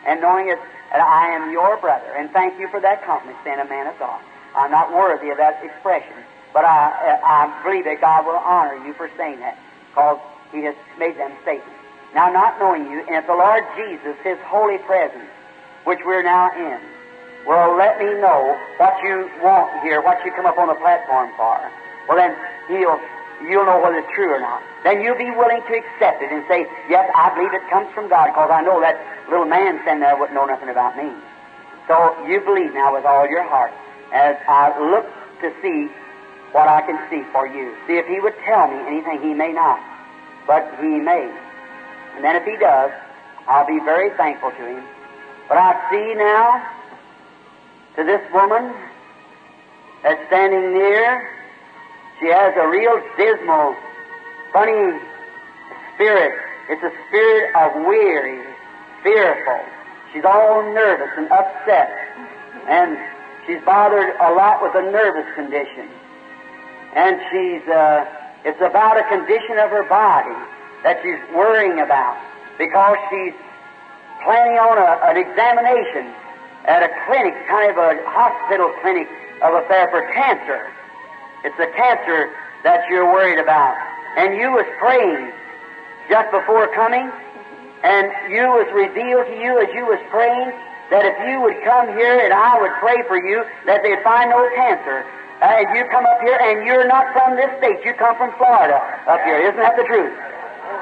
and 0.06 0.20
knowing 0.20 0.46
that 0.46 1.00
I 1.00 1.30
am 1.34 1.50
your 1.50 1.76
brother, 1.78 2.12
and 2.16 2.30
thank 2.30 2.60
you 2.60 2.68
for 2.68 2.80
that 2.80 3.04
compliment, 3.04 3.38
saying 3.44 3.58
a 3.58 3.64
man 3.64 3.86
of 3.86 3.98
God. 3.98 4.20
I'm 4.54 4.70
not 4.70 4.92
worthy 4.92 5.30
of 5.30 5.38
that 5.38 5.62
expression, 5.64 6.16
but 6.52 6.64
I, 6.64 6.88
uh, 6.88 7.26
I 7.26 7.62
believe 7.64 7.84
that 7.84 8.00
God 8.00 8.26
will 8.26 8.36
honor 8.36 8.76
you 8.86 8.92
for 8.94 9.10
saying 9.16 9.40
that, 9.40 9.58
because 9.90 10.18
He 10.52 10.62
has 10.64 10.74
made 10.98 11.16
them 11.16 11.32
statements. 11.42 11.72
Now, 12.14 12.30
not 12.30 12.58
knowing 12.58 12.90
you, 12.90 13.00
and 13.00 13.16
if 13.16 13.26
the 13.26 13.34
Lord 13.34 13.64
Jesus, 13.76 14.16
His 14.22 14.38
holy 14.46 14.78
presence, 14.78 15.28
which 15.84 16.00
we're 16.04 16.22
now 16.22 16.52
in, 16.52 16.80
will 17.46 17.76
let 17.76 17.98
me 17.98 18.06
know 18.20 18.58
what 18.76 18.94
you 19.02 19.30
want 19.42 19.70
here, 19.82 20.02
what 20.02 20.24
you 20.24 20.32
come 20.32 20.46
up 20.46 20.58
on 20.58 20.68
the 20.68 20.74
platform 20.74 21.30
for, 21.36 21.60
well 22.08 22.16
then 22.16 22.36
He'll 22.68 23.00
you'll 23.42 23.66
know 23.66 23.80
whether 23.80 23.98
it's 23.98 24.12
true 24.14 24.32
or 24.32 24.40
not. 24.40 24.62
Then 24.84 25.02
you'll 25.02 25.18
be 25.18 25.30
willing 25.30 25.60
to 25.60 25.74
accept 25.76 26.22
it 26.22 26.32
and 26.32 26.44
say, 26.48 26.66
yes, 26.88 27.10
I 27.14 27.34
believe 27.34 27.52
it 27.52 27.62
comes 27.68 27.92
from 27.92 28.08
God, 28.08 28.32
because 28.32 28.50
I 28.50 28.62
know 28.62 28.80
that 28.80 28.96
little 29.28 29.46
man 29.46 29.80
standing 29.82 30.00
there 30.00 30.16
wouldn't 30.16 30.34
know 30.34 30.46
nothing 30.46 30.68
about 30.68 30.96
me. 30.96 31.10
So 31.88 32.16
you 32.26 32.40
believe 32.40 32.74
now 32.74 32.94
with 32.94 33.04
all 33.04 33.28
your 33.28 33.42
heart 33.42 33.72
as 34.12 34.36
I 34.48 34.72
look 34.78 35.06
to 35.42 35.52
see 35.62 35.90
what 36.52 36.68
I 36.68 36.80
can 36.82 36.98
see 37.10 37.22
for 37.32 37.46
you. 37.46 37.74
See 37.86 37.94
if 37.94 38.06
he 38.06 38.20
would 38.20 38.34
tell 38.44 38.68
me 38.68 38.78
anything 38.86 39.20
he 39.20 39.34
may 39.34 39.52
not, 39.52 39.78
but 40.46 40.64
he 40.80 40.86
may. 40.86 41.30
And 42.16 42.24
then 42.24 42.36
if 42.36 42.44
he 42.44 42.56
does, 42.56 42.90
I'll 43.46 43.66
be 43.66 43.78
very 43.84 44.10
thankful 44.16 44.50
to 44.50 44.66
him. 44.66 44.82
But 45.48 45.58
I 45.58 45.76
see 45.90 46.14
now 46.14 46.64
to 47.96 48.04
this 48.04 48.22
woman 48.32 48.74
that's 50.02 50.26
standing 50.26 50.72
near, 50.74 51.28
she 52.20 52.26
has 52.26 52.54
a 52.56 52.68
real 52.68 52.96
dismal, 53.16 53.76
funny 54.52 54.98
spirit. 55.94 56.32
It's 56.68 56.82
a 56.82 56.92
spirit 57.08 57.54
of 57.54 57.86
weary, 57.86 58.42
fearful. 59.02 59.60
She's 60.12 60.24
all 60.24 60.62
nervous 60.72 61.12
and 61.16 61.30
upset. 61.30 61.92
And 62.68 62.96
she's 63.46 63.60
bothered 63.64 64.16
a 64.16 64.32
lot 64.32 64.62
with 64.62 64.74
a 64.74 64.90
nervous 64.90 65.26
condition. 65.34 65.88
And 66.94 67.20
she's, 67.30 67.68
uh, 67.68 68.04
it's 68.44 68.60
about 68.60 68.96
a 68.96 69.04
condition 69.08 69.58
of 69.58 69.70
her 69.70 69.84
body 69.88 70.34
that 70.82 70.98
she's 71.02 71.20
worrying 71.36 71.80
about 71.80 72.16
because 72.58 72.96
she's 73.10 73.34
planning 74.24 74.56
on 74.56 74.78
a, 74.80 74.90
an 75.12 75.16
examination 75.20 76.08
at 76.64 76.82
a 76.82 76.90
clinic, 77.06 77.34
kind 77.46 77.70
of 77.70 77.76
a 77.76 78.00
hospital 78.08 78.72
clinic 78.80 79.06
of 79.42 79.52
a 79.54 79.62
affair 79.62 79.88
for 79.90 80.00
cancer. 80.14 80.66
It's 81.44 81.56
the 81.56 81.70
cancer 81.76 82.30
that 82.64 82.88
you're 82.88 83.06
worried 83.06 83.38
about. 83.38 83.76
And 84.16 84.36
you 84.36 84.52
was 84.52 84.66
praying 84.78 85.32
just 86.08 86.30
before 86.30 86.72
coming, 86.74 87.10
and 87.84 88.10
you 88.32 88.48
was 88.48 88.66
revealed 88.72 89.26
to 89.26 89.36
you 89.36 89.60
as 89.60 89.68
you 89.74 89.84
was 89.84 90.00
praying 90.10 90.52
that 90.90 91.02
if 91.02 91.16
you 91.26 91.42
would 91.42 91.58
come 91.66 91.90
here 91.98 92.22
and 92.22 92.32
I 92.32 92.58
would 92.62 92.74
pray 92.78 93.02
for 93.10 93.18
you 93.18 93.42
that 93.66 93.82
they'd 93.82 94.02
find 94.06 94.30
no 94.30 94.38
cancer. 94.54 95.02
Uh, 95.42 95.60
and 95.60 95.66
you 95.76 95.84
come 95.90 96.06
up 96.06 96.20
here 96.22 96.38
and 96.40 96.64
you're 96.64 96.86
not 96.86 97.12
from 97.12 97.36
this 97.36 97.50
state. 97.58 97.84
You 97.84 97.92
come 97.94 98.16
from 98.16 98.32
Florida 98.38 98.78
up 99.06 99.20
here. 99.26 99.42
Isn't 99.42 99.60
that 99.60 99.76
the 99.76 99.84
truth? 99.84 100.14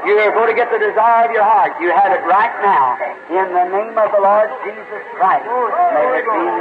You're 0.06 0.32
going 0.32 0.52
to 0.52 0.56
get 0.56 0.70
the 0.70 0.78
desire 0.78 1.24
of 1.24 1.32
your 1.32 1.42
heart. 1.42 1.72
You 1.80 1.88
have 1.90 2.12
it 2.12 2.22
right 2.28 2.52
now. 2.60 3.00
In 3.32 3.48
the 3.52 3.66
name 3.72 3.96
of 3.96 4.12
the 4.12 4.20
Lord 4.20 4.52
Jesus 4.62 5.02
Christ. 5.16 5.48
May 5.48 6.20
it 6.20 6.24
be 6.28 6.40
in 6.44 6.54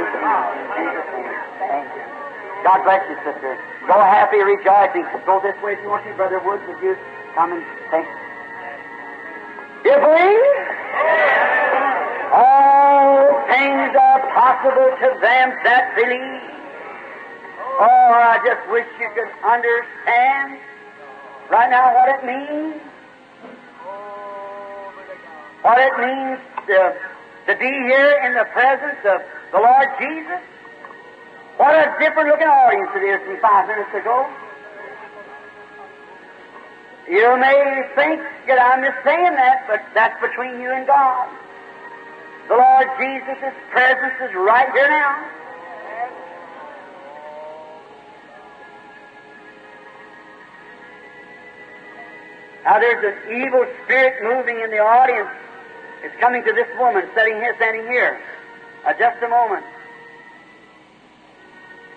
Jesus' 0.80 1.08
name. 1.12 1.32
Thank 1.68 1.88
you. 1.94 2.13
God 2.64 2.82
bless 2.82 3.04
you, 3.12 3.16
sister. 3.20 3.60
Go 3.86 4.00
happy, 4.00 4.40
rejoicing. 4.40 5.04
Go 5.28 5.38
this 5.44 5.54
way 5.60 5.76
if 5.76 5.82
you 5.84 5.90
want 5.90 6.02
to. 6.08 6.14
Brother 6.16 6.40
Woods, 6.40 6.64
would 6.66 6.80
you 6.82 6.96
come 7.36 7.52
and 7.52 7.60
take? 7.92 8.08
You 9.84 9.92
believe? 10.00 10.56
All 12.32 13.36
things 13.52 13.92
are 13.92 14.20
possible 14.32 14.88
to 14.96 15.08
them 15.20 15.52
that 15.60 15.92
believe. 15.92 16.40
Oh, 17.84 18.16
I 18.16 18.40
just 18.48 18.64
wish 18.72 18.88
you 18.96 19.12
could 19.12 19.28
understand 19.44 20.56
right 21.52 21.68
now 21.68 21.92
what 21.92 22.08
it 22.16 22.24
means. 22.24 22.80
What 25.60 25.78
it 25.84 25.92
means 26.00 26.40
to, 26.68 26.96
to 27.46 27.58
be 27.60 27.68
here 27.68 28.24
in 28.24 28.32
the 28.32 28.48
presence 28.56 29.04
of 29.04 29.20
the 29.52 29.58
Lord 29.60 29.88
Jesus. 30.00 30.53
What 31.56 31.74
a 31.74 31.94
different 32.00 32.28
looking 32.28 32.48
audience 32.48 32.90
it 32.96 33.04
is 33.04 33.20
from 33.26 33.38
five 33.40 33.68
minutes 33.68 33.94
ago. 33.94 34.26
You 37.08 37.36
may 37.38 37.84
think 37.94 38.20
that 38.48 38.58
I'm 38.58 38.82
just 38.82 39.04
saying 39.04 39.34
that, 39.36 39.66
but 39.68 39.80
that's 39.94 40.20
between 40.20 40.60
you 40.60 40.72
and 40.72 40.86
God. 40.86 41.28
The 42.48 42.56
Lord 42.56 42.88
Jesus' 42.98 43.54
presence 43.70 44.14
is 44.20 44.34
right 44.34 44.70
here 44.72 44.88
now. 44.88 45.30
Now 52.64 52.80
there's 52.80 53.04
an 53.04 53.44
evil 53.44 53.64
spirit 53.84 54.24
moving 54.24 54.60
in 54.60 54.70
the 54.70 54.78
audience. 54.78 55.28
It's 56.02 56.16
coming 56.18 56.42
to 56.44 56.52
this 56.52 56.68
woman 56.78 57.08
sitting 57.14 57.36
here, 57.36 57.54
standing 57.56 57.86
here. 57.86 58.20
Just 58.98 59.22
a 59.22 59.28
moment. 59.28 59.64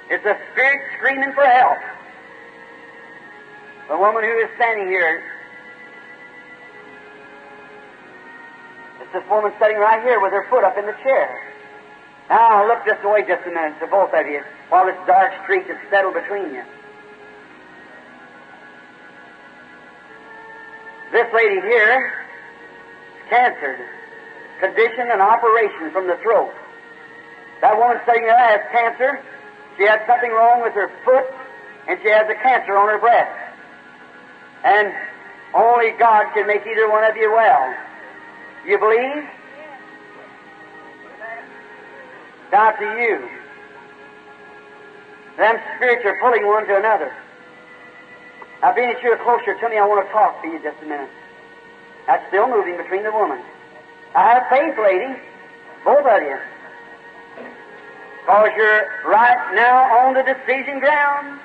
It's 0.10 0.26
a 0.26 0.38
spirit 0.52 0.82
screaming 0.98 1.34
for 1.34 1.46
help. 1.46 1.80
The 3.90 3.98
woman 3.98 4.24
who 4.24 4.38
is 4.40 4.50
standing 4.56 4.88
here. 4.88 5.24
It's 9.02 9.14
this 9.14 9.24
woman 9.30 9.52
sitting 9.60 9.78
right 9.78 10.02
here 10.04 10.20
with 10.20 10.32
her 10.32 10.46
foot 10.50 10.64
up 10.64 10.78
in 10.78 10.86
the 10.86 10.96
chair. 11.04 11.44
Now 12.30 12.68
look 12.68 12.86
just 12.86 13.04
away 13.04 13.24
just 13.28 13.48
a 13.48 13.52
minute 13.52 13.80
to 13.80 13.88
both 13.88 14.14
of 14.14 14.28
you 14.28 14.44
while 14.70 14.86
this 14.86 14.98
dark 15.08 15.32
streak 15.44 15.70
is 15.70 15.78
settled 15.90 16.14
between 16.14 16.54
you. 16.54 16.64
This 21.12 21.28
lady 21.34 21.62
here 21.62 22.14
is 23.16 23.30
cancer, 23.30 23.80
condition 24.60 25.10
and 25.10 25.22
operation 25.22 25.92
from 25.92 26.08
the 26.08 26.18
throat. 26.18 26.52
That 27.62 27.78
woman 27.78 27.98
sitting 28.06 28.24
there 28.24 28.38
has 28.38 28.60
cancer. 28.72 29.24
She 29.78 29.84
had 29.84 30.02
something 30.08 30.32
wrong 30.32 30.62
with 30.62 30.74
her 30.74 30.92
foot, 31.06 31.26
and 31.88 32.00
she 32.02 32.10
has 32.10 32.28
a 32.30 32.36
cancer 32.36 32.76
on 32.76 32.90
her 32.90 33.00
breast. 33.00 33.32
And 34.64 34.94
only 35.54 35.92
God 35.92 36.34
can 36.34 36.48
make 36.48 36.66
either 36.66 36.90
one 36.90 37.04
of 37.04 37.16
you 37.16 37.32
well. 37.32 37.76
You 38.66 38.78
believe? 38.80 39.24
Now 42.52 42.72
to 42.72 42.84
you. 42.84 43.30
Them 45.38 45.58
spirits 45.76 46.06
are 46.06 46.18
pulling 46.20 46.48
one 46.48 46.66
to 46.68 46.78
another. 46.78 47.14
Now, 48.62 48.74
being 48.74 48.92
that 48.92 49.04
you're 49.04 49.18
closer 49.18 49.54
to 49.54 49.70
me, 49.70 49.78
I 49.78 49.86
want 49.86 50.06
to 50.08 50.12
talk 50.12 50.42
to 50.42 50.48
you 50.48 50.60
just 50.64 50.82
a 50.82 50.86
minute. 50.86 51.10
That's 52.08 52.28
still 52.30 52.50
moving 52.50 52.76
between 52.78 53.04
the 53.04 53.12
woman. 53.12 53.40
I 54.16 54.34
have 54.34 54.50
faith, 54.50 54.76
lady, 54.82 55.20
both 55.86 56.06
of 56.06 56.22
you. 56.24 56.40
Because 58.28 58.50
you're 58.58 58.84
right 59.06 59.56
now 59.56 60.04
on 60.04 60.14
the 60.14 60.22
decision 60.22 60.80
ground. 60.80 61.40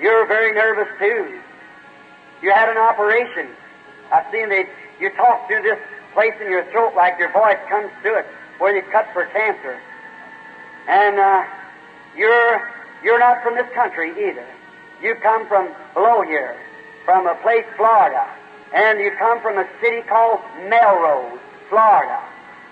You're 0.00 0.24
very 0.28 0.54
nervous 0.54 0.86
too. 1.00 1.40
You 2.42 2.52
had 2.52 2.68
an 2.68 2.78
operation. 2.78 3.48
I've 4.12 4.30
seen 4.30 4.50
that 4.50 4.68
you 5.00 5.10
talk 5.10 5.48
through 5.48 5.62
this 5.62 5.80
place 6.14 6.34
in 6.40 6.48
your 6.48 6.64
throat 6.70 6.94
like 6.94 7.18
your 7.18 7.32
voice 7.32 7.58
comes 7.68 7.90
through 8.02 8.18
it, 8.18 8.26
where 8.58 8.76
you 8.76 8.82
cut 8.92 9.08
for 9.12 9.26
cancer. 9.26 9.80
And 10.86 11.18
uh, 11.18 11.42
you're 12.16 12.70
you're 13.02 13.18
not 13.18 13.42
from 13.42 13.56
this 13.56 13.68
country 13.74 14.10
either. 14.28 14.46
You 15.02 15.16
come 15.16 15.48
from 15.48 15.74
below 15.92 16.22
here, 16.22 16.56
from 17.04 17.26
a 17.26 17.34
place, 17.42 17.64
Florida, 17.76 18.28
and 18.72 19.00
you 19.00 19.10
come 19.18 19.40
from 19.42 19.58
a 19.58 19.66
city 19.82 20.02
called 20.02 20.38
Melrose, 20.68 21.40
Florida, 21.68 22.20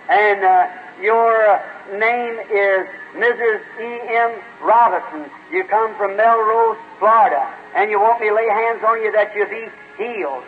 and 0.09 0.45
uh, 0.45 0.67
your 1.01 1.61
name 1.93 2.39
is 2.51 2.89
Mrs. 3.15 3.61
E. 3.81 4.01
M. 4.17 4.33
Robinson. 4.63 5.31
You 5.53 5.65
come 5.65 5.95
from 5.97 6.17
Melrose, 6.17 6.79
Florida, 6.99 7.47
and 7.75 7.91
you 7.91 8.01
want 8.01 8.21
me 8.21 8.29
to 8.29 8.35
lay 8.35 8.49
hands 8.49 8.83
on 8.87 9.03
you 9.03 9.13
that 9.13 9.35
you'll 9.35 9.49
be 9.49 9.69
healed. 9.99 10.45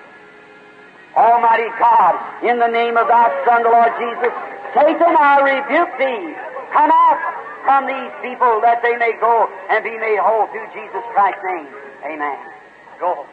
Almighty 1.16 1.68
God, 1.78 2.14
in 2.44 2.58
the 2.58 2.68
name 2.68 2.96
of 2.96 3.08
thy 3.08 3.28
Son, 3.44 3.62
the 3.62 3.70
Lord 3.70 3.92
Jesus, 3.98 4.32
Satan, 4.74 5.16
I 5.18 5.40
rebuke 5.42 5.92
thee. 5.98 6.36
Come 6.72 6.90
out 6.92 7.20
from 7.64 7.86
these 7.86 8.12
people 8.22 8.60
that 8.60 8.80
they 8.82 8.96
may 8.96 9.12
go 9.20 9.48
and 9.70 9.82
be 9.82 9.96
made 9.98 10.18
whole 10.20 10.46
through 10.48 10.68
Jesus 10.72 11.02
Christ's 11.12 11.40
name. 11.44 11.68
Amen. 12.04 12.38
Go. 13.00 13.26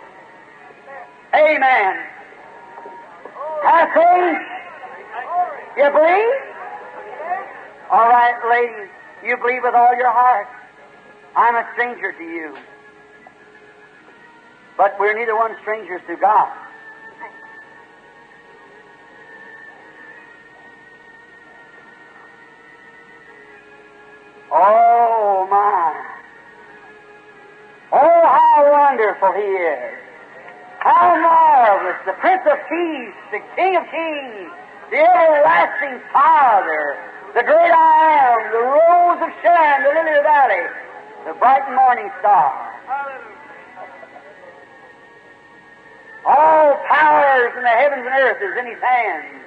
Amen. 1.34 2.00
Faith. 3.94 4.55
You 5.78 5.90
believe? 5.92 6.36
All 7.92 8.08
right, 8.10 8.36
ladies, 8.50 8.90
you 9.24 9.38
believe 9.38 9.62
with 9.64 9.76
all 9.76 9.96
your 9.96 10.12
heart. 10.12 10.48
I'm 11.36 11.56
a 11.56 11.68
stranger 11.74 12.12
to 12.12 12.24
you. 12.24 12.58
But 14.78 14.96
we're 15.00 15.18
neither 15.18 15.36
one 15.36 15.56
strangers 15.62 16.02
to 16.08 16.16
God. 16.16 16.52
Oh, 24.52 25.48
my. 25.50 26.06
Oh, 27.92 28.22
how 28.26 28.72
wonderful 28.72 29.32
He 29.34 29.42
is. 29.42 30.00
How 30.80 31.20
marvelous. 31.20 31.98
The 32.06 32.14
Prince 32.14 32.44
of 32.46 32.58
Peace, 32.70 33.16
the 33.32 33.40
King 33.56 33.76
of 33.76 33.84
Kings, 33.92 34.52
the 34.92 34.98
everlasting 34.98 36.02
Father, 36.14 36.98
the 37.34 37.44
great 37.44 37.74
I 37.74 37.96
am, 38.22 38.40
the 38.52 38.64
rose 38.64 39.20
of 39.26 39.32
Sharon, 39.42 39.84
the 39.84 39.90
lily 39.90 40.18
of 40.18 40.24
the 40.24 40.28
valley, 40.28 40.66
the 41.26 41.34
bright 41.40 41.68
morning 41.74 42.10
star. 42.20 42.72
All 46.26 46.76
powers 46.88 47.54
in 47.58 47.62
the 47.62 47.70
heavens 47.70 48.06
and 48.06 48.16
earth 48.16 48.42
is 48.42 48.58
in 48.58 48.66
His 48.66 48.82
hands. 48.82 49.42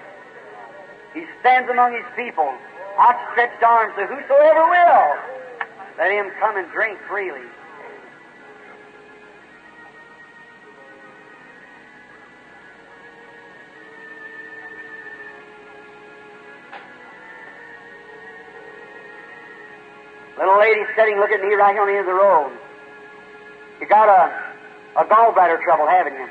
He 1.15 1.25
stands 1.41 1.69
among 1.71 1.93
His 1.93 2.07
people, 2.15 2.53
outstretched 2.99 3.63
arms 3.63 3.95
to 3.97 4.07
whosoever 4.07 4.69
will. 4.71 5.39
Let 5.99 6.13
him 6.13 6.31
come 6.39 6.57
and 6.57 6.71
drink 6.71 6.97
freely. 7.09 7.43
Little 20.39 20.59
lady 20.59 20.87
sitting 20.95 21.19
looking 21.19 21.43
at 21.43 21.45
me 21.45 21.55
right 21.59 21.75
here 21.75 21.83
on 21.83 21.91
the 21.91 21.99
end 21.99 22.07
of 22.07 22.15
the 22.15 22.21
road. 22.23 22.55
You 23.83 23.87
got 23.91 24.07
a, 24.07 24.31
a 25.03 25.05
gallbladder 25.05 25.59
trouble, 25.67 25.91
haven't 25.91 26.15
you? 26.15 26.29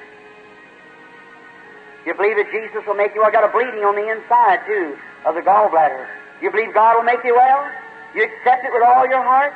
You 2.07 2.15
believe 2.15 2.39
that 2.39 2.47
Jesus 2.55 2.87
will 2.87 2.95
make 2.95 3.11
you 3.13 3.19
well? 3.19 3.31
Got 3.31 3.43
a 3.43 3.51
bleeding 3.51 3.83
on 3.83 3.99
the 3.99 4.07
inside, 4.07 4.63
too, 4.63 4.95
of 5.27 5.35
the 5.35 5.43
gallbladder. 5.43 6.07
You 6.41 6.51
believe 6.51 6.73
God 6.73 6.95
will 6.95 7.03
make 7.03 7.19
you 7.27 7.35
well? 7.35 7.67
You 8.15 8.23
accept 8.23 8.63
it 8.63 8.71
with 8.71 8.83
all 8.83 9.03
your 9.11 9.21
heart? 9.21 9.51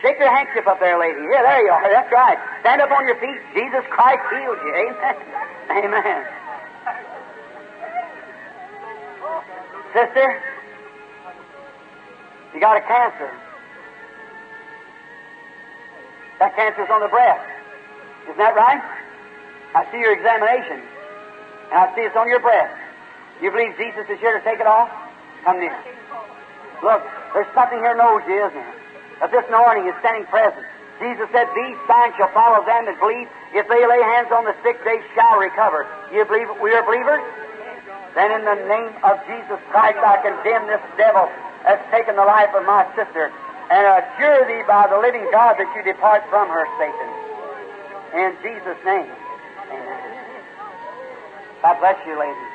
Shake 0.00 0.18
your 0.18 0.30
handkerchief 0.30 0.66
up 0.66 0.78
there, 0.78 0.98
lady. 0.98 1.18
Yeah, 1.26 1.42
there 1.42 1.66
you 1.66 1.70
are. 1.70 1.82
That's 1.90 2.10
right. 2.12 2.38
Stand 2.60 2.82
up 2.82 2.90
on 2.90 3.06
your 3.06 3.18
feet. 3.18 3.38
Jesus 3.54 3.82
Christ 3.90 4.22
healed 4.30 4.58
you. 4.62 4.72
Amen. 4.78 5.14
Amen. 5.90 6.22
Sister, 9.92 10.42
you 12.54 12.60
got 12.60 12.76
a 12.76 12.80
cancer. 12.86 13.30
That 16.42 16.58
cancer's 16.58 16.90
on 16.90 16.98
the 16.98 17.06
breast. 17.06 17.46
Isn't 18.26 18.42
that 18.42 18.58
right? 18.58 18.82
I 19.78 19.86
see 19.94 20.02
your 20.02 20.10
examination. 20.10 20.82
And 21.70 21.78
I 21.78 21.86
see 21.94 22.02
it's 22.02 22.18
on 22.18 22.26
your 22.26 22.42
breast. 22.42 22.74
You 23.38 23.54
believe 23.54 23.78
Jesus 23.78 24.10
is 24.10 24.18
here 24.18 24.34
to 24.34 24.42
take 24.42 24.58
it 24.58 24.66
off? 24.66 24.90
Come 25.46 25.62
near. 25.62 25.78
Look, 26.82 26.98
there's 27.30 27.46
something 27.54 27.78
here 27.78 27.94
knows 27.94 28.26
you, 28.26 28.42
isn't 28.42 28.58
there? 28.58 28.74
That 29.22 29.30
this 29.30 29.46
anointing 29.54 29.86
is 29.86 29.94
standing 30.02 30.26
present. 30.34 30.66
Jesus 30.98 31.30
said, 31.30 31.46
These 31.54 31.78
signs 31.86 32.18
shall 32.18 32.34
follow 32.34 32.58
them 32.66 32.90
that 32.90 32.98
believe. 32.98 33.30
If 33.54 33.70
they 33.70 33.86
lay 33.86 34.02
hands 34.02 34.34
on 34.34 34.42
the 34.42 34.58
sick, 34.66 34.82
they 34.82 34.98
shall 35.14 35.38
recover. 35.38 35.86
You 36.10 36.26
believe 36.26 36.50
we 36.58 36.74
are 36.74 36.82
believers? 36.82 37.22
Then 38.18 38.34
in 38.34 38.42
the 38.42 38.58
name 38.66 38.90
of 39.06 39.14
Jesus 39.30 39.62
Christ, 39.70 40.02
I 40.02 40.18
condemn 40.26 40.66
this 40.66 40.82
devil 40.98 41.30
that's 41.62 41.86
taken 41.94 42.18
the 42.18 42.26
life 42.26 42.50
of 42.50 42.66
my 42.66 42.82
sister 42.98 43.30
and 43.72 44.04
assure 44.04 44.44
thee 44.44 44.62
by 44.68 44.86
the 44.86 45.00
living 45.00 45.24
God 45.32 45.56
that 45.56 45.64
you 45.72 45.80
depart 45.80 46.28
from 46.28 46.48
her, 46.52 46.68
Satan. 46.76 47.08
In 48.12 48.36
Jesus' 48.44 48.76
name. 48.84 49.08
Amen. 49.72 50.12
God 51.62 51.80
bless 51.80 51.96
you, 52.04 52.12
ladies. 52.20 52.52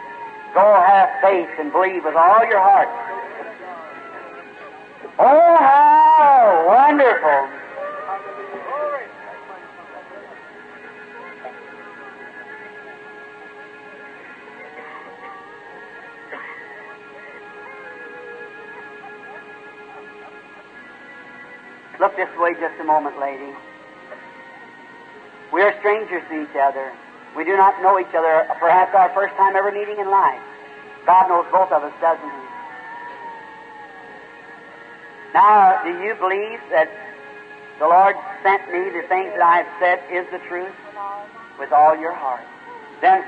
Go 0.53 0.61
have 0.61 1.10
faith 1.26 1.49
and 1.57 1.72
believe 1.72 2.06
with 2.06 2.15
all 2.15 2.45
your 2.45 2.61
heart. 2.61 2.89
Oh, 5.18 5.57
how 5.57 6.65
wonderful! 6.69 7.66
Look 21.99 22.15
this 22.15 22.29
way 22.37 22.53
just 22.53 22.79
a 22.79 22.83
moment, 22.83 23.19
lady. 23.19 23.51
We 25.51 25.61
are 25.61 25.77
strangers 25.79 26.23
to 26.29 26.43
each 26.43 26.55
other. 26.55 26.91
We 27.35 27.43
do 27.43 27.55
not 27.57 27.81
know 27.81 27.99
each 27.99 28.13
other, 28.13 28.45
perhaps 28.59 28.93
our 28.93 29.09
first 29.13 29.35
time 29.35 29.55
ever 29.55 29.71
meeting 29.71 29.97
in 29.97 30.09
life. 30.09 30.41
God 31.05 31.29
knows 31.29 31.45
both 31.51 31.71
of 31.71 31.83
us, 31.83 31.93
doesn't 32.01 32.23
He? 32.23 32.47
Now, 35.33 35.83
do 35.83 35.89
you 36.03 36.15
believe 36.15 36.59
that 36.71 36.89
the 37.79 37.87
Lord 37.87 38.15
sent 38.43 38.65
me 38.71 38.89
the 38.89 39.05
things 39.07 39.31
that 39.37 39.41
I 39.41 39.57
have 39.63 39.71
said 39.79 39.99
is 40.11 40.25
the 40.31 40.39
truth? 40.47 40.73
With 41.59 41.71
all 41.71 41.97
your 41.97 42.13
heart. 42.13 42.45
Then, 43.01 43.23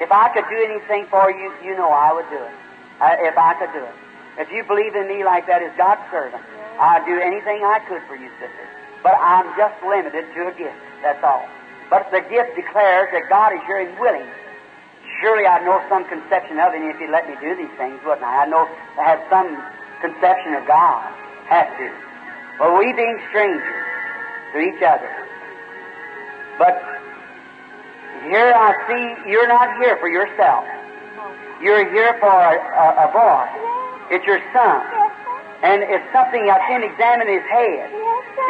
if 0.00 0.10
I 0.10 0.28
could 0.30 0.44
do 0.50 0.56
anything 0.56 1.06
for 1.10 1.30
you, 1.30 1.52
you 1.62 1.76
know 1.76 1.90
I 1.90 2.12
would 2.12 2.28
do 2.30 2.42
it. 2.42 2.54
Uh, 3.00 3.16
if 3.20 3.38
I 3.38 3.54
could 3.54 3.72
do 3.72 3.84
it. 3.84 3.94
If 4.38 4.50
you 4.50 4.64
believe 4.64 4.94
in 4.94 5.06
me 5.06 5.24
like 5.24 5.46
that 5.46 5.62
as 5.62 5.76
God's 5.76 6.02
servant, 6.10 6.42
I'd 6.78 7.04
do 7.06 7.18
anything 7.18 7.62
I 7.66 7.82
could 7.86 8.02
for 8.06 8.14
you, 8.14 8.30
sister. 8.38 8.66
But 9.02 9.14
I'm 9.18 9.46
just 9.58 9.74
limited 9.82 10.26
to 10.34 10.48
a 10.48 10.54
gift, 10.54 10.78
that's 11.02 11.22
all. 11.22 11.46
But 11.90 12.10
the 12.10 12.20
gift 12.30 12.54
declares 12.54 13.10
that 13.12 13.28
God 13.28 13.52
is 13.52 13.60
here 13.66 13.82
and 13.82 13.98
willing. 13.98 14.26
Surely 15.20 15.46
I'd 15.46 15.64
know 15.64 15.82
some 15.88 16.06
conception 16.06 16.60
of 16.60 16.74
Him 16.74 16.86
if 16.90 16.98
He'd 16.98 17.10
let 17.10 17.26
me 17.26 17.34
do 17.40 17.56
these 17.56 17.72
things, 17.78 17.98
wouldn't 18.04 18.22
I? 18.22 18.44
I'd 18.44 18.50
know 18.50 18.68
I 18.98 19.16
have 19.16 19.22
some 19.30 19.50
conception 20.00 20.54
of 20.54 20.66
God. 20.66 21.02
Have 21.50 21.70
to. 21.78 21.88
Well, 22.60 22.78
we 22.78 22.92
being 22.92 23.18
strangers 23.30 23.86
to 24.52 24.58
each 24.60 24.82
other. 24.82 25.10
But 26.58 26.78
here 28.26 28.52
I 28.54 28.74
see 28.86 29.30
you're 29.30 29.48
not 29.48 29.78
here 29.78 29.96
for 29.98 30.08
yourself. 30.08 30.66
You're 31.62 31.90
here 31.90 32.16
for 32.20 32.30
a, 32.30 32.54
a, 32.54 32.86
a 33.06 33.12
boy. 33.12 34.14
It's 34.14 34.26
your 34.26 34.40
son. 34.52 34.82
And 35.58 35.82
it's 35.82 36.06
something 36.14 36.46
I 36.46 36.58
can't 36.70 36.86
examine 36.86 37.26
his 37.26 37.42
head. 37.50 37.90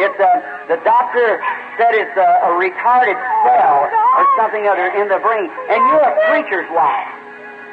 It's 0.04 0.18
a, 0.20 0.32
the 0.68 0.78
doctor 0.84 1.40
said 1.80 1.96
it's 1.96 2.16
a, 2.20 2.28
a 2.44 2.50
retarded 2.60 3.16
cell 3.48 3.88
or 3.88 4.24
something 4.36 4.68
other 4.68 4.92
in 4.92 5.08
the 5.08 5.16
brain. 5.24 5.48
And 5.72 5.80
you're 5.88 6.04
a 6.04 6.14
preacher's 6.28 6.68
wife. 6.68 7.08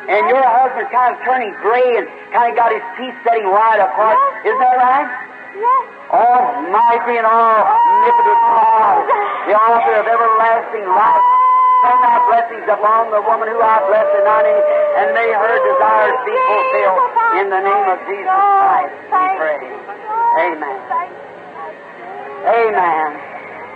And 0.08 0.24
your 0.32 0.46
husband's 0.46 0.88
kind 0.94 1.18
of 1.18 1.20
turning 1.26 1.52
gray 1.60 2.00
and 2.00 2.08
kind 2.32 2.48
of 2.48 2.56
got 2.56 2.72
his 2.72 2.86
teeth 2.96 3.18
setting 3.28 3.50
wide 3.50 3.82
apart. 3.84 4.16
Isn't 4.48 4.62
that 4.62 4.78
right? 4.78 5.10
Oh, 5.10 5.60
yes. 5.60 5.96
Almighty 6.16 7.18
and 7.18 7.28
omnipotent 7.28 8.42
God, 8.56 8.98
the 9.50 9.56
author 9.58 9.96
of 10.00 10.06
everlasting 10.06 10.86
life. 10.86 11.26
Send 11.84 12.00
thy 12.02 12.18
blessings 12.30 12.68
upon 12.70 13.12
the 13.12 13.22
woman 13.26 13.50
who 13.50 13.60
I 13.60 13.82
bless 13.90 14.08
in 14.14 14.24
thy 14.24 14.42
name, 14.46 14.66
and 15.02 15.08
may 15.18 15.30
her 15.34 15.56
desires 15.60 16.18
be 16.24 16.34
fulfilled. 16.34 17.05
In 17.46 17.52
the 17.52 17.62
name 17.62 17.90
of 17.94 18.00
Jesus 18.10 18.26
Christ, 18.26 18.96
we 19.06 19.22
pray. 19.38 19.62
Amen. 20.50 20.78
Amen. 22.42 23.08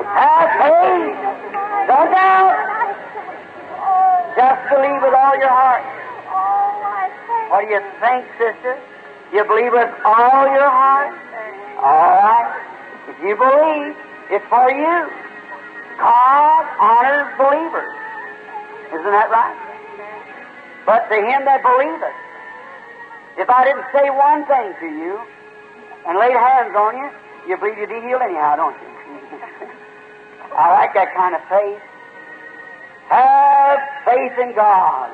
Have 0.09 0.49
faith. 0.57 1.13
Don't 1.85 2.09
doubt. 2.09 2.57
Just 4.33 4.61
believe 4.73 5.01
with 5.05 5.13
all 5.13 5.37
your 5.37 5.53
heart. 5.53 5.85
What 7.53 7.61
do 7.61 7.69
you 7.69 7.81
think, 8.01 8.25
sister? 8.41 8.73
You 9.37 9.45
believe 9.45 9.71
with 9.71 9.93
all 10.03 10.49
your 10.49 10.65
heart? 10.65 11.13
All 11.77 12.09
right. 12.25 12.49
If 13.05 13.21
you 13.21 13.37
believe, 13.37 13.93
it's 14.33 14.45
for 14.49 14.65
you. 14.73 14.97
God 16.01 16.65
honors 16.81 17.29
believers. 17.37 17.93
Isn't 18.97 19.13
that 19.13 19.29
right? 19.29 19.53
But 20.87 21.05
to 21.09 21.21
him 21.21 21.45
that 21.45 21.61
believeth, 21.61 22.17
if 23.39 23.49
I 23.49 23.63
didn't 23.63 23.87
say 23.95 24.09
one 24.11 24.43
thing 24.45 24.75
to 24.83 24.87
you 24.99 25.15
and 26.07 26.19
laid 26.19 26.35
hands 26.35 26.75
on 26.75 26.97
you, 26.99 27.07
you 27.47 27.55
believe 27.57 27.79
you'd 27.79 27.89
be 27.89 28.03
healed 28.03 28.21
anyhow, 28.21 28.59
don't 28.59 28.75
you? 28.75 28.91
I 30.55 30.75
like 30.75 30.93
that 30.93 31.15
kind 31.15 31.33
of 31.35 31.41
faith. 31.47 31.79
Have 33.07 33.79
faith 34.05 34.35
in 34.37 34.53
God. 34.53 35.09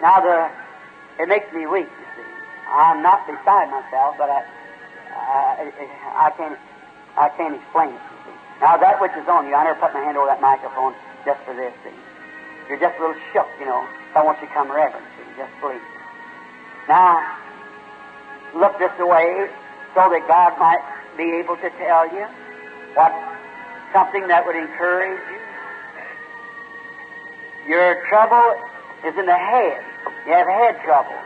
Now 0.00 0.20
the 0.22 0.48
it 1.22 1.28
makes 1.28 1.52
me 1.52 1.66
weak. 1.66 1.90
You 1.90 2.08
see, 2.16 2.28
I'm 2.70 3.02
not 3.02 3.26
beside 3.26 3.68
myself, 3.68 4.16
but 4.16 4.30
I 4.30 4.46
I, 5.12 5.70
I 6.26 6.30
can't 6.38 6.58
I 7.18 7.28
can't 7.36 7.54
explain 7.54 7.90
it. 7.90 8.00
Now 8.62 8.78
that 8.78 9.00
which 9.00 9.12
is 9.18 9.28
on 9.28 9.46
you, 9.46 9.54
I 9.54 9.64
never 9.64 9.78
put 9.80 9.92
my 9.92 10.00
hand 10.00 10.16
over 10.16 10.26
that 10.26 10.40
microphone 10.40 10.94
just 11.26 11.42
for 11.44 11.54
this. 11.54 11.74
See, 11.84 11.94
you're 12.68 12.80
just 12.80 12.96
a 12.98 13.00
little 13.00 13.20
shook, 13.32 13.50
you 13.58 13.66
know. 13.66 13.84
So 14.14 14.20
I 14.20 14.24
want 14.24 14.40
you 14.40 14.48
to 14.48 14.54
come 14.54 14.70
reverent. 14.70 15.11
Just 15.36 15.52
believe. 15.60 15.80
Now 16.88 17.38
look 18.54 18.78
this 18.78 18.92
way 18.98 19.48
so 19.94 20.08
that 20.08 20.24
God 20.28 20.58
might 20.58 20.82
be 21.16 21.24
able 21.40 21.56
to 21.56 21.70
tell 21.78 22.04
you 22.12 22.26
what 22.94 23.12
something 23.92 24.28
that 24.28 24.44
would 24.46 24.56
encourage 24.56 25.20
you. 25.28 25.40
Your 27.68 28.02
trouble 28.08 28.56
is 29.06 29.14
in 29.16 29.26
the 29.26 29.36
head. 29.36 29.84
You 30.26 30.32
have 30.32 30.48
head 30.48 30.82
trouble. 30.84 31.16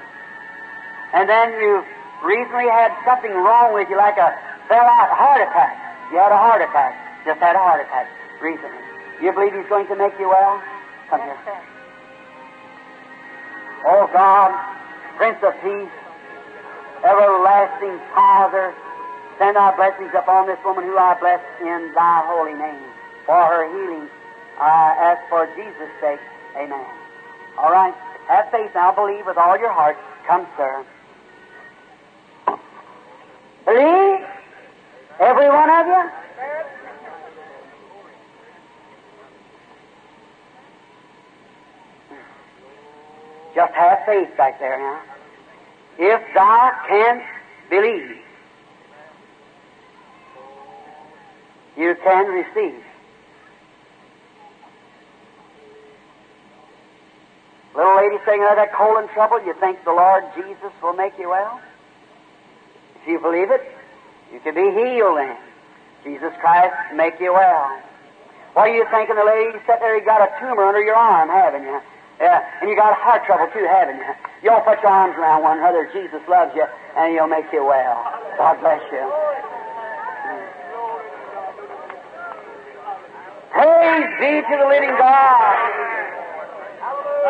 And 1.15 1.28
then 1.28 1.53
you've 1.61 1.87
recently 2.24 2.69
had 2.69 2.93
something 3.05 3.33
wrong 3.33 3.73
with 3.73 3.89
you, 3.89 3.97
like 3.97 4.19
a 4.19 4.35
fell 4.69 4.85
out 4.85 5.11
heart 5.11 5.41
attack. 5.41 5.78
You 6.12 6.19
had 6.19 6.33
a 6.33 6.37
heart 6.37 6.62
attack. 6.62 7.24
Just 7.24 7.41
had 7.41 7.57
a 7.57 7.59
heart 7.59 7.81
attack 7.81 8.11
recently. 8.43 8.83
You 9.23 9.33
believe 9.33 9.55
He's 9.55 9.69
going 9.69 9.87
to 9.89 9.97
make 9.97 10.12
you 10.19 10.28
well? 10.28 10.62
Come 11.09 11.23
here. 11.23 11.76
Oh 13.85 14.09
God, 14.12 14.53
Prince 15.16 15.39
of 15.43 15.53
Peace, 15.62 15.93
everlasting 17.05 17.98
Father, 18.15 18.74
send 19.39 19.57
thy 19.57 19.77
blessings 19.77 20.11
upon 20.16 20.47
this 20.47 20.59
woman 20.65 20.85
who 20.85 20.97
I 20.97 21.15
bless 21.20 21.40
in 21.61 21.93
thy 21.94 22.23
holy 22.27 22.55
name. 22.55 22.89
For 23.27 23.35
her 23.35 23.66
healing, 23.69 24.09
I 24.59 24.97
ask 24.98 25.28
for 25.28 25.47
Jesus' 25.57 25.93
sake. 26.01 26.20
Amen. 26.57 26.86
All 27.59 27.70
right. 27.70 27.94
Have 28.28 28.51
faith 28.51 28.70
now. 28.74 28.93
Believe 28.93 29.27
with 29.27 29.36
all 29.36 29.59
your 29.59 29.73
heart. 29.73 29.97
Come, 30.27 30.47
sir. 30.57 30.85
Believe? 33.66 34.27
Every 35.20 35.48
one 35.48 35.70
of 35.70 35.86
you? 35.86 36.11
Just 43.57 43.73
have 43.73 44.01
faith 44.05 44.28
back 44.37 44.61
there 44.61 44.78
now. 44.78 45.01
If 45.99 46.20
thou 46.35 46.73
canst 46.87 47.24
believe, 47.70 48.19
you 51.78 51.97
can 52.05 52.27
receive. 52.27 52.85
Little 57.74 57.97
lady 57.97 58.16
saying, 58.27 58.43
out 58.43 58.57
that 58.57 58.74
colon 58.74 59.09
trouble, 59.15 59.43
you 59.47 59.55
think 59.59 59.83
the 59.85 59.91
Lord 59.93 60.24
Jesus 60.37 60.73
will 60.83 60.93
make 60.93 61.15
you 61.19 61.31
well? 61.31 61.59
If 63.01 63.09
you 63.09 63.19
believe 63.20 63.51
it, 63.51 63.62
you 64.35 64.41
can 64.41 64.55
be 64.55 64.69
healed 64.69 65.16
then. 65.16 65.37
Jesus 66.05 66.33
Christ 66.43 66.77
make 66.95 67.19
you 67.20 67.33
well. 67.33 67.81
What 68.53 68.69
are 68.69 68.74
you 68.74 68.85
thinking, 68.91 69.16
the 69.16 69.24
lady 69.24 69.59
sitting 69.65 69.81
there, 69.81 69.99
you 69.99 70.05
got 70.05 70.20
a 70.20 70.28
tumor 70.41 70.65
under 70.65 70.83
your 70.83 70.95
arm, 70.95 71.31
haven't 71.31 71.62
you? 71.62 71.81
Yeah, 72.20 72.40
and 72.60 72.70
you 72.70 72.76
got 72.76 72.97
heart 72.97 73.24
trouble 73.26 73.47
too, 73.52 73.66
haven't 73.68 73.98
you? 73.98 74.12
You 74.43 74.51
all 74.51 74.62
put 74.62 74.80
your 74.80 74.90
arms 74.90 75.16
around 75.18 75.43
one 75.43 75.59
another. 75.59 75.88
Jesus 75.93 76.20
loves 76.28 76.55
you, 76.55 76.64
and 76.97 77.12
He'll 77.12 77.28
make 77.28 77.52
you 77.52 77.64
well. 77.64 78.01
God 78.38 78.60
bless 78.60 78.80
you. 78.90 79.05
Praise 83.52 84.12
be 84.20 84.32
to 84.48 84.55
the 84.56 84.68
living 84.68 84.97
God. 84.97 85.56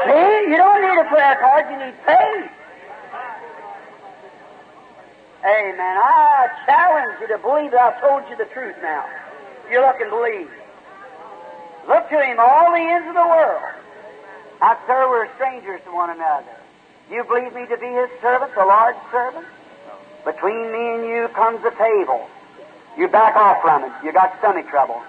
See, 0.06 0.50
you 0.50 0.56
don't 0.56 0.82
need 0.82 0.98
a 1.02 1.08
prayer 1.08 1.36
card, 1.40 1.66
you 1.70 1.78
need 1.82 1.94
faith. 2.06 2.50
Amen. 5.46 5.96
I 5.98 6.48
challenge 6.66 7.20
you 7.20 7.28
to 7.28 7.38
believe 7.38 7.70
that 7.70 7.80
I've 7.80 8.00
told 8.00 8.22
you 8.30 8.36
the 8.36 8.50
truth 8.52 8.74
now. 8.82 9.06
You 9.70 9.80
look 9.80 9.96
and 10.00 10.10
believe. 10.10 10.50
Look 11.88 12.08
to 12.10 12.18
Him, 12.18 12.38
all 12.38 12.70
the 12.70 12.82
ends 12.82 13.06
of 13.08 13.14
the 13.14 13.26
world. 13.26 13.85
I, 14.60 14.76
sir, 14.86 15.08
we're 15.08 15.32
strangers 15.34 15.80
to 15.84 15.92
one 15.92 16.10
another. 16.10 16.56
You 17.10 17.24
believe 17.24 17.54
me 17.54 17.66
to 17.66 17.76
be 17.76 17.86
His 17.86 18.10
servant, 18.20 18.54
the 18.54 18.64
Lord's 18.64 18.98
servant? 19.10 19.46
Between 20.24 20.72
me 20.72 20.84
and 20.98 21.02
you 21.06 21.28
comes 21.34 21.62
a 21.64 21.70
table. 21.76 22.28
You 22.98 23.08
back 23.08 23.36
off 23.36 23.62
from 23.62 23.84
it. 23.84 23.92
You 24.02 24.12
got 24.12 24.36
stomach 24.38 24.68
trouble. 24.68 25.00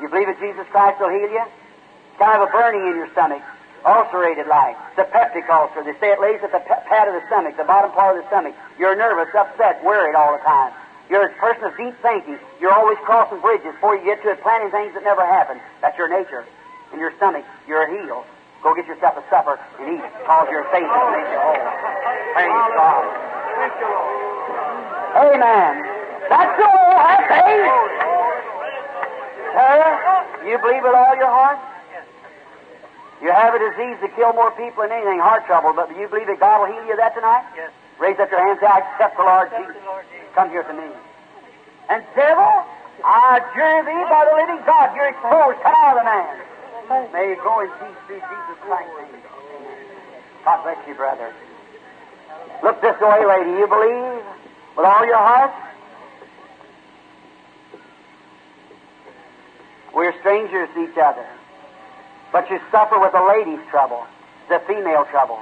You 0.00 0.08
believe 0.08 0.26
that 0.26 0.40
Jesus 0.40 0.66
Christ 0.70 1.00
will 1.00 1.10
heal 1.10 1.30
you? 1.30 1.44
It's 1.44 2.18
Kind 2.18 2.42
of 2.42 2.48
a 2.48 2.52
burning 2.52 2.80
in 2.90 2.96
your 2.96 3.10
stomach 3.12 3.42
ulcerated 3.86 4.46
like. 4.48 4.76
It's 4.90 5.06
a 5.06 5.08
peptic 5.08 5.48
ulcer. 5.48 5.84
They 5.86 5.94
say 6.02 6.10
it 6.10 6.20
lays 6.20 6.42
at 6.42 6.50
the 6.50 6.58
pad 6.58 7.06
of 7.06 7.14
the 7.14 7.22
stomach, 7.30 7.56
the 7.56 7.64
bottom 7.64 7.92
part 7.92 8.18
of 8.18 8.22
the 8.22 8.28
stomach. 8.28 8.54
You're 8.78 8.96
nervous, 8.96 9.32
upset, 9.32 9.82
worried 9.84 10.16
all 10.18 10.34
the 10.36 10.42
time. 10.42 10.74
You're 11.08 11.30
a 11.30 11.34
person 11.38 11.64
of 11.64 11.76
deep 11.78 11.94
thinking. 12.02 12.38
You're 12.60 12.74
always 12.74 12.98
crossing 13.06 13.40
bridges 13.40 13.72
before 13.78 13.96
you 13.96 14.04
get 14.04 14.22
to 14.22 14.30
it, 14.34 14.42
planning 14.42 14.70
things 14.74 14.92
that 14.94 15.04
never 15.04 15.24
happen. 15.24 15.60
That's 15.80 15.96
your 15.96 16.10
nature. 16.10 16.44
In 16.92 16.98
your 16.98 17.14
stomach, 17.16 17.44
you're 17.68 17.86
healed. 17.86 18.26
Go 18.66 18.74
get 18.74 18.90
yourself 18.90 19.14
a 19.14 19.22
supper 19.30 19.62
and 19.78 19.94
eat, 19.94 20.02
cause 20.26 20.50
your 20.50 20.66
faith 20.74 20.90
has 20.90 21.06
made 21.14 21.30
you 21.30 21.38
whole. 21.38 21.54
Praise 22.34 22.66
God. 22.74 23.06
Amen. 25.22 25.86
That's 26.26 26.50
the 26.58 26.66
way 26.66 26.90
I 26.98 27.14
faith. 27.30 27.62
Sir, 29.54 30.50
you 30.50 30.58
believe 30.58 30.82
with 30.82 30.98
all 30.98 31.14
your 31.14 31.30
heart? 31.30 31.62
You 33.22 33.30
have 33.30 33.54
a 33.54 33.62
disease 33.62 34.02
that 34.02 34.10
kill 34.18 34.34
more 34.34 34.50
people 34.58 34.82
than 34.82 34.98
anything, 34.98 35.22
heart 35.22 35.46
trouble, 35.46 35.70
but 35.70 35.86
do 35.86 35.94
you 35.94 36.10
believe 36.10 36.26
that 36.26 36.42
God 36.42 36.66
will 36.66 36.74
heal 36.74 36.82
you 36.90 36.98
of 36.98 36.98
that 36.98 37.14
tonight? 37.14 37.46
Yes. 37.54 37.70
Raise 38.02 38.18
up 38.18 38.34
your 38.34 38.42
hands 38.42 38.58
and 38.58 38.66
say, 38.66 38.74
I 38.74 38.82
accept 38.82 39.14
the 39.14 39.22
Lord 39.22 39.46
Jesus. 39.54 39.78
the 39.78 39.86
Lord 39.86 40.10
Jesus. 40.10 40.26
Come 40.34 40.50
here 40.50 40.66
to 40.66 40.74
me. 40.74 40.90
And 41.86 42.02
devil, 42.18 42.50
I 43.06 43.38
adjure 43.38 43.86
thee 43.86 44.04
by 44.10 44.26
the 44.26 44.34
living 44.34 44.58
God, 44.66 44.90
you're 44.98 45.14
exposed. 45.14 45.62
Come 45.62 45.70
out 45.70 45.94
of 45.94 46.02
the 46.02 46.10
man. 46.10 46.55
May 46.88 47.30
you 47.30 47.36
go 47.42 47.60
in 47.60 47.68
peace 47.68 47.98
through 48.06 48.20
Jesus 48.20 48.58
Christ's 48.62 48.92
name. 49.12 49.22
God 50.44 50.62
bless 50.62 50.86
you, 50.86 50.94
brother. 50.94 51.32
Look 52.62 52.80
this 52.80 53.00
way, 53.00 53.26
lady. 53.26 53.50
You 53.58 53.66
believe 53.66 54.22
with 54.76 54.86
all 54.86 55.04
your 55.04 55.16
heart? 55.18 55.50
We're 59.92 60.16
strangers 60.20 60.68
to 60.74 60.84
each 60.88 60.96
other. 60.96 61.26
But 62.30 62.48
you 62.50 62.60
suffer 62.70 63.00
with 63.00 63.14
a 63.14 63.26
lady's 63.26 63.66
trouble, 63.68 64.06
the 64.48 64.60
female 64.68 65.06
trouble. 65.06 65.40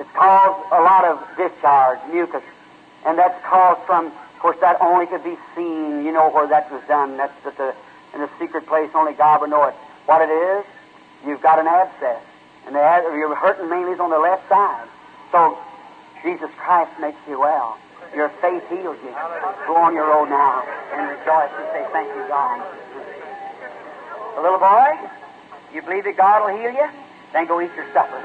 It's 0.00 0.10
caused 0.16 0.72
a 0.72 0.82
lot 0.82 1.04
of 1.04 1.20
discharge, 1.36 2.00
mucus. 2.10 2.42
And 3.06 3.16
that's 3.16 3.40
caused 3.44 3.86
from, 3.86 4.06
of 4.06 4.38
course, 4.40 4.56
that 4.60 4.80
only 4.80 5.06
could 5.06 5.22
be 5.22 5.36
seen. 5.54 6.04
You 6.04 6.10
know 6.10 6.30
where 6.30 6.48
that 6.48 6.72
was 6.72 6.82
done. 6.88 7.16
That's 7.16 7.46
at 7.46 7.56
the, 7.56 7.74
in 8.14 8.22
a 8.22 8.30
secret 8.40 8.66
place, 8.66 8.90
only 8.94 9.12
God 9.12 9.40
would 9.42 9.50
know 9.50 9.64
it. 9.64 9.74
What 10.08 10.24
it 10.24 10.32
is, 10.32 10.64
you've 11.28 11.42
got 11.44 11.60
an 11.60 11.68
abscess. 11.68 12.24
And 12.64 12.72
the, 12.74 12.80
ab- 12.80 13.04
you're 13.12 13.36
hurting 13.36 13.68
mainly 13.68 13.92
on 14.00 14.08
the 14.08 14.16
left 14.18 14.48
side. 14.48 14.88
So, 15.30 15.52
Jesus 16.24 16.48
Christ 16.56 16.96
makes 16.96 17.20
you 17.28 17.38
well. 17.38 17.76
Your 18.16 18.32
faith 18.40 18.64
heals 18.72 18.96
you. 19.04 19.12
Go 19.68 19.76
on 19.76 19.92
your 19.92 20.08
road 20.08 20.32
now 20.32 20.64
and 20.96 21.12
rejoice 21.12 21.52
and 21.60 21.68
say, 21.76 21.84
Thank 21.92 22.08
you, 22.16 22.24
God. 22.24 22.56
The 24.32 24.40
little 24.40 24.58
boy, 24.58 24.96
you 25.76 25.82
believe 25.84 26.04
that 26.08 26.16
God 26.16 26.40
will 26.40 26.56
heal 26.56 26.72
you? 26.72 26.88
Then 27.36 27.44
go 27.44 27.60
eat 27.60 27.70
your 27.76 27.84
supper. 27.92 28.16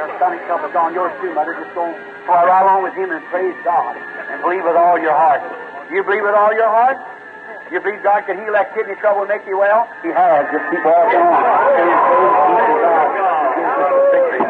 Your 0.00 0.08
stomach 0.16 0.40
trouble's 0.48 0.72
on 0.72 0.94
yours 0.96 1.12
too, 1.20 1.28
Mother. 1.36 1.60
Just 1.60 1.76
go 1.76 1.92
fly 2.24 2.40
right 2.48 2.64
along 2.64 2.88
with 2.88 2.96
Him 2.96 3.12
and 3.12 3.20
praise 3.28 3.56
God. 3.68 4.00
And 4.32 4.40
believe 4.40 4.64
with 4.64 4.76
all 4.80 4.96
your 4.96 5.12
heart. 5.12 5.44
You 5.92 6.00
believe 6.02 6.24
with 6.24 6.34
all 6.34 6.56
your 6.56 6.72
heart? 6.72 6.96
You 7.72 7.82
believe 7.82 7.98
God 8.06 8.22
can 8.30 8.38
heal 8.38 8.54
that 8.54 8.70
kidney 8.78 8.94
trouble 9.02 9.26
and 9.26 9.30
make 9.30 9.42
you 9.42 9.58
well? 9.58 9.90
He 10.06 10.14
has. 10.14 10.46
Just 10.54 10.66
keep 10.70 10.82
walking 10.86 11.18
oh, 11.18 11.34
on. 11.34 11.42
Praise 11.66 11.98
God. 12.78 13.06
Gives 13.58 13.74
us 13.74 13.90
the 13.90 14.06
victory. 14.14 14.42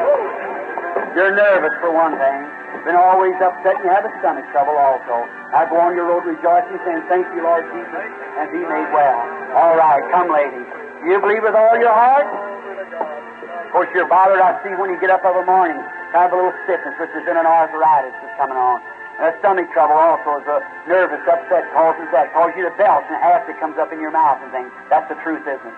You're 1.16 1.32
nervous 1.32 1.72
for 1.80 1.90
one 1.97 2.12
thing. 2.20 2.40
Been 2.84 2.94
always 2.94 3.34
upset 3.43 3.82
and 3.82 3.88
you 3.88 3.90
have 3.90 4.06
a 4.06 4.12
stomach 4.22 4.47
trouble 4.52 4.78
also. 4.78 5.26
I 5.51 5.66
go 5.66 5.80
on 5.80 5.98
your 5.98 6.06
road 6.06 6.22
rejoicing, 6.28 6.78
saying, 6.86 7.02
Thank 7.09 7.26
you, 7.34 7.43
Lord 7.43 7.66
Jesus, 7.72 8.05
and 8.38 8.47
be 8.52 8.62
made 8.62 8.90
well. 8.94 9.18
All 9.59 9.74
right, 9.74 10.05
come, 10.12 10.30
lady. 10.30 10.62
You 11.09 11.18
believe 11.18 11.43
with 11.43 11.56
all 11.56 11.74
your 11.80 11.90
heart? 11.90 12.30
Of 12.30 13.72
course, 13.72 13.90
you're 13.97 14.06
bothered, 14.06 14.38
I 14.38 14.60
see, 14.62 14.76
when 14.78 14.93
you 14.94 15.01
get 15.01 15.10
up 15.10 15.24
of 15.24 15.34
a 15.34 15.44
morning. 15.48 15.80
Kind 16.14 16.30
of 16.30 16.36
a 16.36 16.36
little 16.38 16.56
stiffness, 16.62 16.94
which 17.01 17.10
has 17.10 17.24
been 17.26 17.40
an 17.40 17.48
arthritis 17.48 18.14
that's 18.22 18.36
coming 18.38 18.60
on. 18.60 18.78
A 19.16 19.32
stomach 19.40 19.72
trouble 19.72 19.97
also 19.97 20.36
is 20.36 20.47
a 20.47 20.60
nervous 20.84 21.24
upset 21.24 21.64
causes 21.72 22.05
that. 22.12 22.28
Causes 22.36 22.52
you 22.60 22.68
to 22.68 22.74
belch 22.76 23.09
and 23.09 23.16
acid 23.24 23.56
comes 23.56 23.80
up 23.80 23.88
in 23.88 23.97
your 23.97 24.12
mouth 24.12 24.36
and 24.44 24.52
things. 24.52 24.68
That's 24.93 25.09
the 25.09 25.16
truth, 25.24 25.40
isn't 25.48 25.64
it? 25.64 25.76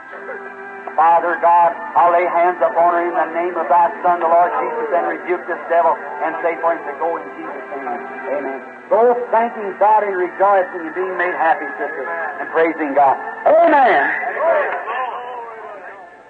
Father 0.98 1.38
God, 1.38 1.70
I'll 1.94 2.10
lay 2.10 2.26
hands 2.26 2.58
upon 2.58 2.98
her 2.98 3.06
in 3.06 3.14
the 3.14 3.30
name 3.30 3.54
of 3.54 3.70
thy 3.70 3.94
Son, 4.02 4.18
the 4.18 4.26
Lord 4.26 4.50
Jesus, 4.50 4.90
and 4.90 5.06
rebuke 5.06 5.46
this 5.46 5.62
devil 5.70 5.94
and 5.94 6.34
say 6.42 6.58
for 6.58 6.74
him 6.74 6.82
to 6.82 6.94
go 6.98 7.14
in 7.14 7.26
Jesus' 7.38 7.66
name. 7.78 7.86
Amen. 7.86 8.58
Go 8.90 9.14
thanking 9.30 9.70
God 9.78 10.02
and 10.02 10.18
rejoicing 10.18 10.90
and 10.90 10.94
being 10.98 11.14
made 11.14 11.38
happy, 11.38 11.70
sister, 11.78 12.02
and 12.42 12.50
praising 12.50 12.98
God. 12.98 13.14
Amen. 13.46 14.10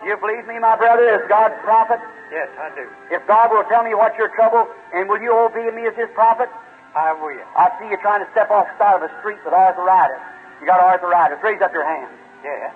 Do 0.04 0.12
you 0.12 0.20
believe 0.20 0.44
me, 0.44 0.60
my 0.60 0.76
brother, 0.76 1.08
as 1.16 1.24
God's 1.32 1.56
prophet? 1.64 2.04
Yes, 2.28 2.52
I 2.60 2.68
do. 2.76 2.84
If 3.08 3.24
God 3.24 3.48
will 3.48 3.64
tell 3.72 3.80
me 3.80 3.96
what's 3.96 4.18
your 4.20 4.28
trouble, 4.36 4.68
and 4.92 5.08
will 5.08 5.24
you 5.24 5.32
obey 5.32 5.72
me 5.72 5.88
as 5.88 5.96
His 5.96 6.12
prophet? 6.12 6.52
I 6.98 7.70
see 7.78 7.86
you 7.86 7.98
trying 8.02 8.24
to 8.24 8.30
step 8.34 8.50
off 8.50 8.66
the 8.66 8.76
side 8.78 8.96
of 8.98 9.06
a 9.06 9.10
street 9.22 9.38
with 9.44 9.54
arthritis. 9.54 10.18
You 10.60 10.66
got 10.66 10.82
arthritis. 10.82 11.38
Raise 11.42 11.62
up 11.62 11.72
your 11.72 11.86
hands. 11.86 12.10
Yeah. 12.42 12.74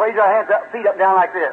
Raise 0.00 0.14
your 0.16 0.24
hands 0.24 0.48
up, 0.48 0.72
feet 0.72 0.86
up 0.88 0.96
down 0.96 1.16
like 1.16 1.32
this. 1.36 1.52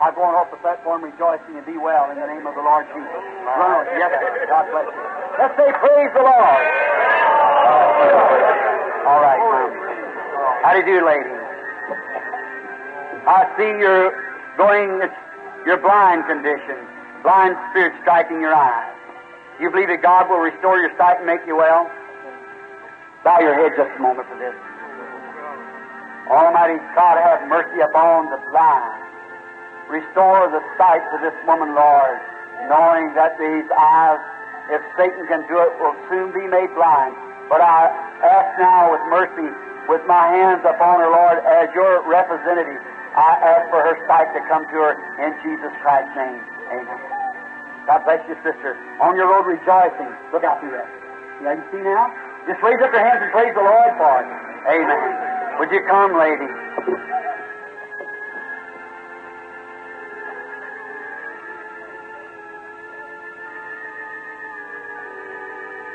I'm 0.00 0.14
going 0.16 0.34
off 0.34 0.50
the 0.50 0.56
platform 0.58 1.04
rejoicing 1.04 1.54
and 1.54 1.66
be 1.66 1.76
well 1.78 2.10
in 2.10 2.18
the 2.18 2.26
name 2.26 2.46
of 2.48 2.56
the 2.56 2.64
Lord 2.64 2.88
Jesus. 2.90 3.22
Run 3.44 3.60
on. 3.60 3.86
Yes, 3.94 4.10
sir. 4.16 4.48
God 4.48 4.66
bless 4.72 4.88
you. 4.88 5.04
Let's 5.38 5.54
say 5.60 5.68
praise 5.78 6.12
the 6.16 6.24
Lord. 6.24 6.62
All 9.06 9.20
right. 9.22 9.40
How 10.64 10.72
do 10.72 10.78
you 10.82 10.88
do, 10.88 11.06
lady? 11.06 11.30
I 13.28 13.46
see 13.54 13.70
you're 13.78 14.10
going, 14.56 15.06
it's 15.06 15.14
your 15.66 15.78
blind 15.78 16.26
condition, 16.26 16.82
blind 17.22 17.54
spirit 17.70 17.94
striking 18.02 18.40
your 18.40 18.54
eyes. 18.54 18.90
You 19.60 19.70
believe 19.70 19.88
that 19.88 20.02
God 20.02 20.28
will 20.28 20.40
restore 20.40 20.78
your 20.80 20.92
sight 20.96 21.18
and 21.18 21.26
make 21.26 21.44
you 21.46 21.56
well? 21.56 21.90
Bow 23.24 23.38
your 23.38 23.54
head 23.54 23.72
just 23.76 23.92
a 23.94 24.00
moment 24.02 24.26
for 24.26 24.38
this. 24.38 24.54
Almighty 26.26 26.78
God, 26.96 27.20
have 27.20 27.46
mercy 27.46 27.78
upon 27.82 28.30
the 28.30 28.40
blind. 28.50 29.02
Restore 29.90 30.48
the 30.50 30.62
sight 30.78 31.02
to 31.12 31.16
this 31.20 31.36
woman, 31.46 31.74
Lord, 31.74 32.16
knowing 32.66 33.12
that 33.14 33.36
these 33.36 33.68
eyes, 33.70 34.18
if 34.72 34.80
Satan 34.96 35.26
can 35.28 35.46
do 35.46 35.60
it, 35.60 35.70
will 35.78 35.94
soon 36.08 36.32
be 36.32 36.46
made 36.48 36.72
blind. 36.74 37.14
But 37.50 37.60
I 37.60 37.92
ask 38.24 38.58
now 38.58 38.90
with 38.90 39.04
mercy, 39.12 39.50
with 39.86 40.02
my 40.06 40.32
hands 40.32 40.64
upon 40.64 40.98
her, 41.04 41.10
Lord, 41.10 41.44
as 41.44 41.68
your 41.74 42.00
representative, 42.08 42.80
I 43.14 43.36
ask 43.38 43.68
for 43.68 43.82
her 43.84 43.98
sight 44.08 44.32
to 44.32 44.40
come 44.48 44.64
to 44.64 44.78
her 44.80 44.94
in 45.20 45.36
Jesus 45.44 45.70
Christ's 45.82 46.16
name. 46.16 46.40
Amen. 46.72 47.21
God 47.86 48.04
bless 48.04 48.22
you, 48.28 48.36
sister. 48.46 48.78
On 49.02 49.16
your 49.16 49.26
road 49.26 49.46
rejoicing. 49.46 50.10
Look 50.32 50.44
out 50.44 50.60
through 50.60 50.70
that. 50.78 50.88
Yeah, 51.42 51.58
you 51.58 51.64
see 51.74 51.82
now? 51.82 52.06
Just 52.46 52.62
raise 52.62 52.78
up 52.78 52.94
your 52.94 53.02
hands 53.02 53.22
and 53.22 53.32
praise 53.32 53.54
the 53.54 53.62
Lord 53.62 53.92
for 53.98 54.22
it. 54.22 54.28
Amen. 54.70 55.58
Would 55.58 55.70
you 55.70 55.82
come, 55.90 56.14
lady? 56.18 56.46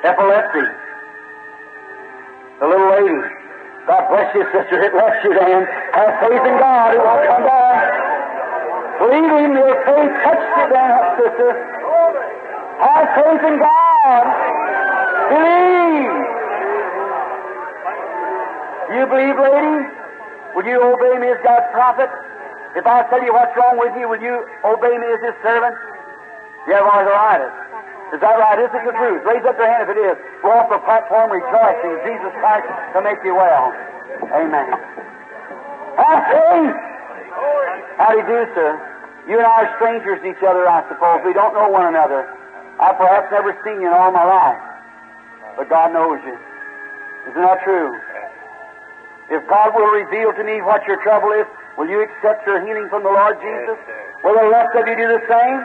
Epilepsy. 0.03 0.67
The 2.59 2.67
little 2.67 2.89
lady. 2.91 3.21
God 3.87 4.03
bless 4.09 4.35
you, 4.35 4.43
sister. 4.51 4.83
It 4.83 4.93
left 4.95 5.23
you 5.23 5.33
then. 5.33 5.63
Have 5.93 6.19
faith 6.19 6.43
in 6.43 6.59
God. 6.59 6.95
It 6.95 6.99
will 6.99 7.27
come 7.27 7.43
back. 7.43 8.06
Believe 8.99 9.31
Him. 9.31 9.51
Your 9.53 9.75
faith 9.85 10.13
touched 10.25 10.51
you 10.57 10.65
then, 10.73 10.91
sister. 11.21 11.51
Have 12.77 13.07
faith 13.17 13.43
in 13.45 13.55
God. 13.57 14.25
Believe. 15.33 16.13
You 18.97 19.03
believe, 19.05 19.37
lady? 19.37 19.77
Will 20.55 20.65
you 20.65 20.81
obey 20.81 21.19
me 21.19 21.27
as 21.29 21.41
God's 21.43 21.69
prophet? 21.73 22.09
If 22.75 22.85
I 22.85 23.03
tell 23.09 23.21
you 23.21 23.33
what's 23.33 23.55
wrong 23.57 23.77
with 23.77 23.93
you, 23.97 24.09
will 24.09 24.21
you 24.21 24.45
obey 24.65 24.95
me 24.97 25.07
as 25.13 25.21
His 25.21 25.37
servant? 25.43 25.75
You 26.67 26.73
have 26.73 26.85
arthritis. 26.85 27.53
Is 28.13 28.21
that 28.21 28.39
right? 28.39 28.57
Is 28.59 28.71
it 28.71 28.83
the 28.87 28.95
truth? 28.95 29.21
Raise 29.27 29.43
up 29.43 29.57
your 29.59 29.67
hand 29.67 29.83
if 29.83 29.91
it 29.91 29.99
is. 29.99 30.15
Go 30.41 30.51
off 30.55 30.71
the 30.71 30.79
platform 30.79 31.29
rejoicing 31.29 31.99
Jesus 32.07 32.31
Christ 32.39 32.67
to 32.95 33.01
make 33.03 33.19
you 33.23 33.35
well. 33.35 33.75
Amen. 34.31 34.71
Have 35.99 36.21
faith. 36.31 36.96
How 37.97 38.11
do 38.13 38.17
you 38.17 38.27
do, 38.27 38.39
sir? 38.53 38.77
You 39.27 39.37
and 39.37 39.45
I 39.45 39.65
are 39.65 39.69
strangers 39.77 40.21
to 40.23 40.27
each 40.31 40.43
other, 40.45 40.69
I 40.69 40.87
suppose. 40.87 41.21
We 41.25 41.33
don't 41.33 41.53
know 41.53 41.69
one 41.69 41.85
another. 41.85 42.25
I've 42.79 42.97
perhaps 42.97 43.27
never 43.31 43.57
seen 43.65 43.81
you 43.81 43.87
in 43.89 43.93
all 43.93 44.11
my 44.11 44.23
life. 44.23 44.61
But 45.57 45.69
God 45.69 45.93
knows 45.93 46.21
you. 46.25 46.37
Isn't 47.29 47.41
that 47.41 47.59
true? 47.65 47.91
If 49.29 49.43
God 49.49 49.75
will 49.75 49.91
reveal 49.91 50.31
to 50.31 50.43
me 50.43 50.61
what 50.61 50.85
your 50.87 51.01
trouble 51.03 51.33
is, 51.33 51.45
will 51.77 51.89
you 51.89 52.01
accept 52.01 52.47
your 52.47 52.63
healing 52.65 52.87
from 52.89 53.03
the 53.03 53.09
Lord 53.09 53.35
Jesus? 53.41 53.77
Will 54.23 54.39
the 54.39 54.47
rest 54.47 54.71
of 54.77 54.87
you 54.87 54.95
do 54.95 55.07
the 55.09 55.21
same? 55.27 55.59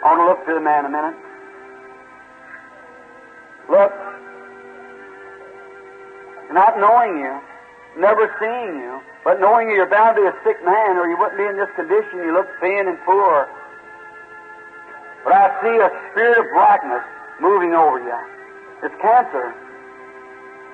I 0.00 0.14
want 0.14 0.20
to 0.22 0.26
look 0.32 0.46
to 0.46 0.54
the 0.54 0.64
man 0.64 0.86
a 0.86 0.88
minute. 0.88 1.16
Look. 3.68 3.92
Not 6.52 6.78
knowing 6.78 7.18
you, 7.18 7.40
never 7.98 8.30
seeing 8.40 8.80
you, 8.80 9.00
but 9.24 9.40
knowing 9.40 9.70
you're 9.70 9.88
bound 9.88 10.16
to 10.16 10.22
be 10.22 10.28
a 10.28 10.36
sick 10.44 10.58
man 10.64 10.96
or 10.96 11.08
you 11.08 11.16
wouldn't 11.18 11.38
be 11.38 11.46
in 11.46 11.56
this 11.56 11.70
condition. 11.76 12.18
You 12.22 12.32
look 12.34 12.48
thin 12.60 12.88
and 12.88 12.98
poor. 13.04 13.48
But 15.24 15.32
I 15.32 15.48
see 15.62 15.76
a 15.80 15.88
spirit 16.12 16.38
of 16.38 16.46
blackness 16.52 17.04
moving 17.40 17.72
over 17.72 17.98
you. 17.98 18.20
It's 18.84 18.94
cancer. 19.00 19.54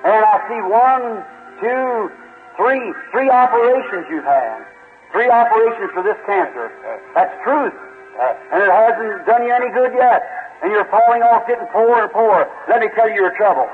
And 0.03 0.19
I 0.25 0.35
see 0.49 0.61
one, 0.67 1.23
two, 1.61 2.11
three, 2.57 2.83
three 3.11 3.29
operations 3.29 4.05
you've 4.09 4.27
had. 4.27 4.65
Three 5.11 5.29
operations 5.29 5.91
for 5.93 6.03
this 6.03 6.17
cancer. 6.25 6.71
That's 7.15 7.31
truth. 7.43 7.73
And 8.51 8.59
it 8.63 8.71
hasn't 8.71 9.25
done 9.25 9.47
you 9.47 9.53
any 9.53 9.71
good 9.71 9.93
yet. 9.93 10.23
And 10.63 10.71
you're 10.71 10.89
falling 10.91 11.23
off, 11.23 11.47
getting 11.47 11.65
poorer 11.67 12.03
and 12.03 12.11
poorer. 12.11 12.49
Let 12.67 12.81
me 12.81 12.87
tell 12.95 13.07
you 13.07 13.15
your 13.15 13.35
trouble. 13.37 13.69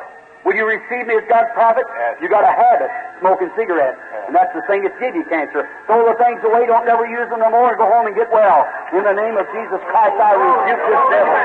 Will 0.47 0.55
you 0.55 0.63
receive 0.63 1.03
me 1.11 1.19
as 1.19 1.27
God's 1.27 1.51
prophet? 1.51 1.83
Yes. 1.83 2.23
You 2.23 2.31
got 2.31 2.47
a 2.47 2.55
habit, 2.55 2.87
smoking 3.19 3.51
cigarettes. 3.59 3.99
And 4.23 4.31
that's 4.31 4.55
the 4.55 4.63
thing 4.63 4.79
that's 4.87 4.95
give 4.95 5.11
you 5.11 5.27
cancer. 5.27 5.67
Throw 5.91 6.07
the 6.07 6.15
things 6.15 6.39
away, 6.39 6.63
don't 6.63 6.87
never 6.87 7.03
use 7.03 7.27
them 7.27 7.43
no 7.43 7.51
more, 7.51 7.75
and 7.75 7.77
go 7.77 7.83
home 7.83 8.07
and 8.07 8.15
get 8.15 8.31
well. 8.31 8.63
In 8.95 9.03
the 9.03 9.11
name 9.11 9.35
of 9.35 9.43
Jesus 9.51 9.83
Christ, 9.91 10.15
I 10.15 10.31
rebuke 10.39 10.83
this 10.87 11.03
devil. 11.11 11.35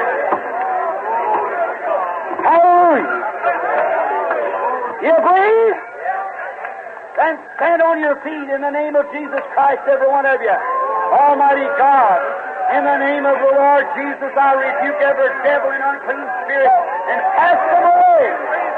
Hallelujah. 2.47 3.11
You 5.03 5.15
believe? 5.19 5.77
Then 7.19 7.43
stand 7.59 7.83
on 7.83 7.99
your 7.99 8.23
feet 8.23 8.55
in 8.55 8.63
the 8.63 8.71
name 8.71 8.95
of 8.95 9.11
Jesus 9.11 9.43
Christ, 9.59 9.83
every 9.91 10.07
one 10.07 10.31
of 10.31 10.39
you. 10.39 10.55
Almighty 11.11 11.67
God, 11.75 12.23
in 12.79 12.87
the 12.87 12.99
name 13.03 13.27
of 13.27 13.35
the 13.35 13.51
Lord 13.51 13.83
Jesus, 13.99 14.31
I 14.31 14.55
rebuke 14.55 15.03
every 15.03 15.35
devil 15.43 15.75
and 15.75 15.83
unclean 15.91 16.23
spirit 16.47 16.71
and 16.71 17.19
cast 17.35 17.63
them 17.67 17.83
away. 17.83 18.72